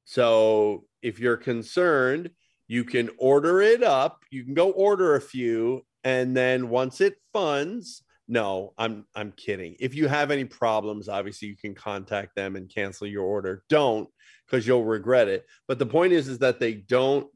So 0.05 0.85
if 1.01 1.21
you're 1.21 1.37
concerned, 1.37 2.31
you 2.69 2.85
can 2.85 3.11
order 3.19 3.61
it 3.61 3.83
up. 3.83 4.25
You 4.31 4.45
can 4.45 4.55
go 4.55 4.71
order 4.71 5.15
a 5.15 5.21
few, 5.21 5.85
and 6.05 6.37
then 6.37 6.69
once 6.69 7.01
it 7.01 7.17
funds, 7.33 8.03
no, 8.29 8.73
I'm 8.77 9.07
I'm 9.15 9.33
kidding. 9.33 9.77
If 9.79 9.95
you 9.95 10.09
have 10.09 10.31
any 10.31 10.45
problems, 10.45 11.09
obviously 11.09 11.49
you 11.49 11.57
can 11.57 11.75
contact 11.75 12.35
them 12.35 12.57
and 12.57 12.69
cancel 12.69 13.07
your 13.07 13.25
order. 13.25 13.63
Don't 13.69 14.09
because 14.47 14.67
you'll 14.67 14.85
regret 14.85 15.29
it. 15.29 15.47
But 15.69 15.79
the 15.79 15.87
point 15.87 16.13
is, 16.13 16.29
is 16.29 16.39
that 16.41 16.59
they 16.59 16.75
don't 16.75 17.29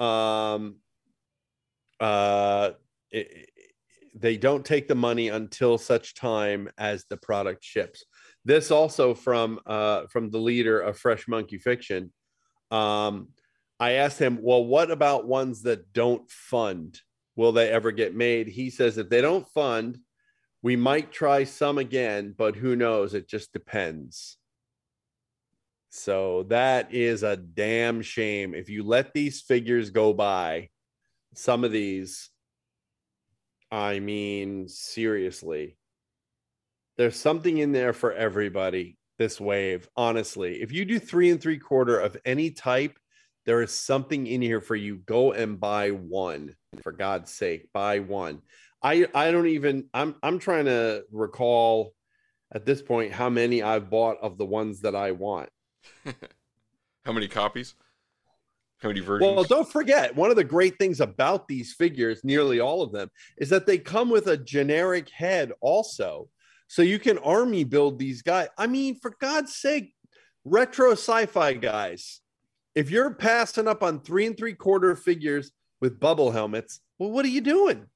um 0.00 0.76
uh 2.00 2.70
it- 3.10 3.50
they 4.14 4.36
don't 4.36 4.64
take 4.64 4.88
the 4.88 4.96
money 4.96 5.28
until 5.28 5.78
such 5.78 6.14
time 6.14 6.68
as 6.76 7.04
the 7.04 7.16
product 7.16 7.62
ships. 7.62 8.04
This 8.44 8.72
also 8.72 9.14
from 9.14 9.60
uh 9.66 10.06
from 10.06 10.30
the 10.30 10.38
leader 10.38 10.80
of 10.80 10.98
Fresh 10.98 11.28
Monkey 11.28 11.58
Fiction. 11.58 12.12
Um 12.70 13.28
I 13.80 13.92
asked 13.92 14.18
him, 14.18 14.40
well, 14.42 14.64
what 14.64 14.90
about 14.90 15.26
ones 15.26 15.62
that 15.62 15.92
don't 15.92 16.28
fund? 16.30 17.00
Will 17.36 17.52
they 17.52 17.70
ever 17.70 17.92
get 17.92 18.14
made? 18.14 18.48
He 18.48 18.70
says 18.70 18.98
if 18.98 19.08
they 19.08 19.20
don't 19.20 19.48
fund, 19.48 19.98
we 20.62 20.74
might 20.74 21.12
try 21.12 21.44
some 21.44 21.78
again, 21.78 22.34
but 22.36 22.56
who 22.56 22.74
knows? 22.74 23.14
It 23.14 23.28
just 23.28 23.52
depends. 23.52 24.36
So 25.90 26.44
that 26.44 26.92
is 26.92 27.22
a 27.22 27.36
damn 27.36 28.02
shame. 28.02 28.54
If 28.54 28.68
you 28.68 28.82
let 28.82 29.14
these 29.14 29.40
figures 29.40 29.90
go 29.90 30.12
by, 30.12 30.70
some 31.34 31.62
of 31.62 31.70
these, 31.70 32.30
I 33.70 34.00
mean, 34.00 34.68
seriously, 34.68 35.76
there's 36.96 37.16
something 37.16 37.58
in 37.58 37.70
there 37.72 37.92
for 37.92 38.12
everybody 38.12 38.98
this 39.18 39.40
wave. 39.40 39.88
Honestly, 39.96 40.62
if 40.62 40.72
you 40.72 40.84
do 40.84 40.98
three 40.98 41.30
and 41.30 41.40
three 41.40 41.58
quarter 41.58 41.98
of 41.98 42.16
any 42.24 42.50
type, 42.50 42.98
there 43.48 43.62
is 43.62 43.72
something 43.72 44.26
in 44.26 44.42
here 44.42 44.60
for 44.60 44.76
you. 44.76 44.96
Go 45.06 45.32
and 45.32 45.58
buy 45.58 45.88
one 45.88 46.54
for 46.82 46.92
God's 46.92 47.32
sake. 47.32 47.72
Buy 47.72 48.00
one. 48.00 48.42
I 48.82 49.08
I 49.14 49.30
don't 49.30 49.46
even. 49.46 49.88
I'm 49.94 50.16
I'm 50.22 50.38
trying 50.38 50.66
to 50.66 51.04
recall 51.10 51.94
at 52.52 52.66
this 52.66 52.82
point 52.82 53.10
how 53.10 53.30
many 53.30 53.62
I've 53.62 53.88
bought 53.88 54.18
of 54.20 54.36
the 54.36 54.44
ones 54.44 54.82
that 54.82 54.94
I 54.94 55.12
want. 55.12 55.48
How 57.06 57.12
many 57.12 57.26
copies? 57.26 57.74
How 58.82 58.88
many 58.88 59.00
versions? 59.00 59.34
Well, 59.34 59.44
don't 59.44 59.70
forget, 59.70 60.14
one 60.14 60.28
of 60.28 60.36
the 60.36 60.44
great 60.44 60.78
things 60.78 61.00
about 61.00 61.48
these 61.48 61.72
figures, 61.72 62.22
nearly 62.22 62.60
all 62.60 62.82
of 62.82 62.92
them, 62.92 63.08
is 63.38 63.48
that 63.48 63.64
they 63.64 63.78
come 63.78 64.10
with 64.10 64.26
a 64.26 64.36
generic 64.36 65.08
head 65.08 65.52
also. 65.62 66.28
So 66.66 66.82
you 66.82 66.98
can 66.98 67.16
army 67.18 67.64
build 67.64 67.98
these 67.98 68.20
guys. 68.20 68.48
I 68.58 68.66
mean, 68.66 68.96
for 69.00 69.14
God's 69.18 69.54
sake, 69.54 69.94
retro 70.44 70.92
sci 70.92 71.24
fi 71.24 71.54
guys, 71.54 72.20
if 72.78 72.92
you're 72.92 73.12
passing 73.12 73.66
up 73.66 73.82
on 73.82 73.98
three 73.98 74.24
and 74.24 74.36
three 74.36 74.54
quarter 74.54 74.94
figures 74.94 75.50
with 75.80 75.98
bubble 75.98 76.30
helmets, 76.30 76.78
well, 77.00 77.10
what 77.10 77.24
are 77.24 77.28
you 77.28 77.40
doing? 77.40 77.86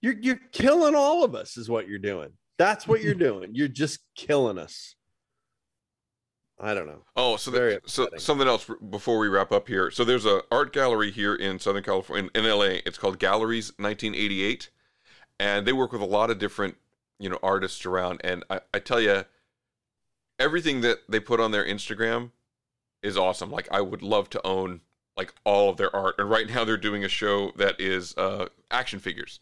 You're, 0.00 0.16
you're 0.20 0.40
killing 0.50 0.96
all 0.96 1.22
of 1.22 1.36
us, 1.36 1.56
is 1.56 1.70
what 1.70 1.86
you're 1.86 2.00
doing. 2.00 2.30
That's 2.58 2.88
what 2.88 3.02
you're 3.02 3.14
doing. 3.28 3.50
You're 3.52 3.68
just 3.68 4.00
killing 4.16 4.58
us. 4.58 4.96
I 6.58 6.74
don't 6.74 6.88
know. 6.88 7.04
Oh, 7.14 7.36
so 7.36 7.52
Very 7.52 7.70
there, 7.72 7.80
so 7.86 8.08
something 8.16 8.48
else 8.48 8.68
before 8.90 9.20
we 9.20 9.28
wrap 9.28 9.52
up 9.52 9.68
here. 9.68 9.92
So 9.92 10.04
there's 10.04 10.26
a 10.26 10.42
art 10.50 10.72
gallery 10.72 11.12
here 11.12 11.36
in 11.36 11.60
Southern 11.60 11.84
California, 11.84 12.28
in, 12.34 12.44
in 12.44 12.50
LA. 12.50 12.80
It's 12.84 12.98
called 12.98 13.20
Galleries 13.20 13.74
1988, 13.78 14.70
and 15.38 15.64
they 15.64 15.72
work 15.72 15.92
with 15.92 16.02
a 16.02 16.06
lot 16.06 16.30
of 16.30 16.40
different, 16.40 16.76
you 17.20 17.30
know, 17.30 17.38
artists 17.44 17.86
around. 17.86 18.22
And 18.24 18.42
I, 18.50 18.60
I 18.74 18.80
tell 18.80 19.00
you, 19.00 19.24
everything 20.40 20.80
that 20.80 20.98
they 21.08 21.20
put 21.20 21.38
on 21.38 21.52
their 21.52 21.64
Instagram 21.64 22.32
is 23.06 23.16
awesome. 23.16 23.50
Like 23.50 23.68
I 23.70 23.80
would 23.80 24.02
love 24.02 24.28
to 24.30 24.46
own 24.46 24.80
like 25.16 25.32
all 25.44 25.70
of 25.70 25.76
their 25.78 25.94
art. 25.94 26.16
And 26.18 26.28
right 26.28 26.46
now 26.48 26.64
they're 26.64 26.76
doing 26.76 27.04
a 27.04 27.08
show 27.08 27.52
that 27.56 27.80
is 27.80 28.14
uh, 28.18 28.46
action 28.70 28.98
figures. 28.98 29.40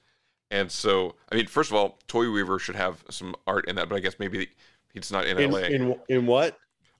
And 0.50 0.70
so, 0.70 1.16
I 1.32 1.34
mean, 1.34 1.46
first 1.46 1.70
of 1.70 1.76
all, 1.76 1.98
Toy 2.06 2.30
Weaver 2.30 2.58
should 2.60 2.76
have 2.76 3.02
some 3.10 3.34
art 3.46 3.66
in 3.68 3.74
that, 3.76 3.88
but 3.88 3.96
I 3.96 4.00
guess 4.00 4.14
maybe 4.20 4.48
it's 4.94 5.10
not 5.10 5.26
in, 5.26 5.38
In, 5.38 5.50
LA. 5.50 5.58
in, 5.60 5.96
in 6.08 6.26
what? 6.26 6.56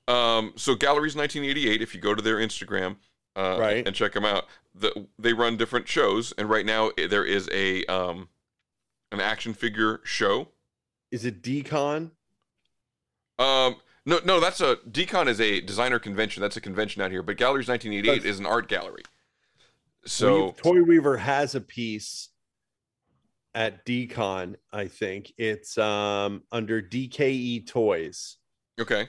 Um, 0.09 0.53
so 0.57 0.75
Galleries 0.75 1.15
1988, 1.15 1.81
if 1.83 1.95
you 1.95 2.01
go 2.01 2.15
to 2.15 2.23
their 2.23 2.37
Instagram, 2.37 2.97
uh, 3.37 3.57
Right. 3.61 3.87
and 3.87 3.95
check 3.95 4.13
them 4.13 4.25
out, 4.25 4.47
the, 4.75 5.07
they 5.19 5.33
run 5.33 5.57
different 5.57 5.87
shows, 5.87 6.33
and 6.37 6.51
right 6.51 6.67
now 6.67 6.91
eh, 6.99 7.07
there 7.07 7.25
is 7.25 7.49
a 7.53 7.85
um, 7.87 8.29
an 9.13 9.21
action 9.21 9.55
figure 9.55 10.01
show. 10.05 10.49
Is 11.13 11.25
it 11.25 11.43
Decon? 11.43 12.11
Um, 13.39 13.77
no, 14.07 14.21
no, 14.25 14.41
that's 14.41 14.61
a 14.61 14.77
Decon 14.91 15.29
is 15.29 15.41
a 15.41 15.61
designer 15.61 15.99
convention. 15.99 16.41
That's 16.41 16.57
a 16.57 16.61
convention 16.61 17.03
out 17.03 17.11
here, 17.11 17.23
but 17.23 17.37
Galleries 17.37 17.69
1988 17.69 18.25
is 18.25 18.39
an 18.39 18.47
art 18.47 18.69
gallery. 18.69 19.03
So 20.07 20.53
Toy 20.53 20.83
Weaver 20.83 21.17
has 21.17 21.55
a 21.55 21.61
piece 21.61 22.29
at 23.55 23.87
DCon. 23.87 24.57
I 24.73 24.89
think 24.89 25.33
it's 25.39 25.79
um 25.79 26.43
under 26.53 26.83
DKE 26.83 27.67
Toys. 27.67 28.37
Okay. 28.81 29.09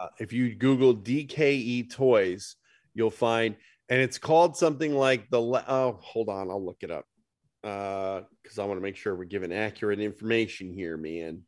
Uh, 0.00 0.08
if 0.18 0.32
you 0.32 0.54
Google 0.54 0.94
DKE 0.96 1.90
Toys, 1.90 2.56
you'll 2.94 3.10
find, 3.10 3.56
and 3.88 4.00
it's 4.00 4.16
called 4.18 4.56
something 4.56 4.94
like 4.94 5.28
the. 5.30 5.40
le- 5.40 5.64
Oh, 5.68 5.98
hold 6.00 6.28
on, 6.28 6.48
I'll 6.48 6.64
look 6.64 6.78
it 6.82 6.90
up. 6.90 7.04
Uh, 7.64 8.22
because 8.42 8.58
I 8.58 8.64
want 8.64 8.78
to 8.78 8.82
make 8.82 8.96
sure 8.96 9.16
we're 9.16 9.24
giving 9.24 9.52
accurate 9.52 9.98
information 10.00 10.72
here, 10.72 10.96
man. 10.96 11.42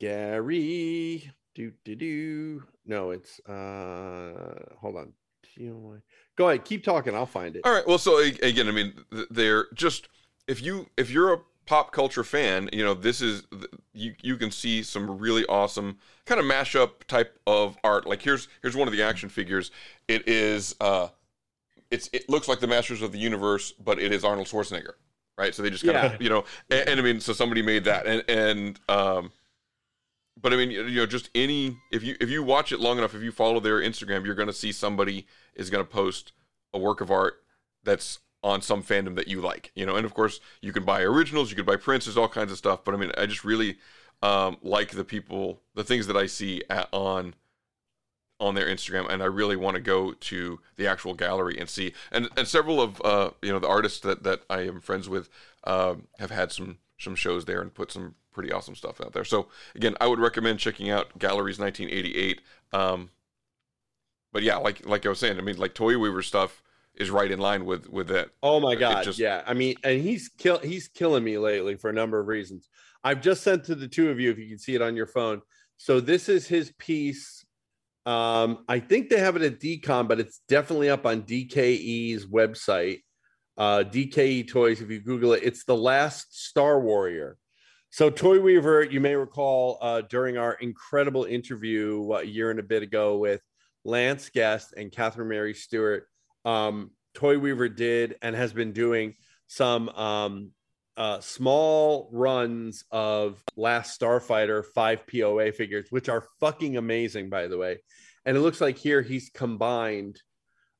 Gary, 0.00 1.30
do 1.54 1.72
do 1.84 1.94
do. 1.94 2.64
No, 2.86 3.10
it's 3.10 3.38
uh. 3.46 4.74
Hold 4.78 4.96
on. 4.96 5.12
Go 6.36 6.48
ahead, 6.48 6.64
keep 6.64 6.82
talking. 6.84 7.14
I'll 7.14 7.26
find 7.26 7.54
it. 7.56 7.62
All 7.64 7.72
right. 7.72 7.86
Well, 7.86 7.98
so 7.98 8.18
again, 8.18 8.66
I 8.68 8.70
mean, 8.72 8.94
they're 9.30 9.66
just 9.74 10.08
if 10.48 10.62
you 10.62 10.86
if 10.96 11.10
you're 11.10 11.34
a 11.34 11.38
pop 11.66 11.92
culture 11.92 12.24
fan, 12.24 12.70
you 12.72 12.82
know, 12.82 12.94
this 12.94 13.20
is 13.20 13.42
you 13.92 14.14
you 14.22 14.36
can 14.36 14.50
see 14.50 14.82
some 14.82 15.18
really 15.18 15.44
awesome 15.46 15.98
kind 16.24 16.40
of 16.40 16.46
mashup 16.46 17.04
type 17.08 17.38
of 17.46 17.76
art. 17.84 18.06
Like 18.06 18.22
here's 18.22 18.48
here's 18.62 18.76
one 18.76 18.88
of 18.88 18.92
the 18.92 19.02
action 19.02 19.28
figures. 19.28 19.70
It 20.08 20.26
is 20.26 20.74
uh, 20.80 21.08
it's 21.90 22.08
it 22.12 22.28
looks 22.30 22.48
like 22.48 22.60
the 22.60 22.66
Masters 22.68 23.02
of 23.02 23.12
the 23.12 23.18
Universe, 23.18 23.72
but 23.72 23.98
it 24.00 24.12
is 24.12 24.24
Arnold 24.24 24.46
Schwarzenegger, 24.46 24.94
right? 25.36 25.54
So 25.54 25.62
they 25.62 25.70
just 25.70 25.84
kind 25.84 25.96
Yeah. 25.96 26.14
of 26.14 26.22
you 26.22 26.30
know, 26.30 26.44
and, 26.70 26.88
and 26.88 27.00
I 27.00 27.02
mean, 27.02 27.20
so 27.20 27.32
somebody 27.34 27.60
made 27.60 27.84
that, 27.84 28.06
and 28.06 28.24
and 28.28 28.80
um, 28.88 29.32
but 30.40 30.52
I 30.52 30.56
mean, 30.56 30.70
you 30.70 30.96
know, 30.96 31.06
just 31.06 31.30
any 31.34 31.76
if 31.90 32.02
you 32.02 32.16
if 32.20 32.30
you 32.30 32.42
watch 32.42 32.72
it 32.72 32.80
long 32.80 32.98
enough, 32.98 33.14
if 33.14 33.22
you 33.22 33.32
follow 33.32 33.60
their 33.60 33.80
Instagram, 33.80 34.24
you're 34.24 34.34
going 34.34 34.48
to 34.48 34.52
see 34.52 34.72
somebody 34.72 35.26
is 35.54 35.70
going 35.70 35.84
to 35.84 35.90
post 35.90 36.32
a 36.72 36.78
work 36.78 37.00
of 37.00 37.10
art 37.10 37.42
that's 37.82 38.20
on 38.42 38.62
some 38.62 38.82
fandom 38.82 39.16
that 39.16 39.28
you 39.28 39.40
like, 39.40 39.70
you 39.74 39.84
know. 39.84 39.96
And 39.96 40.06
of 40.06 40.14
course, 40.14 40.40
you 40.60 40.72
can 40.72 40.84
buy 40.84 41.02
originals, 41.02 41.50
you 41.50 41.56
can 41.56 41.64
buy 41.64 41.76
prints, 41.76 42.06
there's 42.06 42.16
all 42.16 42.28
kinds 42.28 42.52
of 42.52 42.58
stuff. 42.58 42.84
But 42.84 42.94
I 42.94 42.98
mean, 42.98 43.12
I 43.18 43.26
just 43.26 43.44
really 43.44 43.78
um, 44.22 44.56
like 44.62 44.90
the 44.90 45.04
people, 45.04 45.60
the 45.74 45.84
things 45.84 46.06
that 46.06 46.16
I 46.16 46.26
see 46.26 46.62
at, 46.70 46.88
on 46.92 47.34
on 48.38 48.54
their 48.54 48.66
Instagram, 48.66 49.06
and 49.10 49.22
I 49.22 49.26
really 49.26 49.56
want 49.56 49.74
to 49.74 49.82
go 49.82 50.12
to 50.12 50.60
the 50.76 50.86
actual 50.86 51.12
gallery 51.12 51.58
and 51.58 51.68
see. 51.68 51.92
And 52.10 52.28
and 52.36 52.48
several 52.48 52.80
of 52.80 53.00
uh, 53.04 53.30
you 53.42 53.52
know 53.52 53.58
the 53.58 53.68
artists 53.68 54.00
that 54.00 54.22
that 54.22 54.42
I 54.48 54.62
am 54.62 54.80
friends 54.80 55.08
with 55.08 55.28
um, 55.64 56.08
have 56.18 56.30
had 56.30 56.52
some 56.52 56.78
some 57.00 57.14
shows 57.14 57.44
there 57.44 57.60
and 57.60 57.74
put 57.74 57.90
some 57.90 58.14
pretty 58.32 58.52
awesome 58.52 58.74
stuff 58.74 59.00
out 59.00 59.12
there. 59.12 59.24
So 59.24 59.48
again, 59.74 59.96
I 60.00 60.06
would 60.06 60.20
recommend 60.20 60.58
checking 60.58 60.90
out 60.90 61.18
Galleries 61.18 61.58
1988. 61.58 62.40
Um, 62.72 63.10
but 64.32 64.42
yeah, 64.42 64.56
like 64.56 64.86
like 64.86 65.04
I 65.06 65.08
was 65.08 65.18
saying, 65.18 65.38
I 65.38 65.40
mean, 65.40 65.56
like 65.56 65.74
Toy 65.74 65.98
Weaver 65.98 66.22
stuff 66.22 66.62
is 66.94 67.10
right 67.10 67.30
in 67.30 67.38
line 67.40 67.64
with 67.64 67.88
with 67.88 68.08
that. 68.08 68.30
Oh 68.42 68.60
my 68.60 68.74
god, 68.74 69.04
just- 69.04 69.18
yeah. 69.18 69.42
I 69.46 69.54
mean, 69.54 69.74
and 69.82 70.00
he's 70.00 70.28
kill 70.28 70.58
he's 70.58 70.88
killing 70.88 71.24
me 71.24 71.38
lately 71.38 71.76
for 71.76 71.90
a 71.90 71.92
number 71.92 72.20
of 72.20 72.26
reasons. 72.28 72.68
I've 73.02 73.22
just 73.22 73.42
sent 73.42 73.64
to 73.64 73.74
the 73.74 73.88
two 73.88 74.10
of 74.10 74.20
you 74.20 74.30
if 74.30 74.38
you 74.38 74.48
can 74.48 74.58
see 74.58 74.74
it 74.74 74.82
on 74.82 74.94
your 74.94 75.06
phone. 75.06 75.40
So 75.78 76.00
this 76.00 76.28
is 76.28 76.46
his 76.46 76.72
piece. 76.78 77.44
Um, 78.04 78.64
I 78.68 78.78
think 78.80 79.08
they 79.08 79.18
have 79.18 79.36
it 79.36 79.42
at 79.42 79.58
DCOM, 79.60 80.06
but 80.08 80.20
it's 80.20 80.40
definitely 80.48 80.90
up 80.90 81.06
on 81.06 81.22
DKE's 81.22 82.26
website. 82.26 83.00
Uh, 83.60 83.84
DKE 83.84 84.48
Toys, 84.48 84.80
if 84.80 84.88
you 84.88 85.00
Google 85.00 85.34
it, 85.34 85.42
it's 85.42 85.64
the 85.64 85.76
last 85.76 86.46
Star 86.46 86.80
Warrior. 86.80 87.36
So 87.90 88.08
Toy 88.08 88.40
Weaver, 88.40 88.84
you 88.84 89.00
may 89.00 89.14
recall 89.14 89.76
uh, 89.82 90.00
during 90.00 90.38
our 90.38 90.54
incredible 90.54 91.24
interview 91.24 92.10
a 92.14 92.24
year 92.24 92.50
and 92.50 92.58
a 92.58 92.62
bit 92.62 92.82
ago 92.82 93.18
with 93.18 93.42
Lance 93.84 94.30
Guest 94.30 94.72
and 94.78 94.90
Catherine 94.90 95.28
Mary 95.28 95.52
Stewart, 95.52 96.06
um, 96.46 96.92
Toy 97.12 97.38
Weaver 97.38 97.68
did 97.68 98.16
and 98.22 98.34
has 98.34 98.54
been 98.54 98.72
doing 98.72 99.14
some 99.46 99.90
um, 99.90 100.52
uh, 100.96 101.20
small 101.20 102.08
runs 102.14 102.84
of 102.90 103.44
Last 103.56 104.00
Starfighter 104.00 104.64
5 104.74 105.06
POA 105.06 105.52
figures, 105.52 105.84
which 105.90 106.08
are 106.08 106.24
fucking 106.40 106.78
amazing, 106.78 107.28
by 107.28 107.46
the 107.46 107.58
way. 107.58 107.80
And 108.24 108.38
it 108.38 108.40
looks 108.40 108.62
like 108.62 108.78
here 108.78 109.02
he's 109.02 109.28
combined 109.28 110.18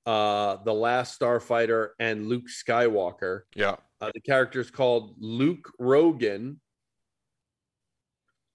uh, 0.07 0.57
the 0.65 0.75
Last 0.75 1.19
Starfighter 1.21 1.91
and 1.99 2.29
Luke 2.29 2.47
Skywalker. 2.49 3.43
Yeah. 3.55 3.77
Uh, 4.01 4.11
the 4.15 4.21
character 4.21 4.61
is 4.61 4.71
called 4.71 5.15
Luke 5.19 5.71
Rogan. 5.79 6.61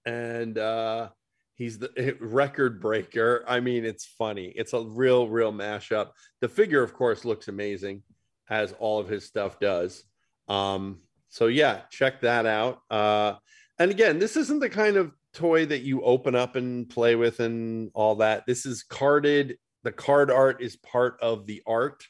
And 0.04 0.56
uh, 0.58 1.08
he's 1.54 1.78
the 1.78 2.16
record 2.20 2.80
breaker. 2.80 3.44
I 3.46 3.60
mean, 3.60 3.84
it's 3.84 4.04
funny. 4.04 4.52
It's 4.56 4.72
a 4.72 4.80
real, 4.80 5.28
real 5.28 5.52
mashup. 5.52 6.10
The 6.40 6.48
figure, 6.48 6.82
of 6.82 6.94
course, 6.94 7.24
looks 7.24 7.48
amazing, 7.48 8.02
as 8.48 8.72
all 8.78 9.00
of 9.00 9.08
his 9.08 9.24
stuff 9.24 9.58
does. 9.58 10.04
Um, 10.48 11.00
so 11.28 11.46
yeah, 11.46 11.82
check 11.90 12.20
that 12.20 12.46
out. 12.46 12.80
Uh, 12.90 13.34
and 13.78 13.90
again, 13.90 14.18
this 14.18 14.36
isn't 14.36 14.60
the 14.60 14.70
kind 14.70 14.96
of 14.96 15.12
toy 15.34 15.66
that 15.66 15.82
you 15.82 16.02
open 16.02 16.34
up 16.34 16.56
and 16.56 16.88
play 16.88 17.14
with 17.14 17.40
and 17.40 17.90
all 17.94 18.16
that. 18.16 18.46
This 18.46 18.64
is 18.64 18.82
carded. 18.82 19.58
The 19.86 19.92
card 19.92 20.32
art 20.32 20.60
is 20.60 20.74
part 20.74 21.16
of 21.22 21.46
the 21.46 21.62
art. 21.64 22.08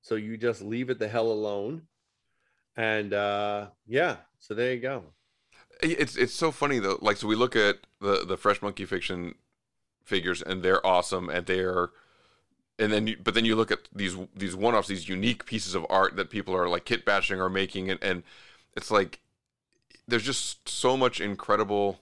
So 0.00 0.14
you 0.14 0.38
just 0.38 0.62
leave 0.62 0.88
it 0.88 0.98
the 0.98 1.08
hell 1.08 1.30
alone. 1.30 1.82
And 2.74 3.12
uh, 3.12 3.66
yeah, 3.86 4.16
so 4.38 4.54
there 4.54 4.72
you 4.72 4.80
go. 4.80 5.04
It's 5.82 6.16
it's 6.16 6.32
so 6.32 6.50
funny 6.50 6.78
though. 6.78 6.98
Like 7.02 7.18
so, 7.18 7.26
we 7.26 7.36
look 7.36 7.54
at 7.54 7.80
the 8.00 8.24
the 8.24 8.38
Fresh 8.38 8.62
Monkey 8.62 8.86
Fiction 8.86 9.34
figures, 10.04 10.40
and 10.40 10.62
they're 10.62 10.84
awesome, 10.86 11.28
and 11.28 11.44
they're, 11.44 11.90
and 12.78 12.90
then 12.90 13.08
you, 13.08 13.18
but 13.22 13.34
then 13.34 13.44
you 13.44 13.56
look 13.56 13.70
at 13.70 13.90
these 13.94 14.16
these 14.34 14.56
one 14.56 14.74
offs, 14.74 14.88
these 14.88 15.06
unique 15.06 15.44
pieces 15.44 15.74
of 15.74 15.84
art 15.90 16.16
that 16.16 16.30
people 16.30 16.56
are 16.56 16.66
like 16.66 16.86
kit 16.86 17.04
bashing 17.04 17.42
or 17.42 17.50
making, 17.50 17.90
and 17.90 18.02
and 18.02 18.22
it's 18.74 18.90
like 18.90 19.20
there's 20.08 20.24
just 20.24 20.66
so 20.66 20.96
much 20.96 21.20
incredible. 21.20 22.00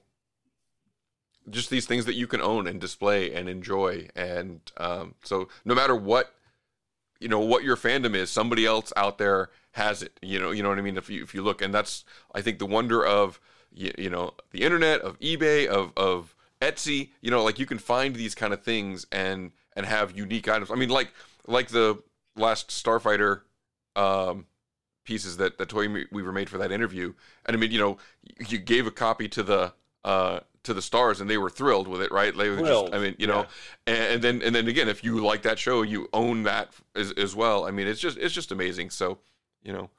Just 1.51 1.71
these 1.71 1.87
things 1.87 2.07
that 2.07 2.15
you 2.15 2.27
can 2.27 2.41
own 2.41 2.67
and 2.67 2.81
display 2.81 3.33
and 3.35 3.49
enjoy, 3.49 4.09
and 4.17 4.61
um, 4.79 5.15
so 5.25 5.49
no 5.65 5.75
matter 5.75 5.95
what 5.95 6.35
you 7.21 7.29
know 7.29 7.41
what 7.41 7.65
your 7.65 7.77
fandom 7.77 8.15
is 8.15 8.31
somebody 8.31 8.67
else 8.67 8.93
out 8.97 9.19
there 9.19 9.51
has 9.73 10.03
it 10.03 10.19
you 10.21 10.39
know 10.39 10.51
you 10.51 10.63
know 10.63 10.69
what 10.69 10.79
i 10.79 10.83
mean? 10.83 10.97
If 10.97 11.09
you 11.09 11.23
if 11.23 11.35
you 11.35 11.43
look 11.43 11.63
and 11.63 11.73
that's 11.73 12.05
i 12.35 12.41
think 12.43 12.59
the 12.59 12.67
wonder 12.67 13.05
of 13.05 13.41
you, 13.73 13.93
you 13.97 14.11
know 14.11 14.35
the 14.51 14.63
internet 14.63 15.01
of 15.01 15.19
ebay 15.21 15.67
of 15.67 15.93
of 15.97 16.35
etsy 16.61 17.11
you 17.21 17.31
know 17.31 17.43
like 17.43 17.59
you 17.59 17.67
can 17.67 17.79
find 17.79 18.15
these 18.15 18.35
kind 18.35 18.53
of 18.53 18.63
things 18.63 19.07
and 19.11 19.53
and 19.77 19.87
have 19.87 20.17
unique 20.17 20.49
items. 20.49 20.71
I 20.71 20.77
mean 20.77 20.91
like 20.91 21.13
like 21.47 21.69
the 21.69 22.03
last 22.37 22.69
starfighter 22.69 23.43
um 23.97 24.47
pieces 25.05 25.37
that 25.39 25.59
that 25.59 25.69
toy 25.69 25.89
weaver 26.11 26.33
made 26.33 26.49
for 26.49 26.59
that 26.59 26.73
interview. 26.73 27.13
And 27.47 27.57
i 27.57 27.61
mean 27.61 27.71
you 27.71 27.79
know 27.79 27.97
you 28.49 28.59
gave 28.59 28.87
a 28.87 28.91
copy 28.91 29.29
to 29.29 29.43
the 29.43 29.73
uh 30.05 30.41
to 30.65 30.75
the 30.75 30.83
stars 30.83 31.21
and 31.21 31.31
they 31.31 31.39
were 31.39 31.51
thrilled 31.51 31.87
with 31.87 32.03
it 32.03 32.11
right? 32.11 32.37
They 32.37 32.55
just 32.57 32.93
i 32.93 32.99
mean 32.99 33.15
you 33.19 33.27
know 33.27 33.47
and, 33.87 33.97
and 33.97 34.23
then 34.23 34.43
and 34.43 34.55
then 34.55 34.67
again 34.67 34.89
if 34.89 35.05
you 35.05 35.25
like 35.25 35.43
that 35.43 35.59
show 35.59 35.83
you 35.83 36.09
own 36.13 36.43
that 36.45 36.73
as, 36.95 37.13
as 37.13 37.37
well. 37.37 37.67
I 37.67 37.71
mean 37.71 37.87
it's 37.87 38.01
just 38.01 38.19
it's 38.19 38.35
just 38.35 38.51
amazing. 38.51 38.91
So 38.91 39.19
you 39.63 39.73
know 39.73 39.91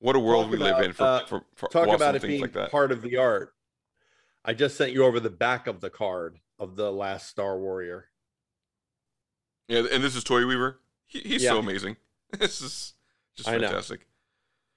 what 0.00 0.16
a 0.16 0.20
world 0.20 0.44
Talk 0.44 0.52
we 0.52 0.58
live 0.58 0.80
in 0.80 0.92
for, 0.92 1.04
uh, 1.04 1.26
for, 1.26 1.44
for 1.54 1.68
talk 1.68 1.88
awesome 1.88 1.94
about 1.94 2.16
it 2.16 2.22
being 2.22 2.42
like 2.42 2.70
part 2.70 2.92
of 2.92 3.02
the 3.02 3.16
art. 3.16 3.54
I 4.44 4.52
just 4.52 4.76
sent 4.76 4.92
you 4.92 5.04
over 5.04 5.18
the 5.18 5.30
back 5.30 5.66
of 5.66 5.80
the 5.80 5.90
card 5.90 6.38
of 6.58 6.76
the 6.76 6.92
last 6.92 7.28
Star 7.28 7.58
Warrior. 7.58 8.06
yeah 9.68 9.84
and 9.90 10.04
this 10.04 10.14
is 10.14 10.22
toy 10.22 10.46
weaver? 10.46 10.80
He, 11.06 11.20
he's 11.20 11.42
so 11.42 11.58
amazing. 11.58 11.96
This 12.36 12.60
is 12.62 12.94
just 13.36 13.48
I 13.48 13.58
know. 13.58 13.68
fantastic. 13.68 14.08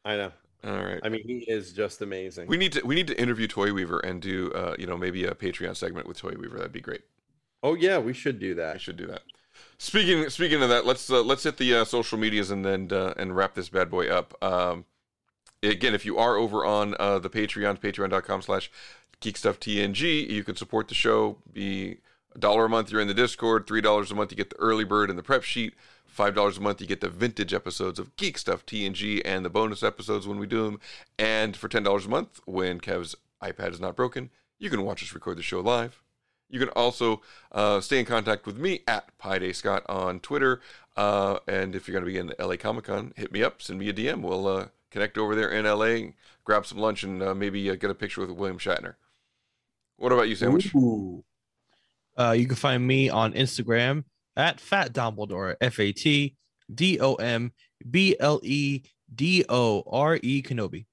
I 0.05 0.15
know. 0.15 0.31
All 0.63 0.83
right 0.83 0.99
I 1.03 1.09
mean, 1.09 1.23
he 1.25 1.39
is 1.47 1.71
just 1.73 2.01
amazing. 2.01 2.47
we 2.47 2.57
need 2.57 2.73
to 2.73 2.81
we 2.85 2.95
need 2.95 3.07
to 3.07 3.19
interview 3.19 3.47
toy 3.47 3.73
weaver 3.73 3.99
and 3.99 4.21
do 4.21 4.51
uh 4.53 4.75
you 4.79 4.87
know 4.87 4.97
maybe 4.97 5.23
a 5.25 5.33
patreon 5.35 5.75
segment 5.75 6.07
with 6.07 6.17
toy 6.17 6.33
weaver 6.37 6.57
that'd 6.57 6.71
be 6.71 6.81
great 6.81 7.01
oh 7.63 7.75
yeah, 7.75 7.97
we 7.97 8.13
should 8.13 8.39
do 8.39 8.55
that. 8.55 8.69
I 8.69 8.73
that. 8.73 8.81
should 8.81 8.97
do 8.97 9.07
that. 9.07 9.23
Speaking 9.77 10.29
speaking 10.29 10.61
of 10.61 10.69
that, 10.69 10.85
let's 10.85 11.09
uh, 11.09 11.21
let's 11.21 11.43
hit 11.43 11.57
the 11.57 11.75
uh, 11.75 11.85
social 11.85 12.17
medias 12.17 12.51
and 12.51 12.63
then 12.63 12.89
uh, 12.91 13.13
and 13.17 13.35
wrap 13.35 13.55
this 13.55 13.69
bad 13.69 13.89
boy 13.89 14.09
up. 14.09 14.41
Um, 14.43 14.85
again, 15.63 15.95
if 15.95 16.05
you 16.05 16.17
are 16.17 16.35
over 16.37 16.65
on 16.65 16.95
uh, 16.99 17.19
the 17.19 17.29
Patreon, 17.29 17.79
patreon.com 17.79 18.41
slash 18.41 18.71
geekstufftng, 19.21 20.29
you 20.29 20.43
can 20.43 20.55
support 20.55 20.87
the 20.87 20.95
show. 20.95 21.37
Be 21.51 21.97
a 22.37 22.39
dollar 22.39 22.65
a 22.65 22.69
month, 22.69 22.91
you're 22.91 23.01
in 23.01 23.07
the 23.07 23.13
Discord. 23.13 23.67
Three 23.67 23.81
dollars 23.81 24.11
a 24.11 24.15
month, 24.15 24.31
you 24.31 24.37
get 24.37 24.51
the 24.51 24.59
early 24.59 24.83
bird 24.83 25.09
and 25.09 25.17
the 25.17 25.23
prep 25.23 25.43
sheet. 25.43 25.73
Five 26.05 26.35
dollars 26.35 26.57
a 26.57 26.61
month, 26.61 26.79
you 26.79 26.87
get 26.87 27.01
the 27.01 27.09
vintage 27.09 27.53
episodes 27.53 27.99
of 27.99 28.15
Geek 28.15 28.37
Stuff 28.37 28.65
TNG 28.65 29.21
and 29.25 29.43
the 29.43 29.49
bonus 29.49 29.83
episodes 29.83 30.27
when 30.27 30.39
we 30.39 30.47
do 30.47 30.63
them. 30.65 30.79
And 31.19 31.55
for 31.55 31.67
ten 31.67 31.83
dollars 31.83 32.05
a 32.05 32.09
month, 32.09 32.39
when 32.45 32.79
Kev's 32.79 33.15
iPad 33.43 33.71
is 33.71 33.79
not 33.79 33.95
broken, 33.95 34.29
you 34.59 34.69
can 34.69 34.83
watch 34.83 35.03
us 35.03 35.13
record 35.13 35.37
the 35.37 35.43
show 35.43 35.59
live. 35.59 36.01
You 36.49 36.59
can 36.59 36.69
also 36.69 37.21
uh, 37.51 37.81
stay 37.81 37.99
in 37.99 38.05
contact 38.05 38.45
with 38.45 38.57
me 38.57 38.81
at 38.87 39.15
Pi 39.17 39.51
Scott 39.51 39.83
on 39.89 40.19
Twitter. 40.21 40.61
Uh, 40.95 41.39
and 41.47 41.75
if 41.75 41.87
you're 41.87 41.93
going 41.93 42.05
to 42.05 42.11
be 42.11 42.17
in 42.17 42.27
the 42.27 42.35
LA 42.43 42.55
Comic 42.55 42.85
Con, 42.85 43.13
hit 43.17 43.31
me 43.31 43.43
up, 43.43 43.61
send 43.61 43.79
me 43.79 43.89
a 43.89 43.93
DM. 43.93 44.21
We'll 44.21 44.47
uh, 44.47 44.67
connect 44.89 45.17
over 45.17 45.35
there 45.35 45.51
in 45.51 45.65
LA, 45.65 46.13
grab 46.45 46.65
some 46.65 46.77
lunch, 46.77 47.03
and 47.03 47.21
uh, 47.21 47.35
maybe 47.35 47.69
uh, 47.69 47.75
get 47.75 47.91
a 47.91 47.95
picture 47.95 48.21
with 48.21 48.31
William 48.31 48.57
Shatner. 48.57 48.95
What 49.97 50.11
about 50.11 50.29
you, 50.29 50.35
Sandwich? 50.35 50.71
Uh, 52.17 52.31
you 52.31 52.47
can 52.47 52.55
find 52.55 52.85
me 52.85 53.09
on 53.09 53.33
Instagram 53.33 54.03
at 54.35 54.59
Fat 54.59 54.93
Dumbledore, 54.93 55.55
F 55.61 55.79
A 55.79 55.91
T 55.91 56.35
D 56.73 56.99
O 56.99 57.15
M 57.15 57.51
B 57.89 58.15
L 58.19 58.39
E 58.43 58.81
D 59.13 59.45
O 59.49 59.83
R 59.87 60.19
E 60.21 60.41
Kenobi. 60.41 60.85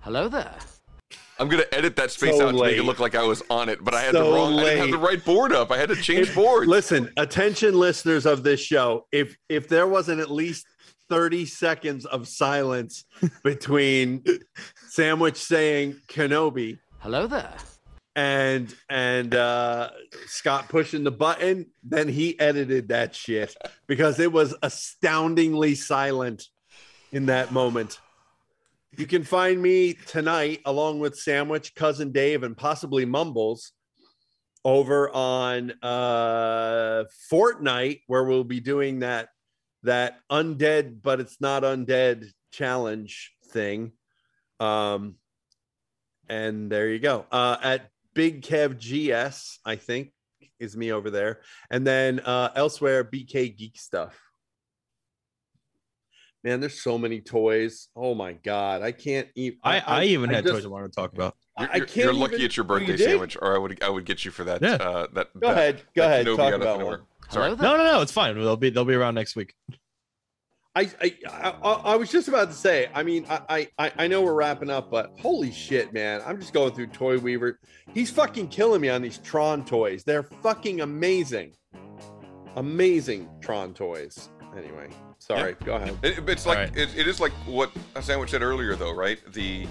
Hello 0.00 0.28
there. 0.28 0.54
I'm 1.40 1.48
gonna 1.48 1.64
edit 1.70 1.94
that 1.96 2.10
space 2.10 2.36
So 2.36 2.48
out 2.48 2.52
to 2.52 2.62
make 2.62 2.76
it 2.76 2.82
look 2.82 2.98
like 2.98 3.14
I 3.14 3.22
was 3.22 3.42
on 3.48 3.68
it, 3.68 3.82
but 3.84 3.94
I 3.94 4.00
had 4.02 4.12
So 4.12 4.24
the 4.24 4.32
wrong. 4.34 4.58
I 4.58 4.64
didn't 4.64 4.78
have 4.78 4.90
the 4.90 4.98
right 5.06 5.24
board 5.24 5.52
up. 5.52 5.70
I 5.70 5.78
had 5.78 5.88
to 5.88 5.96
change 5.96 6.28
If- 6.30 6.34
boards. 6.34 6.68
Listen, 6.68 7.12
attention 7.16 7.78
listeners 7.78 8.26
of 8.26 8.42
this 8.42 8.60
show, 8.60 9.06
if 9.12 9.36
if 9.48 9.68
there 9.68 9.86
wasn't 9.86 10.20
at 10.20 10.30
least 10.30 10.66
30 11.08 11.46
seconds 11.46 12.04
of 12.06 12.28
silence 12.28 13.04
between 13.42 14.24
Sandwich 14.88 15.36
saying 15.36 15.96
Kenobi 16.08 16.78
Hello 16.98 17.26
there. 17.26 17.54
and 18.16 18.74
and 18.90 19.34
uh 19.34 19.90
Scott 20.26 20.68
pushing 20.68 21.04
the 21.04 21.10
button, 21.10 21.66
then 21.82 22.08
he 22.08 22.38
edited 22.40 22.88
that 22.88 23.14
shit 23.14 23.56
because 23.86 24.18
it 24.18 24.32
was 24.32 24.54
astoundingly 24.62 25.74
silent 25.74 26.48
in 27.12 27.26
that 27.26 27.52
moment. 27.52 28.00
You 28.96 29.06
can 29.06 29.22
find 29.22 29.62
me 29.62 29.94
tonight 29.94 30.60
along 30.64 30.98
with 30.98 31.16
Sandwich, 31.16 31.74
Cousin 31.74 32.10
Dave, 32.10 32.42
and 32.42 32.56
possibly 32.56 33.04
Mumbles 33.04 33.72
over 34.64 35.14
on 35.14 35.72
uh 35.82 37.04
Fortnite, 37.32 38.02
where 38.08 38.24
we'll 38.24 38.44
be 38.44 38.60
doing 38.60 38.98
that 39.00 39.28
that 39.82 40.18
undead, 40.30 41.02
but 41.02 41.20
it's 41.20 41.40
not 41.40 41.62
undead 41.62 42.26
challenge 42.50 43.32
thing. 43.52 43.92
Um 44.60 45.16
and 46.28 46.70
there 46.70 46.88
you 46.88 46.98
go. 46.98 47.26
Uh 47.30 47.56
at 47.62 47.90
Big 48.14 48.42
Kev 48.42 48.78
GS, 48.78 49.60
I 49.64 49.76
think, 49.76 50.12
is 50.58 50.76
me 50.76 50.92
over 50.92 51.10
there. 51.10 51.40
And 51.70 51.86
then 51.86 52.20
uh 52.20 52.50
elsewhere, 52.54 53.04
BK 53.04 53.56
Geek 53.56 53.78
Stuff. 53.78 54.18
Man, 56.44 56.60
there's 56.60 56.80
so 56.80 56.96
many 56.98 57.20
toys. 57.20 57.88
Oh 57.96 58.14
my 58.14 58.32
god, 58.32 58.82
I 58.82 58.92
can't 58.92 59.28
even. 59.34 59.58
I, 59.64 59.80
I, 59.80 60.04
even 60.04 60.30
had 60.30 60.44
just- 60.44 60.54
toys 60.54 60.64
I 60.64 60.68
wanted 60.68 60.92
to 60.92 60.96
talk 60.96 61.12
about. 61.12 61.34
You're, 61.58 61.68
I 61.70 61.76
you're- 61.76 61.86
can't 61.88 61.96
you're 62.04 62.14
lucky 62.14 62.34
even- 62.34 62.46
it's 62.46 62.56
your 62.56 62.66
Oh, 62.70 62.76
you 62.76 62.86
birthday 62.86 63.04
sandwich, 63.04 63.36
or 63.42 63.54
I 63.54 63.58
would 63.58 63.82
I 63.82 63.88
would 63.88 64.04
get 64.04 64.24
you 64.24 64.30
for 64.30 64.44
that. 64.44 64.62
Yeah. 64.62 64.74
Uh, 64.74 65.06
that 65.14 65.38
Go 65.40 65.50
ahead, 65.50 65.82
go 65.96 66.04
ahead, 66.04 66.26
Kenobi 66.26 66.36
talk 66.36 66.54
about 66.54 66.84
one. 66.84 67.00
Sorry. 67.30 67.50
No, 67.56 67.76
no, 67.76 67.84
no, 67.84 68.00
it's 68.00 68.12
fine. 68.12 68.34
They'll 68.36 68.56
be 68.56 68.70
they'll 68.70 68.84
be 68.84 68.94
around 68.94 69.14
next 69.16 69.34
week. 69.34 69.54
I, 70.76 70.88
I 71.02 71.14
I 71.28 71.50
I 71.50 71.96
was 71.96 72.08
just 72.12 72.28
about 72.28 72.48
to 72.50 72.54
say. 72.54 72.88
I 72.94 73.02
mean, 73.02 73.26
I, 73.28 73.68
I 73.80 73.92
I 73.98 74.06
know 74.06 74.22
we're 74.22 74.34
wrapping 74.34 74.70
up, 74.70 74.92
but 74.92 75.10
holy 75.18 75.50
shit, 75.50 75.92
man! 75.92 76.22
I'm 76.24 76.38
just 76.38 76.52
going 76.52 76.72
through 76.72 76.86
Toy 76.88 77.18
Weaver. 77.18 77.58
He's 77.92 78.10
fucking 78.12 78.48
killing 78.48 78.80
me 78.80 78.88
on 78.88 79.02
these 79.02 79.18
Tron 79.18 79.64
toys. 79.64 80.04
They're 80.04 80.22
fucking 80.22 80.80
amazing, 80.82 81.54
amazing 82.54 83.28
Tron 83.40 83.74
toys. 83.74 84.28
Anyway, 84.56 84.88
sorry. 85.18 85.56
Go 85.64 85.76
ahead. 85.76 85.96
It, 86.02 86.28
it's 86.28 86.46
like 86.46 86.76
it, 86.76 86.96
it 86.96 87.06
is 87.06 87.20
like 87.20 87.32
what 87.46 87.70
a 87.94 88.02
sandwich 88.02 88.30
said 88.30 88.42
earlier, 88.42 88.74
though, 88.76 88.92
right? 88.94 89.18
The 89.32 89.66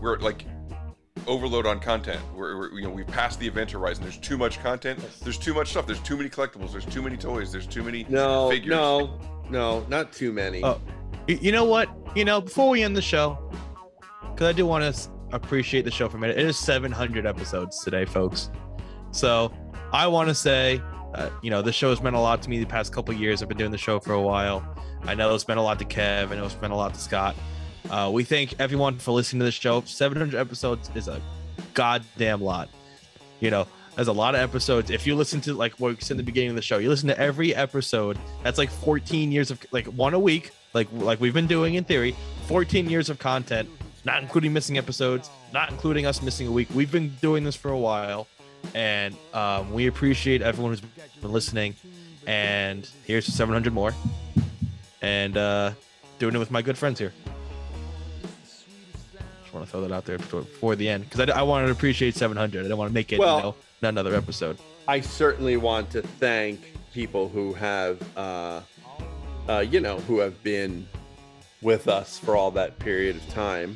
we're 0.00 0.18
like 0.18 0.44
overload 1.26 1.66
on 1.66 1.80
content. 1.80 2.20
We're, 2.34 2.56
we're 2.58 2.74
you 2.78 2.82
know 2.82 2.90
we 2.90 3.04
passed 3.04 3.40
the 3.40 3.46
event 3.46 3.70
horizon. 3.70 4.02
There's 4.04 4.18
too 4.18 4.36
much 4.36 4.60
content. 4.60 5.00
There's 5.22 5.38
too 5.38 5.54
much 5.54 5.68
stuff. 5.70 5.86
There's 5.86 6.00
too 6.00 6.16
many 6.16 6.28
collectibles. 6.28 6.72
There's 6.72 6.84
too 6.86 7.02
many 7.02 7.16
toys. 7.16 7.50
There's 7.52 7.66
too 7.66 7.82
many 7.82 8.06
No, 8.08 8.50
figures. 8.50 8.70
no, 8.70 9.18
no, 9.50 9.86
not 9.88 10.12
too 10.12 10.32
many. 10.32 10.62
Oh, 10.62 10.80
you 11.26 11.52
know 11.52 11.64
what? 11.64 11.88
You 12.14 12.24
know, 12.24 12.40
before 12.40 12.68
we 12.68 12.82
end 12.82 12.96
the 12.96 13.02
show, 13.02 13.50
because 14.20 14.46
I 14.48 14.52
do 14.52 14.66
want 14.66 14.94
to 14.94 15.10
appreciate 15.32 15.84
the 15.84 15.90
show 15.90 16.08
for 16.08 16.16
a 16.16 16.20
minute. 16.20 16.38
It 16.38 16.46
is 16.46 16.58
700 16.58 17.26
episodes 17.26 17.82
today, 17.82 18.04
folks. 18.04 18.50
So 19.10 19.52
I 19.92 20.06
want 20.06 20.28
to 20.28 20.34
say, 20.34 20.80
uh, 21.14 21.30
you 21.42 21.50
know, 21.50 21.62
this 21.62 21.74
show 21.74 21.90
has 21.90 22.02
meant 22.02 22.16
a 22.16 22.20
lot 22.20 22.42
to 22.42 22.50
me 22.50 22.58
the 22.58 22.66
past 22.66 22.92
couple 22.92 23.14
years. 23.14 23.42
I've 23.42 23.48
been 23.48 23.58
doing 23.58 23.70
the 23.70 23.78
show 23.78 24.00
for 24.00 24.12
a 24.12 24.20
while. 24.20 24.64
I 25.04 25.14
know 25.14 25.34
it's 25.34 25.46
meant 25.46 25.60
a 25.60 25.62
lot 25.62 25.78
to 25.78 25.84
Kev. 25.84 26.30
I 26.30 26.36
know 26.36 26.46
it's 26.46 26.60
meant 26.60 26.72
a 26.72 26.76
lot 26.76 26.94
to 26.94 27.00
Scott. 27.00 27.36
Uh, 27.90 28.10
we 28.12 28.24
thank 28.24 28.58
everyone 28.58 28.98
for 28.98 29.12
listening 29.12 29.40
to 29.40 29.44
the 29.44 29.52
show. 29.52 29.82
700 29.82 30.38
episodes 30.38 30.90
is 30.94 31.08
a 31.08 31.20
goddamn 31.74 32.40
lot. 32.40 32.68
You 33.40 33.50
know, 33.50 33.66
there's 33.94 34.08
a 34.08 34.12
lot 34.12 34.34
of 34.34 34.40
episodes. 34.40 34.90
If 34.90 35.06
you 35.06 35.14
listen 35.14 35.40
to 35.42 35.54
like 35.54 35.74
what 35.74 35.94
we 35.94 36.00
said 36.00 36.12
in 36.12 36.16
the 36.16 36.22
beginning 36.24 36.50
of 36.50 36.56
the 36.56 36.62
show, 36.62 36.78
you 36.78 36.88
listen 36.88 37.08
to 37.08 37.18
every 37.18 37.54
episode. 37.54 38.18
That's 38.42 38.58
like 38.58 38.70
14 38.70 39.30
years 39.30 39.50
of 39.50 39.64
like 39.70 39.86
one 39.86 40.14
a 40.14 40.18
week, 40.18 40.50
like 40.72 40.88
like 40.92 41.20
we've 41.20 41.34
been 41.34 41.46
doing 41.46 41.74
in 41.74 41.84
theory. 41.84 42.16
14 42.46 42.90
years 42.90 43.08
of 43.08 43.18
content, 43.18 43.68
not 44.04 44.22
including 44.22 44.52
missing 44.52 44.78
episodes, 44.78 45.30
not 45.52 45.70
including 45.70 46.06
us 46.06 46.22
missing 46.22 46.46
a 46.48 46.52
week. 46.52 46.68
We've 46.74 46.90
been 46.90 47.10
doing 47.20 47.44
this 47.44 47.54
for 47.56 47.70
a 47.70 47.78
while, 47.78 48.26
and 48.74 49.16
um, 49.32 49.72
we 49.72 49.86
appreciate 49.86 50.42
everyone 50.42 50.72
who's 50.72 50.80
been 51.20 51.32
listening. 51.32 51.74
And 52.26 52.88
here's 53.04 53.26
700 53.26 53.72
more, 53.72 53.92
and 55.02 55.36
uh, 55.36 55.72
doing 56.18 56.34
it 56.34 56.38
with 56.38 56.50
my 56.50 56.62
good 56.62 56.78
friends 56.78 56.98
here. 56.98 57.12
Just 59.42 59.52
want 59.52 59.66
to 59.66 59.70
throw 59.70 59.82
that 59.82 59.92
out 59.92 60.04
there 60.06 60.16
before, 60.18 60.40
before 60.40 60.76
the 60.76 60.88
end 60.88 61.04
because 61.08 61.28
I, 61.28 61.40
I 61.40 61.42
wanted 61.42 61.66
to 61.66 61.72
appreciate 61.72 62.14
700. 62.14 62.58
I 62.58 62.62
didn't 62.62 62.78
want 62.78 62.88
to 62.90 62.94
make 62.94 63.12
it, 63.12 63.18
Well- 63.18 63.36
you 63.36 63.42
know, 63.42 63.54
not 63.82 63.88
another 63.90 64.14
episode. 64.14 64.56
I 64.88 65.00
certainly 65.00 65.56
want 65.56 65.90
to 65.90 66.02
thank 66.02 66.60
people 66.92 67.28
who 67.28 67.54
have, 67.54 68.02
uh, 68.16 68.60
uh, 69.48 69.58
you 69.60 69.80
know, 69.80 69.98
who 70.00 70.18
have 70.18 70.42
been 70.42 70.86
with 71.62 71.88
us 71.88 72.18
for 72.18 72.36
all 72.36 72.50
that 72.52 72.78
period 72.78 73.16
of 73.16 73.28
time. 73.30 73.74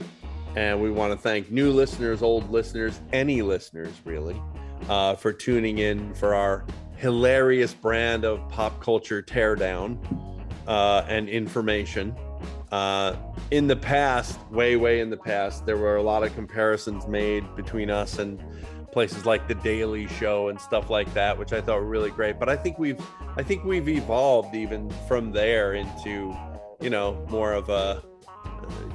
And 0.56 0.82
we 0.82 0.90
want 0.90 1.12
to 1.12 1.18
thank 1.18 1.50
new 1.50 1.70
listeners, 1.70 2.22
old 2.22 2.50
listeners, 2.50 3.00
any 3.12 3.40
listeners 3.42 3.92
really, 4.04 4.40
uh, 4.88 5.14
for 5.14 5.32
tuning 5.32 5.78
in 5.78 6.14
for 6.14 6.34
our 6.34 6.64
hilarious 6.96 7.74
brand 7.74 8.24
of 8.24 8.46
pop 8.48 8.82
culture 8.82 9.22
teardown 9.22 9.98
uh, 10.66 11.04
and 11.08 11.28
information. 11.28 12.14
Uh, 12.70 13.16
in 13.50 13.66
the 13.66 13.76
past, 13.76 14.38
way, 14.50 14.76
way 14.76 15.00
in 15.00 15.08
the 15.08 15.16
past, 15.16 15.64
there 15.64 15.78
were 15.78 15.96
a 15.96 16.02
lot 16.02 16.22
of 16.22 16.34
comparisons 16.34 17.06
made 17.06 17.44
between 17.56 17.88
us 17.90 18.18
and 18.18 18.38
places 18.92 19.24
like 19.24 19.48
the 19.48 19.54
Daily 19.54 20.06
Show 20.08 20.48
and 20.48 20.60
stuff 20.60 20.90
like 20.90 21.12
that, 21.14 21.38
which 21.38 21.52
I 21.52 21.60
thought 21.60 21.80
were 21.80 21.86
really 21.86 22.10
great. 22.10 22.38
But 22.38 22.48
I 22.48 22.56
think 22.56 22.78
we've, 22.78 23.00
I 23.36 23.42
think 23.42 23.64
we've 23.64 23.88
evolved 23.88 24.54
even 24.54 24.90
from 25.06 25.32
there 25.32 25.74
into, 25.74 26.36
you 26.80 26.90
know, 26.90 27.24
more 27.30 27.52
of 27.52 27.68
a, 27.70 28.02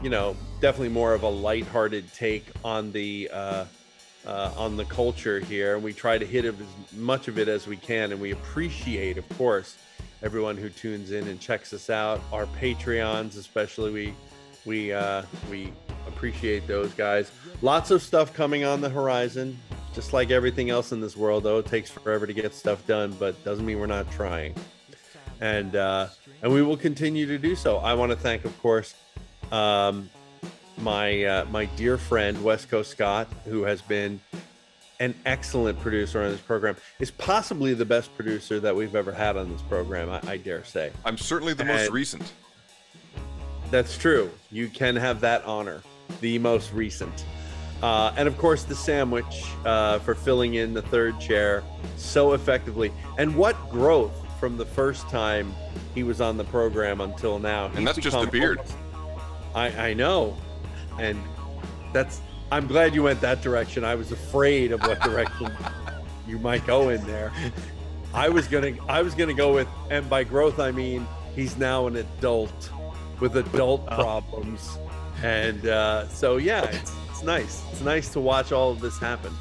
you 0.03 0.09
know, 0.09 0.35
definitely 0.61 0.89
more 0.89 1.13
of 1.13 1.23
a 1.23 1.29
lighthearted 1.29 2.11
take 2.13 2.45
on 2.63 2.91
the, 2.91 3.29
uh, 3.31 3.65
uh, 4.25 4.51
on 4.57 4.77
the 4.77 4.85
culture 4.85 5.39
here, 5.39 5.75
and 5.75 5.83
we 5.83 5.93
try 5.93 6.17
to 6.17 6.25
hit 6.25 6.45
as 6.45 6.55
much 6.95 7.27
of 7.27 7.37
it 7.37 7.47
as 7.47 7.67
we 7.67 7.77
can, 7.77 8.11
and 8.11 8.21
we 8.21 8.31
appreciate, 8.31 9.17
of 9.17 9.27
course, 9.37 9.77
everyone 10.21 10.57
who 10.57 10.69
tunes 10.69 11.11
in 11.11 11.27
and 11.27 11.39
checks 11.39 11.73
us 11.73 11.89
out. 11.89 12.21
Our 12.31 12.45
Patreons, 12.59 13.37
especially, 13.37 13.91
we 13.91 14.13
we 14.65 14.93
uh, 14.93 15.23
we 15.49 15.73
appreciate 16.07 16.67
those 16.67 16.93
guys. 16.93 17.31
Lots 17.61 17.91
of 17.91 18.01
stuff 18.01 18.33
coming 18.33 18.63
on 18.63 18.81
the 18.81 18.89
horizon. 18.89 19.57
Just 19.93 20.11
like 20.11 20.31
everything 20.31 20.71
else 20.71 20.91
in 20.91 21.01
this 21.01 21.15
world, 21.15 21.43
though, 21.43 21.59
it 21.59 21.67
takes 21.67 21.91
forever 21.91 22.25
to 22.25 22.33
get 22.33 22.53
stuff 22.55 22.85
done, 22.87 23.15
but 23.19 23.41
doesn't 23.43 23.63
mean 23.63 23.79
we're 23.79 23.85
not 23.85 24.09
trying. 24.11 24.55
And 25.39 25.75
uh, 25.75 26.07
and 26.41 26.51
we 26.51 26.61
will 26.61 26.77
continue 26.77 27.25
to 27.27 27.37
do 27.37 27.55
so. 27.55 27.77
I 27.77 27.93
want 27.93 28.11
to 28.11 28.15
thank, 28.15 28.45
of 28.45 28.59
course, 28.61 28.95
um, 29.51 30.09
my 30.77 31.23
uh, 31.23 31.45
my 31.45 31.65
dear 31.65 31.97
friend 31.97 32.43
West 32.43 32.69
Coast 32.69 32.91
Scott, 32.91 33.27
who 33.45 33.63
has 33.63 33.81
been 33.81 34.19
an 34.99 35.15
excellent 35.25 35.79
producer 35.79 36.21
on 36.23 36.31
this 36.31 36.39
program. 36.41 36.75
Is 36.99 37.11
possibly 37.11 37.73
the 37.73 37.85
best 37.85 38.15
producer 38.15 38.59
that 38.59 38.75
we've 38.75 38.95
ever 38.95 39.11
had 39.11 39.37
on 39.37 39.51
this 39.51 39.61
program. 39.63 40.09
I, 40.09 40.21
I 40.31 40.37
dare 40.37 40.63
say. 40.63 40.91
I'm 41.05 41.17
certainly 41.17 41.53
the 41.53 41.65
most 41.65 41.91
recent. 41.91 42.33
That's 43.71 43.97
true. 43.97 44.29
You 44.51 44.67
can 44.67 44.95
have 44.95 45.21
that 45.21 45.43
honor, 45.45 45.81
the 46.21 46.37
most 46.39 46.71
recent. 46.73 47.25
Uh, 47.81 48.13
and 48.15 48.27
of 48.27 48.37
course, 48.37 48.63
the 48.63 48.75
sandwich 48.75 49.43
uh, 49.65 49.99
for 49.99 50.15
filling 50.15 50.53
in 50.53 50.73
the 50.73 50.81
third 50.83 51.19
chair 51.19 51.63
so 51.97 52.31
effectively. 52.33 52.93
And 53.17 53.35
what 53.35 53.57
growth 53.69 54.13
from 54.39 54.57
the 54.57 54.65
first 54.65 55.09
time 55.09 55.53
he 55.95 56.03
was 56.03 56.21
on 56.21 56.37
the 56.37 56.43
program 56.45 57.01
until 57.01 57.39
now. 57.39 57.71
And 57.75 57.85
that's 57.85 57.97
just 57.97 58.17
the 58.19 58.27
beard. 58.27 58.59
almost- 58.59 58.77
I, 59.55 59.89
I 59.89 59.93
know. 59.93 60.35
And 60.99 61.21
that's, 61.93 62.21
I'm 62.51 62.67
glad 62.67 62.93
you 62.93 63.03
went 63.03 63.21
that 63.21 63.41
direction. 63.41 63.83
I 63.83 63.95
was 63.95 64.11
afraid 64.11 64.71
of 64.71 64.81
what 64.81 65.01
direction 65.01 65.51
you 66.27 66.39
might 66.39 66.65
go 66.65 66.89
in 66.89 67.05
there. 67.05 67.31
I 68.13 68.29
was 68.29 68.47
gonna 68.47 68.73
I 68.87 69.01
was 69.01 69.15
gonna 69.15 69.33
go 69.33 69.55
with 69.55 69.67
and 69.89 70.07
by 70.07 70.23
growth 70.23 70.59
I 70.59 70.69
mean 70.69 71.07
he's 71.35 71.57
now 71.57 71.87
an 71.87 71.95
adult 71.95 72.69
with 73.19 73.37
adult 73.37 73.87
problems. 73.87 74.77
And 75.23 75.65
uh, 75.65 76.07
so 76.09 76.37
yeah, 76.37 76.63
it's, 76.65 76.93
it's 77.09 77.23
nice. 77.23 77.63
It's 77.71 77.81
nice 77.81 78.09
to 78.09 78.19
watch 78.19 78.51
all 78.51 78.71
of 78.71 78.81
this 78.81 78.99
happen. 78.99 79.33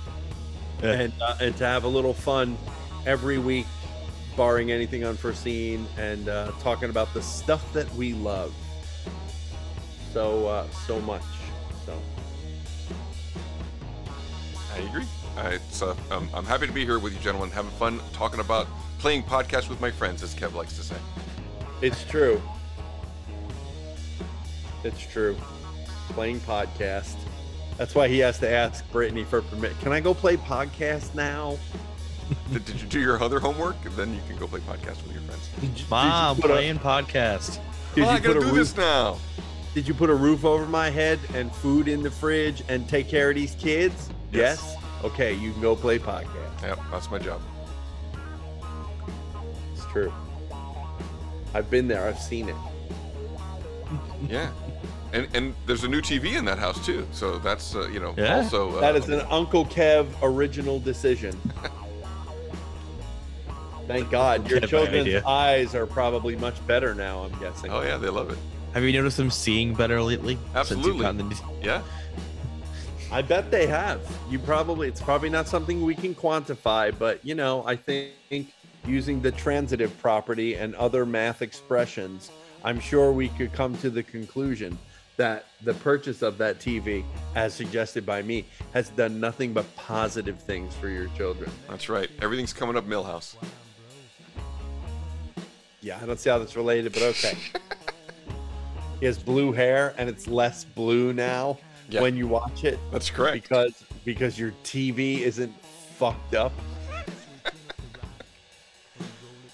And 0.82 1.12
uh, 1.20 1.36
and 1.40 1.56
to 1.58 1.64
have 1.64 1.84
a 1.84 1.88
little 1.88 2.14
fun 2.14 2.56
every 3.06 3.38
week, 3.38 3.66
barring 4.36 4.72
anything 4.72 5.04
unforeseen, 5.04 5.86
and 5.98 6.28
uh, 6.28 6.50
talking 6.60 6.90
about 6.90 7.12
the 7.14 7.22
stuff 7.22 7.72
that 7.72 7.92
we 7.94 8.14
love 8.14 8.54
so 10.12 10.46
uh, 10.46 10.66
so 10.86 11.00
much. 11.00 11.22
I 14.74 14.78
agree. 14.78 15.04
It's, 15.38 15.82
uh, 15.82 15.94
um, 16.10 16.28
I'm 16.34 16.44
happy 16.44 16.66
to 16.66 16.72
be 16.72 16.84
here 16.84 16.98
with 16.98 17.12
you, 17.14 17.18
gentlemen, 17.20 17.50
having 17.50 17.70
fun 17.72 18.00
talking 18.12 18.40
about 18.40 18.66
playing 18.98 19.22
podcasts 19.24 19.68
with 19.68 19.80
my 19.80 19.90
friends, 19.90 20.22
as 20.22 20.34
Kev 20.34 20.54
likes 20.54 20.76
to 20.76 20.82
say. 20.82 20.96
It's 21.80 22.04
true. 22.04 22.40
It's 24.84 25.00
true. 25.06 25.36
Playing 26.10 26.40
podcast. 26.40 27.14
That's 27.78 27.94
why 27.94 28.08
he 28.08 28.18
has 28.18 28.38
to 28.40 28.48
ask 28.48 28.88
Brittany 28.92 29.24
for 29.24 29.42
permit. 29.42 29.78
Can 29.80 29.92
I 29.92 30.00
go 30.00 30.12
play 30.14 30.36
podcast 30.36 31.14
now? 31.14 31.58
did, 32.52 32.64
did 32.64 32.80
you 32.80 32.86
do 32.86 33.00
your 33.00 33.22
other 33.22 33.40
homework? 33.40 33.76
And 33.84 33.94
then 33.96 34.14
you 34.14 34.20
can 34.28 34.36
go 34.36 34.46
play 34.46 34.60
podcast 34.60 35.02
with 35.02 35.12
your 35.12 35.22
friends. 35.22 35.90
Mom, 35.90 36.36
put 36.36 36.46
a- 36.50 36.54
playing 36.54 36.78
podcast. 36.78 37.58
Did 37.94 38.04
Oh, 38.04 38.08
I 38.08 38.16
you 38.16 38.20
gotta 38.20 38.38
put 38.40 38.48
a 38.48 38.50
do 38.50 38.56
this 38.56 38.76
now. 38.76 39.18
Did 39.74 39.88
you 39.88 39.94
put 39.94 40.10
a 40.10 40.14
roof 40.14 40.44
over 40.44 40.66
my 40.66 40.90
head 40.90 41.18
and 41.34 41.50
food 41.52 41.88
in 41.88 42.02
the 42.02 42.10
fridge 42.10 42.62
and 42.68 42.86
take 42.88 43.08
care 43.08 43.30
of 43.30 43.36
these 43.36 43.54
kids? 43.54 44.10
Yes. 44.32 44.60
Yes. 44.62 44.76
Okay, 45.04 45.34
you 45.34 45.52
can 45.52 45.60
go 45.60 45.74
play 45.76 45.98
podcast. 45.98 46.62
Yep, 46.62 46.78
that's 46.90 47.10
my 47.10 47.18
job. 47.18 47.40
It's 49.74 49.84
true. 49.86 50.12
I've 51.54 51.70
been 51.70 51.88
there. 51.88 52.06
I've 52.06 52.18
seen 52.18 52.48
it. 52.48 52.56
Yeah. 54.28 54.50
And 55.14 55.28
and 55.34 55.54
there's 55.66 55.84
a 55.84 55.88
new 55.88 56.00
TV 56.00 56.36
in 56.38 56.46
that 56.46 56.58
house 56.58 56.82
too. 56.86 57.06
So 57.12 57.38
that's 57.38 57.76
uh, 57.76 57.86
you 57.88 58.00
know 58.00 58.14
Yeah. 58.16 58.36
also 58.38 58.78
uh, 58.78 58.80
that 58.80 58.96
is 58.96 59.10
an 59.10 59.20
Uncle 59.28 59.66
Kev 59.66 60.06
original 60.22 60.80
decision. 60.80 61.38
Thank 63.86 64.10
God. 64.10 64.48
Your 64.48 64.60
Kev 64.60 64.68
children's 64.68 65.22
eyes 65.26 65.74
are 65.74 65.84
probably 65.86 66.34
much 66.36 66.64
better 66.66 66.94
now, 66.94 67.24
I'm 67.24 67.38
guessing. 67.40 67.70
Oh 67.70 67.82
yeah, 67.82 67.98
they 67.98 68.08
love 68.08 68.30
it. 68.30 68.38
Have 68.72 68.84
you 68.84 68.92
noticed 68.94 69.18
them 69.18 69.30
seeing 69.30 69.74
better 69.74 70.00
lately? 70.02 70.36
Since 70.36 70.56
Absolutely. 70.56 71.06
you've 71.06 71.28
the- 71.28 71.42
Yeah. 71.62 71.82
I 73.12 73.20
bet 73.20 73.50
they 73.50 73.66
have. 73.66 74.00
You 74.30 74.38
probably 74.38 74.88
it's 74.88 75.02
probably 75.02 75.28
not 75.28 75.46
something 75.46 75.82
we 75.82 75.94
can 75.94 76.14
quantify, 76.14 76.98
but 76.98 77.22
you 77.22 77.34
know, 77.34 77.62
I 77.66 77.76
think 77.76 78.54
using 78.86 79.20
the 79.20 79.30
transitive 79.30 79.96
property 79.98 80.54
and 80.54 80.74
other 80.76 81.04
math 81.04 81.42
expressions, 81.42 82.30
I'm 82.64 82.80
sure 82.80 83.12
we 83.12 83.28
could 83.28 83.52
come 83.52 83.76
to 83.78 83.90
the 83.90 84.02
conclusion 84.02 84.78
that 85.18 85.44
the 85.62 85.74
purchase 85.74 86.22
of 86.22 86.38
that 86.38 86.58
TV, 86.58 87.04
as 87.34 87.52
suggested 87.52 88.06
by 88.06 88.22
me, 88.22 88.46
has 88.72 88.88
done 88.88 89.20
nothing 89.20 89.52
but 89.52 89.66
positive 89.76 90.40
things 90.40 90.74
for 90.76 90.88
your 90.88 91.08
children. 91.08 91.50
That's 91.68 91.90
right. 91.90 92.08
Everything's 92.22 92.54
coming 92.54 92.78
up 92.78 92.86
Milhouse. 92.86 93.34
Yeah, 95.82 95.98
I 96.02 96.06
don't 96.06 96.18
see 96.18 96.30
how 96.30 96.38
that's 96.38 96.56
related, 96.56 96.94
but 96.94 97.02
okay. 97.02 97.36
he 99.00 99.04
has 99.04 99.18
blue 99.18 99.52
hair 99.52 99.94
and 99.98 100.08
it's 100.08 100.26
less 100.26 100.64
blue 100.64 101.12
now 101.12 101.58
Yeah. 101.92 102.00
when 102.02 102.16
you 102.16 102.26
watch 102.26 102.64
it. 102.64 102.78
That's 102.90 103.10
correct. 103.10 103.42
Because 103.48 103.84
because 104.04 104.38
your 104.38 104.52
TV 104.64 105.18
isn't 105.20 105.52
fucked 105.64 106.34
up. 106.34 106.52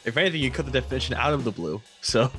If 0.05 0.17
anything, 0.17 0.41
you 0.41 0.51
cut 0.51 0.65
the 0.65 0.73
definition 0.73 1.15
out 1.17 1.35
of 1.35 1.45
the 1.45 1.51
blue. 1.51 1.83
So, 2.01 2.31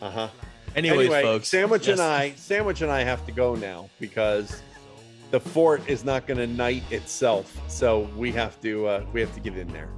Uh-huh. 0.00 0.28
anyways, 0.74 1.00
anyway, 1.00 1.22
folks. 1.22 1.48
Sandwich 1.48 1.88
and. 1.88 2.00
I, 2.00 2.32
Sandwich 2.36 2.80
and 2.82 2.90
I 2.90 3.02
have 3.02 3.24
to 3.26 3.32
go 3.32 3.54
now 3.54 3.90
because 4.00 4.62
the 5.30 5.40
fort 5.40 5.82
is 5.88 6.04
not 6.04 6.26
going 6.26 6.38
to 6.38 6.46
knight 6.46 6.84
itself. 6.92 7.58
So 7.68 8.08
we 8.16 8.30
have 8.32 8.60
to 8.62 8.86
uh, 8.86 9.04
we 9.12 9.20
have 9.20 9.34
to 9.34 9.40
get 9.40 9.56
in 9.58 9.68
there. 9.68 9.88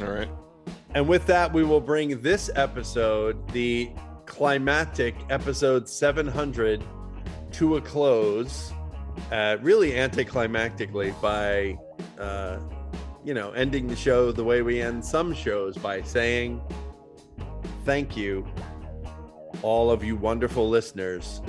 All 0.00 0.08
right. 0.12 0.28
And 0.94 1.08
with 1.08 1.24
that, 1.26 1.50
we 1.52 1.64
will 1.64 1.80
bring 1.80 2.20
this 2.20 2.50
episode, 2.54 3.48
the 3.52 3.90
climatic 4.32 5.14
episode 5.28 5.86
700, 5.86 6.82
to 7.52 7.76
a 7.76 7.80
close. 7.82 8.72
Uh, 9.30 9.58
really 9.60 9.90
anticlimactically 9.90 11.12
by, 11.20 11.78
uh, 12.18 12.58
you 13.22 13.34
know, 13.34 13.50
ending 13.52 13.86
the 13.86 13.94
show 13.94 14.32
the 14.32 14.42
way 14.42 14.62
we 14.62 14.80
end 14.80 15.04
some 15.04 15.34
shows 15.34 15.76
by 15.76 16.00
saying, 16.00 16.62
"Thank 17.84 18.16
you, 18.16 18.48
all 19.60 19.90
of 19.90 20.02
you 20.02 20.16
wonderful 20.16 20.66
listeners, 20.66 21.42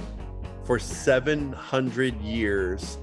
for 0.65 0.77
700 0.77 2.19
years 2.22 2.97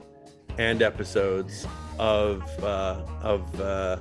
and 0.59 0.83
episodes 0.83 1.67
of 1.99 2.43
uh, 2.63 3.01
of 3.23 3.61
uh, 3.63 3.97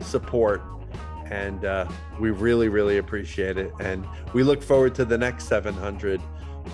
support." 0.00 0.60
And 1.30 1.64
uh, 1.64 1.88
we 2.20 2.30
really 2.30 2.68
really 2.68 2.98
appreciate 2.98 3.56
it 3.58 3.72
and 3.80 4.06
we 4.34 4.42
look 4.42 4.62
forward 4.62 4.94
to 4.94 5.04
the 5.04 5.16
next 5.18 5.46
700 5.48 6.20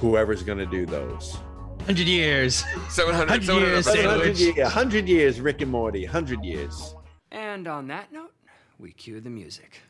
whoever's 0.01 0.43
going 0.43 0.59
to 0.59 0.67
do 0.67 0.87
those 0.87 1.39
100 1.79 2.07
years. 2.07 2.65
700, 2.91 3.29
100 3.31 3.45
700 3.47 3.67
years, 3.67 3.87
episodes. 3.87 4.07
100 4.07 4.37
sandwich. 4.37 4.57
years, 4.57 4.65
100 4.65 5.09
years 5.09 5.41
rick 5.41 5.61
and 5.63 5.71
morty 5.71 6.05
100 6.05 6.45
years 6.45 6.95
And 7.31 7.67
on 7.67 7.87
that 7.89 8.13
note, 8.13 8.33
we 8.79 8.93
cue 8.93 9.21
the 9.21 9.31
music. 9.31 9.83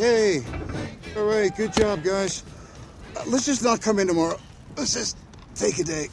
Hey. 0.00 0.42
All 1.14 1.24
right. 1.24 1.54
Good 1.54 1.74
job, 1.74 2.02
guys. 2.02 2.42
Uh, 3.14 3.22
let's 3.26 3.44
just 3.44 3.62
not 3.62 3.82
come 3.82 3.98
in 3.98 4.06
tomorrow. 4.06 4.38
Let's 4.74 4.94
just 4.94 5.18
take 5.54 5.78
a 5.78 5.84
day. 5.84 6.08